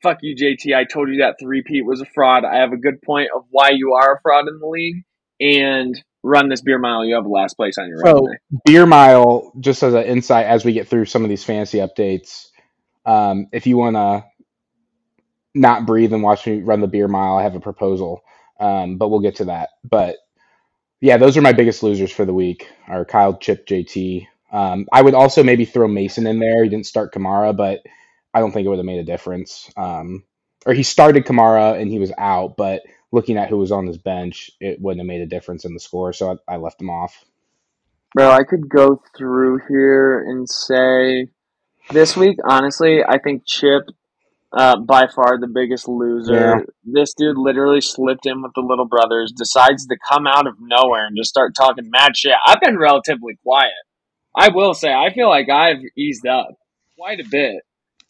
"Fuck 0.02 0.18
you, 0.22 0.34
JT. 0.34 0.74
I 0.74 0.84
told 0.84 1.08
you 1.08 1.20
that 1.20 1.36
three 1.40 1.62
Pete 1.62 1.84
was 1.84 2.00
a 2.00 2.06
fraud. 2.14 2.44
I 2.44 2.56
have 2.56 2.72
a 2.72 2.78
good 2.78 3.00
point 3.02 3.28
of 3.34 3.44
why 3.50 3.70
you 3.72 3.94
are 3.94 4.14
a 4.14 4.20
fraud 4.22 4.48
in 4.48 4.58
the 4.58 4.66
league, 4.66 5.04
and 5.40 6.02
run 6.22 6.48
this 6.48 6.62
beer 6.62 6.78
mile. 6.78 7.04
You 7.04 7.16
have 7.16 7.26
last 7.26 7.56
place 7.56 7.78
on 7.78 7.88
your 7.88 7.98
So 8.04 8.12
resume." 8.14 8.38
beer 8.64 8.86
mile, 8.86 9.52
just 9.60 9.82
as 9.82 9.94
an 9.94 10.04
insight, 10.04 10.46
as 10.46 10.64
we 10.64 10.72
get 10.72 10.88
through 10.88 11.06
some 11.06 11.24
of 11.24 11.30
these 11.30 11.44
fancy 11.44 11.78
updates, 11.78 12.48
um, 13.06 13.48
if 13.52 13.66
you 13.66 13.78
want 13.78 13.96
to 13.96 14.24
not 15.54 15.86
breathe 15.86 16.12
and 16.12 16.22
watch 16.22 16.46
me 16.46 16.60
run 16.62 16.80
the 16.80 16.88
beer 16.88 17.08
mile, 17.08 17.36
I 17.36 17.42
have 17.44 17.56
a 17.56 17.60
proposal. 17.60 18.22
Um, 18.60 18.98
but 18.98 19.08
we'll 19.10 19.20
get 19.20 19.36
to 19.36 19.46
that. 19.46 19.70
But 19.84 20.16
yeah, 21.00 21.18
those 21.18 21.36
are 21.38 21.42
my 21.42 21.52
biggest 21.54 21.82
losers 21.82 22.12
for 22.12 22.26
the 22.26 22.34
week. 22.34 22.68
Are 22.88 23.04
Kyle, 23.06 23.38
Chip, 23.38 23.66
JT. 23.66 24.26
Um, 24.52 24.86
I 24.92 25.02
would 25.02 25.14
also 25.14 25.44
maybe 25.44 25.64
throw 25.66 25.88
Mason 25.88 26.26
in 26.26 26.40
there. 26.40 26.64
He 26.64 26.70
didn't 26.70 26.86
start 26.86 27.14
Kamara, 27.14 27.56
but 27.56 27.80
I 28.34 28.40
don't 28.40 28.52
think 28.52 28.66
it 28.66 28.70
would 28.70 28.78
have 28.78 28.86
made 28.86 29.00
a 29.00 29.04
difference. 29.04 29.70
Um, 29.76 30.24
or 30.66 30.74
he 30.74 30.82
started 30.84 31.26
Kamara 31.26 31.80
and 31.80 31.90
he 31.90 31.98
was 31.98 32.12
out, 32.18 32.56
but 32.56 32.82
looking 33.12 33.36
at 33.36 33.48
who 33.48 33.58
was 33.58 33.72
on 33.72 33.86
his 33.86 33.98
bench, 33.98 34.50
it 34.61 34.80
wouldn't 34.80 35.00
have 35.00 35.06
made 35.06 35.20
a 35.20 35.26
difference 35.26 35.64
in 35.64 35.74
the 35.74 35.80
score. 35.80 36.12
So 36.12 36.38
I, 36.48 36.54
I 36.54 36.56
left 36.56 36.80
him 36.80 36.90
off. 36.90 37.24
Bro, 38.14 38.30
I 38.30 38.42
could 38.48 38.68
go 38.68 39.00
through 39.16 39.61
here 39.68 40.18
and 40.20 40.48
say 40.48 41.28
this 41.90 42.16
week, 42.16 42.38
honestly, 42.48 43.00
I 43.06 43.18
think 43.18 43.44
Chip, 43.46 43.82
uh, 44.52 44.80
by 44.80 45.06
far 45.06 45.38
the 45.38 45.46
biggest 45.46 45.88
loser. 45.88 46.34
Yeah. 46.34 46.61
This 46.84 47.14
dude 47.14 47.38
literally 47.38 47.80
slipped 47.80 48.26
in 48.26 48.42
with 48.42 48.52
the 48.54 48.62
little 48.62 48.86
brothers, 48.86 49.32
decides 49.36 49.86
to 49.86 49.96
come 50.08 50.26
out 50.26 50.46
of 50.46 50.54
nowhere 50.61 51.06
and 51.06 51.16
just 51.16 51.30
start 51.30 51.54
talking 51.54 51.90
mad 51.90 52.16
shit. 52.16 52.34
I've 52.46 52.61
been 52.61 52.78
relatively 52.78 53.38
quiet. 53.44 53.72
I 54.34 54.48
will 54.48 54.74
say, 54.74 54.92
I 54.92 55.12
feel 55.12 55.28
like 55.28 55.48
I've 55.48 55.82
eased 55.96 56.26
up 56.26 56.48
quite 56.98 57.20
a 57.20 57.28
bit, 57.28 57.62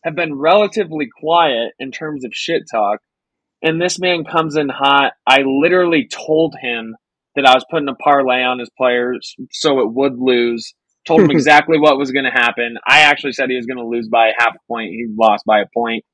have 0.05 0.15
been 0.15 0.35
relatively 0.35 1.09
quiet 1.21 1.73
in 1.79 1.91
terms 1.91 2.25
of 2.25 2.33
shit 2.35 2.63
talk. 2.71 3.01
And 3.63 3.81
this 3.81 3.99
man 3.99 4.25
comes 4.25 4.57
in 4.57 4.69
hot. 4.69 5.13
I 5.27 5.41
literally 5.45 6.09
told 6.09 6.55
him 6.61 6.97
that 7.37 7.47
I 7.47 7.55
was 7.55 7.65
putting 7.71 7.89
a 7.89 7.95
parlay 7.95 8.43
on 8.43 8.59
his 8.59 8.71
players 8.77 9.35
so 9.51 9.81
it 9.81 9.93
would 9.93 10.19
lose. 10.19 10.75
Told 11.07 11.23
him 11.23 11.31
exactly 11.31 11.79
what 11.79 11.99
was 11.99 12.11
going 12.11 12.25
to 12.25 12.31
happen. 12.31 12.77
I 12.87 13.01
actually 13.01 13.33
said 13.33 13.51
he 13.51 13.57
was 13.57 13.67
going 13.67 13.79
to 13.79 13.87
lose 13.87 14.09
by 14.09 14.33
half 14.39 14.55
a 14.55 14.67
point. 14.69 14.91
He 14.91 15.07
lost 15.17 15.45
by 15.47 15.61
a 15.61 15.67
point. 15.75 16.05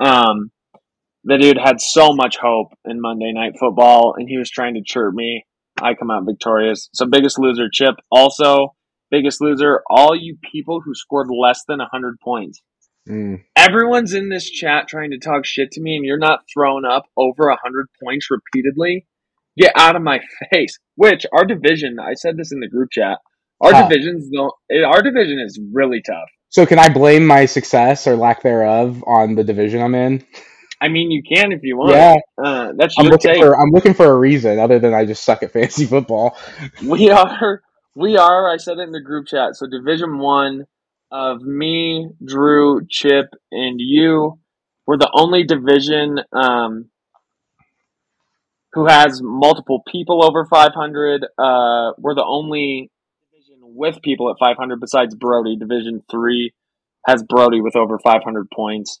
Um, 0.00 0.50
the 1.24 1.38
dude 1.38 1.58
had 1.58 1.80
so 1.80 2.12
much 2.12 2.36
hope 2.36 2.68
in 2.84 3.00
Monday 3.00 3.32
Night 3.32 3.52
Football, 3.58 4.14
and 4.16 4.28
he 4.28 4.38
was 4.38 4.50
trying 4.50 4.74
to 4.74 4.82
chirp 4.84 5.14
me. 5.14 5.44
I 5.80 5.94
come 5.94 6.10
out 6.10 6.24
victorious. 6.26 6.88
So 6.92 7.06
biggest 7.06 7.38
loser, 7.38 7.68
Chip. 7.72 7.94
Also, 8.10 8.74
biggest 9.10 9.40
loser, 9.40 9.82
all 9.88 10.16
you 10.16 10.36
people 10.50 10.80
who 10.84 10.94
scored 10.94 11.28
less 11.30 11.62
than 11.66 11.78
hundred 11.80 12.18
points. 12.20 12.60
Mm. 13.08 13.42
Everyone's 13.56 14.14
in 14.14 14.28
this 14.28 14.48
chat 14.48 14.86
trying 14.88 15.10
to 15.10 15.18
talk 15.18 15.44
shit 15.44 15.72
to 15.72 15.80
me, 15.80 15.96
and 15.96 16.04
you're 16.04 16.18
not 16.18 16.40
throwing 16.52 16.84
up 16.84 17.04
over 17.16 17.48
a 17.48 17.56
hundred 17.62 17.86
points 18.02 18.28
repeatedly. 18.30 19.06
Get 19.56 19.72
out 19.76 19.96
of 19.96 20.02
my 20.02 20.20
face. 20.52 20.78
Which 20.96 21.26
our 21.32 21.44
division, 21.44 21.98
I 22.00 22.14
said 22.14 22.36
this 22.36 22.52
in 22.52 22.60
the 22.60 22.68
group 22.68 22.90
chat. 22.92 23.18
Our 23.60 23.72
Tough. 23.72 23.90
division's 23.90 24.28
no, 24.30 24.52
our 24.86 25.02
division 25.02 25.38
is 25.44 25.60
really 25.72 26.02
tough. 26.02 26.28
So 26.48 26.66
can 26.66 26.78
I 26.78 26.92
blame 26.92 27.26
my 27.26 27.46
success 27.46 28.06
or 28.06 28.16
lack 28.16 28.42
thereof 28.42 29.02
on 29.06 29.36
the 29.36 29.44
division 29.44 29.80
I'm 29.80 29.94
in? 29.94 30.24
I 30.80 30.88
mean, 30.88 31.10
you 31.12 31.22
can 31.22 31.52
if 31.52 31.60
you 31.62 31.76
want. 31.76 31.92
Yeah. 31.92 32.16
uh, 32.42 32.72
that's 32.76 32.96
I'm 32.98 33.06
looking 33.06 33.32
take. 33.34 33.40
for 33.40 33.56
I'm 33.56 33.70
looking 33.70 33.94
for 33.94 34.06
a 34.06 34.14
reason 34.16 34.58
other 34.58 34.80
than 34.80 34.92
I 34.92 35.04
just 35.04 35.24
suck 35.24 35.42
at 35.42 35.52
fantasy 35.52 35.86
football. 35.86 36.36
We 36.84 37.08
are, 37.10 37.62
we 37.94 38.16
are. 38.16 38.52
I 38.52 38.56
said 38.56 38.78
it 38.78 38.82
in 38.82 38.90
the 38.92 39.00
group 39.00 39.28
chat. 39.28 39.54
So 39.54 39.66
Division 39.66 40.18
One 40.18 40.64
of 41.12 41.42
me, 41.42 42.08
Drew, 42.24 42.86
Chip, 42.88 43.26
and 43.52 43.78
you. 43.78 44.38
We're 44.86 44.96
the 44.96 45.10
only 45.14 45.44
division 45.44 46.18
um, 46.32 46.86
who 48.72 48.86
has 48.86 49.20
multiple 49.22 49.82
people 49.86 50.24
over 50.24 50.46
500. 50.46 51.24
Uh, 51.24 51.92
we're 51.98 52.14
the 52.14 52.24
only 52.26 52.90
division 53.30 53.58
with 53.60 54.00
people 54.02 54.30
at 54.30 54.36
500 54.40 54.80
besides 54.80 55.14
Brody. 55.14 55.56
Division 55.56 56.02
Three 56.10 56.54
has 57.06 57.22
Brody 57.22 57.60
with 57.60 57.76
over 57.76 57.98
500 57.98 58.48
points, 58.50 59.00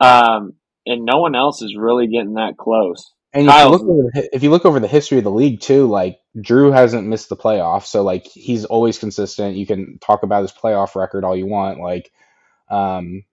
um, 0.00 0.54
and 0.86 1.04
no 1.04 1.18
one 1.18 1.34
else 1.34 1.60
is 1.60 1.76
really 1.76 2.06
getting 2.06 2.34
that 2.34 2.56
close. 2.56 3.12
And 3.32 3.46
if 3.46 3.54
you 3.54 3.68
look 3.68 3.82
over 3.82 4.02
the, 4.02 4.28
if 4.32 4.42
you 4.42 4.50
look 4.50 4.64
over 4.64 4.80
the 4.80 4.88
history 4.88 5.18
of 5.18 5.24
the 5.24 5.30
league 5.30 5.60
too, 5.60 5.86
like 5.86 6.18
Drew 6.40 6.70
hasn't 6.70 7.06
missed 7.06 7.28
the 7.28 7.36
playoffs, 7.36 7.86
so 7.86 8.02
like 8.02 8.26
he's 8.26 8.64
always 8.64 8.98
consistent. 8.98 9.56
You 9.56 9.66
can 9.66 9.98
talk 9.98 10.22
about 10.22 10.42
his 10.42 10.52
playoff 10.52 10.94
record 10.94 11.24
all 11.24 11.36
you 11.36 11.46
want, 11.46 11.78
like, 11.78 12.10
um, 12.70 13.24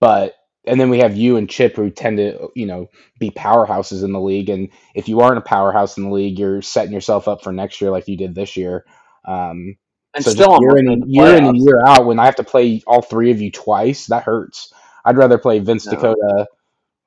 but 0.00 0.36
and 0.64 0.80
then 0.80 0.88
we 0.88 1.00
have 1.00 1.16
you 1.16 1.36
and 1.36 1.50
Chip 1.50 1.76
who 1.76 1.90
tend 1.90 2.16
to 2.16 2.48
you 2.54 2.64
know 2.66 2.88
be 3.18 3.30
powerhouses 3.30 4.02
in 4.04 4.12
the 4.12 4.20
league, 4.20 4.48
and 4.48 4.70
if 4.94 5.06
you 5.06 5.20
aren't 5.20 5.38
a 5.38 5.42
powerhouse 5.42 5.98
in 5.98 6.04
the 6.04 6.10
league, 6.10 6.38
you're 6.38 6.62
setting 6.62 6.92
yourself 6.92 7.28
up 7.28 7.42
for 7.44 7.52
next 7.52 7.80
year 7.82 7.90
like 7.90 8.08
you 8.08 8.16
did 8.16 8.34
this 8.34 8.56
year. 8.56 8.86
Um, 9.26 9.76
and 10.14 10.24
so 10.24 10.30
still 10.30 10.58
year 10.62 10.78
in 10.78 10.88
and 10.88 11.04
year 11.06 11.36
in 11.36 11.44
and 11.44 11.58
year 11.58 11.84
out, 11.86 12.06
when 12.06 12.18
I 12.18 12.24
have 12.24 12.36
to 12.36 12.44
play 12.44 12.82
all 12.86 13.02
three 13.02 13.30
of 13.30 13.40
you 13.42 13.50
twice, 13.52 14.06
that 14.06 14.22
hurts. 14.22 14.72
I'd 15.04 15.18
rather 15.18 15.36
play 15.36 15.58
Vince 15.58 15.84
No. 15.84 15.92
Dakota, 15.92 16.48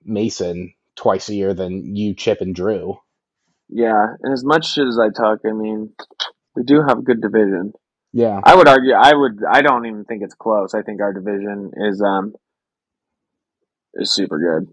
Mason 0.06 0.76
twice 0.96 1.30
a 1.30 1.36
year 1.36 1.54
than 1.54 1.96
you, 1.96 2.14
Chip, 2.16 2.42
and 2.42 2.56
Drew. 2.56 2.98
Yeah, 3.70 4.06
and 4.22 4.34
as 4.34 4.44
much 4.44 4.78
as 4.78 5.00
I 5.00 5.10
talk, 5.10 5.40
I 5.46 5.52
mean, 5.54 5.94
we 6.56 6.64
do 6.64 6.82
have 6.88 7.00
a 7.00 7.02
good 7.02 7.22
division. 7.22 7.74
Yeah. 8.12 8.40
I 8.44 8.56
would 8.56 8.68
argue. 8.68 8.94
I 8.94 9.14
would. 9.16 9.40
I 9.50 9.62
don't 9.62 9.86
even 9.88 10.06
think 10.06 10.22
it's 10.24 10.36
close. 10.36 10.74
I 10.76 10.84
think 10.84 11.02
our 11.02 11.14
division 11.14 11.72
is 11.76 12.02
um 12.02 12.34
is 13.96 14.14
super 14.14 14.38
good. 14.40 14.70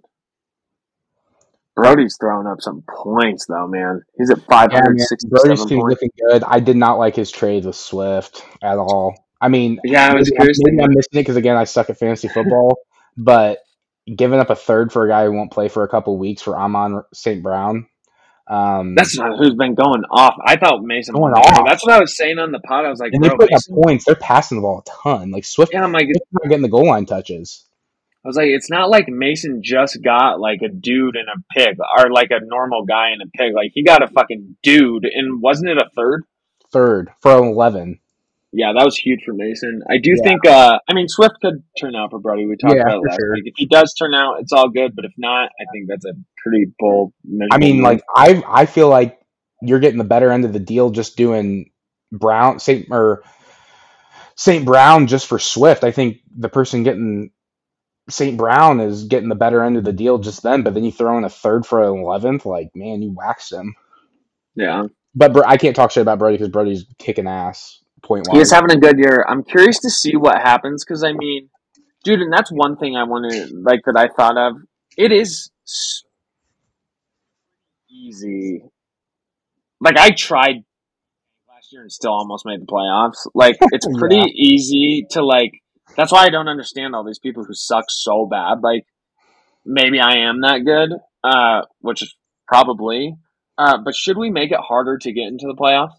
Brody's 1.76 2.16
throwing 2.20 2.46
up 2.46 2.60
some 2.60 2.82
points 2.86 3.46
though, 3.46 3.66
man. 3.66 4.02
He's 4.18 4.30
at 4.30 4.42
five 4.42 4.70
Yeah, 4.72 4.80
hundred 4.80 4.98
man. 4.98 5.06
sixty-seven 5.06 5.56
Brody's 5.56 5.64
team's 5.64 5.84
looking 5.88 6.10
good. 6.28 6.44
I 6.44 6.60
did 6.60 6.76
not 6.76 6.98
like 6.98 7.16
his 7.16 7.30
trade 7.30 7.64
with 7.64 7.76
Swift 7.76 8.44
at 8.62 8.76
all. 8.76 9.14
I 9.40 9.48
mean, 9.48 9.78
Yeah, 9.84 10.08
I 10.08 10.14
was 10.14 10.30
maybe, 10.30 10.36
curious. 10.36 10.58
maybe 10.62 10.82
I'm 10.82 10.90
missing 10.90 11.10
it 11.12 11.20
because 11.20 11.36
again, 11.36 11.56
I 11.56 11.64
suck 11.64 11.88
at 11.88 11.98
fantasy 11.98 12.28
football. 12.28 12.78
but 13.16 13.60
giving 14.06 14.40
up 14.40 14.50
a 14.50 14.56
third 14.56 14.92
for 14.92 15.04
a 15.04 15.08
guy 15.08 15.24
who 15.24 15.32
won't 15.32 15.52
play 15.52 15.68
for 15.68 15.82
a 15.82 15.88
couple 15.88 16.18
weeks 16.18 16.42
for 16.42 16.58
Amon 16.58 17.02
St. 17.12 17.42
Brown. 17.42 17.86
Um, 18.48 18.96
That's 18.96 19.16
who's 19.38 19.54
been 19.54 19.76
going 19.76 20.02
off. 20.10 20.34
I 20.44 20.56
thought 20.56 20.82
Mason. 20.82 21.14
Going 21.14 21.32
off. 21.34 21.64
That's 21.66 21.84
what 21.86 21.94
I 21.94 22.00
was 22.00 22.16
saying 22.16 22.38
on 22.40 22.50
the 22.50 22.58
pod. 22.58 22.84
I 22.84 22.90
was 22.90 22.98
like, 22.98 23.12
and 23.12 23.22
they 23.22 23.28
bro, 23.28 23.38
put 23.38 23.52
up 23.52 23.62
points. 23.84 24.04
They're 24.04 24.16
passing 24.16 24.58
the 24.58 24.62
ball 24.62 24.82
a 24.84 24.90
ton. 25.02 25.30
Like 25.30 25.44
Swift, 25.44 25.72
Yeah, 25.72 25.84
I'm 25.84 25.92
like, 25.92 26.08
not 26.32 26.48
getting 26.48 26.62
the 26.62 26.68
goal 26.68 26.86
line 26.86 27.06
touches. 27.06 27.64
I 28.24 28.28
was 28.28 28.36
like, 28.36 28.48
it's 28.48 28.68
not 28.68 28.90
like 28.90 29.08
Mason 29.08 29.62
just 29.62 30.02
got 30.02 30.40
like 30.40 30.60
a 30.62 30.68
dude 30.68 31.16
and 31.16 31.28
a 31.28 31.42
pig, 31.56 31.78
or 31.96 32.10
like 32.10 32.30
a 32.30 32.44
normal 32.44 32.84
guy 32.84 33.10
and 33.10 33.22
a 33.22 33.26
pig. 33.26 33.54
Like 33.54 33.70
he 33.72 33.84
got 33.84 34.02
a 34.02 34.08
fucking 34.08 34.56
dude, 34.62 35.04
and 35.04 35.40
wasn't 35.40 35.70
it 35.70 35.78
a 35.78 35.88
third? 35.94 36.24
Third 36.72 37.10
for 37.20 37.32
eleven. 37.32 38.00
Yeah, 38.52 38.72
that 38.76 38.84
was 38.84 38.96
huge 38.96 39.20
for 39.24 39.32
Mason. 39.34 39.82
I 39.88 39.98
do 39.98 40.16
Yeah. 40.16 40.22
think. 40.24 40.46
uh 40.46 40.78
I 40.88 40.94
mean, 40.94 41.08
Swift 41.08 41.36
could 41.40 41.62
turn 41.80 41.94
out 41.94 42.10
for 42.10 42.18
Brody. 42.18 42.46
We 42.46 42.56
talked 42.56 42.74
Yeah, 42.76 42.82
about 42.82 42.96
it 42.98 43.02
last 43.08 43.18
sure. 43.20 43.34
week. 43.34 43.44
If 43.46 43.54
he 43.56 43.66
does 43.66 43.94
turn 43.94 44.14
out, 44.14 44.40
it's 44.40 44.52
all 44.52 44.68
good. 44.68 44.96
But 44.96 45.04
if 45.04 45.12
not, 45.18 45.50
I 45.60 45.64
think 45.72 45.88
that's 45.88 46.04
a 46.04 46.14
pretty 46.42 46.66
bold. 46.78 47.12
I 47.50 47.58
mean, 47.58 47.82
measurable 47.82 47.82
like 47.82 48.02
I 48.14 48.42
I 48.48 48.66
feel 48.66 48.88
like 48.88 49.18
you're 49.62 49.80
getting 49.80 49.98
the 49.98 50.04
better 50.04 50.30
end 50.32 50.44
of 50.44 50.52
the 50.52 50.58
deal 50.60 50.90
just 50.90 51.16
doing 51.16 51.70
Brown 52.12 52.58
Saint 52.58 52.88
or 52.90 53.22
Saint 54.36 54.64
Brown 54.64 55.06
just 55.06 55.26
for 55.26 55.38
Swift. 55.38 55.84
I 55.84 55.92
think 55.92 56.18
the 56.36 56.48
person 56.48 56.82
getting 56.82 57.30
Saint 58.08 58.36
Brown 58.36 58.80
is 58.80 59.04
getting 59.04 59.28
the 59.28 59.34
better 59.36 59.62
end 59.62 59.76
of 59.76 59.84
the 59.84 59.92
deal 59.92 60.18
just 60.18 60.42
then. 60.42 60.62
But 60.62 60.74
then 60.74 60.84
you 60.84 60.92
throw 60.92 61.16
in 61.18 61.24
a 61.24 61.30
third 61.30 61.66
for 61.66 61.82
an 61.82 62.00
eleventh, 62.00 62.46
like 62.46 62.70
man, 62.74 63.02
you 63.02 63.12
waxed 63.16 63.52
him. 63.52 63.74
Yeah, 64.56 64.84
But 65.14 65.46
I 65.46 65.56
can't 65.56 65.76
talk 65.76 65.90
shit 65.92 66.02
about 66.02 66.18
Brody 66.18 66.36
because 66.36 66.48
Brody's 66.50 66.86
kicking 66.98 67.28
ass 67.28 67.78
point 68.02 68.26
he 68.32 68.38
is 68.38 68.50
having 68.50 68.70
a 68.70 68.76
good 68.78 68.98
year. 68.98 69.24
I'm 69.28 69.42
curious 69.44 69.78
to 69.80 69.90
see 69.90 70.16
what 70.16 70.36
happens 70.40 70.84
because 70.84 71.02
I 71.04 71.12
mean, 71.12 71.48
dude, 72.04 72.20
and 72.20 72.32
that's 72.32 72.50
one 72.50 72.76
thing 72.76 72.96
I 72.96 73.04
wanted, 73.04 73.50
like 73.64 73.80
that 73.86 73.96
I 73.96 74.08
thought 74.08 74.36
of. 74.36 74.56
It 74.96 75.12
is 75.12 75.50
easy. 77.90 78.62
Like 79.80 79.96
I 79.96 80.10
tried 80.10 80.64
last 81.48 81.72
year 81.72 81.82
and 81.82 81.92
still 81.92 82.12
almost 82.12 82.44
made 82.46 82.60
the 82.60 82.66
playoffs. 82.66 83.26
Like 83.34 83.56
it's 83.72 83.86
pretty 83.98 84.16
Yeah. 84.16 84.26
easy 84.34 85.06
to 85.12 85.24
like. 85.24 85.52
That's 85.96 86.12
why 86.12 86.24
I 86.24 86.30
don't 86.30 86.48
understand 86.48 86.94
all 86.94 87.04
these 87.04 87.18
people 87.18 87.44
who 87.44 87.54
suck 87.54 87.86
so 87.88 88.26
bad. 88.26 88.60
Like 88.62 88.84
maybe 89.64 90.00
I 90.00 90.28
am 90.28 90.40
that 90.42 90.60
good, 90.64 90.90
uh, 91.24 91.62
which 91.80 92.02
is 92.02 92.14
probably. 92.46 93.16
Uh, 93.58 93.76
but 93.84 93.94
should 93.94 94.16
we 94.16 94.30
make 94.30 94.52
it 94.52 94.60
harder 94.60 94.96
to 94.98 95.12
get 95.12 95.26
into 95.26 95.46
the 95.46 95.54
playoffs? 95.54 95.92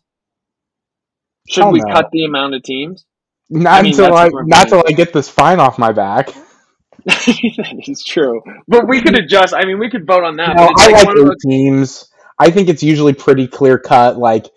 Should 1.49 1.63
Hell 1.63 1.73
we 1.73 1.79
no. 1.79 1.93
cut 1.93 2.09
the 2.11 2.25
amount 2.25 2.55
of 2.55 2.63
teams? 2.63 3.05
Not 3.49 3.79
I 3.79 3.81
mean, 3.81 3.91
until 3.91 4.15
I 4.15 4.29
not 4.45 4.69
till 4.69 4.83
I 4.87 4.91
get 4.91 5.11
this 5.11 5.29
fine 5.29 5.59
off 5.59 5.77
my 5.77 5.91
back. 5.91 6.29
that 7.05 7.83
is 7.87 8.03
true. 8.03 8.41
But 8.67 8.87
we 8.87 9.01
could 9.01 9.17
adjust. 9.17 9.53
I 9.53 9.65
mean, 9.65 9.79
we 9.79 9.89
could 9.89 10.05
vote 10.05 10.23
on 10.23 10.37
that. 10.37 10.55
No, 10.55 10.69
I 10.77 10.89
like 10.89 10.93
like 10.93 11.07
eight 11.07 11.15
those, 11.15 11.35
teams. 11.45 12.09
I 12.39 12.51
think 12.51 12.69
it's 12.69 12.83
usually 12.83 13.13
pretty 13.13 13.47
clear 13.47 13.77
cut. 13.77 14.17
Like 14.17 14.47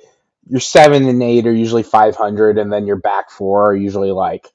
your 0.47 0.61
seven 0.61 1.09
and 1.09 1.22
eight 1.22 1.47
are 1.47 1.53
usually 1.53 1.82
five 1.82 2.16
hundred, 2.16 2.59
and 2.59 2.72
then 2.72 2.87
your 2.87 2.97
back 2.97 3.30
four 3.30 3.70
are 3.70 3.76
usually 3.76 4.12
like, 4.12 4.49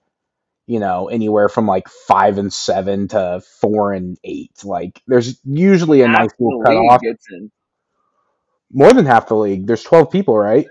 you 0.67 0.79
know, 0.79 1.09
anywhere 1.09 1.49
from 1.49 1.67
like 1.67 1.89
five 1.89 2.37
and 2.37 2.53
seven 2.53 3.07
to 3.09 3.41
four 3.59 3.91
and 3.91 4.17
eight. 4.23 4.63
Like 4.63 5.01
there's 5.07 5.39
usually 5.43 6.01
a 6.01 6.07
half 6.07 6.19
nice 6.19 6.31
little 6.39 6.61
cutoff. 6.63 7.01
More 8.71 8.93
than 8.93 9.05
half 9.07 9.27
the 9.27 9.35
league. 9.35 9.65
There's 9.67 9.83
twelve 9.83 10.11
people, 10.11 10.37
right? 10.37 10.67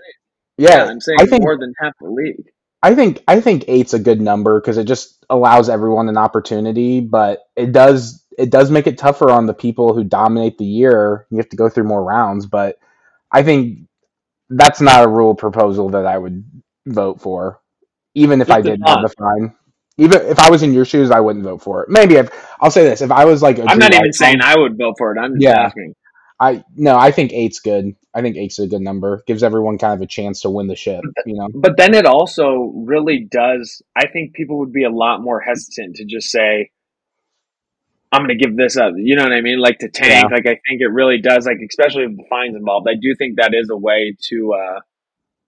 Yeah, 0.59 0.85
I'm 0.85 1.01
saying 1.01 1.19
I 1.19 1.25
think 1.27 1.41
more 1.41 1.57
than 1.59 1.73
half 1.81 1.93
the 2.01 2.09
league. 2.09 2.47
I 2.81 2.95
think 2.95 3.23
I 3.27 3.41
think 3.41 3.65
eight's 3.67 3.93
a 3.93 3.99
good 3.99 4.21
number 4.21 4.59
because 4.59 4.77
it 4.77 4.85
just 4.85 5.25
allows 5.29 5.69
everyone 5.69 6.07
an 6.09 6.17
opportunity, 6.17 7.01
but 7.01 7.39
it 7.55 7.71
does 7.71 8.23
it 8.37 8.51
does 8.51 8.71
make 8.71 8.87
it 8.87 8.97
tougher 8.97 9.29
on 9.29 9.45
the 9.45 9.53
people 9.53 9.93
who 9.93 10.03
dominate 10.03 10.57
the 10.57 10.65
year. 10.65 11.27
You 11.29 11.37
have 11.37 11.49
to 11.49 11.57
go 11.57 11.67
through 11.67 11.83
more 11.85 12.03
rounds, 12.03 12.45
but 12.45 12.79
I 13.31 13.43
think 13.43 13.87
that's 14.49 14.81
not 14.81 15.05
a 15.05 15.09
rule 15.09 15.35
proposal 15.35 15.89
that 15.91 16.05
I 16.07 16.17
would 16.17 16.45
vote 16.87 17.21
for, 17.21 17.61
even 18.15 18.41
if 18.41 18.49
Just 18.49 18.51
I 18.51 18.61
did 18.61 18.81
have 18.85 19.01
the 19.01 19.09
fine. 19.09 19.55
Even 19.97 20.21
if 20.23 20.39
I 20.39 20.49
was 20.51 20.63
in 20.63 20.73
your 20.73 20.85
shoes, 20.85 21.11
I 21.11 21.19
wouldn't 21.21 21.45
vote 21.45 21.61
for 21.63 21.83
it. 21.83 21.89
Maybe 21.89 22.15
if 22.15 22.29
I'll 22.61 22.71
say 22.71 22.83
this: 22.85 23.01
if 23.01 23.11
I 23.11 23.25
was 23.25 23.41
like, 23.43 23.59
I'm 23.67 23.79
not 23.79 23.93
even 23.93 24.13
saying 24.13 24.41
I 24.41 24.57
would 24.57 24.77
vote 24.77 24.95
for 24.97 25.15
it. 25.15 25.19
I'm 25.19 25.35
just 25.35 25.47
Yeah. 25.47 25.57
asking. 25.57 25.95
I 26.39 26.63
no, 26.75 26.97
I 26.97 27.11
think 27.11 27.33
eight's 27.33 27.59
good. 27.59 27.95
I 28.13 28.21
think 28.21 28.37
eight's 28.37 28.59
a 28.59 28.67
good 28.67 28.81
number. 28.81 29.23
Gives 29.27 29.43
everyone 29.43 29.77
kind 29.77 29.93
of 29.93 30.01
a 30.01 30.07
chance 30.07 30.41
to 30.41 30.49
win 30.49 30.67
the 30.67 30.75
ship. 30.75 31.01
You 31.25 31.35
know, 31.35 31.49
But 31.53 31.75
then 31.77 31.93
it 31.93 32.05
also 32.05 32.71
really 32.75 33.27
does. 33.29 33.81
I 33.95 34.07
think 34.07 34.33
people 34.33 34.59
would 34.59 34.71
be 34.71 34.85
a 34.85 34.89
lot 34.89 35.21
more 35.21 35.41
hesitant 35.41 35.97
to 35.97 36.05
just 36.05 36.29
say, 36.29 36.71
"I'm 38.11 38.25
going 38.25 38.37
to 38.37 38.43
give 38.43 38.55
this 38.55 38.77
up." 38.77 38.93
You 38.95 39.17
know 39.17 39.23
what 39.23 39.33
I 39.33 39.41
mean? 39.41 39.59
Like 39.59 39.79
to 39.79 39.89
tank. 39.89 40.27
Yeah. 40.29 40.35
Like 40.35 40.45
I 40.45 40.59
think 40.67 40.79
it 40.79 40.91
really 40.91 41.19
does. 41.19 41.45
Like 41.45 41.57
especially 41.67 42.07
with 42.07 42.17
the 42.17 42.25
fines 42.29 42.55
involved, 42.55 42.87
I 42.89 42.95
do 42.95 43.15
think 43.17 43.35
that 43.37 43.53
is 43.53 43.69
a 43.69 43.77
way 43.77 44.15
to. 44.29 44.53
uh 44.53 44.79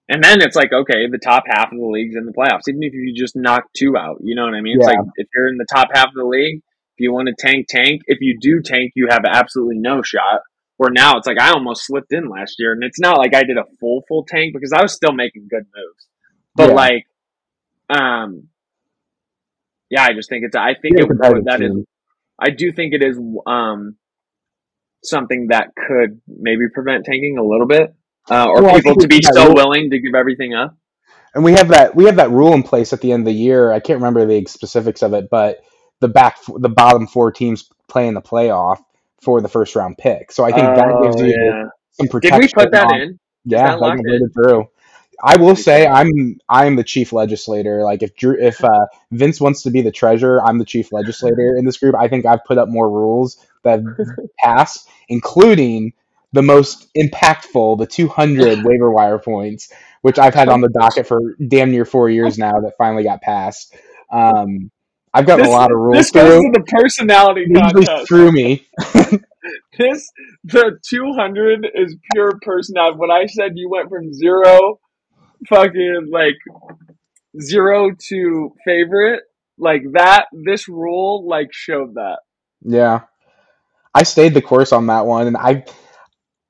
And 0.10 0.22
then 0.22 0.42
it's 0.42 0.58
like, 0.58 0.74
okay, 0.74 1.08
the 1.10 1.18
top 1.18 1.44
half 1.48 1.72
of 1.72 1.78
the 1.78 1.86
league's 1.86 2.18
in 2.18 2.26
the 2.26 2.34
playoffs. 2.34 2.68
Even 2.68 2.84
if 2.84 2.94
you 2.94 3.14
just 3.16 3.38
knock 3.38 3.64
two 3.78 3.96
out, 3.96 4.18
you 4.22 4.36
know 4.36 4.44
what 4.44 4.56
I 4.56 4.62
mean? 4.62 4.76
It's 4.78 4.88
like 4.88 5.00
if 5.16 5.28
you're 5.34 5.48
in 5.48 5.58
the 5.58 5.72
top 5.74 5.88
half 5.94 6.08
of 6.08 6.16
the 6.16 6.26
league, 6.26 6.58
if 6.58 7.00
you 7.00 7.14
want 7.14 7.30
to 7.30 7.36
tank, 7.39 7.68
tank. 7.70 8.02
If 8.08 8.20
you 8.20 8.38
do 8.42 8.62
tank, 8.62 8.92
you 8.96 9.08
have 9.10 9.24
absolutely 9.26 9.80
no 9.80 10.02
shot. 10.02 10.42
Where 10.82 10.89
now 10.89 11.17
it's 11.17 11.27
like 11.27 11.39
I 11.39 11.51
almost 11.51 11.86
slipped 11.86 12.11
in 12.11 12.27
last 12.27 12.55
year, 12.57 12.73
and 12.73 12.84
it's 12.84 12.99
not 12.99 13.19
like 13.19 13.36
I 13.36 13.43
did 13.43 13.55
a 13.55 13.65
full 13.79 14.01
full 14.07 14.25
tank 14.27 14.51
because 14.55 14.73
I 14.73 14.82
was 14.82 14.91
still 14.91 15.13
making 15.13 15.47
good 15.47 15.65
moves. 15.75 16.07
But 16.55 16.69
Yeah. 16.69 16.75
like, 16.75 17.05
um, 17.88 18.47
yeah, 19.91 20.01
I 20.01 20.13
just 20.15 20.27
think 20.27 20.43
it's. 20.43 20.55
I 20.55 20.73
think 20.73 20.97
You're 20.97 21.11
it 21.11 21.45
That 21.45 21.61
is. 21.61 21.86
I 22.39 22.49
do 22.49 22.71
think 22.71 22.95
it 22.95 23.03
is. 23.03 23.15
Um, 23.45 23.97
something 25.03 25.49
that 25.51 25.73
could 25.75 26.19
maybe 26.27 26.63
prevent 26.73 27.05
tanking 27.05 27.38
a 27.38 27.43
little 27.43 27.67
bit, 27.67 27.93
uh, 28.32 28.47
or 28.47 28.63
Well, 28.63 28.75
people 28.75 28.95
to 28.95 29.07
be 29.07 29.19
so 29.21 29.45
rule- 29.45 29.53
willing 29.55 29.91
to 29.91 29.99
give 29.99 30.15
everything 30.15 30.55
up. 30.55 30.75
And 31.36 31.43
we 31.43 31.51
have 31.53 31.67
that 31.67 31.95
we 31.95 32.05
have 32.05 32.15
that 32.15 32.32
rule 32.32 32.53
in 32.53 32.63
place 32.63 32.91
at 32.91 33.01
the 33.01 33.11
end 33.11 33.21
of 33.21 33.25
the 33.27 33.39
year. 33.39 33.71
I 33.71 33.79
can't 33.79 33.99
remember 33.99 34.25
the 34.25 34.45
specifics 34.47 35.03
of 35.03 35.13
it, 35.13 35.29
but 35.29 35.59
the 35.99 36.07
back 36.07 36.38
the 36.47 36.69
bottom 36.69 37.05
four 37.05 37.32
teams 37.32 37.69
playing 37.88 38.15
the 38.15 38.21
playoff 38.21 38.79
for 39.22 39.41
the 39.41 39.47
first 39.49 39.76
round 39.76 39.97
pick. 39.97 40.32
So 40.32 40.43
I 40.43 40.51
think 40.51 40.63
that 40.76 40.99
gives 41.03 41.22
Oh, 41.22 41.26
you 41.26 41.36
yeah. 41.38 41.63
some 41.91 42.05
Did 42.05 42.11
protection. 42.11 42.41
we 42.41 42.63
put 42.63 42.72
that 42.72 42.88
on- 42.88 43.01
in? 43.01 43.19
Yeah, 43.45 43.76
that 43.76 43.80
got 43.80 44.34
through. 44.34 44.67
I 45.24 45.38
will 45.38 45.55
say 45.55 45.86
I'm 45.88 46.38
I'm 46.49 46.76
the 46.76 46.84
chief 46.84 47.13
legislator. 47.13 47.84
Like 47.84 48.01
if 48.03 48.15
Drew, 48.15 48.36
if 48.39 48.63
uh, 48.63 48.86
Vince 49.11 49.39
wants 49.39 49.63
to 49.63 49.69
be 49.72 49.82
the 49.82 49.91
treasurer, 49.91 50.43
I'm 50.43 50.57
the 50.57 50.65
chief 50.65 50.91
legislator 50.91 51.55
in 51.57 51.65
this 51.65 51.78
group. 51.78 51.95
I 51.95 52.07
think 52.07 52.26
I've 52.26 52.43
put 52.45 52.57
up 52.57 52.69
more 52.69 52.89
rules 52.89 53.38
that 53.63 53.82
have 53.97 54.07
passed, 54.39 54.88
including 55.09 55.93
the 56.34 56.41
most 56.41 56.88
impactful, 56.95 57.78
the 57.78 57.86
200 57.86 58.59
waiver 58.65 58.89
wire 58.91 59.19
points, 59.19 59.72
which 60.01 60.17
I've 60.17 60.34
had 60.34 60.49
on 60.49 60.61
the 60.61 60.69
docket 60.69 61.05
for 61.05 61.36
damn 61.47 61.69
near 61.72 61.86
four 61.86 62.09
years 62.09 62.38
now. 62.39 62.59
That 62.61 62.74
finally 62.78 63.03
got 63.03 63.22
passed. 63.22 63.76
Um, 64.11 64.72
I've 65.14 65.26
gotten 65.26 65.43
This- 65.43 65.53
a 65.53 65.55
lot 65.55 65.72
of 65.72 65.78
rules 65.78 65.97
This 65.97 66.12
goes 66.12 66.41
to 66.41 66.51
the 66.53 66.64
personality 66.68 67.45
contest. 67.53 68.05
screw 68.05 68.32
me. 68.32 68.66
This 69.78 70.12
the 70.43 70.78
200 70.88 71.68
is 71.74 71.95
pure 72.14 72.38
personality. 72.43 72.97
When 72.99 73.09
I 73.09 73.26
said 73.26 73.53
you 73.55 73.70
went 73.70 73.89
from 73.89 74.14
zero, 74.14 74.80
fucking 75.49 76.09
like 76.12 76.36
zero 77.41 77.91
to 78.09 78.53
favorite, 78.66 79.24
like 79.57 79.82
that. 79.93 80.26
This 80.45 80.68
rule 80.68 81.28
like 81.28 81.49
showed 81.51 81.95
that. 81.95 82.20
Yeah. 82.64 83.01
I 83.95 84.03
stayed 84.03 84.34
the 84.36 84.41
course 84.41 84.72
on 84.72 84.88
that 84.88 85.05
one 85.07 85.28
and 85.28 85.36
I 85.38 85.66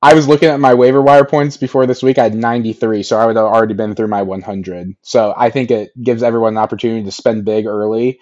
I 0.01 0.15
was 0.15 0.27
looking 0.27 0.49
at 0.49 0.59
my 0.59 0.73
waiver 0.73 1.01
wire 1.01 1.25
points 1.25 1.57
before 1.57 1.85
this 1.85 2.01
week. 2.01 2.17
I 2.17 2.23
had 2.23 2.33
93, 2.35 3.03
so 3.03 3.17
I 3.17 3.25
would 3.27 3.35
have 3.35 3.45
already 3.45 3.75
been 3.75 3.93
through 3.95 4.07
my 4.07 4.23
100. 4.23 4.95
So 5.03 5.31
I 5.37 5.51
think 5.51 5.69
it 5.69 5.91
gives 6.01 6.23
everyone 6.23 6.53
an 6.53 6.57
opportunity 6.57 7.03
to 7.05 7.11
spend 7.11 7.45
big 7.45 7.67
early, 7.67 8.19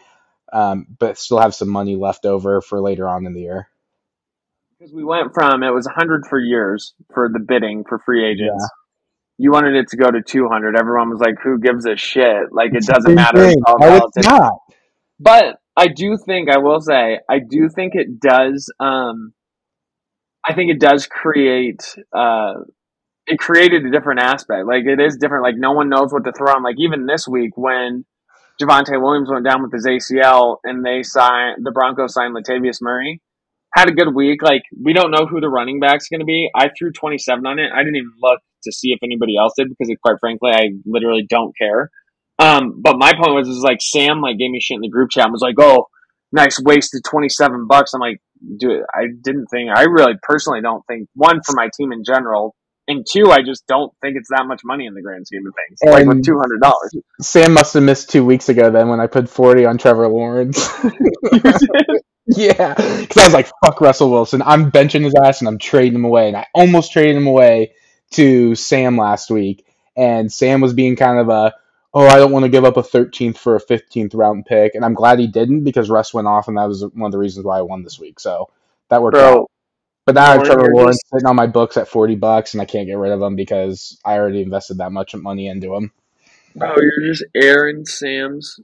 um, 0.52 0.88
but 1.00 1.18
still 1.18 1.39
have 1.39 1.56
some 1.56 1.70
money 1.70 1.95
left 1.95 2.26
over 2.26 2.62
for 2.62 2.82
later 2.82 3.08
on 3.08 3.26
in 3.26 3.34
the 3.34 3.41
year. 3.41 3.68
Because 4.78 4.93
we 4.93 5.04
went 5.04 5.34
from 5.34 5.64
it 5.64 5.72
was 5.72 5.86
100 5.86 6.26
for 6.30 6.39
years 6.39 6.93
for 7.14 7.30
the 7.32 7.39
bidding 7.39 7.84
for 7.88 8.00
free 8.00 8.26
agents. 8.26 8.68
You 9.38 9.52
wanted 9.52 9.76
it 9.76 9.89
to 9.89 9.97
go 9.97 10.10
to 10.10 10.22
200. 10.22 10.76
Everyone 10.78 11.10
was 11.10 11.20
like, 11.20 11.36
"Who 11.43 11.60
gives 11.60 11.86
a 11.86 11.95
shit? 11.95 12.52
Like 12.52 12.74
it 12.74 12.86
doesn't 12.86 13.14
matter. 13.14 13.43
It's 13.43 13.54
thing. 13.54 13.64
all 13.66 13.80
No, 13.80 14.10
not. 14.18 14.54
But 15.20 15.58
I 15.76 15.88
do 15.88 16.18
think 16.18 16.50
I 16.50 16.58
will 16.58 16.82
say 16.82 17.20
I 17.30 17.39
do 17.39 17.70
think 17.70 17.93
it 17.95 18.20
does. 18.20 18.72
Um, 18.80 19.34
I 20.45 20.54
think 20.54 20.72
it 20.72 20.80
does 20.80 21.08
create. 21.08 21.95
Uh, 22.14 22.56
it 23.28 23.38
created 23.38 23.86
a 23.86 23.91
different 23.91 24.22
aspect. 24.22 24.66
Like 24.66 24.86
it 24.86 25.00
is 25.00 25.18
different. 25.18 25.43
Like 25.43 25.56
no 25.58 25.74
one 25.74 25.89
knows 25.89 26.12
what 26.12 26.24
to 26.26 26.32
throw. 26.32 26.54
on. 26.54 26.64
Like 26.64 26.76
even 26.80 27.06
this 27.06 27.28
week 27.28 27.52
when 27.56 28.06
Javonte 28.62 29.01
Williams 29.01 29.30
went 29.32 29.45
down 29.45 29.64
with 29.64 29.72
his 29.72 29.88
ACL 29.88 30.57
and 30.64 30.86
they 30.86 31.03
signed 31.03 31.64
the 31.64 31.72
Broncos 31.72 32.14
signed 32.14 32.36
Latavius 32.36 32.82
Murray. 32.82 33.22
Had 33.74 33.89
a 33.89 33.93
good 33.93 34.14
week. 34.14 34.41
Like 34.41 34.64
we 34.82 34.93
don't 34.93 35.12
know 35.12 35.26
who 35.26 35.39
the 35.39 35.49
running 35.49 35.80
back's 35.80 36.10
going 36.10 36.20
to 36.20 36.26
be. 36.26 36.49
I 36.55 36.70
threw 36.78 36.91
twenty 36.91 37.18
seven 37.18 37.45
on 37.45 37.60
it. 37.60 37.72
I 37.74 37.80
didn't 37.80 37.97
even 37.97 38.14
look 38.22 38.39
to 38.64 38.72
see 38.72 38.89
if 38.89 38.99
anybody 39.03 39.38
else 39.38 39.53
did 39.57 39.70
because, 39.70 39.93
quite 40.03 40.20
frankly, 40.20 40.51
I 40.51 40.70
literally 40.86 41.26
don't 41.28 41.55
care. 41.57 41.89
Um, 42.39 42.82
but 42.82 42.97
my 42.97 43.14
point 43.14 43.36
was, 43.36 43.47
is 43.47 43.64
like 43.64 43.82
Sam 43.82 44.22
like 44.22 44.38
gave 44.38 44.49
me 44.49 44.60
shit 44.62 44.76
in 44.76 44.82
the 44.82 44.89
group 44.89 45.10
chat 45.12 45.26
and 45.26 45.32
was 45.32 45.41
like, 45.41 45.55
"Oh, 45.60 45.88
nice 46.32 46.60
wasted 46.60 47.03
twenty 47.05 47.30
seven 47.30 47.68
bucks." 47.68 47.93
I'm 47.93 47.99
like, 47.99 48.22
dude, 48.57 48.84
I 48.93 49.07
didn't 49.22 49.47
think. 49.47 49.70
I 49.76 49.84
really 49.84 50.14
personally 50.24 50.62
don't 50.62 50.84
think 50.88 51.10
one 51.14 51.41
for 51.45 51.53
my 51.53 51.70
team 51.78 51.91
in 51.91 52.03
general, 52.05 52.55
and 52.90 53.06
two, 53.08 53.32
I 53.32 53.44
just 53.44 53.68
don't 53.68 53.94
think 54.02 54.18
it's 54.18 54.30
that 54.30 54.46
much 54.48 54.62
money 54.66 54.88
in 54.88 54.96
the 54.96 55.02
grand 55.02 55.28
scheme 55.28 55.46
of 55.46 55.54
things. 55.54 55.80
like 55.86 56.08
with 56.08 56.26
two 56.26 56.40
hundred 56.40 56.60
dollars. 56.60 56.92
Sam 57.22 57.54
must 57.54 57.76
have 57.76 57.84
missed 57.84 58.10
two 58.10 58.26
weeks 58.26 58.50
ago 58.50 58.72
then 58.72 58.90
when 58.90 59.00
I 59.00 59.06
put 59.06 59.30
40 59.30 59.66
on 59.66 59.78
Trevor 59.78 60.08
Lawrence. 60.08 60.68
yeah, 62.26 62.74
because 62.74 63.18
I 63.18 63.26
was 63.26 63.34
like, 63.34 63.52
fuck 63.64 63.80
Russell 63.80 64.10
Wilson. 64.10 64.42
I'm 64.42 64.72
benching 64.72 65.04
his 65.04 65.14
ass 65.24 65.40
and 65.40 65.48
I'm 65.48 65.60
trading 65.60 65.96
him 65.96 66.06
away. 66.06 66.30
And 66.30 66.38
I 66.38 66.48
almost 66.56 66.92
traded 66.92 67.16
him 67.16 67.28
away 67.28 67.74
to 68.12 68.56
Sam 68.56 68.98
last 68.98 69.30
week. 69.30 69.68
And 69.96 70.34
Sam 70.34 70.60
was 70.60 70.74
being 70.74 70.96
kind 70.96 71.20
of 71.20 71.30
a, 71.30 71.54
oh, 71.94 72.08
I 72.08 72.18
don't 72.18 72.32
want 72.32 72.46
to 72.46 72.50
give 72.50 72.66
up 72.66 72.78
a 72.78 72.82
13th 72.82 73.38
for 73.38 73.56
a 73.56 73.62
15th 73.64 74.16
round 74.16 74.48
pick. 74.48 74.74
And 74.74 74.84
I'm 74.84 74.96
glad 74.96 75.20
he 75.20 75.28
didn't 75.28 75.64
because 75.64 75.92
Russ 75.92 76.12
went 76.12 76.28
off 76.28 76.48
and 76.48 76.58
that 76.58 76.68
was 76.68 76.84
one 76.84 77.08
of 77.08 77.12
the 77.12 77.20
reasons 77.20 77.46
why 77.46 77.60
I 77.60 77.62
won 77.62 77.84
this 77.84 78.00
week. 78.00 78.20
So 78.20 78.50
that 78.90 79.04
worked 79.04 79.18
out. 79.18 79.52
But 80.10 80.16
now 80.16 80.26
I 80.26 80.34
have 80.38 80.43
Trevor 80.43 80.72
Lawrence 80.74 80.99
sitting 81.05 81.28
on 81.28 81.36
my 81.36 81.45
books 81.45 81.78
at 81.78 81.88
40 81.88 82.16
bucks 82.16 82.55
and 82.55 82.62
I 82.64 82.66
can't 82.66 82.88
get 82.88 82.97
rid 82.97 83.12
of 83.12 83.22
him 83.22 83.36
because 83.36 83.95
I 84.03 84.18
already 84.18 84.41
invested 84.41 84.80
that 84.80 84.91
much 84.91 85.14
money 85.14 85.47
into 85.47 85.76
him. 85.76 85.91
Oh, 86.60 86.74
you're 86.82 87.14
just 87.14 87.24
airing 87.36 87.86
Sam's. 87.86 88.60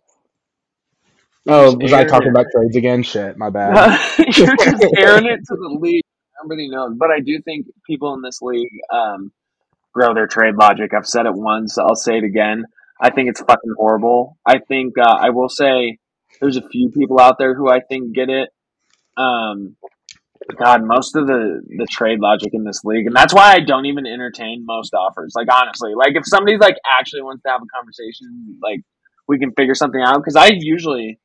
Oh, 1.48 1.66
Just 1.74 1.84
was 1.84 1.94
I 1.94 1.98
airing 1.98 2.08
talking 2.08 2.28
it. 2.30 2.32
about 2.32 2.48
trades 2.52 2.76
again? 2.76 3.04
Shit, 3.04 3.38
my 3.38 3.52
bad. 3.52 4.00
you're 4.18 4.28
just 4.58 4.86
airing 4.98 5.28
it 5.28 5.38
to 5.46 5.56
the 5.56 5.78
league. 5.80 6.02
Everybody 6.44 6.68
knows, 6.68 6.96
but 6.98 7.12
I 7.12 7.20
do 7.20 7.40
think 7.46 7.68
people 7.86 8.16
in 8.16 8.24
this 8.24 8.42
league 8.42 8.72
um, 8.92 9.32
grow 9.94 10.16
their 10.16 10.26
trade 10.26 10.56
logic. 10.56 10.96
I've 10.98 11.06
said 11.06 11.28
it 11.28 11.36
once. 11.36 11.78
I'll 11.78 11.94
say 11.94 12.18
it 12.18 12.24
again. 12.24 12.64
I 13.00 13.12
think 13.12 13.30
it's 13.30 13.42
fucking 13.42 13.76
horrible. 13.78 14.36
I 14.44 14.58
think 14.68 14.98
uh, 14.98 15.04
I 15.04 15.30
will 15.30 15.50
say 15.50 16.00
there's 16.42 16.58
a 16.58 16.68
few 16.68 16.90
people 16.90 17.20
out 17.20 17.38
there 17.38 17.54
who 17.54 17.70
I 17.70 17.82
think 17.82 18.16
get 18.16 18.30
it. 18.32 18.50
Um, 19.16 19.76
God, 20.54 20.82
most 20.84 21.16
of 21.16 21.26
the 21.26 21.62
the 21.66 21.88
trade 21.90 22.20
logic 22.20 22.50
in 22.54 22.64
this 22.64 22.82
league, 22.84 23.08
and 23.08 23.16
that's 23.16 23.34
why 23.34 23.54
I 23.54 23.60
don't 23.62 23.86
even 23.88 24.06
entertain 24.06 24.64
most 24.66 24.94
offers. 24.94 25.34
Like 25.36 25.48
honestly, 25.52 25.94
like 25.96 26.16
if 26.16 26.24
somebody's 26.26 26.60
like 26.60 26.78
actually 27.00 27.24
wants 27.24 27.42
to 27.44 27.50
have 27.50 27.62
a 27.62 27.76
conversation, 27.76 28.60
like 28.62 28.82
we 29.28 29.40
can 29.40 29.54
figure 29.54 29.76
something 29.76 30.02
out. 30.02 30.18
Because 30.18 30.36
I 30.36 30.52
usually 30.54 31.20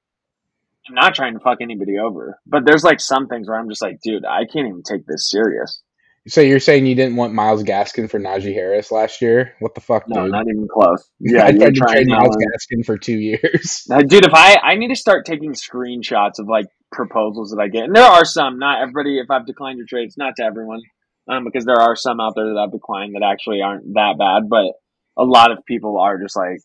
am 0.88 0.94
not 0.94 1.14
trying 1.14 1.34
to 1.34 1.40
fuck 1.40 1.58
anybody 1.60 1.98
over, 1.98 2.38
but 2.46 2.64
there's 2.64 2.84
like 2.84 3.00
some 3.00 3.26
things 3.26 3.48
where 3.48 3.58
I'm 3.58 3.68
just 3.68 3.82
like, 3.82 4.00
dude, 4.02 4.24
I 4.24 4.44
can't 4.50 4.68
even 4.68 4.82
take 4.82 5.06
this 5.06 5.30
serious. 5.30 5.82
So 6.28 6.42
you're 6.42 6.60
saying 6.60 6.84
you 6.86 6.94
didn't 6.94 7.16
want 7.16 7.32
Myles 7.32 7.62
Gaskin 7.64 8.10
for 8.10 8.20
Najee 8.20 8.52
Harris 8.52 8.92
last 8.92 9.22
year? 9.22 9.54
What 9.60 9.74
the 9.74 9.80
fuck, 9.80 10.04
No, 10.06 10.22
dude? 10.22 10.32
not 10.32 10.44
even 10.48 10.68
close. 10.72 11.08
Yeah, 11.20 11.46
I 11.46 11.52
tried 11.52 11.74
to 11.74 11.80
trade 11.80 12.06
Myles 12.08 12.36
Gaskin 12.36 12.84
for 12.84 12.98
two 12.98 13.18
years. 13.18 13.84
Uh, 13.90 14.02
dude, 14.02 14.26
if 14.26 14.34
I 14.34 14.56
I 14.62 14.74
need 14.76 14.88
to 14.88 14.96
start 14.96 15.24
taking 15.24 15.52
screenshots 15.54 16.38
of 16.38 16.46
like 16.46 16.66
proposals 16.92 17.50
that 17.50 17.62
I 17.62 17.68
get, 17.68 17.84
and 17.84 17.96
there 17.96 18.04
are 18.04 18.24
some. 18.24 18.58
Not 18.58 18.82
everybody. 18.82 19.18
If 19.18 19.30
I've 19.30 19.46
declined 19.46 19.78
your 19.78 19.86
trades, 19.88 20.16
not 20.18 20.34
to 20.36 20.44
everyone, 20.44 20.80
um, 21.28 21.44
because 21.44 21.64
there 21.64 21.80
are 21.80 21.96
some 21.96 22.20
out 22.20 22.34
there 22.36 22.46
that 22.52 22.58
I've 22.58 22.72
declined 22.72 23.14
that 23.14 23.22
actually 23.26 23.62
aren't 23.62 23.94
that 23.94 24.16
bad. 24.18 24.48
But 24.50 24.72
a 25.16 25.24
lot 25.24 25.50
of 25.52 25.58
people 25.66 25.98
are 25.98 26.20
just 26.20 26.36
like, 26.36 26.58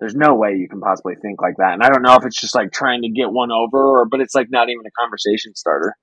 there's 0.00 0.14
no 0.14 0.34
way 0.34 0.54
you 0.56 0.68
can 0.68 0.80
possibly 0.80 1.14
think 1.20 1.42
like 1.42 1.56
that. 1.58 1.74
And 1.74 1.82
I 1.82 1.90
don't 1.90 2.02
know 2.02 2.16
if 2.16 2.24
it's 2.24 2.40
just 2.40 2.54
like 2.54 2.72
trying 2.72 3.02
to 3.02 3.10
get 3.10 3.30
one 3.30 3.50
over, 3.52 3.78
or 4.00 4.06
but 4.08 4.20
it's 4.20 4.34
like 4.34 4.48
not 4.50 4.68
even 4.70 4.84
a 4.86 5.00
conversation 5.02 5.54
starter. 5.54 5.94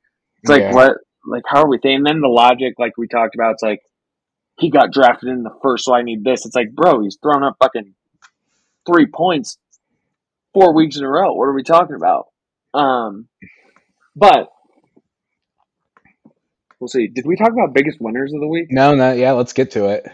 It's 0.43 0.49
like 0.51 0.61
Yeah. 0.61 0.73
what, 0.73 0.97
like 1.25 1.43
how 1.47 1.63
are 1.63 1.67
we 1.69 1.77
thinking? 1.77 1.97
And 1.97 2.05
then 2.05 2.21
the 2.21 2.27
logic, 2.27 2.75
like 2.77 2.97
we 2.97 3.07
talked 3.07 3.35
about, 3.35 3.53
it's 3.53 3.63
like 3.63 3.81
he 4.57 4.69
got 4.69 4.91
drafted 4.91 5.29
in 5.29 5.43
the 5.43 5.53
first, 5.61 5.85
so 5.85 5.93
I 5.93 6.01
need 6.01 6.23
this. 6.23 6.45
It's 6.45 6.55
like, 6.55 6.71
bro, 6.71 7.01
he's 7.01 7.17
thrown 7.21 7.43
up 7.43 7.57
fucking 7.61 7.93
three 8.85 9.07
points 9.07 9.57
four 10.53 10.73
weeks 10.73 10.95
in 10.97 11.03
a 11.03 11.09
row. 11.09 11.33
What 11.33 11.45
are 11.45 11.53
we 11.53 11.63
talking 11.63 11.95
about? 11.95 12.27
Um, 12.73 13.27
but 14.15 14.49
we'll 16.79 16.87
see. 16.87 17.07
Did 17.07 17.25
we 17.25 17.35
talk 17.35 17.51
about 17.51 17.73
biggest 17.73 17.99
winners 17.99 18.33
of 18.33 18.39
the 18.39 18.47
week? 18.47 18.67
No, 18.69 18.95
no, 18.95 19.11
yeah, 19.13 19.31
let's 19.31 19.53
get 19.53 19.71
to 19.71 19.87
it. 19.89 20.05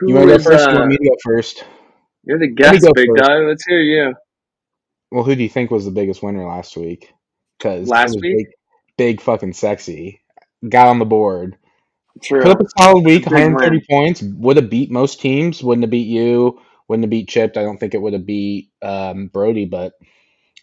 Who 0.00 0.08
You 0.08 0.14
want 0.14 0.28
to 0.30 0.38
go 0.38 0.42
first? 0.42 0.66
you 0.66 0.72
uh, 0.72 0.78
want 0.78 0.88
me 0.88 0.96
to 0.96 1.04
go 1.04 1.16
first? 1.24 1.64
you're 2.24 2.38
the 2.38 2.48
guest, 2.48 2.86
big 2.94 3.06
first. 3.08 3.22
guy. 3.28 3.36
Let's 3.38 3.66
hear 3.66 3.80
you. 3.80 4.14
Well, 5.10 5.24
who 5.24 5.34
do 5.34 5.42
you 5.42 5.48
think 5.48 5.70
was 5.70 5.84
the 5.84 5.90
biggest 5.90 6.22
winner 6.22 6.44
last 6.46 6.76
week? 6.76 7.12
Because 7.58 7.86
Last 7.88 8.18
week? 8.20 8.36
big, 8.38 8.46
big 8.96 9.20
fucking 9.20 9.52
sexy. 9.52 10.20
Got 10.68 10.88
on 10.88 10.98
the 10.98 11.04
board. 11.04 11.56
True. 12.22 12.42
Put 12.42 12.52
up 12.52 12.60
a 12.60 12.82
solid 12.82 13.04
week, 13.04 13.26
130 13.26 13.76
win. 13.76 13.84
points. 13.90 14.22
Would 14.22 14.56
have 14.56 14.70
beat 14.70 14.90
most 14.90 15.20
teams. 15.20 15.62
Wouldn't 15.62 15.82
have 15.82 15.90
beat 15.90 16.06
you. 16.06 16.60
Wouldn't 16.88 17.04
have 17.04 17.10
beat 17.10 17.28
Chipped. 17.28 17.56
I 17.56 17.62
don't 17.62 17.78
think 17.78 17.94
it 17.94 18.00
would 18.00 18.12
have 18.12 18.26
beat 18.26 18.70
um, 18.82 19.28
Brody, 19.28 19.64
but 19.64 19.94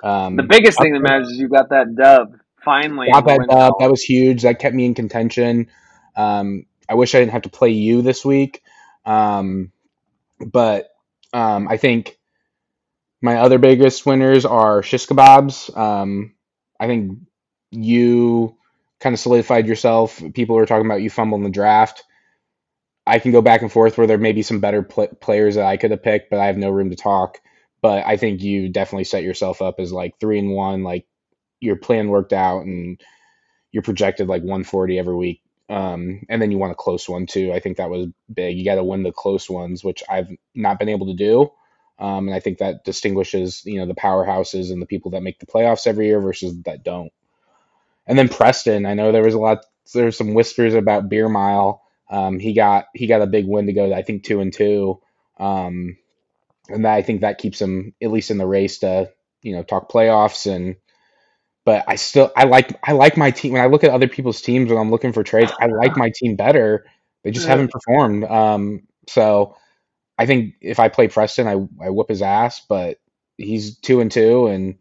um, 0.03 0.35
The 0.35 0.43
biggest 0.43 0.79
thing 0.79 0.93
that 0.93 1.01
matters 1.01 1.29
is 1.29 1.39
you 1.39 1.49
got 1.49 1.69
that 1.69 1.95
dub 1.95 2.37
finally. 2.63 3.07
got 3.11 3.25
that 3.25 3.47
dub. 3.49 3.73
That 3.79 3.89
was 3.89 4.01
huge. 4.01 4.43
That 4.43 4.59
kept 4.59 4.75
me 4.75 4.85
in 4.85 4.93
contention. 4.93 5.67
Um, 6.15 6.65
I 6.87 6.95
wish 6.95 7.15
I 7.15 7.19
didn't 7.19 7.31
have 7.31 7.43
to 7.43 7.49
play 7.49 7.69
you 7.71 8.01
this 8.01 8.23
week, 8.25 8.61
um, 9.05 9.71
but 10.39 10.89
um, 11.33 11.67
I 11.67 11.77
think 11.77 12.17
my 13.21 13.37
other 13.37 13.57
biggest 13.59 14.05
winners 14.05 14.45
are 14.45 14.83
shish 14.83 15.07
kebabs. 15.07 15.75
Um, 15.75 16.33
I 16.79 16.87
think 16.87 17.19
you 17.71 18.57
kind 18.99 19.13
of 19.13 19.19
solidified 19.19 19.67
yourself. 19.67 20.21
People 20.33 20.55
were 20.55 20.65
talking 20.65 20.85
about 20.85 21.01
you 21.01 21.09
fumbling 21.09 21.43
the 21.43 21.49
draft. 21.49 22.03
I 23.07 23.19
can 23.19 23.31
go 23.31 23.41
back 23.41 23.61
and 23.61 23.71
forth 23.71 23.97
where 23.97 24.07
there 24.07 24.17
may 24.17 24.33
be 24.33 24.43
some 24.43 24.59
better 24.61 24.83
pl- 24.83 25.09
players 25.21 25.55
that 25.55 25.65
I 25.65 25.77
could 25.77 25.91
have 25.91 26.03
picked, 26.03 26.29
but 26.29 26.39
I 26.39 26.47
have 26.47 26.57
no 26.57 26.69
room 26.69 26.91
to 26.91 26.95
talk. 26.95 27.39
But 27.81 28.05
I 28.05 28.17
think 28.17 28.41
you 28.41 28.69
definitely 28.69 29.05
set 29.05 29.23
yourself 29.23 29.61
up 29.61 29.79
as 29.79 29.91
like 29.91 30.19
three 30.19 30.39
and 30.39 30.51
one. 30.51 30.83
Like 30.83 31.05
your 31.61 31.77
plan 31.77 32.09
worked 32.09 32.33
out, 32.33 32.65
and 32.65 33.01
you're 33.73 33.83
projected 33.83 34.29
like 34.29 34.43
140 34.43 34.99
every 34.99 35.15
week. 35.15 35.43
Um, 35.69 36.23
and 36.29 36.41
then 36.41 36.51
you 36.51 36.59
want 36.59 36.73
a 36.73 36.77
close 36.77 37.09
one 37.09 37.27
too. 37.27 37.53
I 37.53 37.61
think 37.61 37.77
that 37.77 37.91
was 37.91 38.07
big. 38.33 38.57
You 38.57 38.65
got 38.65 38.77
to 38.77 38.85
win 38.85 39.03
the 39.03 39.13
close 39.13 39.51
ones, 39.51 39.85
which 39.85 40.03
I've 40.09 40.29
not 40.55 40.79
been 40.79 40.89
able 40.89 41.07
to 41.07 41.15
do. 41.15 41.51
Um, 41.99 42.27
and 42.29 42.35
I 42.35 42.41
think 42.41 42.59
that 42.59 42.85
distinguishes, 42.85 43.63
you 43.65 43.79
know, 43.79 43.87
the 43.87 43.95
powerhouses 43.95 44.71
and 44.71 44.81
the 44.81 44.87
people 44.87 45.11
that 45.11 45.23
make 45.23 45.39
the 45.39 45.47
playoffs 45.47 45.87
every 45.87 46.07
year 46.07 46.21
versus 46.21 46.55
that 46.63 46.83
don't. 46.83 47.13
And 48.11 48.19
then 48.19 48.29
Preston, 48.29 48.85
I 48.85 48.95
know 48.95 49.13
there 49.13 49.23
was 49.23 49.35
a 49.35 49.39
lot, 49.39 49.65
there's 49.95 50.17
some 50.17 50.35
whispers 50.35 50.75
about 50.75 51.09
Beer 51.09 51.29
Mile. 51.29 51.81
Um, 52.11 52.39
he 52.39 52.53
got 52.53 52.87
he 52.93 53.07
got 53.07 53.21
a 53.23 53.27
big 53.27 53.47
win 53.47 53.67
to 53.67 53.73
go, 53.73 53.93
I 53.93 54.03
think 54.03 54.25
two 54.25 54.41
and 54.41 54.53
two, 54.53 54.99
um, 55.39 55.97
and 56.69 56.85
that, 56.85 56.95
I 56.95 57.03
think 57.03 57.21
that 57.21 57.39
keeps 57.39 57.61
him 57.61 57.93
at 58.03 58.11
least 58.11 58.31
in 58.31 58.37
the 58.39 58.47
race 58.47 58.79
to 58.79 59.11
you 59.43 59.53
know 59.53 59.63
talk 59.63 59.91
playoffs 59.91 60.51
and. 60.51 60.77
But 61.65 61.85
I 61.87 61.95
still 61.95 62.31
I 62.35 62.45
like 62.45 62.79
I 62.87 62.93
like 62.93 63.17
my 63.17 63.31
team 63.31 63.53
when 63.53 63.61
I 63.61 63.67
look 63.67 63.83
at 63.83 63.91
other 63.91 64.07
people's 64.07 64.41
teams 64.41 64.69
when 64.69 64.79
I'm 64.79 64.91
looking 64.91 65.13
for 65.13 65.23
trades. 65.23 65.53
I 65.61 65.67
like 65.67 65.95
my 65.97 66.11
team 66.15 66.35
better. 66.35 66.85
They 67.23 67.31
just 67.31 67.45
Yeah. 67.45 67.51
haven't 67.51 67.71
performed. 67.71 68.23
Um, 68.25 68.87
so 69.09 69.55
I 70.17 70.25
think 70.27 70.55
if 70.61 70.79
I 70.79 70.89
play 70.89 71.07
Preston, 71.09 71.47
I 71.47 71.53
I 71.85 71.89
whoop 71.91 72.09
his 72.09 72.21
ass. 72.23 72.61
But 72.67 72.99
he's 73.37 73.77
two 73.79 74.01
and 74.01 74.11
two, 74.11 74.47
and 74.47 74.75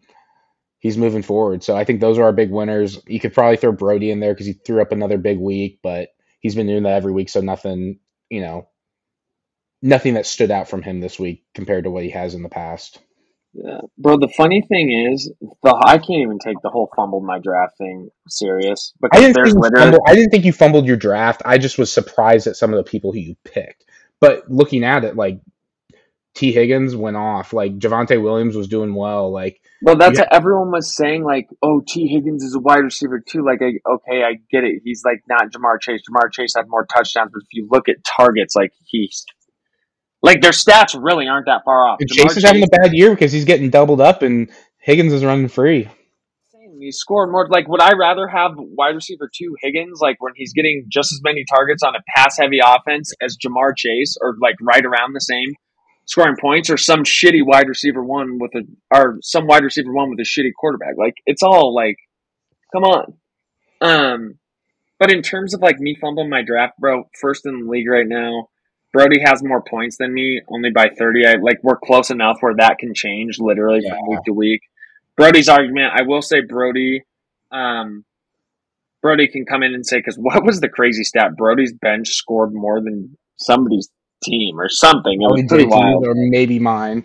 he's 0.81 0.99
moving 0.99 1.23
forward. 1.23 1.63
So 1.63 1.77
I 1.77 1.85
think 1.85 2.01
those 2.01 2.19
are 2.19 2.25
our 2.25 2.33
big 2.33 2.51
winners. 2.51 2.99
You 3.07 3.21
could 3.21 3.35
probably 3.35 3.57
throw 3.57 3.73
Brody 3.73 4.11
in 4.11 4.19
there 4.19 4.35
because 4.35 4.47
he 4.47 4.55
threw 4.55 4.83
up 4.83 4.93
another 4.93 5.19
big 5.19 5.39
week, 5.39 5.79
but 5.83 6.09
he's 6.41 6.57
been 6.57 6.67
doing 6.67 6.83
that 6.83 6.95
every 6.95 7.13
week, 7.13 7.29
so 7.29 7.41
nothing, 7.41 8.01
you 8.29 8.41
know, 8.41 8.69
nothing 9.83 10.15
that 10.15 10.27
stood 10.27 10.51
out 10.51 10.69
from 10.69 10.83
him 10.83 11.01
this 11.01 11.19
week 11.19 11.45
compared 11.55 11.85
to 11.85 11.91
what 11.91 12.05
he 12.05 12.11
has 12.11 12.35
in 12.35 12.43
the 12.43 12.49
past. 12.49 12.99
Yeah. 13.53 13.81
Bro, 13.99 14.19
the 14.19 14.33
funny 14.37 14.63
thing 14.63 15.09
is, 15.13 15.33
the 15.41 15.83
I 15.85 15.99
can't 15.99 16.23
even 16.23 16.39
take 16.39 16.57
the 16.63 16.71
whole 16.71 16.89
fumbled 16.95 17.25
my 17.25 17.41
draft 17.41 17.79
thing 17.79 18.11
serious 18.29 18.93
I 19.13 19.21
didn't 19.21 19.35
think 19.35 19.57
literally 19.57 19.91
fumbled, 19.91 20.03
I 20.07 20.15
didn't 20.15 20.31
think 20.31 20.45
you 20.45 20.53
fumbled 20.53 20.87
your 20.87 20.97
draft. 20.97 21.43
I 21.45 21.59
just 21.59 21.77
was 21.77 21.93
surprised 21.93 22.47
at 22.47 22.57
some 22.57 22.73
of 22.73 22.77
the 22.77 22.89
people 22.89 23.13
who 23.13 23.19
you 23.19 23.37
picked. 23.45 23.85
But 24.21 24.49
looking 24.49 24.85
at 24.85 25.05
it, 25.05 25.17
like 25.17 25.41
Tee 26.35 26.53
Higgins 26.53 26.95
went 26.95 27.17
off, 27.17 27.53
like 27.53 27.79
Javonte 27.79 28.23
Williams 28.23 28.57
was 28.57 28.69
doing 28.69 28.95
well, 28.95 29.33
like 29.33 29.61
Well, 29.83 29.97
that's 29.97 30.19
Yeah. 30.19 30.25
what 30.25 30.33
everyone 30.35 30.71
was 30.71 30.95
saying. 30.95 31.25
Like, 31.25 31.49
oh, 31.63 31.83
Tee 31.87 32.07
Higgins 32.07 32.45
is 32.45 32.55
a 32.55 32.61
wide 32.61 32.85
receiver 32.85 33.21
too. 33.27 33.45
Like, 33.45 33.61
I, 33.63 33.73
okay, 33.91 34.23
I 34.23 34.35
get 34.51 34.63
it. 34.65 34.83
He's 34.85 35.03
like 35.05 35.23
not 35.29 35.51
Ja'Marr 35.51 35.81
Chase. 35.81 36.03
Ja'Marr 36.09 36.31
Chase 36.33 36.53
had 36.57 36.67
more 36.69 36.87
touchdowns, 36.87 37.31
but 37.33 37.41
if 37.43 37.49
you 37.53 37.67
look 37.71 37.89
at 37.89 37.97
targets, 38.05 38.55
like 38.55 38.73
he's 38.87 39.25
like 40.23 40.41
their 40.43 40.53
stats 40.53 40.99
really 41.01 41.27
aren't 41.27 41.47
that 41.47 41.63
far 41.65 41.89
off. 41.89 41.99
Chase 42.09 42.37
is 42.37 42.45
having 42.45 42.63
a 42.63 42.67
bad 42.67 42.93
year 42.93 43.11
because 43.11 43.33
he's 43.33 43.45
getting 43.45 43.71
doubled 43.71 44.01
up, 44.01 44.23
and 44.23 44.51
Higgins 44.79 45.13
is 45.13 45.25
running 45.25 45.49
free. 45.49 45.89
He 46.79 46.93
scored 46.93 47.31
more. 47.31 47.47
Like, 47.51 47.69
would 47.69 47.83
I 47.83 47.93
rather 47.93 48.27
have 48.27 48.53
wide 48.57 48.95
receiver 48.95 49.31
two 49.35 49.55
Higgins, 49.61 49.99
like 50.01 50.17
when 50.21 50.33
he's 50.37 50.55
getting 50.55 50.87
just 50.89 51.13
as 51.13 51.21
many 51.23 51.45
targets 51.45 51.83
on 51.83 51.95
a 51.95 51.99
pass 52.15 52.39
heavy 52.39 52.59
offense 52.65 53.13
as 53.21 53.37
Ja'Marr 53.37 53.77
Chase, 53.77 54.17
or 54.21 54.37
like 54.41 54.55
right 54.63 54.85
around 54.85 55.13
the 55.15 55.21
same 55.21 55.55
scoring 56.11 56.37
points, 56.41 56.71
or 56.71 56.77
some 56.77 57.05
shitty 57.05 57.45
wide 57.45 57.69
receiver 57.69 58.03
one 58.03 58.39
with 58.39 58.53
a, 58.55 58.63
or 58.95 59.19
some 59.23 59.47
wide 59.47 59.65
receiver 59.65 59.93
one 59.93 60.11
with 60.11 60.19
a 60.19 60.23
shitty 60.23 60.51
quarterback? 60.59 60.95
Like, 60.99 61.15
it's 61.25 61.43
all 61.43 61.75
like, 61.75 61.97
come 62.73 62.85
on. 62.85 63.15
Um, 63.81 64.39
but 64.99 65.11
in 65.11 65.23
terms 65.23 65.55
of 65.55 65.61
like 65.61 65.79
me 65.79 65.97
fumbling 66.01 66.29
my 66.29 66.43
draft, 66.43 66.75
bro, 66.79 67.05
first 67.21 67.47
in 67.47 67.61
the 67.61 67.71
league 67.71 67.89
right 67.89 68.07
now. 68.07 68.49
Brody 68.93 69.21
has 69.25 69.41
more 69.41 69.63
points 69.63 69.99
than 69.99 70.13
me, 70.13 70.41
only 70.49 70.71
by 70.71 70.89
thirty. 70.99 71.25
I 71.25 71.35
like 71.41 71.61
we're 71.63 71.79
close 71.79 72.11
enough 72.11 72.39
where 72.41 72.57
that 72.57 72.79
can 72.79 72.93
change 72.93 73.39
literally 73.39 73.89
from 73.89 73.99
week 74.09 74.25
to 74.27 74.33
week. 74.33 74.63
Brody's 75.17 75.49
argument, 75.49 75.93
I 75.95 76.03
will 76.03 76.23
say 76.23 76.41
Brody, 76.41 77.05
um, 77.53 78.05
Brody 79.01 79.29
can 79.29 79.47
come 79.47 79.63
in 79.63 79.75
and 79.75 79.87
say 79.87 79.99
because 79.99 80.17
what 80.17 80.45
was 80.45 80.61
the 80.61 80.69
crazy 80.69 81.05
stat? 81.05 81.37
Brody's 81.37 81.73
bench 81.73 82.09
scored 82.09 82.53
more 82.53 82.81
than 82.83 83.17
somebody's 83.37 83.89
team 84.23 84.61
or 84.61 84.69
something. 84.69 85.15
It 85.21 85.31
was 85.31 85.45
pretty 85.49 85.67
wild. 85.67 86.07
or 86.07 86.15
maybe 86.15 86.59
mine. 86.59 87.05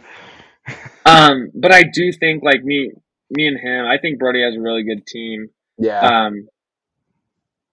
Um, 1.08 1.52
but 1.54 1.72
I 1.72 1.84
do 1.84 2.12
think 2.20 2.42
like 2.44 2.64
me, 2.64 2.92
me 3.30 3.46
and 3.46 3.60
him, 3.60 3.86
I 3.86 4.00
think 4.02 4.18
Brody 4.18 4.42
has 4.44 4.56
a 4.56 4.60
really 4.60 4.82
good 4.84 5.06
team. 5.06 5.50
Yeah, 5.78 6.00
Um, 6.00 6.48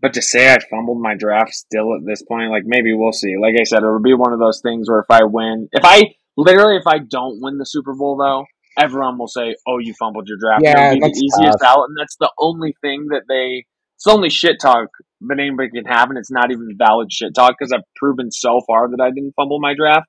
but 0.02 0.12
to 0.12 0.20
say 0.20 0.52
I 0.52 0.58
fumbled 0.70 1.00
my 1.00 1.14
draft 1.14 1.54
still 1.54 1.94
at 1.94 2.04
this 2.04 2.22
point, 2.22 2.50
like 2.50 2.64
maybe 2.66 2.92
we'll 2.92 3.12
see. 3.14 3.36
Like 3.40 3.54
I 3.58 3.64
said, 3.64 3.78
it'll 3.78 4.02
be 4.02 4.12
one 4.12 4.34
of 4.34 4.38
those 4.38 4.60
things 4.62 4.90
where 4.90 4.98
if 5.00 5.10
I 5.10 5.24
win, 5.24 5.70
if 5.72 5.82
I 5.82 6.14
literally 6.36 6.76
if 6.76 6.86
I 6.86 6.98
don't 6.98 7.40
win 7.40 7.56
the 7.56 7.64
Super 7.64 7.94
Bowl 7.94 8.18
though, 8.18 8.44
everyone 8.76 9.16
will 9.16 9.28
say, 9.28 9.54
"Oh, 9.66 9.78
you 9.78 9.94
fumbled 9.98 10.28
your 10.28 10.36
draft." 10.38 10.62
Yeah, 10.64 10.88
It'll 10.92 10.94
be 10.96 11.00
the 11.00 11.18
easiest 11.18 11.58
tough. 11.62 11.78
out, 11.78 11.84
and 11.88 11.96
that's 11.98 12.16
the 12.16 12.30
only 12.38 12.74
thing 12.82 13.06
that 13.12 13.22
they. 13.28 13.64
It's 13.94 14.04
the 14.04 14.10
only 14.10 14.28
shit 14.28 14.56
talk 14.60 14.88
that 15.28 15.38
anybody 15.38 15.70
can 15.70 15.84
have, 15.84 16.08
and 16.08 16.18
it's 16.18 16.30
not 16.30 16.50
even 16.50 16.70
valid 16.76 17.12
shit 17.12 17.34
talk 17.34 17.56
because 17.58 17.72
I've 17.72 17.84
proven 17.96 18.30
so 18.30 18.60
far 18.66 18.90
that 18.90 19.00
I 19.00 19.10
didn't 19.10 19.32
fumble 19.34 19.60
my 19.60 19.74
draft. 19.74 20.06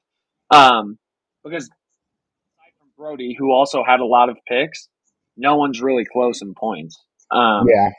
Um, 0.51 0.97
because 1.43 1.63
aside 1.63 2.73
from 2.79 2.89
Brody, 2.97 3.35
who 3.37 3.51
also 3.51 3.83
had 3.85 3.99
a 3.99 4.05
lot 4.05 4.29
of 4.29 4.37
picks, 4.47 4.87
no 5.37 5.57
one's 5.57 5.81
really 5.81 6.05
close 6.05 6.41
in 6.41 6.53
points. 6.53 7.01
Um, 7.31 7.65
yeah. 7.67 7.89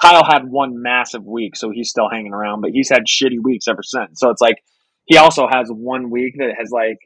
Kyle 0.00 0.24
had 0.24 0.44
one 0.48 0.82
massive 0.82 1.24
week, 1.24 1.56
so 1.56 1.70
he's 1.70 1.90
still 1.90 2.08
hanging 2.10 2.32
around, 2.32 2.62
but 2.62 2.70
he's 2.70 2.88
had 2.88 3.02
shitty 3.06 3.42
weeks 3.42 3.68
ever 3.68 3.82
since. 3.82 4.18
So 4.18 4.30
it's 4.30 4.40
like 4.40 4.56
he 5.04 5.18
also 5.18 5.46
has 5.50 5.68
one 5.68 6.10
week 6.10 6.36
that 6.38 6.54
has 6.58 6.70
like 6.70 6.98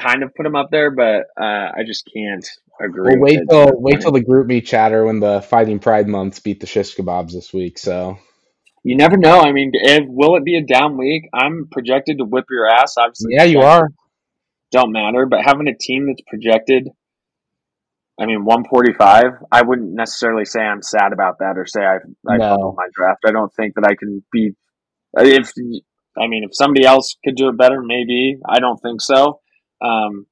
kind 0.00 0.22
of 0.22 0.34
put 0.34 0.46
him 0.46 0.56
up 0.56 0.70
there, 0.70 0.90
but 0.90 1.26
uh, 1.40 1.70
I 1.76 1.82
just 1.86 2.08
can't 2.12 2.46
agree. 2.80 3.16
Well, 3.16 3.20
wait 3.20 3.40
till 3.48 3.72
wait 3.74 4.00
till 4.00 4.12
the 4.12 4.24
GroupMe 4.24 4.64
chatter 4.64 5.04
when 5.04 5.20
the 5.20 5.42
Fighting 5.42 5.78
Pride 5.78 6.08
months 6.08 6.38
beat 6.38 6.60
the 6.60 6.66
shish 6.66 6.96
kebabs 6.96 7.32
this 7.32 7.52
week. 7.52 7.78
So 7.78 8.18
you 8.86 8.96
never 8.96 9.16
know. 9.16 9.40
I 9.40 9.52
mean, 9.52 9.70
if 9.74 10.04
will 10.06 10.36
it 10.36 10.44
be 10.44 10.56
a 10.56 10.62
down 10.64 10.96
week? 10.96 11.24
I'm 11.34 11.68
projected 11.70 12.18
to 12.18 12.24
whip 12.24 12.44
your 12.50 12.66
ass. 12.68 12.94
Obviously, 12.98 13.34
yeah, 13.34 13.44
you 13.44 13.60
are. 13.60 13.88
Don't 14.72 14.92
matter, 14.92 15.26
but 15.26 15.40
having 15.44 15.68
a 15.68 15.76
team 15.76 16.06
that's 16.06 16.22
projected. 16.26 16.88
I 18.18 18.24
mean, 18.26 18.44
145. 18.44 19.24
I 19.52 19.62
wouldn't 19.62 19.92
necessarily 19.92 20.44
say 20.46 20.60
I'm 20.60 20.82
sad 20.82 21.12
about 21.12 21.38
that 21.40 21.54
or 21.58 21.66
say 21.66 21.80
I 21.82 21.96
I 22.28 22.36
No. 22.38 22.74
my 22.76 22.86
draft. 22.94 23.20
I 23.26 23.32
don't 23.32 23.52
think 23.54 23.74
that 23.74 23.84
I 23.86 23.94
can 23.94 24.24
be. 24.32 24.52
If 25.18 25.52
I 26.18 26.26
mean, 26.28 26.44
if 26.44 26.50
somebody 26.54 26.86
else 26.86 27.16
could 27.24 27.36
do 27.36 27.48
it 27.48 27.58
better, 27.58 27.82
maybe. 27.82 28.38
I 28.48 28.58
don't 28.60 28.78
think 28.78 29.00
so. 29.02 29.40
Um, 29.82 30.26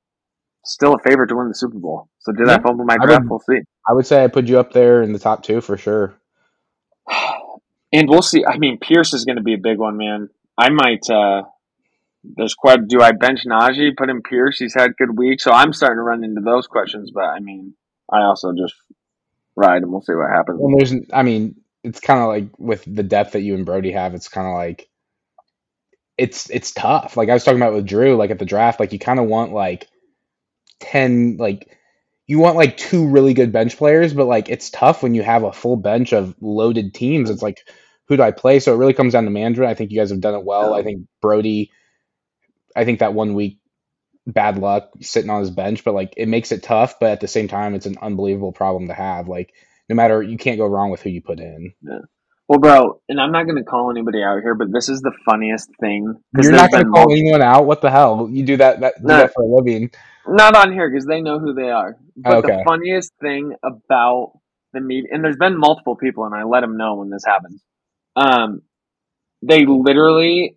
still 0.64 0.94
a 0.94 0.98
favorite 1.06 1.28
to 1.28 1.36
win 1.36 1.48
the 1.48 1.54
Super 1.54 1.78
Bowl. 1.78 2.08
So 2.20 2.32
did 2.32 2.48
I 2.48 2.52
Yeah, 2.52 2.58
fumble 2.62 2.84
my 2.86 2.96
I 3.00 3.04
draft? 3.04 3.22
would- 3.24 3.30
We'll 3.30 3.40
see. 3.40 3.60
I 3.86 3.92
would 3.92 4.06
say 4.06 4.24
I 4.24 4.28
put 4.28 4.48
you 4.48 4.58
up 4.58 4.72
there 4.72 5.02
in 5.02 5.12
the 5.12 5.18
top 5.18 5.42
two 5.42 5.60
for 5.60 5.76
sure. 5.76 6.14
And 7.94 8.10
we'll 8.10 8.22
see. 8.22 8.44
I 8.44 8.58
mean, 8.58 8.78
Pierce 8.78 9.14
is 9.14 9.24
going 9.24 9.36
to 9.36 9.42
be 9.42 9.54
a 9.54 9.58
big 9.58 9.78
one, 9.78 9.96
man. 9.96 10.28
I 10.58 10.70
might. 10.70 11.08
uh 11.10 11.44
There's 12.24 12.54
quite. 12.54 12.88
Do 12.88 13.00
I 13.02 13.12
bench 13.12 13.46
Najee? 13.46 13.96
Put 13.96 14.10
in 14.10 14.22
Pierce. 14.22 14.58
He's 14.58 14.74
had 14.74 14.96
good 14.98 15.16
weeks, 15.16 15.44
so 15.44 15.52
I'm 15.52 15.72
starting 15.72 15.98
to 15.98 16.02
run 16.02 16.24
into 16.24 16.42
those 16.42 16.66
questions. 16.66 17.12
But 17.14 17.24
I 17.24 17.40
mean, 17.40 17.74
I 18.12 18.22
also 18.22 18.52
just 18.52 18.74
ride 19.56 19.82
and 19.82 19.92
we'll 19.92 20.02
see 20.02 20.14
what 20.14 20.30
happens. 20.30 20.60
And 20.60 20.78
there's, 20.78 20.94
I 21.12 21.22
mean, 21.22 21.56
it's 21.84 22.00
kind 22.00 22.20
of 22.20 22.28
like 22.28 22.58
with 22.58 22.84
the 22.86 23.02
depth 23.04 23.32
that 23.32 23.42
you 23.42 23.54
and 23.54 23.66
Brody 23.66 23.92
have, 23.92 24.14
it's 24.14 24.28
kind 24.28 24.48
of 24.48 24.54
like 24.54 24.88
it's 26.18 26.50
it's 26.50 26.72
tough. 26.72 27.16
Like 27.16 27.28
I 27.28 27.34
was 27.34 27.44
talking 27.44 27.60
about 27.60 27.74
with 27.74 27.86
Drew, 27.86 28.16
like 28.16 28.30
at 28.30 28.38
the 28.38 28.44
draft, 28.44 28.80
like 28.80 28.92
you 28.92 28.98
kind 28.98 29.20
of 29.20 29.26
want 29.26 29.52
like 29.52 29.88
ten, 30.80 31.36
like 31.38 31.76
you 32.26 32.38
want 32.38 32.56
like 32.56 32.76
two 32.76 33.08
really 33.08 33.34
good 33.34 33.52
bench 33.52 33.76
players, 33.76 34.14
but 34.14 34.26
like 34.26 34.48
it's 34.48 34.70
tough 34.70 35.02
when 35.02 35.14
you 35.14 35.22
have 35.22 35.42
a 35.44 35.52
full 35.52 35.76
bench 35.76 36.12
of 36.12 36.34
loaded 36.40 36.94
teams. 36.94 37.30
It's 37.30 37.42
like 37.42 37.58
who 38.08 38.16
do 38.16 38.22
I 38.22 38.30
play? 38.30 38.60
So 38.60 38.74
it 38.74 38.78
really 38.78 38.94
comes 38.94 39.12
down 39.12 39.24
to 39.24 39.30
management. 39.30 39.70
I 39.70 39.74
think 39.74 39.90
you 39.90 39.98
guys 39.98 40.10
have 40.10 40.20
done 40.20 40.34
it 40.34 40.44
well. 40.44 40.74
I 40.74 40.82
think 40.82 41.06
Brody, 41.20 41.70
I 42.76 42.84
think 42.84 43.00
that 43.00 43.14
one 43.14 43.34
week 43.34 43.58
bad 44.26 44.58
luck 44.58 44.90
sitting 45.00 45.30
on 45.30 45.40
his 45.40 45.50
bench, 45.50 45.84
but 45.84 45.94
like 45.94 46.14
it 46.16 46.28
makes 46.28 46.52
it 46.52 46.62
tough. 46.62 46.98
But 47.00 47.10
at 47.10 47.20
the 47.20 47.28
same 47.28 47.48
time, 47.48 47.74
it's 47.74 47.86
an 47.86 47.96
unbelievable 48.00 48.52
problem 48.52 48.88
to 48.88 48.94
have. 48.94 49.28
Like 49.28 49.54
no 49.88 49.96
matter 49.96 50.22
you 50.22 50.38
can't 50.38 50.58
go 50.58 50.66
wrong 50.66 50.90
with 50.90 51.02
who 51.02 51.10
you 51.10 51.22
put 51.22 51.40
in. 51.40 51.72
Yeah. 51.82 51.98
Well, 52.46 52.58
bro, 52.58 53.00
and 53.08 53.18
I'm 53.18 53.32
not 53.32 53.44
going 53.44 53.56
to 53.56 53.64
call 53.64 53.90
anybody 53.90 54.22
out 54.22 54.42
here, 54.42 54.54
but 54.54 54.68
this 54.70 54.90
is 54.90 55.00
the 55.00 55.12
funniest 55.24 55.70
thing. 55.80 56.14
You're 56.38 56.52
not 56.52 56.70
going 56.70 56.84
to 56.84 56.90
call 56.90 57.10
anyone 57.10 57.40
out. 57.40 57.64
What 57.64 57.80
the 57.80 57.90
hell? 57.90 58.28
You 58.30 58.44
do 58.44 58.58
that 58.58 58.80
that, 58.80 58.94
do 59.00 59.06
No. 59.08 59.16
that 59.16 59.32
for 59.32 59.44
a 59.44 59.46
living. 59.46 59.90
Not 60.26 60.54
on 60.54 60.72
here 60.72 60.90
because 60.90 61.06
they 61.06 61.22
know 61.22 61.38
who 61.38 61.54
they 61.54 61.70
are. 61.70 61.96
But 62.16 62.44
Okay. 62.44 62.56
the 62.58 62.64
funniest 62.64 63.12
thing 63.20 63.54
about 63.64 64.32
the 64.74 64.80
media, 64.80 65.08
and 65.12 65.24
there's 65.24 65.38
been 65.38 65.58
multiple 65.58 65.96
people, 65.96 66.24
and 66.24 66.34
I 66.34 66.44
let 66.44 66.60
them 66.60 66.76
know 66.76 66.96
when 66.96 67.08
this 67.08 67.24
happens. 67.24 67.62
Um, 68.16 68.62
they 69.42 69.66
literally 69.66 70.56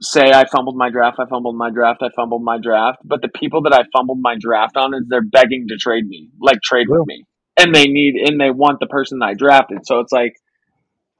say, 0.00 0.30
"I 0.32 0.44
fumbled 0.46 0.76
my 0.76 0.90
draft. 0.90 1.18
I 1.18 1.26
fumbled 1.26 1.56
my 1.56 1.70
draft. 1.70 2.02
I 2.02 2.10
fumbled 2.14 2.42
my 2.42 2.58
draft." 2.58 2.98
But 3.04 3.22
the 3.22 3.28
people 3.28 3.62
that 3.62 3.72
I 3.72 3.84
fumbled 3.92 4.18
my 4.20 4.36
draft 4.38 4.76
on 4.76 4.94
is 4.94 5.02
they're 5.08 5.22
begging 5.22 5.66
to 5.68 5.76
trade 5.76 6.06
me, 6.06 6.30
like 6.40 6.60
trade 6.62 6.86
with 6.88 7.06
me, 7.06 7.26
and 7.56 7.74
they 7.74 7.86
need 7.86 8.14
and 8.16 8.40
they 8.40 8.50
want 8.50 8.80
the 8.80 8.86
person 8.86 9.18
that 9.20 9.26
I 9.26 9.34
drafted. 9.34 9.80
So 9.84 10.00
it's 10.00 10.12
like, 10.12 10.34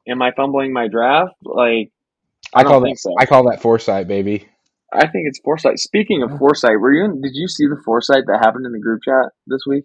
am 0.08 0.22
I 0.22 0.32
fumbling 0.32 0.72
my 0.72 0.88
draft? 0.88 1.34
Like, 1.42 1.90
I 2.52 2.60
I, 2.60 2.64
call 2.64 2.80
that 2.80 2.98
so. 2.98 3.14
I 3.18 3.26
call 3.26 3.50
that 3.50 3.60
foresight, 3.60 4.08
baby. 4.08 4.48
I 4.92 5.08
think 5.08 5.26
it's 5.26 5.40
foresight. 5.40 5.78
Speaking 5.78 6.22
of 6.22 6.38
foresight, 6.38 6.78
were 6.80 6.92
you? 6.92 7.04
In, 7.04 7.20
did 7.20 7.32
you 7.34 7.48
see 7.48 7.66
the 7.66 7.80
foresight 7.84 8.24
that 8.26 8.38
happened 8.38 8.66
in 8.66 8.72
the 8.72 8.80
group 8.80 9.02
chat 9.02 9.32
this 9.46 9.62
week? 9.66 9.84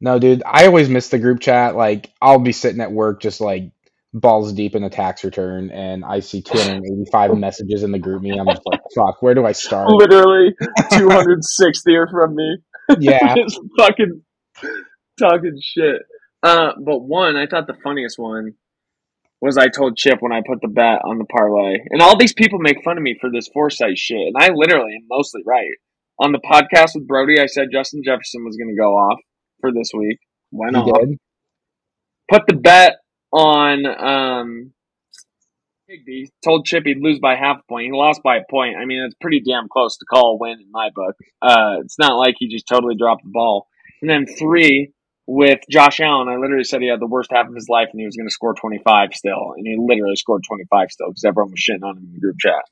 No, 0.00 0.18
dude, 0.18 0.42
I 0.44 0.66
always 0.66 0.88
miss 0.88 1.08
the 1.08 1.18
group 1.18 1.40
chat. 1.40 1.76
Like 1.76 2.10
I'll 2.20 2.38
be 2.38 2.52
sitting 2.52 2.80
at 2.80 2.92
work 2.92 3.20
just 3.20 3.40
like 3.40 3.70
balls 4.14 4.52
deep 4.52 4.74
in 4.74 4.84
a 4.84 4.90
tax 4.90 5.24
return 5.24 5.70
and 5.70 6.04
I 6.04 6.20
see 6.20 6.42
285 6.42 7.34
messages 7.38 7.82
in 7.82 7.92
the 7.92 7.98
GroupMe. 7.98 8.38
I'm 8.38 8.46
just 8.46 8.62
like, 8.66 8.80
fuck, 8.94 9.22
where 9.22 9.34
do 9.34 9.46
I 9.46 9.52
start? 9.52 9.88
Literally 9.90 10.54
260 10.92 11.96
from 12.10 12.34
me. 12.34 12.56
Yeah. 12.98 13.34
just 13.36 13.58
fucking 13.78 14.22
talking 15.18 15.58
shit. 15.60 16.02
Uh, 16.42 16.72
but 16.84 16.98
one, 16.98 17.36
I 17.36 17.46
thought 17.46 17.66
the 17.66 17.78
funniest 17.82 18.18
one 18.18 18.54
was 19.40 19.58
I 19.58 19.68
told 19.68 19.96
Chip 19.96 20.18
when 20.20 20.32
I 20.32 20.40
put 20.46 20.60
the 20.60 20.68
bet 20.68 21.00
on 21.04 21.18
the 21.18 21.24
parlay, 21.24 21.78
and 21.90 22.00
all 22.00 22.16
these 22.16 22.32
people 22.32 22.58
make 22.60 22.84
fun 22.84 22.96
of 22.96 23.02
me 23.02 23.16
for 23.20 23.28
this 23.28 23.48
foresight 23.52 23.98
shit, 23.98 24.18
and 24.18 24.36
I 24.38 24.50
literally 24.54 24.94
am 24.94 25.06
mostly 25.10 25.42
right. 25.44 25.74
On 26.20 26.30
the 26.30 26.38
podcast 26.38 26.90
with 26.94 27.08
Brody, 27.08 27.40
I 27.40 27.46
said 27.46 27.68
Justin 27.72 28.02
Jefferson 28.04 28.44
was 28.44 28.56
going 28.56 28.68
to 28.68 28.80
go 28.80 28.92
off 28.92 29.18
for 29.60 29.72
this 29.72 29.90
week. 29.92 30.18
Went 30.52 30.76
off. 30.76 30.86
did? 30.86 31.18
Put 32.30 32.42
the 32.46 32.54
bet 32.54 32.96
on 33.32 33.86
um, 33.86 34.72
Higbee. 35.88 36.26
Told 36.44 36.66
Chip 36.66 36.84
he'd 36.84 37.02
lose 37.02 37.18
by 37.18 37.36
half 37.36 37.58
a 37.60 37.62
point. 37.68 37.86
He 37.86 37.92
lost 37.92 38.22
by 38.22 38.36
a 38.36 38.44
point. 38.50 38.76
I 38.80 38.84
mean, 38.84 39.02
it's 39.04 39.16
pretty 39.20 39.40
damn 39.40 39.68
close 39.68 39.96
to 39.98 40.04
call 40.04 40.34
a 40.34 40.38
win 40.38 40.60
in 40.60 40.70
my 40.70 40.90
book. 40.94 41.16
Uh, 41.40 41.76
it's 41.84 41.98
not 41.98 42.16
like 42.16 42.36
he 42.38 42.48
just 42.48 42.66
totally 42.66 42.96
dropped 42.96 43.24
the 43.24 43.30
ball. 43.30 43.68
And 44.00 44.10
then 44.10 44.26
three 44.26 44.92
with 45.26 45.60
Josh 45.70 46.00
Allen. 46.00 46.28
I 46.28 46.36
literally 46.36 46.64
said 46.64 46.82
he 46.82 46.88
had 46.88 47.00
the 47.00 47.06
worst 47.06 47.30
half 47.32 47.48
of 47.48 47.54
his 47.54 47.68
life 47.68 47.88
and 47.92 48.00
he 48.00 48.06
was 48.06 48.16
going 48.16 48.26
to 48.26 48.32
score 48.32 48.54
25 48.54 49.10
still. 49.14 49.54
And 49.56 49.66
he 49.66 49.76
literally 49.78 50.16
scored 50.16 50.42
25 50.46 50.90
still 50.90 51.08
because 51.08 51.24
everyone 51.24 51.52
was 51.52 51.60
shitting 51.60 51.86
on 51.86 51.96
him 51.96 52.04
in 52.04 52.12
the 52.12 52.20
group 52.20 52.36
chat. 52.38 52.64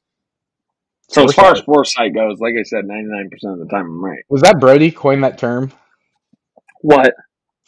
So 1.09 1.25
as 1.25 1.35
far 1.35 1.53
as 1.53 1.61
foresight 1.63 2.15
goes, 2.15 2.39
like 2.39 2.55
I 2.59 2.63
said, 2.63 2.85
99% 2.85 3.53
of 3.53 3.59
the 3.59 3.67
time 3.69 3.87
I'm 3.87 4.05
right. 4.05 4.23
Was 4.29 4.43
that 4.43 4.61
Brody 4.61 4.93
coined 4.93 5.25
that 5.25 5.39
term? 5.39 5.73
What? 6.83 7.15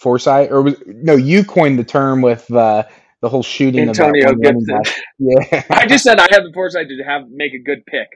Foresight? 0.02 0.50
Or 0.50 0.62
was 0.62 0.74
no, 0.86 1.14
you 1.14 1.44
coined 1.44 1.78
the 1.78 1.84
term 1.84 2.22
with 2.22 2.50
uh, 2.52 2.84
the 3.20 3.28
whole 3.28 3.42
shooting 3.44 3.88
Antonio 3.88 4.34
Gibson. 4.34 4.82
Yeah. 5.18 5.62
I 5.70 5.86
just 5.86 6.02
said 6.02 6.18
I 6.18 6.26
had 6.30 6.42
the 6.42 6.50
foresight 6.52 6.88
to 6.88 7.04
have 7.04 7.28
make 7.30 7.54
a 7.54 7.60
good 7.60 7.86
pick. 7.86 8.08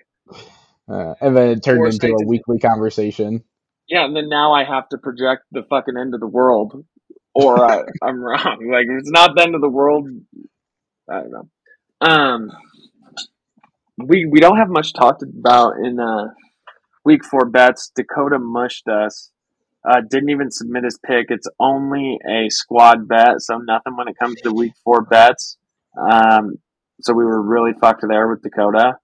Uh, 0.89 1.15
and 1.21 1.37
then 1.37 1.51
it 1.51 1.63
turned 1.63 1.79
Foresight 1.79 2.11
into 2.11 2.17
a 2.17 2.19
to- 2.19 2.27
weekly 2.27 2.59
conversation. 2.59 3.45
Yeah, 3.89 4.05
and 4.05 4.17
then 4.17 4.29
now 4.29 4.53
I 4.53 4.65
have 4.65 4.89
to 4.89 4.99
project 4.99 5.43
the 5.53 5.63
fucking 5.71 5.97
end 5.97 6.13
of 6.15 6.19
the 6.19 6.27
world, 6.27 6.85
or 7.35 7.65
I, 7.65 7.83
I'm 8.03 8.21
wrong. 8.21 8.69
Like 8.73 8.87
if 8.89 8.99
it's 8.99 9.11
not 9.11 9.37
the 9.37 9.43
end 9.43 9.55
of 9.55 9.61
the 9.61 9.69
world, 9.69 10.09
I 11.09 11.21
don't 11.21 11.31
know. 11.31 11.49
Um, 12.01 12.51
we 13.99 14.27
we 14.27 14.41
don't 14.41 14.57
have 14.57 14.69
much 14.69 14.93
talked 14.93 15.23
about 15.23 15.75
in 15.85 16.01
uh, 16.01 16.35
week 17.05 17.25
four 17.25 17.49
bets. 17.49 17.93
Dakota 17.95 18.41
mushed 18.41 18.89
us. 18.89 19.31
Uh, 19.89 20.01
didn't 20.11 20.31
even 20.31 20.51
submit 20.51 20.85
his 20.85 20.99
pick. 21.07 21.27
It's 21.29 21.47
only 21.61 22.19
a 22.29 22.49
squad 22.51 23.07
bet, 23.07 23.41
so 23.41 23.59
nothing 23.59 23.97
when 23.97 24.09
it 24.09 24.17
comes 24.19 24.41
to 24.41 24.53
week 24.53 24.73
four 24.83 25.03
bets. 25.03 25.59
Um, 25.97 26.57
so 27.01 27.13
we 27.15 27.25
were 27.25 27.41
really 27.41 27.73
fucked 27.81 28.05
there 28.09 28.29
with 28.29 28.43
Dakota. 28.43 28.99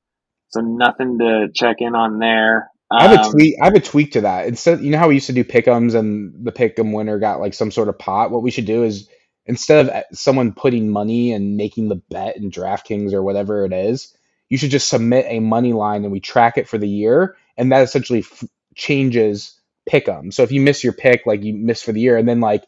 So 0.49 0.61
nothing 0.61 1.19
to 1.19 1.49
check 1.55 1.77
in 1.79 1.95
on 1.95 2.19
there. 2.19 2.71
I 2.91 3.07
have 3.07 3.21
a 3.21 3.23
Um, 3.23 3.33
tweak. 3.33 3.55
I 3.61 3.67
have 3.67 3.75
a 3.75 3.81
tweak 3.81 4.13
to 4.13 4.23
that. 4.23 4.47
Instead, 4.49 4.81
you 4.83 4.91
know 4.91 4.99
how 4.99 5.09
we 5.09 5.15
used 5.15 5.29
to 5.29 5.33
do 5.33 5.45
pickums 5.45 5.95
and 5.95 6.45
the 6.45 6.53
pickum 6.53 6.93
winner 6.93 7.19
got 7.19 7.41
like 7.41 7.55
some 7.55 7.71
sort 7.71 7.89
of 7.89 7.99
pot. 7.99 8.31
What 8.31 8.43
we 8.43 8.51
should 8.51 8.67
do 8.67 8.83
is 8.83 9.09
instead 9.47 9.87
of 9.87 9.93
uh, 9.95 10.03
someone 10.13 10.53
putting 10.53 10.91
money 10.91 11.33
and 11.33 11.57
making 11.57 11.89
the 11.89 12.03
bet 12.11 12.37
in 12.37 12.51
DraftKings 12.51 13.13
or 13.13 13.23
whatever 13.23 13.65
it 13.65 13.73
is, 13.73 14.15
you 14.49 14.59
should 14.59 14.71
just 14.71 14.89
submit 14.89 15.27
a 15.29 15.41
money 15.41 15.73
line 15.73 16.05
and 16.05 16.13
we 16.13 16.21
track 16.21 16.59
it 16.59 16.69
for 16.69 16.77
the 16.77 16.89
year, 16.89 17.37
and 17.57 17.73
that 17.73 17.83
essentially 17.83 18.21
f- 18.21 18.45
changes 18.75 19.59
pick'em. 19.93 20.33
So 20.33 20.43
if 20.43 20.53
you 20.53 20.61
miss 20.61 20.83
your 20.83 20.93
pick, 20.93 21.27
like 21.27 21.43
you 21.43 21.55
miss 21.55 21.83
for 21.83 21.93
the 21.93 22.01
year, 22.01 22.17
and 22.17 22.29
then 22.29 22.41
like 22.41 22.65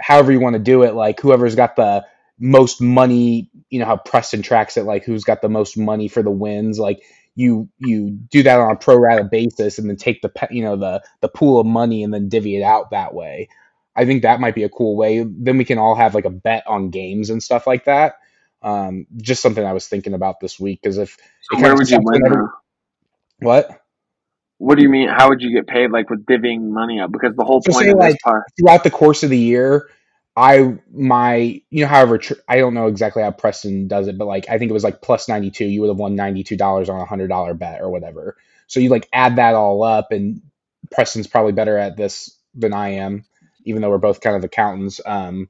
however 0.00 0.32
you 0.32 0.40
want 0.40 0.54
to 0.54 0.60
do 0.60 0.82
it, 0.82 0.94
like 0.94 1.20
whoever's 1.20 1.54
got 1.54 1.76
the 1.76 2.04
most 2.38 2.80
money, 2.80 3.50
you 3.70 3.78
know 3.78 3.86
how 3.86 3.96
Preston 3.96 4.42
tracks 4.42 4.76
it, 4.76 4.82
like 4.84 5.04
who's 5.04 5.24
got 5.24 5.42
the 5.42 5.48
most 5.48 5.76
money 5.78 6.08
for 6.08 6.22
the 6.22 6.30
wins, 6.30 6.78
like 6.78 7.02
you 7.34 7.68
you 7.78 8.10
do 8.10 8.42
that 8.42 8.60
on 8.60 8.72
a 8.72 8.76
pro 8.76 8.96
rata 8.96 9.24
basis 9.24 9.78
and 9.78 9.88
then 9.88 9.96
take 9.96 10.20
the 10.22 10.30
you 10.50 10.62
know 10.62 10.76
the 10.76 11.02
the 11.20 11.28
pool 11.28 11.60
of 11.60 11.66
money 11.66 12.02
and 12.02 12.12
then 12.12 12.28
divvy 12.28 12.56
it 12.56 12.62
out 12.62 12.90
that 12.90 13.14
way. 13.14 13.48
I 13.94 14.04
think 14.04 14.22
that 14.22 14.40
might 14.40 14.54
be 14.54 14.64
a 14.64 14.70
cool 14.70 14.96
way. 14.96 15.24
Then 15.24 15.58
we 15.58 15.64
can 15.64 15.78
all 15.78 15.94
have 15.94 16.14
like 16.14 16.24
a 16.24 16.30
bet 16.30 16.64
on 16.66 16.90
games 16.90 17.30
and 17.30 17.42
stuff 17.42 17.66
like 17.66 17.84
that. 17.84 18.14
Um, 18.62 19.06
just 19.16 19.42
something 19.42 19.64
I 19.64 19.72
was 19.72 19.88
thinking 19.88 20.14
about 20.14 20.40
this 20.40 20.58
week 20.58 20.80
because 20.82 20.98
if 20.98 21.16
so 21.42 21.58
it 21.58 21.62
where 21.62 21.74
would 21.74 21.90
you 21.90 22.00
win? 22.02 22.48
what 23.40 23.81
What 24.62 24.76
do 24.78 24.84
you 24.84 24.90
mean? 24.90 25.08
How 25.08 25.28
would 25.28 25.42
you 25.42 25.52
get 25.52 25.66
paid? 25.66 25.90
Like 25.90 26.08
with 26.08 26.24
divvying 26.24 26.70
money 26.70 27.00
up? 27.00 27.10
Because 27.12 27.34
the 27.36 27.44
whole 27.44 27.62
So 27.62 27.72
point 27.72 27.90
of 27.90 27.98
this 27.98 28.16
part. 28.24 28.44
throughout 28.58 28.84
the 28.84 28.90
course 28.90 29.22
of 29.22 29.30
the 29.30 29.38
year, 29.38 29.88
I 30.36 30.78
my 30.92 31.62
you 31.70 31.82
know 31.82 31.88
however 31.88 32.18
tr- 32.18 32.34
I 32.48 32.58
don't 32.58 32.74
know 32.74 32.86
exactly 32.88 33.22
how 33.22 33.30
Preston 33.32 33.88
does 33.88 34.08
it, 34.08 34.18
but 34.18 34.26
like 34.26 34.48
I 34.48 34.58
think 34.58 34.70
it 34.70 34.74
was 34.74 34.84
like 34.84 35.02
plus 35.02 35.28
ninety 35.28 35.50
two. 35.50 35.66
You 35.66 35.82
would 35.82 35.88
have 35.88 35.98
won 35.98 36.16
ninety 36.16 36.44
two 36.44 36.56
dollars 36.56 36.88
on 36.88 37.00
a 37.00 37.04
hundred 37.06 37.28
dollar 37.28 37.54
bet 37.54 37.80
or 37.80 37.90
whatever. 37.90 38.36
So 38.66 38.80
you 38.80 38.88
like 38.88 39.08
add 39.12 39.36
that 39.36 39.54
all 39.54 39.82
up, 39.82 40.12
and 40.12 40.42
Preston's 40.90 41.26
probably 41.26 41.52
better 41.52 41.78
at 41.78 41.96
this 41.96 42.36
than 42.54 42.72
I 42.72 42.90
am, 42.90 43.24
even 43.64 43.82
though 43.82 43.90
we're 43.90 43.98
both 43.98 44.20
kind 44.20 44.36
of 44.36 44.44
accountants. 44.44 45.00
Um, 45.04 45.48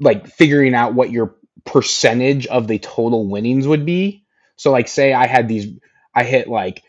like 0.00 0.26
figuring 0.26 0.74
out 0.74 0.94
what 0.94 1.10
your 1.10 1.36
percentage 1.64 2.46
of 2.46 2.66
the 2.68 2.78
total 2.78 3.28
winnings 3.28 3.66
would 3.66 3.86
be. 3.86 4.24
So 4.56 4.70
like 4.70 4.88
say 4.88 5.12
I 5.12 5.26
had 5.26 5.48
these, 5.48 5.68
I 6.14 6.24
hit 6.24 6.48
like 6.48 6.82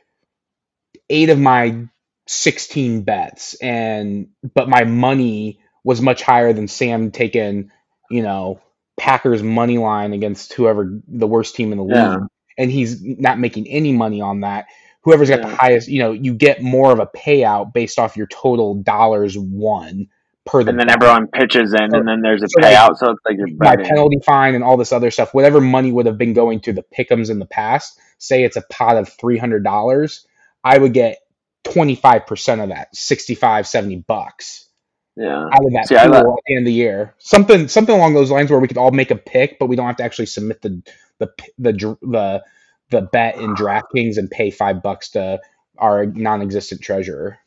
eight 1.09 1.29
of 1.29 1.39
my 1.39 1.87
16 2.27 3.01
bets 3.01 3.55
and 3.55 4.29
but 4.55 4.69
my 4.69 4.83
money 4.85 5.59
was 5.83 6.01
much 6.01 6.21
higher 6.21 6.53
than 6.53 6.67
Sam 6.67 7.11
taking, 7.11 7.71
you 8.09 8.23
know, 8.23 8.61
Packers 8.97 9.43
money 9.43 9.77
line 9.77 10.13
against 10.13 10.53
whoever 10.53 11.01
the 11.07 11.27
worst 11.27 11.55
team 11.55 11.71
in 11.71 11.77
the 11.77 11.83
league 11.83 12.27
and 12.57 12.71
he's 12.71 13.01
not 13.01 13.39
making 13.39 13.67
any 13.67 13.91
money 13.91 14.21
on 14.21 14.41
that. 14.41 14.67
Whoever's 15.01 15.29
got 15.29 15.41
the 15.41 15.53
highest, 15.53 15.89
you 15.89 15.99
know, 15.99 16.13
you 16.13 16.33
get 16.33 16.61
more 16.61 16.91
of 16.91 16.99
a 16.99 17.07
payout 17.07 17.73
based 17.73 17.99
off 17.99 18.15
your 18.15 18.27
total 18.27 18.75
dollars 18.75 19.37
won 19.37 20.07
per 20.45 20.63
the 20.63 20.69
And 20.69 20.79
then 20.79 20.87
bet. 20.87 20.95
everyone 20.95 21.27
pitches 21.27 21.73
in, 21.73 21.93
and 21.93 22.07
then 22.07 22.21
there's 22.21 22.41
a 22.43 22.47
So, 22.47 22.61
like, 22.61 22.73
payout. 22.73 22.97
So 22.97 23.11
it's 23.11 23.19
like 23.25 23.37
you're 23.37 23.49
my 23.57 23.75
penalty 23.75 24.19
fine 24.25 24.55
and 24.55 24.63
all 24.63 24.77
this 24.77 24.93
other 24.93 25.11
stuff, 25.11 25.33
whatever 25.33 25.59
money 25.59 25.91
would 25.91 26.05
have 26.05 26.17
been 26.17 26.33
going 26.33 26.61
to 26.61 26.73
the 26.73 26.83
pickums 26.97 27.29
in 27.29 27.39
the 27.39 27.45
past, 27.45 27.99
say 28.17 28.43
it's 28.43 28.55
a 28.55 28.63
pot 28.69 28.97
of 28.97 29.09
$300, 29.17 30.25
I 30.63 30.77
would 30.77 30.93
get 30.93 31.19
25% 31.65 32.63
of 32.63 32.69
that, 32.69 32.95
65, 32.95 33.67
70 33.67 33.97
bucks 34.07 34.67
Yeah. 35.15 35.45
out 35.45 35.65
of 35.65 35.73
that 35.73 35.87
See, 35.87 35.95
pool 35.95 36.15
at 36.15 36.43
the 36.47 36.55
end 36.55 36.59
of 36.59 36.65
the 36.65 36.73
year. 36.73 37.15
Something 37.19 37.67
something 37.67 37.95
along 37.95 38.13
those 38.13 38.31
lines 38.31 38.51
where 38.51 38.59
we 38.59 38.67
could 38.67 38.77
all 38.77 38.91
make 38.91 39.11
a 39.11 39.15
pick, 39.15 39.59
but 39.59 39.67
we 39.67 39.75
don't 39.75 39.87
have 39.87 39.97
to 39.97 40.03
actually 40.03 40.27
submit 40.27 40.61
the 40.61 40.81
the 41.19 41.31
the 41.57 41.97
the, 42.01 42.43
the 42.89 43.01
bet 43.01 43.37
in 43.37 43.55
DraftKings 43.55 44.17
and 44.17 44.29
pay 44.29 44.51
5 44.51 44.81
bucks 44.83 45.11
to 45.11 45.39
our 45.77 46.05
non-existent 46.05 46.81
treasurer. 46.81 47.39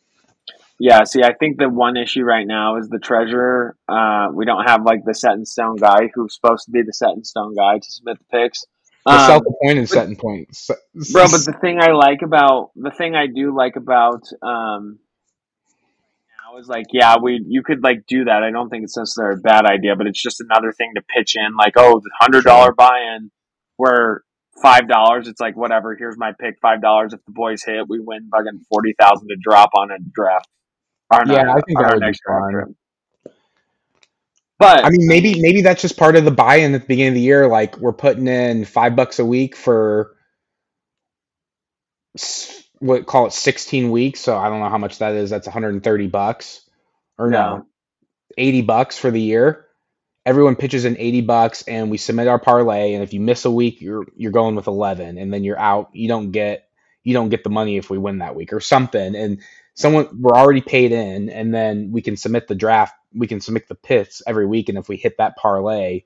Yeah, 0.79 1.05
see, 1.05 1.23
I 1.23 1.33
think 1.33 1.59
the 1.59 1.71
one 1.71 1.97
issue 1.97 2.23
right 2.23 2.47
now 2.47 2.77
is 2.77 2.89
the 2.89 2.99
treasurer. 2.99 3.77
Uh, 3.89 4.29
we 4.35 4.45
don't 4.45 4.65
have 4.69 4.83
like 4.85 5.05
the 5.07 5.15
set 5.15 5.33
in 5.33 5.47
stone 5.47 5.77
guy 5.77 6.11
who's 6.15 6.35
supposed 6.35 6.67
to 6.67 6.71
be 6.71 6.83
the 6.83 6.93
set 6.93 7.11
in 7.17 7.25
stone 7.25 7.55
guy 7.55 7.79
to 7.79 7.91
submit 7.91 8.19
the 8.19 8.25
picks. 8.39 8.65
The 9.09 9.19
Um, 9.19 9.19
self-appointed 9.19 9.89
setting 9.89 10.17
points. 10.17 10.71
bro, 10.95 11.29
but 11.29 11.45
the 11.45 11.57
thing 11.61 11.81
I 11.81 11.93
like 11.93 12.23
about 12.23 12.71
the 12.77 12.91
thing 12.91 13.15
I 13.15 13.27
do 13.27 13.57
like 13.57 13.77
about 13.77 14.23
um 14.43 14.99
now 16.31 16.59
is 16.59 16.69
like, 16.69 16.87
yeah, 16.93 17.17
we 17.23 17.43
you 17.47 17.63
could 17.63 17.83
like 17.83 18.07
do 18.07 18.25
that. 18.25 18.43
I 18.43 18.51
don't 18.51 18.69
think 18.69 18.85
it's 18.85 18.97
necessarily 18.97 19.39
a 19.39 19.43
bad 19.43 19.67
idea, 19.67 19.97
but 19.97 20.07
it's 20.07 20.23
just 20.23 20.41
another 20.41 20.73
thing 20.73 20.93
to 20.97 21.03
pitch 21.03 21.37
in. 21.37 21.57
Like, 21.57 21.75
oh, 21.77 22.01
the 22.01 22.11
hundred 22.21 22.45
dollar 22.45 22.73
buy 22.73 23.15
in, 23.17 23.31
where 23.77 24.23
five 24.63 24.89
dollars, 24.89 25.29
it's 25.29 25.41
like 25.41 25.57
whatever. 25.57 25.97
Here's 25.97 26.17
my 26.19 26.33
pick, 26.39 26.59
five 26.61 26.83
dollars. 26.83 27.13
If 27.13 27.25
the 27.27 27.33
boys 27.33 27.63
hit, 27.65 27.89
we 27.89 28.01
win 28.01 28.29
fucking 28.31 28.65
forty 28.71 28.95
thousand 28.99 29.29
to 29.29 29.37
drop 29.41 29.71
on 29.77 29.91
a 29.91 29.99
draft. 30.15 30.49
On 31.13 31.31
Yeah, 31.31 31.45
our, 31.49 31.55
I 31.57 31.61
think 31.67 31.81
that 31.81 31.91
our 31.91 31.95
would 31.95 32.05
be 32.05 32.13
next 32.13 32.21
draft 32.27 32.47
fun. 32.53 32.75
But 34.59 34.85
I 34.85 34.91
mean, 34.91 35.07
maybe 35.07 35.41
maybe 35.41 35.63
that's 35.63 35.83
just 35.83 35.99
part 35.99 36.17
of 36.17 36.25
the 36.25 36.31
buy-in 36.31 36.75
at 36.75 36.83
the 36.83 36.87
beginning 36.87 37.11
of 37.11 37.15
the 37.17 37.21
year. 37.21 37.49
Like 37.49 37.79
we're 37.79 37.93
putting 37.93 38.27
in 38.29 38.65
five 38.65 38.97
bucks 38.97 39.19
a 39.19 39.25
week 39.25 39.57
for 39.57 40.17
what 42.81 43.07
call 43.07 43.27
it 43.27 43.33
sixteen 43.33 43.91
weeks. 43.91 44.21
So 44.21 44.37
I 44.37 44.49
don't 44.49 44.61
know 44.61 44.69
how 44.71 44.79
much 44.79 44.99
that 44.99 45.15
is. 45.15 45.31
That's 45.31 45.47
one 45.47 45.53
hundred 45.53 45.75
and 45.75 45.85
thirty 45.85 46.07
bucks, 46.07 46.63
or 47.19 47.31
Yeah. 47.31 47.59
no, 47.59 47.67
eighty 48.39 48.63
bucks 48.63 48.99
for 48.99 49.11
the 49.11 49.21
year. 49.21 49.67
Everyone 50.25 50.57
pitches 50.57 50.85
in 50.87 50.97
eighty 50.99 51.21
bucks, 51.21 51.63
and 51.63 51.91
we 51.91 51.99
submit 51.99 52.29
our 52.29 52.39
parlay. 52.41 52.95
And 52.95 53.03
if 53.03 53.13
you 53.15 53.21
miss 53.21 53.45
a 53.45 53.51
week, 53.51 53.81
you're 53.83 54.07
you're 54.17 54.33
going 54.33 54.57
with 54.57 54.69
eleven, 54.69 55.19
and 55.19 55.33
then 55.33 55.45
you're 55.45 55.59
out. 55.59 55.91
You 55.93 56.09
don't 56.09 56.33
get 56.33 56.69
you 57.05 57.15
don't 57.15 57.29
get 57.31 57.45
the 57.45 57.51
money 57.51 57.77
if 57.77 57.91
we 57.91 57.99
win 57.99 58.19
that 58.19 58.35
week 58.37 58.53
or 58.53 58.61
something. 58.61 59.15
And 59.17 59.43
someone 59.75 60.09
we're 60.21 60.37
already 60.37 60.63
paid 60.63 60.93
in, 60.93 61.29
and 61.31 61.55
then 61.55 61.91
we 61.93 62.03
can 62.03 62.17
submit 62.17 62.49
the 62.49 62.55
draft. 62.57 62.95
We 63.17 63.27
can 63.27 63.41
submit 63.41 63.69
the 63.69 63.75
pits 63.75 64.23
every 64.27 64.47
week, 64.47 64.69
and 64.69 64.79
if 64.79 64.89
we 64.89 64.97
hit 64.97 65.17
that 65.19 65.37
parlay, 65.37 66.05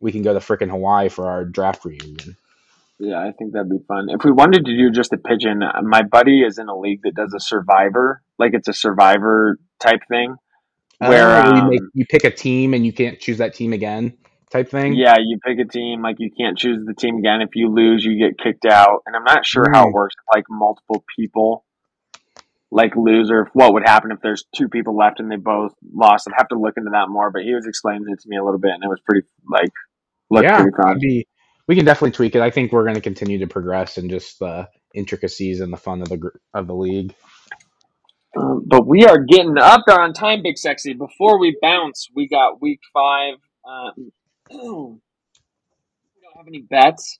we 0.00 0.12
can 0.12 0.22
go 0.22 0.32
to 0.32 0.40
frickin' 0.40 0.70
Hawaii 0.70 1.08
for 1.08 1.28
our 1.28 1.44
draft 1.44 1.84
reunion. 1.84 2.36
Yeah, 2.98 3.18
I 3.18 3.32
think 3.32 3.52
that'd 3.52 3.70
be 3.70 3.78
fun. 3.88 4.08
If 4.10 4.24
we 4.24 4.32
wanted 4.32 4.64
to 4.66 4.76
do 4.76 4.90
just 4.90 5.12
a 5.12 5.18
pigeon, 5.18 5.62
uh, 5.62 5.80
my 5.82 6.02
buddy 6.02 6.42
is 6.42 6.58
in 6.58 6.68
a 6.68 6.76
league 6.76 7.00
that 7.02 7.14
does 7.14 7.34
a 7.34 7.40
survivor, 7.40 8.22
like 8.38 8.54
it's 8.54 8.68
a 8.68 8.72
survivor 8.72 9.58
type 9.80 10.00
thing, 10.08 10.36
where 10.98 11.44
you, 11.46 11.52
um, 11.52 11.68
make, 11.68 11.80
you 11.94 12.06
pick 12.06 12.24
a 12.24 12.30
team 12.30 12.74
and 12.74 12.84
you 12.86 12.92
can't 12.92 13.18
choose 13.18 13.38
that 13.38 13.54
team 13.54 13.72
again. 13.72 14.16
type 14.50 14.68
thing. 14.70 14.92
Yeah, 14.94 15.16
you 15.18 15.38
pick 15.44 15.58
a 15.58 15.64
team. 15.64 16.02
Like 16.02 16.16
you 16.18 16.30
can't 16.36 16.58
choose 16.58 16.84
the 16.86 16.94
team 16.94 17.16
again. 17.18 17.40
If 17.40 17.50
you 17.54 17.72
lose, 17.72 18.04
you 18.04 18.18
get 18.18 18.38
kicked 18.38 18.66
out. 18.66 19.00
And 19.06 19.16
I'm 19.16 19.24
not 19.24 19.46
sure 19.46 19.64
how 19.72 19.86
Mm. 19.86 19.88
it 19.88 19.94
works. 19.94 20.14
Like 20.32 20.44
multiple 20.50 21.02
people, 21.16 21.64
like 22.72 22.96
lose, 22.96 23.30
or 23.30 23.50
what 23.52 23.74
would 23.74 23.82
happen 23.86 24.10
if 24.10 24.20
there's 24.22 24.44
two 24.56 24.68
people 24.68 24.96
left 24.96 25.20
and 25.20 25.30
they 25.30 25.36
both 25.36 25.74
lost. 25.94 26.26
I'd 26.26 26.38
have 26.38 26.48
to 26.48 26.58
look 26.58 26.74
into 26.78 26.90
that 26.92 27.10
more. 27.10 27.30
But 27.30 27.42
he 27.42 27.54
was 27.54 27.66
explaining 27.66 28.06
it 28.08 28.20
to 28.20 28.28
me 28.28 28.38
a 28.38 28.44
little 28.44 28.58
bit, 28.58 28.72
and 28.72 28.82
it 28.82 28.88
was 28.88 29.00
pretty 29.04 29.26
like 29.48 29.70
looked 30.30 30.48
yeah, 30.48 30.56
pretty 30.56 30.76
fun. 30.82 30.98
be- 30.98 31.28
we 31.68 31.76
can 31.76 31.84
definitely 31.84 32.12
tweak 32.12 32.34
it. 32.34 32.40
I 32.40 32.50
think 32.50 32.72
we're 32.72 32.84
going 32.84 32.96
to 32.96 33.00
continue 33.00 33.38
to 33.38 33.46
progress 33.46 33.96
in 33.98 34.08
just 34.08 34.38
the 34.40 34.68
intricacies 34.94 35.60
and 35.60 35.72
the 35.72 35.76
fun 35.76 36.00
of 36.00 36.08
the 36.08 36.30
of 36.54 36.66
the 36.66 36.74
league. 36.74 37.14
Um, 38.36 38.64
but 38.66 38.86
we 38.86 39.04
are 39.04 39.18
getting 39.18 39.58
up 39.58 39.82
there 39.86 40.00
on 40.00 40.14
time, 40.14 40.42
Big 40.42 40.56
Sexy. 40.56 40.94
Before 40.94 41.38
we 41.38 41.56
bounce, 41.60 42.08
we 42.16 42.26
got 42.26 42.62
week 42.62 42.80
five. 42.92 43.34
Um, 43.68 44.12
we 44.50 44.56
don't 44.58 45.00
have 46.36 46.48
any 46.48 46.62
bets, 46.62 47.18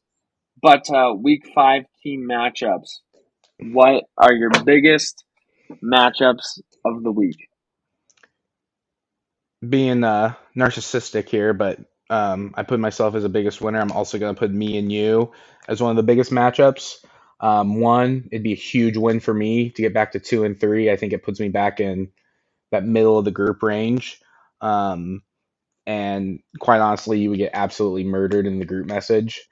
but 0.61 0.91
uh, 0.91 1.13
week 1.15 1.51
five 1.55 1.85
team 2.03 2.27
matchups. 2.29 3.01
What 3.61 4.05
are 4.17 4.33
your 4.33 4.51
biggest 4.65 5.25
matchups 5.85 6.61
of 6.85 7.03
the 7.03 7.13
week? 7.13 7.37
being 9.69 10.05
uh, 10.05 10.35
narcissistic 10.57 11.29
here, 11.29 11.53
but 11.53 11.81
um, 12.11 12.55
I 12.57 12.63
put 12.63 12.81
myself 12.81 13.15
as 13.15 13.23
the 13.25 13.29
biggest 13.29 13.61
winner. 13.61 13.81
I'm 13.81 13.93
also 13.93 14.19
going 14.19 14.35
to 14.35 14.39
put 14.39 14.51
me 14.53 14.79
and 14.79 14.91
you 14.93 15.33
as 15.69 15.83
one 15.83 15.91
of 15.91 15.97
the 15.97 16.03
biggest 16.05 16.31
matchups. 16.31 16.97
Um, 17.41 17.81
one, 17.81 18.29
it'd 18.33 18.43
be 18.45 18.53
a 18.53 18.57
huge 18.57 18.97
win 18.97 19.21
for 19.21 19.35
me 19.35 19.71
to 19.71 19.83
get 19.83 19.95
back 19.95 20.13
to 20.13 20.21
two 20.21 20.45
and 20.45 20.59
three. 20.61 20.91
I 20.91 20.97
think 20.97 21.13
it 21.13 21.23
puts 21.25 21.41
me 21.41 21.49
back 21.49 21.81
in 21.81 22.11
that 22.73 22.85
middle 22.85 23.19
of 23.19 23.25
the 23.25 23.31
group 23.33 23.63
range. 23.63 24.21
Um, 24.61 25.23
and 25.87 26.41
quite 26.61 26.81
honestly, 26.81 27.21
you 27.21 27.31
would 27.31 27.39
get 27.39 27.53
absolutely 27.55 28.05
murdered 28.05 28.47
in 28.47 28.59
the 28.61 28.67
group 28.67 28.87
message 28.87 29.43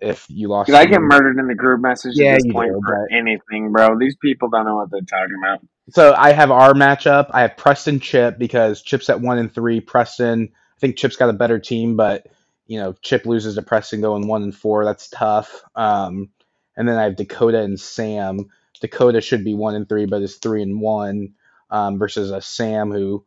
if 0.00 0.26
you 0.28 0.48
lost. 0.48 0.66
Because 0.66 0.80
I 0.80 0.86
get 0.86 1.00
murdered 1.00 1.38
in 1.38 1.46
the 1.46 1.54
group 1.54 1.80
message 1.80 2.12
Yeah, 2.16 2.32
at 2.32 2.34
this 2.36 2.44
you 2.46 2.52
point 2.52 2.72
do, 2.72 2.80
for 2.84 3.06
but- 3.08 3.16
anything, 3.16 3.72
bro. 3.72 3.98
These 3.98 4.16
people 4.16 4.48
don't 4.48 4.64
know 4.64 4.76
what 4.76 4.90
they're 4.90 5.00
talking 5.00 5.36
about. 5.42 5.60
So 5.90 6.14
I 6.16 6.32
have 6.32 6.50
our 6.50 6.74
matchup. 6.74 7.30
I 7.32 7.42
have 7.42 7.56
Preston 7.56 8.00
Chip 8.00 8.38
because 8.38 8.82
Chip's 8.82 9.08
at 9.08 9.20
one 9.20 9.38
and 9.38 9.52
three. 9.52 9.80
Preston, 9.80 10.50
I 10.52 10.78
think 10.80 10.96
Chip's 10.96 11.16
got 11.16 11.30
a 11.30 11.34
better 11.34 11.58
team, 11.58 11.96
but 11.96 12.26
you 12.66 12.78
know 12.78 12.92
Chip 13.00 13.24
loses 13.24 13.54
to 13.54 13.62
Preston 13.62 14.00
going 14.02 14.28
one 14.28 14.42
and 14.42 14.54
four. 14.54 14.84
That's 14.84 15.08
tough. 15.08 15.62
Um, 15.74 16.28
and 16.76 16.86
then 16.88 16.96
I 16.96 17.04
have 17.04 17.16
Dakota 17.16 17.60
and 17.60 17.80
Sam. 17.80 18.50
Dakota 18.80 19.20
should 19.20 19.44
be 19.44 19.54
one 19.54 19.74
and 19.74 19.88
three, 19.88 20.06
but 20.06 20.22
is 20.22 20.36
three 20.36 20.62
and 20.62 20.80
one 20.80 21.34
um, 21.70 21.98
versus 21.98 22.30
a 22.30 22.40
Sam 22.40 22.92
who 22.92 23.24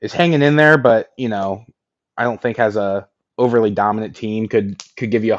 is 0.00 0.12
hanging 0.12 0.42
in 0.42 0.56
there, 0.56 0.76
but 0.78 1.08
you 1.16 1.28
know 1.30 1.64
I 2.16 2.24
don't 2.24 2.40
think 2.40 2.58
has 2.58 2.76
a 2.76 3.08
overly 3.38 3.70
dominant 3.70 4.14
team. 4.16 4.48
Could 4.48 4.82
could 4.96 5.10
give 5.10 5.24
you 5.24 5.34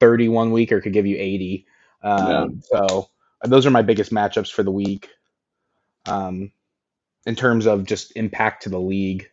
130 0.00 0.28
one 0.28 0.52
week 0.52 0.72
or 0.72 0.80
could 0.80 0.92
give 0.92 1.06
you 1.06 1.16
80. 1.18 1.66
Um, 2.02 2.62
So 2.62 3.08
those 3.44 3.66
are 3.66 3.70
my 3.70 3.82
biggest 3.82 4.12
matchups 4.12 4.52
for 4.52 4.62
the 4.62 4.70
week 4.70 5.08
um, 6.06 6.52
in 7.26 7.34
terms 7.34 7.66
of 7.66 7.84
just 7.84 8.12
impact 8.16 8.64
to 8.64 8.68
the 8.68 8.80
league. 8.80 9.28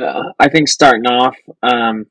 Uh, 0.00 0.32
I 0.38 0.48
think 0.48 0.68
starting 0.68 1.06
off, 1.06 1.36
um, 1.62 2.06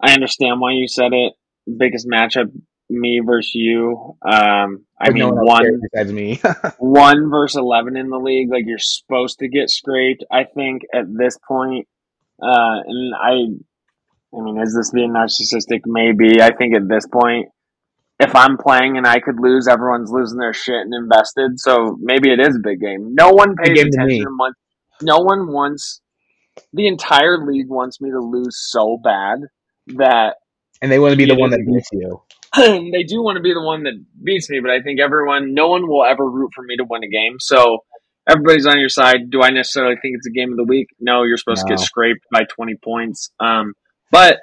I 0.00 0.12
understand 0.12 0.60
why 0.60 0.72
you 0.72 0.88
said 0.88 1.12
it. 1.12 1.34
Biggest 1.76 2.06
matchup, 2.08 2.50
me 2.88 3.20
versus 3.24 3.54
you. 3.54 4.16
Um, 4.22 4.84
I 5.00 5.10
mean, 5.10 5.18
no 5.18 5.30
one 5.30 5.44
one 5.44 5.80
besides 5.92 6.12
me. 6.12 6.40
one 6.78 7.28
versus 7.28 7.56
eleven 7.56 7.96
in 7.96 8.08
the 8.08 8.18
league. 8.18 8.50
Like 8.50 8.64
you're 8.66 8.78
supposed 8.78 9.40
to 9.40 9.48
get 9.48 9.70
scraped. 9.70 10.24
I 10.30 10.44
think 10.44 10.82
at 10.94 11.04
this 11.08 11.36
point, 11.46 11.86
uh, 12.40 12.80
and 12.86 13.14
I, 13.14 13.32
I 14.36 14.42
mean, 14.42 14.60
is 14.60 14.74
this 14.74 14.90
being 14.90 15.12
narcissistic? 15.12 15.80
Maybe. 15.86 16.42
I 16.42 16.52
think 16.54 16.74
at 16.74 16.88
this 16.88 17.06
point, 17.06 17.48
if 18.18 18.34
I'm 18.34 18.56
playing 18.56 18.96
and 18.96 19.06
I 19.06 19.20
could 19.20 19.40
lose, 19.40 19.68
everyone's 19.68 20.10
losing 20.10 20.38
their 20.38 20.52
shit 20.52 20.74
and 20.74 20.94
invested. 20.94 21.58
So 21.58 21.96
maybe 22.00 22.30
it 22.30 22.40
is 22.40 22.56
a 22.56 22.60
big 22.62 22.80
game. 22.80 23.14
No 23.14 23.30
one 23.30 23.56
pays 23.56 23.80
attention 23.80 24.24
month. 24.30 24.56
No 25.02 25.18
one 25.18 25.52
wants. 25.52 26.00
The 26.72 26.86
entire 26.86 27.44
league 27.44 27.68
wants 27.68 28.00
me 28.00 28.10
to 28.10 28.20
lose 28.20 28.58
so 28.70 28.98
bad 29.02 29.40
that 29.98 30.36
and 30.80 30.90
they 30.90 30.98
want 30.98 31.12
to 31.12 31.16
be 31.16 31.26
the 31.26 31.34
one 31.34 31.50
that 31.50 31.64
beats 31.66 31.88
you. 31.92 32.22
they 32.92 33.02
do 33.02 33.22
want 33.22 33.36
to 33.36 33.42
be 33.42 33.52
the 33.52 33.62
one 33.62 33.84
that 33.84 33.94
beats 34.22 34.48
me, 34.48 34.60
but 34.60 34.70
I 34.70 34.80
think 34.80 35.00
everyone, 35.00 35.54
no 35.54 35.68
one 35.68 35.86
will 35.88 36.04
ever 36.04 36.28
root 36.28 36.52
for 36.54 36.62
me 36.62 36.76
to 36.76 36.84
win 36.88 37.04
a 37.04 37.08
game. 37.08 37.36
So 37.38 37.78
everybody's 38.28 38.66
on 38.66 38.78
your 38.78 38.88
side. 38.88 39.30
Do 39.30 39.42
I 39.42 39.50
necessarily 39.50 39.96
think 40.00 40.16
it's 40.16 40.26
a 40.26 40.30
game 40.30 40.50
of 40.50 40.56
the 40.56 40.64
week? 40.64 40.88
No, 41.00 41.22
you're 41.22 41.36
supposed 41.36 41.66
to 41.66 41.68
get 41.68 41.80
scraped 41.80 42.24
by 42.32 42.44
20 42.44 42.74
points. 42.82 43.30
Um, 43.40 43.74
but 44.10 44.40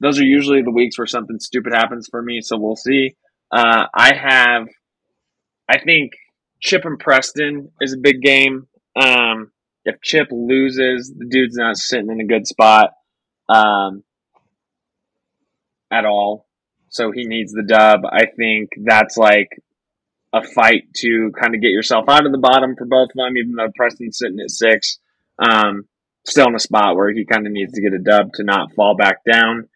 those 0.00 0.18
are 0.20 0.24
usually 0.24 0.62
the 0.62 0.70
weeks 0.70 0.98
where 0.98 1.06
something 1.06 1.38
stupid 1.38 1.72
happens 1.74 2.08
for 2.10 2.22
me. 2.22 2.40
So 2.40 2.58
we'll 2.58 2.76
see. 2.76 3.16
Uh, 3.50 3.86
I 3.94 4.14
have, 4.14 4.68
I 5.68 5.78
think 5.78 6.12
Chip 6.60 6.84
and 6.84 6.98
Preston 6.98 7.70
is 7.80 7.92
a 7.92 7.98
big 7.98 8.20
game. 8.20 8.66
Um, 9.00 9.52
if 9.84 10.00
Chip 10.02 10.28
loses, 10.30 11.12
the 11.16 11.26
dude's 11.28 11.56
not 11.56 11.76
sitting 11.76 12.10
in 12.10 12.20
a 12.20 12.26
good 12.26 12.46
spot. 12.46 12.90
Um, 13.48 14.04
at 15.92 16.06
all. 16.06 16.46
So 16.88 17.12
he 17.12 17.24
needs 17.24 17.52
the 17.52 17.62
dub. 17.62 18.00
I 18.10 18.26
think 18.36 18.70
that's 18.82 19.16
like 19.16 19.50
a 20.32 20.42
fight 20.42 20.84
to 20.96 21.30
kind 21.38 21.54
of 21.54 21.60
get 21.60 21.68
yourself 21.68 22.08
out 22.08 22.26
of 22.26 22.32
the 22.32 22.38
bottom 22.38 22.74
for 22.76 22.86
both 22.86 23.10
of 23.10 23.16
them, 23.16 23.36
even 23.36 23.54
though 23.54 23.70
Preston's 23.76 24.18
sitting 24.18 24.40
at 24.40 24.50
six. 24.50 24.98
Um, 25.38 25.84
still 26.24 26.46
in 26.46 26.54
a 26.54 26.60
spot 26.60 26.96
where 26.96 27.12
he 27.12 27.24
kind 27.24 27.46
of 27.46 27.52
needs 27.52 27.72
to 27.72 27.82
get 27.82 27.92
a 27.92 27.98
dub 27.98 28.32
to 28.34 28.44
not 28.44 28.72
fall 28.74 28.96
back 28.96 29.24
down. 29.30 29.68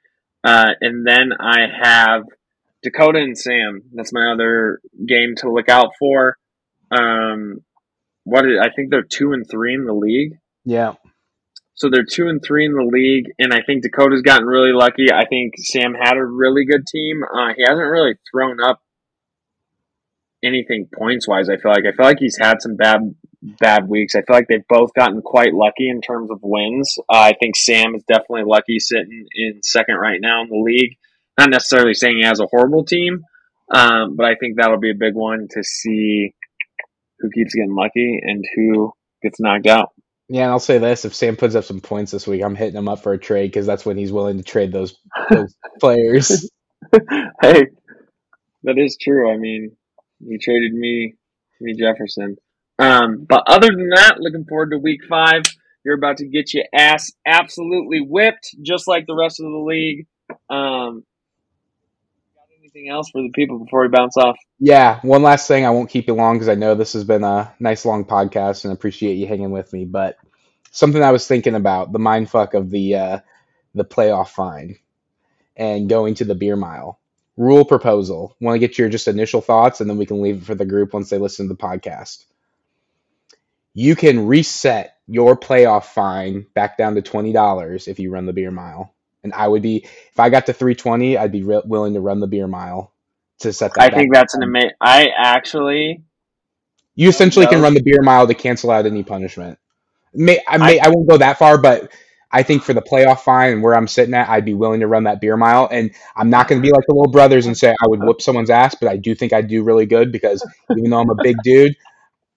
Uh, 0.44 0.70
and 0.80 1.06
then 1.06 1.30
I 1.38 1.66
have 1.82 2.22
Dakota 2.82 3.18
and 3.18 3.36
Sam. 3.36 3.82
That's 3.92 4.12
my 4.12 4.32
other 4.32 4.80
game 5.06 5.34
to 5.38 5.50
look 5.50 5.68
out 5.68 5.92
for. 5.98 6.36
Um, 6.90 7.64
what 8.24 8.44
is, 8.44 8.58
I 8.60 8.70
think 8.70 8.90
they're 8.90 9.02
two 9.02 9.32
and 9.32 9.48
three 9.48 9.74
in 9.74 9.86
the 9.86 9.92
league. 9.92 10.38
Yeah. 10.64 10.94
So 11.74 11.90
they're 11.90 12.06
two 12.08 12.28
and 12.28 12.42
three 12.42 12.64
in 12.64 12.72
the 12.72 12.88
league, 12.90 13.26
and 13.38 13.52
I 13.52 13.60
think 13.60 13.82
Dakota's 13.82 14.22
gotten 14.22 14.46
really 14.46 14.72
lucky. 14.72 15.12
I 15.12 15.26
think 15.26 15.54
Sam 15.58 15.94
had 15.94 16.16
a 16.16 16.24
really 16.24 16.64
good 16.64 16.86
team. 16.86 17.22
Uh, 17.22 17.52
he 17.54 17.62
hasn't 17.62 17.90
really 17.90 18.14
thrown 18.32 18.58
up 18.62 18.80
anything 20.42 20.88
points 20.96 21.28
wise. 21.28 21.50
I 21.50 21.56
feel 21.58 21.72
like 21.72 21.84
I 21.86 21.94
feel 21.94 22.06
like 22.06 22.18
he's 22.18 22.38
had 22.38 22.62
some 22.62 22.76
bad 22.76 23.14
bad 23.58 23.88
weeks. 23.88 24.14
I 24.14 24.22
feel 24.22 24.36
like 24.36 24.48
they've 24.48 24.68
both 24.68 24.92
gotten 24.94 25.22
quite 25.22 25.54
lucky 25.54 25.88
in 25.88 26.00
terms 26.00 26.30
of 26.30 26.40
wins. 26.42 26.98
Uh, 27.08 27.18
I 27.18 27.34
think 27.38 27.56
Sam 27.56 27.94
is 27.94 28.02
definitely 28.04 28.44
lucky 28.44 28.78
sitting 28.78 29.26
in 29.34 29.60
second 29.62 29.96
right 29.96 30.20
now 30.20 30.42
in 30.42 30.48
the 30.48 30.58
league. 30.58 30.96
Not 31.38 31.50
necessarily 31.50 31.94
saying 31.94 32.16
he 32.16 32.24
has 32.24 32.40
a 32.40 32.46
horrible 32.46 32.84
team, 32.84 33.24
um, 33.74 34.16
but 34.16 34.26
I 34.26 34.36
think 34.36 34.56
that'll 34.56 34.78
be 34.78 34.90
a 34.90 34.94
big 34.94 35.14
one 35.14 35.48
to 35.50 35.62
see 35.62 36.34
who 37.18 37.30
keeps 37.30 37.54
getting 37.54 37.74
lucky 37.74 38.20
and 38.22 38.44
who 38.54 38.92
gets 39.22 39.40
knocked 39.40 39.66
out. 39.66 39.90
Yeah, 40.28 40.42
and 40.42 40.50
I'll 40.50 40.58
say 40.58 40.78
this: 40.78 41.04
if 41.04 41.14
Sam 41.14 41.36
puts 41.36 41.54
up 41.54 41.64
some 41.64 41.80
points 41.80 42.10
this 42.10 42.26
week, 42.26 42.42
I'm 42.42 42.56
hitting 42.56 42.76
him 42.76 42.88
up 42.88 43.02
for 43.02 43.12
a 43.12 43.18
trade 43.18 43.48
because 43.48 43.66
that's 43.66 43.86
when 43.86 43.96
he's 43.96 44.12
willing 44.12 44.38
to 44.38 44.42
trade 44.42 44.72
those 44.72 44.96
those 45.30 45.54
players. 45.80 46.50
hey, 47.42 47.66
that 48.64 48.78
is 48.78 48.96
true. 49.00 49.32
I 49.32 49.36
mean, 49.36 49.76
he 50.26 50.38
traded 50.38 50.72
me, 50.72 51.14
me 51.60 51.74
Jefferson. 51.74 52.36
Um, 52.78 53.24
but 53.28 53.42
other 53.46 53.68
than 53.68 53.90
that, 53.90 54.20
looking 54.20 54.44
forward 54.44 54.70
to 54.70 54.78
week 54.78 55.00
five. 55.08 55.42
You're 55.84 55.94
about 55.94 56.16
to 56.16 56.26
get 56.26 56.52
your 56.52 56.64
ass 56.74 57.12
absolutely 57.24 58.00
whipped, 58.00 58.56
just 58.60 58.88
like 58.88 59.06
the 59.06 59.14
rest 59.14 59.38
of 59.38 59.44
the 59.44 59.56
league. 59.56 60.06
Um, 60.50 61.04
got 62.34 62.48
anything 62.60 62.88
else 62.88 63.08
for 63.10 63.22
the 63.22 63.30
people 63.32 63.60
before 63.60 63.82
we 63.82 63.88
bounce 63.88 64.16
off? 64.16 64.36
Yeah, 64.58 64.98
one 65.02 65.22
last 65.22 65.46
thing. 65.46 65.64
I 65.64 65.70
won't 65.70 65.88
keep 65.88 66.08
you 66.08 66.14
long 66.14 66.34
because 66.34 66.48
I 66.48 66.56
know 66.56 66.74
this 66.74 66.94
has 66.94 67.04
been 67.04 67.22
a 67.22 67.54
nice 67.60 67.84
long 67.84 68.04
podcast 68.04 68.64
and 68.64 68.72
appreciate 68.72 69.14
you 69.14 69.28
hanging 69.28 69.52
with 69.52 69.72
me. 69.72 69.84
But 69.84 70.18
something 70.72 71.02
I 71.02 71.12
was 71.12 71.28
thinking 71.28 71.54
about 71.54 71.92
the 71.92 72.00
mind 72.00 72.30
fuck 72.30 72.54
of 72.54 72.70
the 72.70 72.96
uh, 72.96 73.18
the 73.76 73.84
playoff 73.84 74.30
fine 74.30 74.76
and 75.56 75.88
going 75.88 76.14
to 76.14 76.24
the 76.24 76.34
beer 76.34 76.56
mile. 76.56 76.98
Rule 77.36 77.64
proposal. 77.64 78.34
Want 78.40 78.56
to 78.56 78.58
get 78.58 78.76
your 78.76 78.88
just 78.88 79.08
initial 79.08 79.40
thoughts 79.40 79.80
and 79.80 79.88
then 79.88 79.98
we 79.98 80.06
can 80.06 80.20
leave 80.20 80.38
it 80.38 80.44
for 80.44 80.54
the 80.54 80.66
group 80.66 80.94
once 80.94 81.10
they 81.10 81.18
listen 81.18 81.46
to 81.46 81.54
the 81.54 81.62
podcast. 81.62 82.24
You 83.78 83.94
can 83.94 84.26
reset 84.26 84.94
your 85.06 85.36
playoff 85.36 85.84
fine 85.84 86.46
back 86.54 86.78
down 86.78 86.94
to 86.94 87.02
twenty 87.02 87.34
dollars 87.34 87.88
if 87.88 87.98
you 87.98 88.10
run 88.10 88.24
the 88.24 88.32
beer 88.32 88.50
mile. 88.50 88.94
And 89.22 89.34
I 89.34 89.46
would 89.46 89.60
be 89.60 89.84
if 89.84 90.18
I 90.18 90.30
got 90.30 90.46
to 90.46 90.54
three 90.54 90.74
twenty, 90.74 91.18
I'd 91.18 91.30
be 91.30 91.42
re- 91.42 91.60
willing 91.62 91.92
to 91.92 92.00
run 92.00 92.20
the 92.20 92.26
beer 92.26 92.46
mile 92.46 92.94
to 93.40 93.52
set 93.52 93.74
that. 93.74 93.92
I 93.92 93.94
think 93.94 94.14
that's 94.14 94.34
an 94.34 94.42
amazing. 94.42 94.70
I 94.80 95.08
actually, 95.14 96.02
You 96.94 97.10
essentially 97.10 97.46
can 97.46 97.60
run 97.60 97.74
the 97.74 97.82
beer 97.82 98.00
mile 98.02 98.26
to 98.26 98.32
cancel 98.32 98.70
out 98.70 98.86
any 98.86 99.02
punishment. 99.02 99.58
May 100.14 100.40
I 100.48 100.56
may 100.56 100.80
I, 100.80 100.88
won't 100.88 101.06
go 101.06 101.18
that 101.18 101.38
far, 101.38 101.58
but 101.58 101.92
I 102.32 102.44
think 102.44 102.62
for 102.62 102.72
the 102.72 102.80
playoff 102.80 103.20
fine 103.20 103.52
and 103.52 103.62
where 103.62 103.76
I'm 103.76 103.88
sitting 103.88 104.14
at, 104.14 104.30
I'd 104.30 104.46
be 104.46 104.54
willing 104.54 104.80
to 104.80 104.86
run 104.86 105.04
that 105.04 105.20
beer 105.20 105.36
mile. 105.36 105.68
And 105.70 105.90
I'm 106.16 106.30
not 106.30 106.48
going 106.48 106.62
to 106.62 106.66
be 106.66 106.72
like 106.72 106.84
the 106.88 106.94
little 106.94 107.12
brothers 107.12 107.44
and 107.44 107.56
say 107.56 107.70
I 107.70 107.88
would 107.88 108.00
whoop 108.02 108.22
someone's 108.22 108.48
ass, 108.48 108.74
but 108.74 108.88
I 108.88 108.96
do 108.96 109.14
think 109.14 109.34
I'd 109.34 109.48
do 109.48 109.62
really 109.62 109.84
good 109.84 110.12
because 110.12 110.42
even 110.70 110.88
though 110.88 111.00
I'm 111.00 111.10
a 111.10 111.22
big 111.22 111.36
dude, 111.44 111.76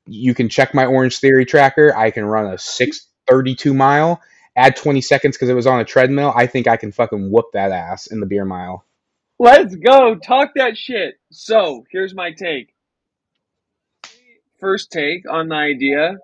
you 0.10 0.34
can 0.34 0.50
check 0.50 0.74
my 0.74 0.86
Orangetheory 0.86 1.48
tracker. 1.48 1.96
I 1.96 2.12
can 2.12 2.26
run 2.26 2.52
a 2.52 2.58
632 2.58 3.74
mile 3.74 4.22
add 4.60 4.76
20 4.76 5.02
seconds 5.02 5.38
because 5.38 5.50
it 5.50 5.54
was 5.54 5.68
on 5.68 5.80
a 5.80 5.86
treadmill, 5.86 6.34
I 6.36 6.46
think 6.46 6.68
I 6.68 6.78
can 6.78 6.92
fucking 6.92 7.32
whoop 7.32 7.46
that 7.54 7.72
ass 7.72 8.08
in 8.08 8.20
the 8.20 8.26
beer 8.26 8.46
mile. 8.46 8.86
Let's 9.40 9.76
go. 9.76 10.16
Talk 10.16 10.52
that 10.56 10.78
shit. 10.78 11.16
So 11.32 11.86
here's 11.90 12.14
my 12.14 12.32
take. 12.32 12.74
First 14.60 14.92
take 14.92 15.24
on 15.32 15.48
the 15.48 15.56
idea. 15.56 16.10
I 16.10 16.18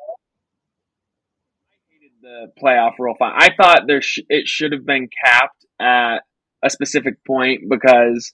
hated 1.90 2.12
the 2.22 2.52
playoff 2.62 3.00
rule. 3.00 3.16
Fine. 3.18 3.34
I 3.38 3.56
thought 3.56 3.88
there 3.88 4.02
sh- 4.02 4.20
it 4.28 4.48
should 4.48 4.74
have 4.74 4.86
been 4.86 5.08
capped 5.24 5.66
at 5.80 6.18
a 6.62 6.70
specific 6.70 7.24
point 7.26 7.70
because 7.70 8.34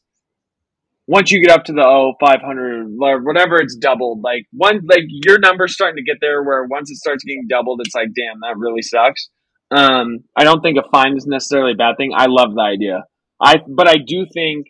once 1.11 1.29
you 1.29 1.43
get 1.43 1.51
up 1.51 1.65
to 1.65 1.73
the 1.73 1.83
oh 1.83 2.13
500 2.21 2.87
or 3.01 3.21
whatever 3.21 3.57
it's 3.57 3.75
doubled. 3.75 4.21
Like 4.23 4.45
one 4.53 4.79
like 4.89 5.03
your 5.09 5.39
number's 5.39 5.73
starting 5.73 5.97
to 5.97 6.09
get 6.09 6.19
there 6.21 6.41
where 6.41 6.63
once 6.63 6.89
it 6.89 6.95
starts 6.95 7.25
getting 7.25 7.47
doubled 7.49 7.81
it's 7.83 7.93
like 7.93 8.07
damn 8.15 8.39
that 8.39 8.57
really 8.57 8.81
sucks. 8.81 9.27
Um 9.71 10.19
i 10.37 10.45
don't 10.45 10.61
think 10.61 10.77
a 10.77 10.89
fine 10.89 11.17
is 11.17 11.27
necessarily 11.27 11.73
a 11.73 11.75
bad 11.75 11.97
thing. 11.97 12.13
I 12.15 12.27
love 12.29 12.55
the 12.55 12.61
idea. 12.61 13.03
I 13.41 13.57
but 13.67 13.89
i 13.89 13.97
do 13.97 14.25
think 14.33 14.67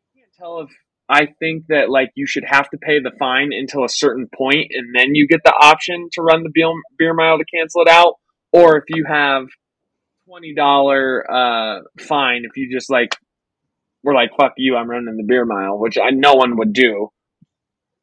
i 0.00 0.18
can't 0.18 0.32
tell 0.38 0.60
if 0.60 0.70
i 1.10 1.26
think 1.38 1.64
that 1.68 1.90
like 1.90 2.08
you 2.14 2.26
should 2.26 2.44
have 2.46 2.70
to 2.70 2.78
pay 2.78 3.00
the 3.00 3.12
fine 3.18 3.50
until 3.52 3.84
a 3.84 3.90
certain 3.90 4.26
point 4.34 4.68
and 4.70 4.94
then 4.96 5.14
you 5.14 5.28
get 5.28 5.40
the 5.44 5.52
option 5.52 6.08
to 6.12 6.22
run 6.22 6.44
the 6.44 6.50
beer, 6.54 6.72
beer 6.98 7.12
mile 7.12 7.36
to 7.36 7.44
cancel 7.54 7.82
it 7.82 7.88
out. 7.88 8.14
Or 8.52 8.78
if 8.78 8.84
you 8.88 9.04
have 9.06 9.48
twenty 10.26 10.54
dollar 10.54 11.30
uh 11.30 11.80
fine 12.00 12.44
if 12.44 12.56
you 12.56 12.74
just 12.74 12.90
like 12.90 13.14
were 14.02 14.14
like 14.14 14.30
fuck 14.38 14.52
you 14.56 14.76
i'm 14.76 14.88
running 14.88 15.16
the 15.16 15.24
beer 15.24 15.44
mile 15.44 15.78
which 15.78 15.98
i 15.98 16.10
no 16.10 16.34
one 16.34 16.56
would 16.56 16.72
do 16.72 17.10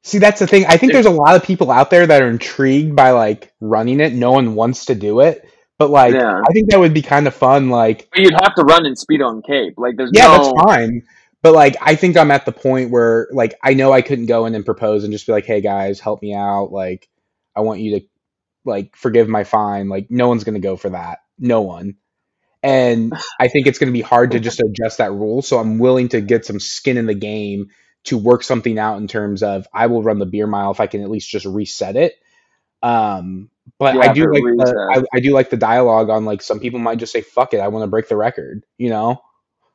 See, 0.06 0.20
that's 0.20 0.40
the 0.40 0.46
thing. 0.46 0.68
I 0.68 0.78
think 0.78 0.94
there's 0.94 1.08
a 1.08 1.10
lot 1.10 1.36
of 1.36 1.44
people 1.44 1.72
out 1.72 1.90
there 1.90 2.06
that 2.06 2.22
are 2.22 2.30
intrigued 2.30 2.96
by 2.96 3.10
like 3.10 3.52
running 3.60 4.00
it. 4.00 4.14
No 4.14 4.34
one 4.34 4.54
wants 4.54 4.86
to 4.86 4.94
do 4.94 5.22
it, 5.22 5.50
but 5.80 5.90
like 5.90 6.14
Yeah. 6.14 6.44
I 6.48 6.54
think 6.54 6.70
that 6.70 6.80
would 6.80 6.94
be 6.94 7.02
kind 7.02 7.26
of 7.26 7.34
fun. 7.34 7.72
Like, 7.72 8.08
but 8.12 8.20
you'd 8.22 8.36
have 8.36 8.54
to 8.54 8.64
run 8.64 8.86
in 8.86 8.94
speedo 8.94 9.32
and 9.32 9.44
cape 9.44 9.74
like 9.78 9.98
there's 9.98 10.12
yeah, 10.14 10.28
no 10.28 10.44
that's 10.44 10.64
fine. 10.64 11.02
But 11.42 11.54
like, 11.54 11.76
I 11.82 11.96
think 11.96 12.18
I'm 12.18 12.30
at 12.30 12.46
the 12.46 12.52
point 12.52 12.92
where 12.92 13.28
like 13.32 13.56
I 13.64 13.74
know 13.74 13.92
I 13.92 14.04
couldn't 14.04 14.28
go 14.28 14.46
in 14.46 14.54
and 14.54 14.64
propose 14.64 15.04
and 15.04 15.12
just 15.12 15.26
be 15.26 15.32
like, 15.32 15.46
"Hey 15.48 15.62
guys, 15.62 16.00
help 16.00 16.22
me 16.22 16.36
out. 16.36 16.72
Like, 16.72 17.10
I 17.56 17.62
want 17.62 17.80
you 17.80 18.00
to 18.00 18.06
like 18.64 18.96
forgive 18.96 19.28
my 19.28 19.44
fine." 19.44 19.90
Like, 19.90 20.12
no 20.12 20.28
one's 20.28 20.44
gonna 20.44 20.60
go 20.60 20.76
for 20.76 20.92
that. 20.92 21.20
No 21.40 21.62
one. 21.62 21.96
And 22.66 23.14
I 23.40 23.48
think 23.48 23.68
it's 23.68 23.80
gonna 23.80 23.92
be 23.92 24.02
hard 24.02 24.32
to 24.32 24.40
just 24.40 24.60
adjust 24.60 24.98
that 24.98 25.12
rule. 25.12 25.42
So 25.42 25.60
I'm 25.60 25.78
willing 25.80 26.10
to 26.10 26.22
get 26.22 26.46
some 26.46 26.60
skin 26.60 26.98
in 26.98 27.06
the 27.06 27.14
game 27.14 27.68
to 28.06 28.18
work 28.18 28.44
something 28.44 28.78
out 28.78 28.98
in 28.98 29.08
terms 29.08 29.44
of 29.44 29.68
I 29.74 29.88
will 29.88 30.04
run 30.04 30.20
the 30.20 30.26
beer 30.26 30.48
mile 30.48 30.72
if 30.72 30.80
I 30.80 30.88
can 30.88 31.02
at 31.02 31.10
least 31.10 31.30
just 31.30 31.46
reset 31.46 31.96
it. 31.96 32.16
Um, 32.84 33.50
but 33.80 33.96
Yeah, 33.96 34.02
I 34.02 34.14
do 34.14 34.26
like 34.32 34.44
the. 34.44 34.94
I, 34.96 35.18
I 35.18 35.20
do 35.20 35.34
like 35.34 35.50
the 35.50 35.58
dialogue 35.58 36.10
on 36.10 36.26
like 36.26 36.42
some 36.42 36.60
people 36.60 36.80
might 36.80 37.00
just 37.00 37.14
say 37.14 37.22
fuck 37.22 37.54
it 37.54 37.60
I 37.60 37.70
want 37.70 37.84
to 37.84 37.88
break 37.88 38.08
the 38.10 38.18
record 38.18 38.64
you 38.78 38.90
know 38.90 39.22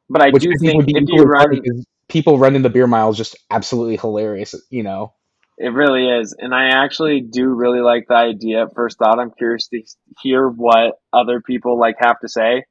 but 0.08 0.22
i 0.22 0.30
which 0.30 0.42
do 0.44 0.50
I 0.50 0.56
think 0.60 0.84
think 0.84 0.96
if 0.96 1.08
you 1.08 1.22
run 1.22 1.60
people 2.08 2.38
running 2.38 2.62
the 2.62 2.70
beer 2.70 2.86
mile 2.86 3.10
is 3.10 3.16
just 3.16 3.36
absolutely 3.50 3.96
hilarious 3.96 4.54
you 4.70 4.82
know 4.82 5.12
It 5.58 5.74
really 5.74 6.06
is. 6.08 6.34
And 6.38 6.54
I 6.54 6.68
actually 6.68 7.20
do 7.20 7.46
really 7.48 7.80
like 7.80 8.06
the 8.08 8.14
idea 8.14 8.62
at 8.62 8.74
first 8.74 8.98
thought. 8.98 9.18
I'm 9.18 9.30
curious 9.30 9.68
to 9.68 9.82
hear 10.22 10.48
what 10.48 10.94
other 11.12 11.42
people 11.42 11.78
like 11.78 11.96
have 12.00 12.18
to 12.20 12.28
say. 12.28 12.64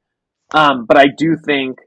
Um, 0.52 0.86
but 0.86 0.96
I 0.96 1.06
do 1.16 1.36
think 1.44 1.78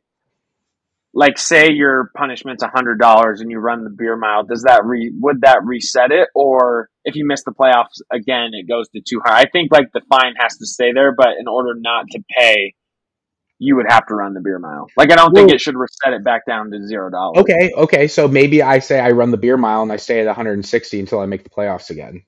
like 1.14 1.38
say 1.38 1.72
your 1.72 2.10
punishment's 2.18 2.64
a 2.64 2.68
hundred 2.68 3.00
dollars 3.00 3.40
and 3.42 3.52
you 3.52 3.60
run 3.60 3.84
the 3.84 3.90
beer 3.90 4.18
mile, 4.18 4.44
does 4.44 4.64
that 4.64 4.84
re 4.86 5.12
would 5.20 5.42
that 5.42 5.60
reset 5.64 6.12
it? 6.12 6.30
Or 6.34 6.90
if 7.06 7.16
you 7.16 7.26
miss 7.28 7.44
the 7.44 7.52
playoffs 7.52 8.02
again 8.12 8.52
it 8.54 8.68
goes 8.68 8.90
to 8.90 9.02
two 9.02 9.22
hundred? 9.24 9.48
I 9.48 9.50
think 9.52 9.72
like 9.72 9.92
the 9.94 10.02
fine 10.10 10.34
has 10.40 10.58
to 10.58 10.66
stay 10.66 10.92
there, 10.94 11.14
but 11.16 11.30
in 11.40 11.48
order 11.48 11.74
not 11.76 12.06
to 12.12 12.24
pay 12.38 12.74
you 13.60 13.78
would 13.78 13.86
have 13.88 14.06
to 14.08 14.16
run 14.16 14.34
the 14.34 14.42
beer 14.42 14.60
mile. 14.60 14.88
Like 14.98 15.12
I 15.12 15.16
don't 15.16 15.34
think 15.34 15.52
it 15.52 15.62
should 15.62 15.76
reset 15.76 16.14
it 16.14 16.24
back 16.24 16.46
down 16.46 16.72
to 16.72 16.86
zero 16.86 17.10
dollars. 17.10 17.38
okay 17.42 17.72
okay 17.78 18.08
so 18.08 18.28
maybe 18.28 18.62
I 18.62 18.80
say 18.80 19.00
I 19.00 19.12
run 19.12 19.32
the 19.32 19.38
beer 19.38 19.58
mile 19.58 19.84
and 19.84 19.92
I 19.92 19.98
stay 19.98 20.20
at 20.20 20.26
160 20.26 21.00
until 21.00 21.20
I 21.20 21.28
make 21.28 21.44
the 21.44 21.50
playoffs 21.50 21.90
again 21.90 22.24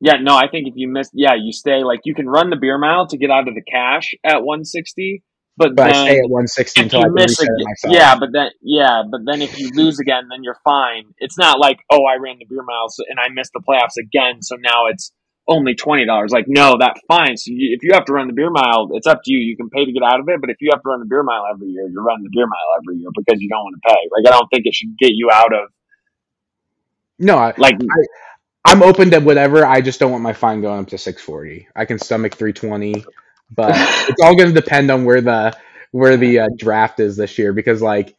Yeah, 0.00 0.14
no, 0.20 0.34
I 0.34 0.48
think 0.48 0.66
if 0.68 0.74
you 0.76 0.88
miss, 0.88 1.08
yeah, 1.14 1.34
you 1.40 1.52
stay 1.52 1.84
like 1.84 2.00
you 2.04 2.14
can 2.14 2.28
run 2.28 2.50
the 2.50 2.56
beer 2.56 2.76
mile 2.76 3.06
to 3.06 3.16
get 3.16 3.30
out 3.30 3.48
of 3.48 3.54
the 3.54 3.62
cash 3.62 4.14
at 4.24 4.42
160, 4.42 5.22
but, 5.56 5.76
but 5.76 5.84
then 5.84 5.94
I 5.94 6.04
stay 6.04 6.18
at 6.18 6.30
160 6.30 6.82
until 6.82 7.04
I 7.04 7.08
miss 7.08 7.40
it 7.40 7.48
again, 7.48 7.92
yeah, 7.92 8.18
but 8.18 8.30
then 8.32 8.50
yeah, 8.62 9.02
but 9.10 9.20
then 9.26 9.42
if 9.42 9.58
you 9.58 9.70
lose 9.74 10.00
again, 10.00 10.28
then 10.30 10.42
you're 10.42 10.58
fine. 10.64 11.14
It's 11.18 11.38
not 11.38 11.58
like 11.58 11.78
oh, 11.90 12.04
I 12.04 12.16
ran 12.16 12.38
the 12.38 12.46
beer 12.46 12.62
mile 12.62 12.88
and 13.08 13.18
I 13.20 13.28
missed 13.32 13.52
the 13.52 13.60
playoffs 13.60 14.00
again, 14.00 14.42
so 14.42 14.56
now 14.56 14.86
it's 14.88 15.12
only 15.48 15.74
twenty 15.74 16.06
dollars. 16.06 16.32
Like 16.32 16.46
no, 16.48 16.76
that 16.78 16.96
fine. 17.08 17.36
So 17.36 17.50
you, 17.50 17.76
if 17.76 17.82
you 17.82 17.92
have 17.94 18.06
to 18.06 18.12
run 18.12 18.28
the 18.28 18.32
beer 18.32 18.50
mile, 18.50 18.90
it's 18.92 19.06
up 19.06 19.20
to 19.24 19.32
you. 19.32 19.38
You 19.38 19.56
can 19.56 19.68
pay 19.70 19.84
to 19.84 19.92
get 19.92 20.02
out 20.02 20.20
of 20.20 20.28
it, 20.28 20.40
but 20.40 20.50
if 20.50 20.56
you 20.60 20.70
have 20.72 20.82
to 20.82 20.88
run 20.88 21.00
the 21.00 21.06
beer 21.06 21.22
mile 21.22 21.44
every 21.52 21.68
year, 21.68 21.88
you're 21.88 22.02
running 22.02 22.24
the 22.24 22.30
beer 22.32 22.46
mile 22.46 22.80
every 22.80 22.96
year 22.96 23.10
because 23.14 23.40
you 23.40 23.48
don't 23.48 23.64
want 23.64 23.76
to 23.82 23.88
pay. 23.88 24.00
Like 24.10 24.32
I 24.32 24.38
don't 24.38 24.48
think 24.48 24.66
it 24.66 24.74
should 24.74 24.96
get 24.98 25.10
you 25.12 25.30
out 25.32 25.52
of 25.52 25.68
no 27.18 27.38
I, 27.38 27.54
like 27.56 27.78
I'm 28.64 28.82
open 28.82 29.10
to 29.10 29.20
whatever 29.20 29.64
I 29.64 29.80
just 29.80 30.00
don't 30.00 30.10
want 30.10 30.22
my 30.22 30.32
fine 30.32 30.60
going 30.60 30.80
up 30.80 30.88
to 30.88 30.98
640 30.98 31.68
I 31.76 31.84
can 31.84 31.98
stomach 31.98 32.34
320 32.34 33.04
but 33.54 33.72
it's 34.08 34.20
all 34.20 34.36
going 34.36 34.52
to 34.52 34.60
depend 34.60 34.90
on 34.90 35.04
where 35.04 35.20
the 35.20 35.56
where 35.90 36.16
the 36.16 36.40
uh, 36.40 36.48
draft 36.56 37.00
is 37.00 37.16
this 37.16 37.38
year 37.38 37.52
because 37.52 37.82
like 37.82 38.16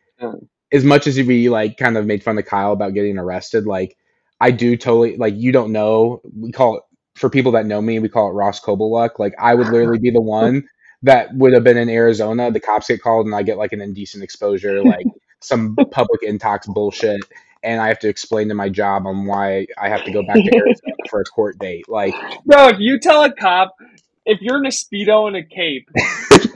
as 0.71 0.83
much 0.83 1.07
as 1.07 1.17
we 1.17 1.49
like 1.49 1.77
kind 1.77 1.97
of 1.97 2.05
made 2.05 2.23
fun 2.23 2.37
of 2.37 2.45
Kyle 2.45 2.71
about 2.71 2.93
getting 2.93 3.17
arrested 3.17 3.65
like 3.65 3.97
I 4.39 4.51
do 4.51 4.77
totally 4.77 5.17
like 5.17 5.35
you 5.35 5.51
don't 5.51 5.71
know 5.71 6.21
we 6.37 6.51
call 6.51 6.77
it 6.77 6.83
for 7.15 7.29
people 7.29 7.53
that 7.53 7.65
know 7.65 7.81
me 7.81 7.99
we 7.99 8.09
call 8.09 8.29
it 8.29 8.33
Ross 8.33 8.59
Kobeluk. 8.59 9.19
Like 9.19 9.33
I 9.39 9.55
would 9.55 9.67
literally 9.67 9.99
be 9.99 10.11
the 10.11 10.21
one 10.21 10.67
that 11.03 11.33
would 11.33 11.53
have 11.53 11.63
been 11.63 11.77
in 11.77 11.89
Arizona 11.89 12.51
the 12.51 12.59
cops 12.59 12.87
get 12.87 13.01
called 13.01 13.25
and 13.25 13.35
I 13.35 13.43
get 13.43 13.57
like 13.57 13.73
an 13.73 13.81
indecent 13.81 14.23
exposure 14.23 14.83
like 14.83 15.05
some 15.41 15.75
public 15.91 16.21
intox 16.21 16.65
bullshit 16.65 17.21
and 17.63 17.81
I 17.81 17.87
have 17.87 17.99
to 17.99 18.09
explain 18.09 18.49
to 18.49 18.55
my 18.55 18.69
job 18.69 19.07
on 19.07 19.25
why 19.25 19.67
I 19.77 19.89
have 19.89 20.03
to 20.05 20.11
go 20.11 20.21
back 20.23 20.35
to 20.35 20.51
Arizona 20.55 20.95
for 21.09 21.21
a 21.21 21.23
court 21.23 21.57
date. 21.59 21.87
Like 21.87 22.13
Bro, 22.45 22.69
if 22.69 22.79
you 22.79 22.99
tell 22.99 23.23
a 23.23 23.31
cop, 23.31 23.75
if 24.25 24.41
you're 24.41 24.57
in 24.57 24.65
a 24.65 24.69
Speedo 24.69 25.27
and 25.27 25.35
a 25.35 25.43
cape, 25.43 25.89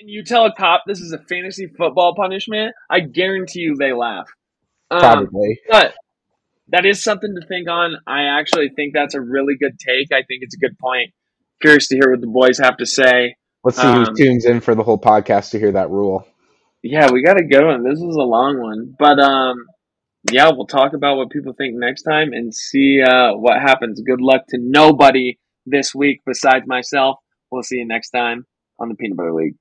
and 0.00 0.08
you 0.08 0.24
tell 0.24 0.46
a 0.46 0.52
cop 0.52 0.84
this 0.86 1.00
is 1.00 1.12
a 1.12 1.18
fantasy 1.18 1.66
football 1.66 2.14
punishment, 2.14 2.74
I 2.88 3.00
guarantee 3.00 3.60
you 3.60 3.76
they 3.76 3.92
laugh. 3.92 4.28
Um, 4.90 5.00
probably 5.00 5.60
but 5.68 5.94
that 6.68 6.86
is 6.86 7.02
something 7.02 7.34
to 7.40 7.46
think 7.46 7.68
on. 7.68 7.96
I 8.06 8.38
actually 8.38 8.70
think 8.74 8.94
that's 8.94 9.14
a 9.14 9.20
really 9.20 9.56
good 9.58 9.78
take. 9.78 10.12
I 10.12 10.22
think 10.22 10.42
it's 10.42 10.54
a 10.54 10.58
good 10.58 10.78
point. 10.78 11.12
Curious 11.60 11.88
to 11.88 11.96
hear 11.96 12.10
what 12.10 12.20
the 12.20 12.26
boys 12.26 12.58
have 12.58 12.76
to 12.78 12.86
say. 12.86 13.36
let's 13.64 13.78
see 13.78 13.86
um, 13.86 14.04
who 14.04 14.14
tunes 14.14 14.44
in 14.44 14.60
for 14.60 14.74
the 14.74 14.82
whole 14.82 14.98
podcast 14.98 15.50
to 15.50 15.58
hear 15.58 15.72
that 15.72 15.90
rule 15.90 16.26
Yeah, 16.82 17.10
we 17.10 17.22
got 17.22 17.40
a 17.40 17.44
good 17.44 17.64
one. 17.64 17.84
This 17.84 17.98
is 17.98 18.16
a 18.16 18.22
long 18.22 18.60
one. 18.60 18.94
But 18.98 19.18
um 19.18 19.66
yeah, 20.30 20.50
we'll 20.50 20.66
talk 20.66 20.94
about 20.94 21.16
what 21.16 21.30
people 21.30 21.54
think 21.54 21.74
next 21.76 22.02
time 22.02 22.32
and 22.32 22.54
see 22.54 23.00
uh, 23.00 23.32
what 23.34 23.60
happens. 23.60 24.00
Good 24.00 24.20
luck 24.20 24.42
to 24.48 24.58
nobody 24.60 25.38
this 25.70 25.94
week 25.94 26.20
besides 26.26 26.66
myself. 26.66 27.16
We'll 27.50 27.62
see 27.62 27.76
you 27.76 27.86
next 27.86 28.10
time 28.10 28.44
on 28.78 28.88
the 28.88 28.94
Peanut 28.94 29.16
Butter 29.16 29.34
League. 29.34 29.54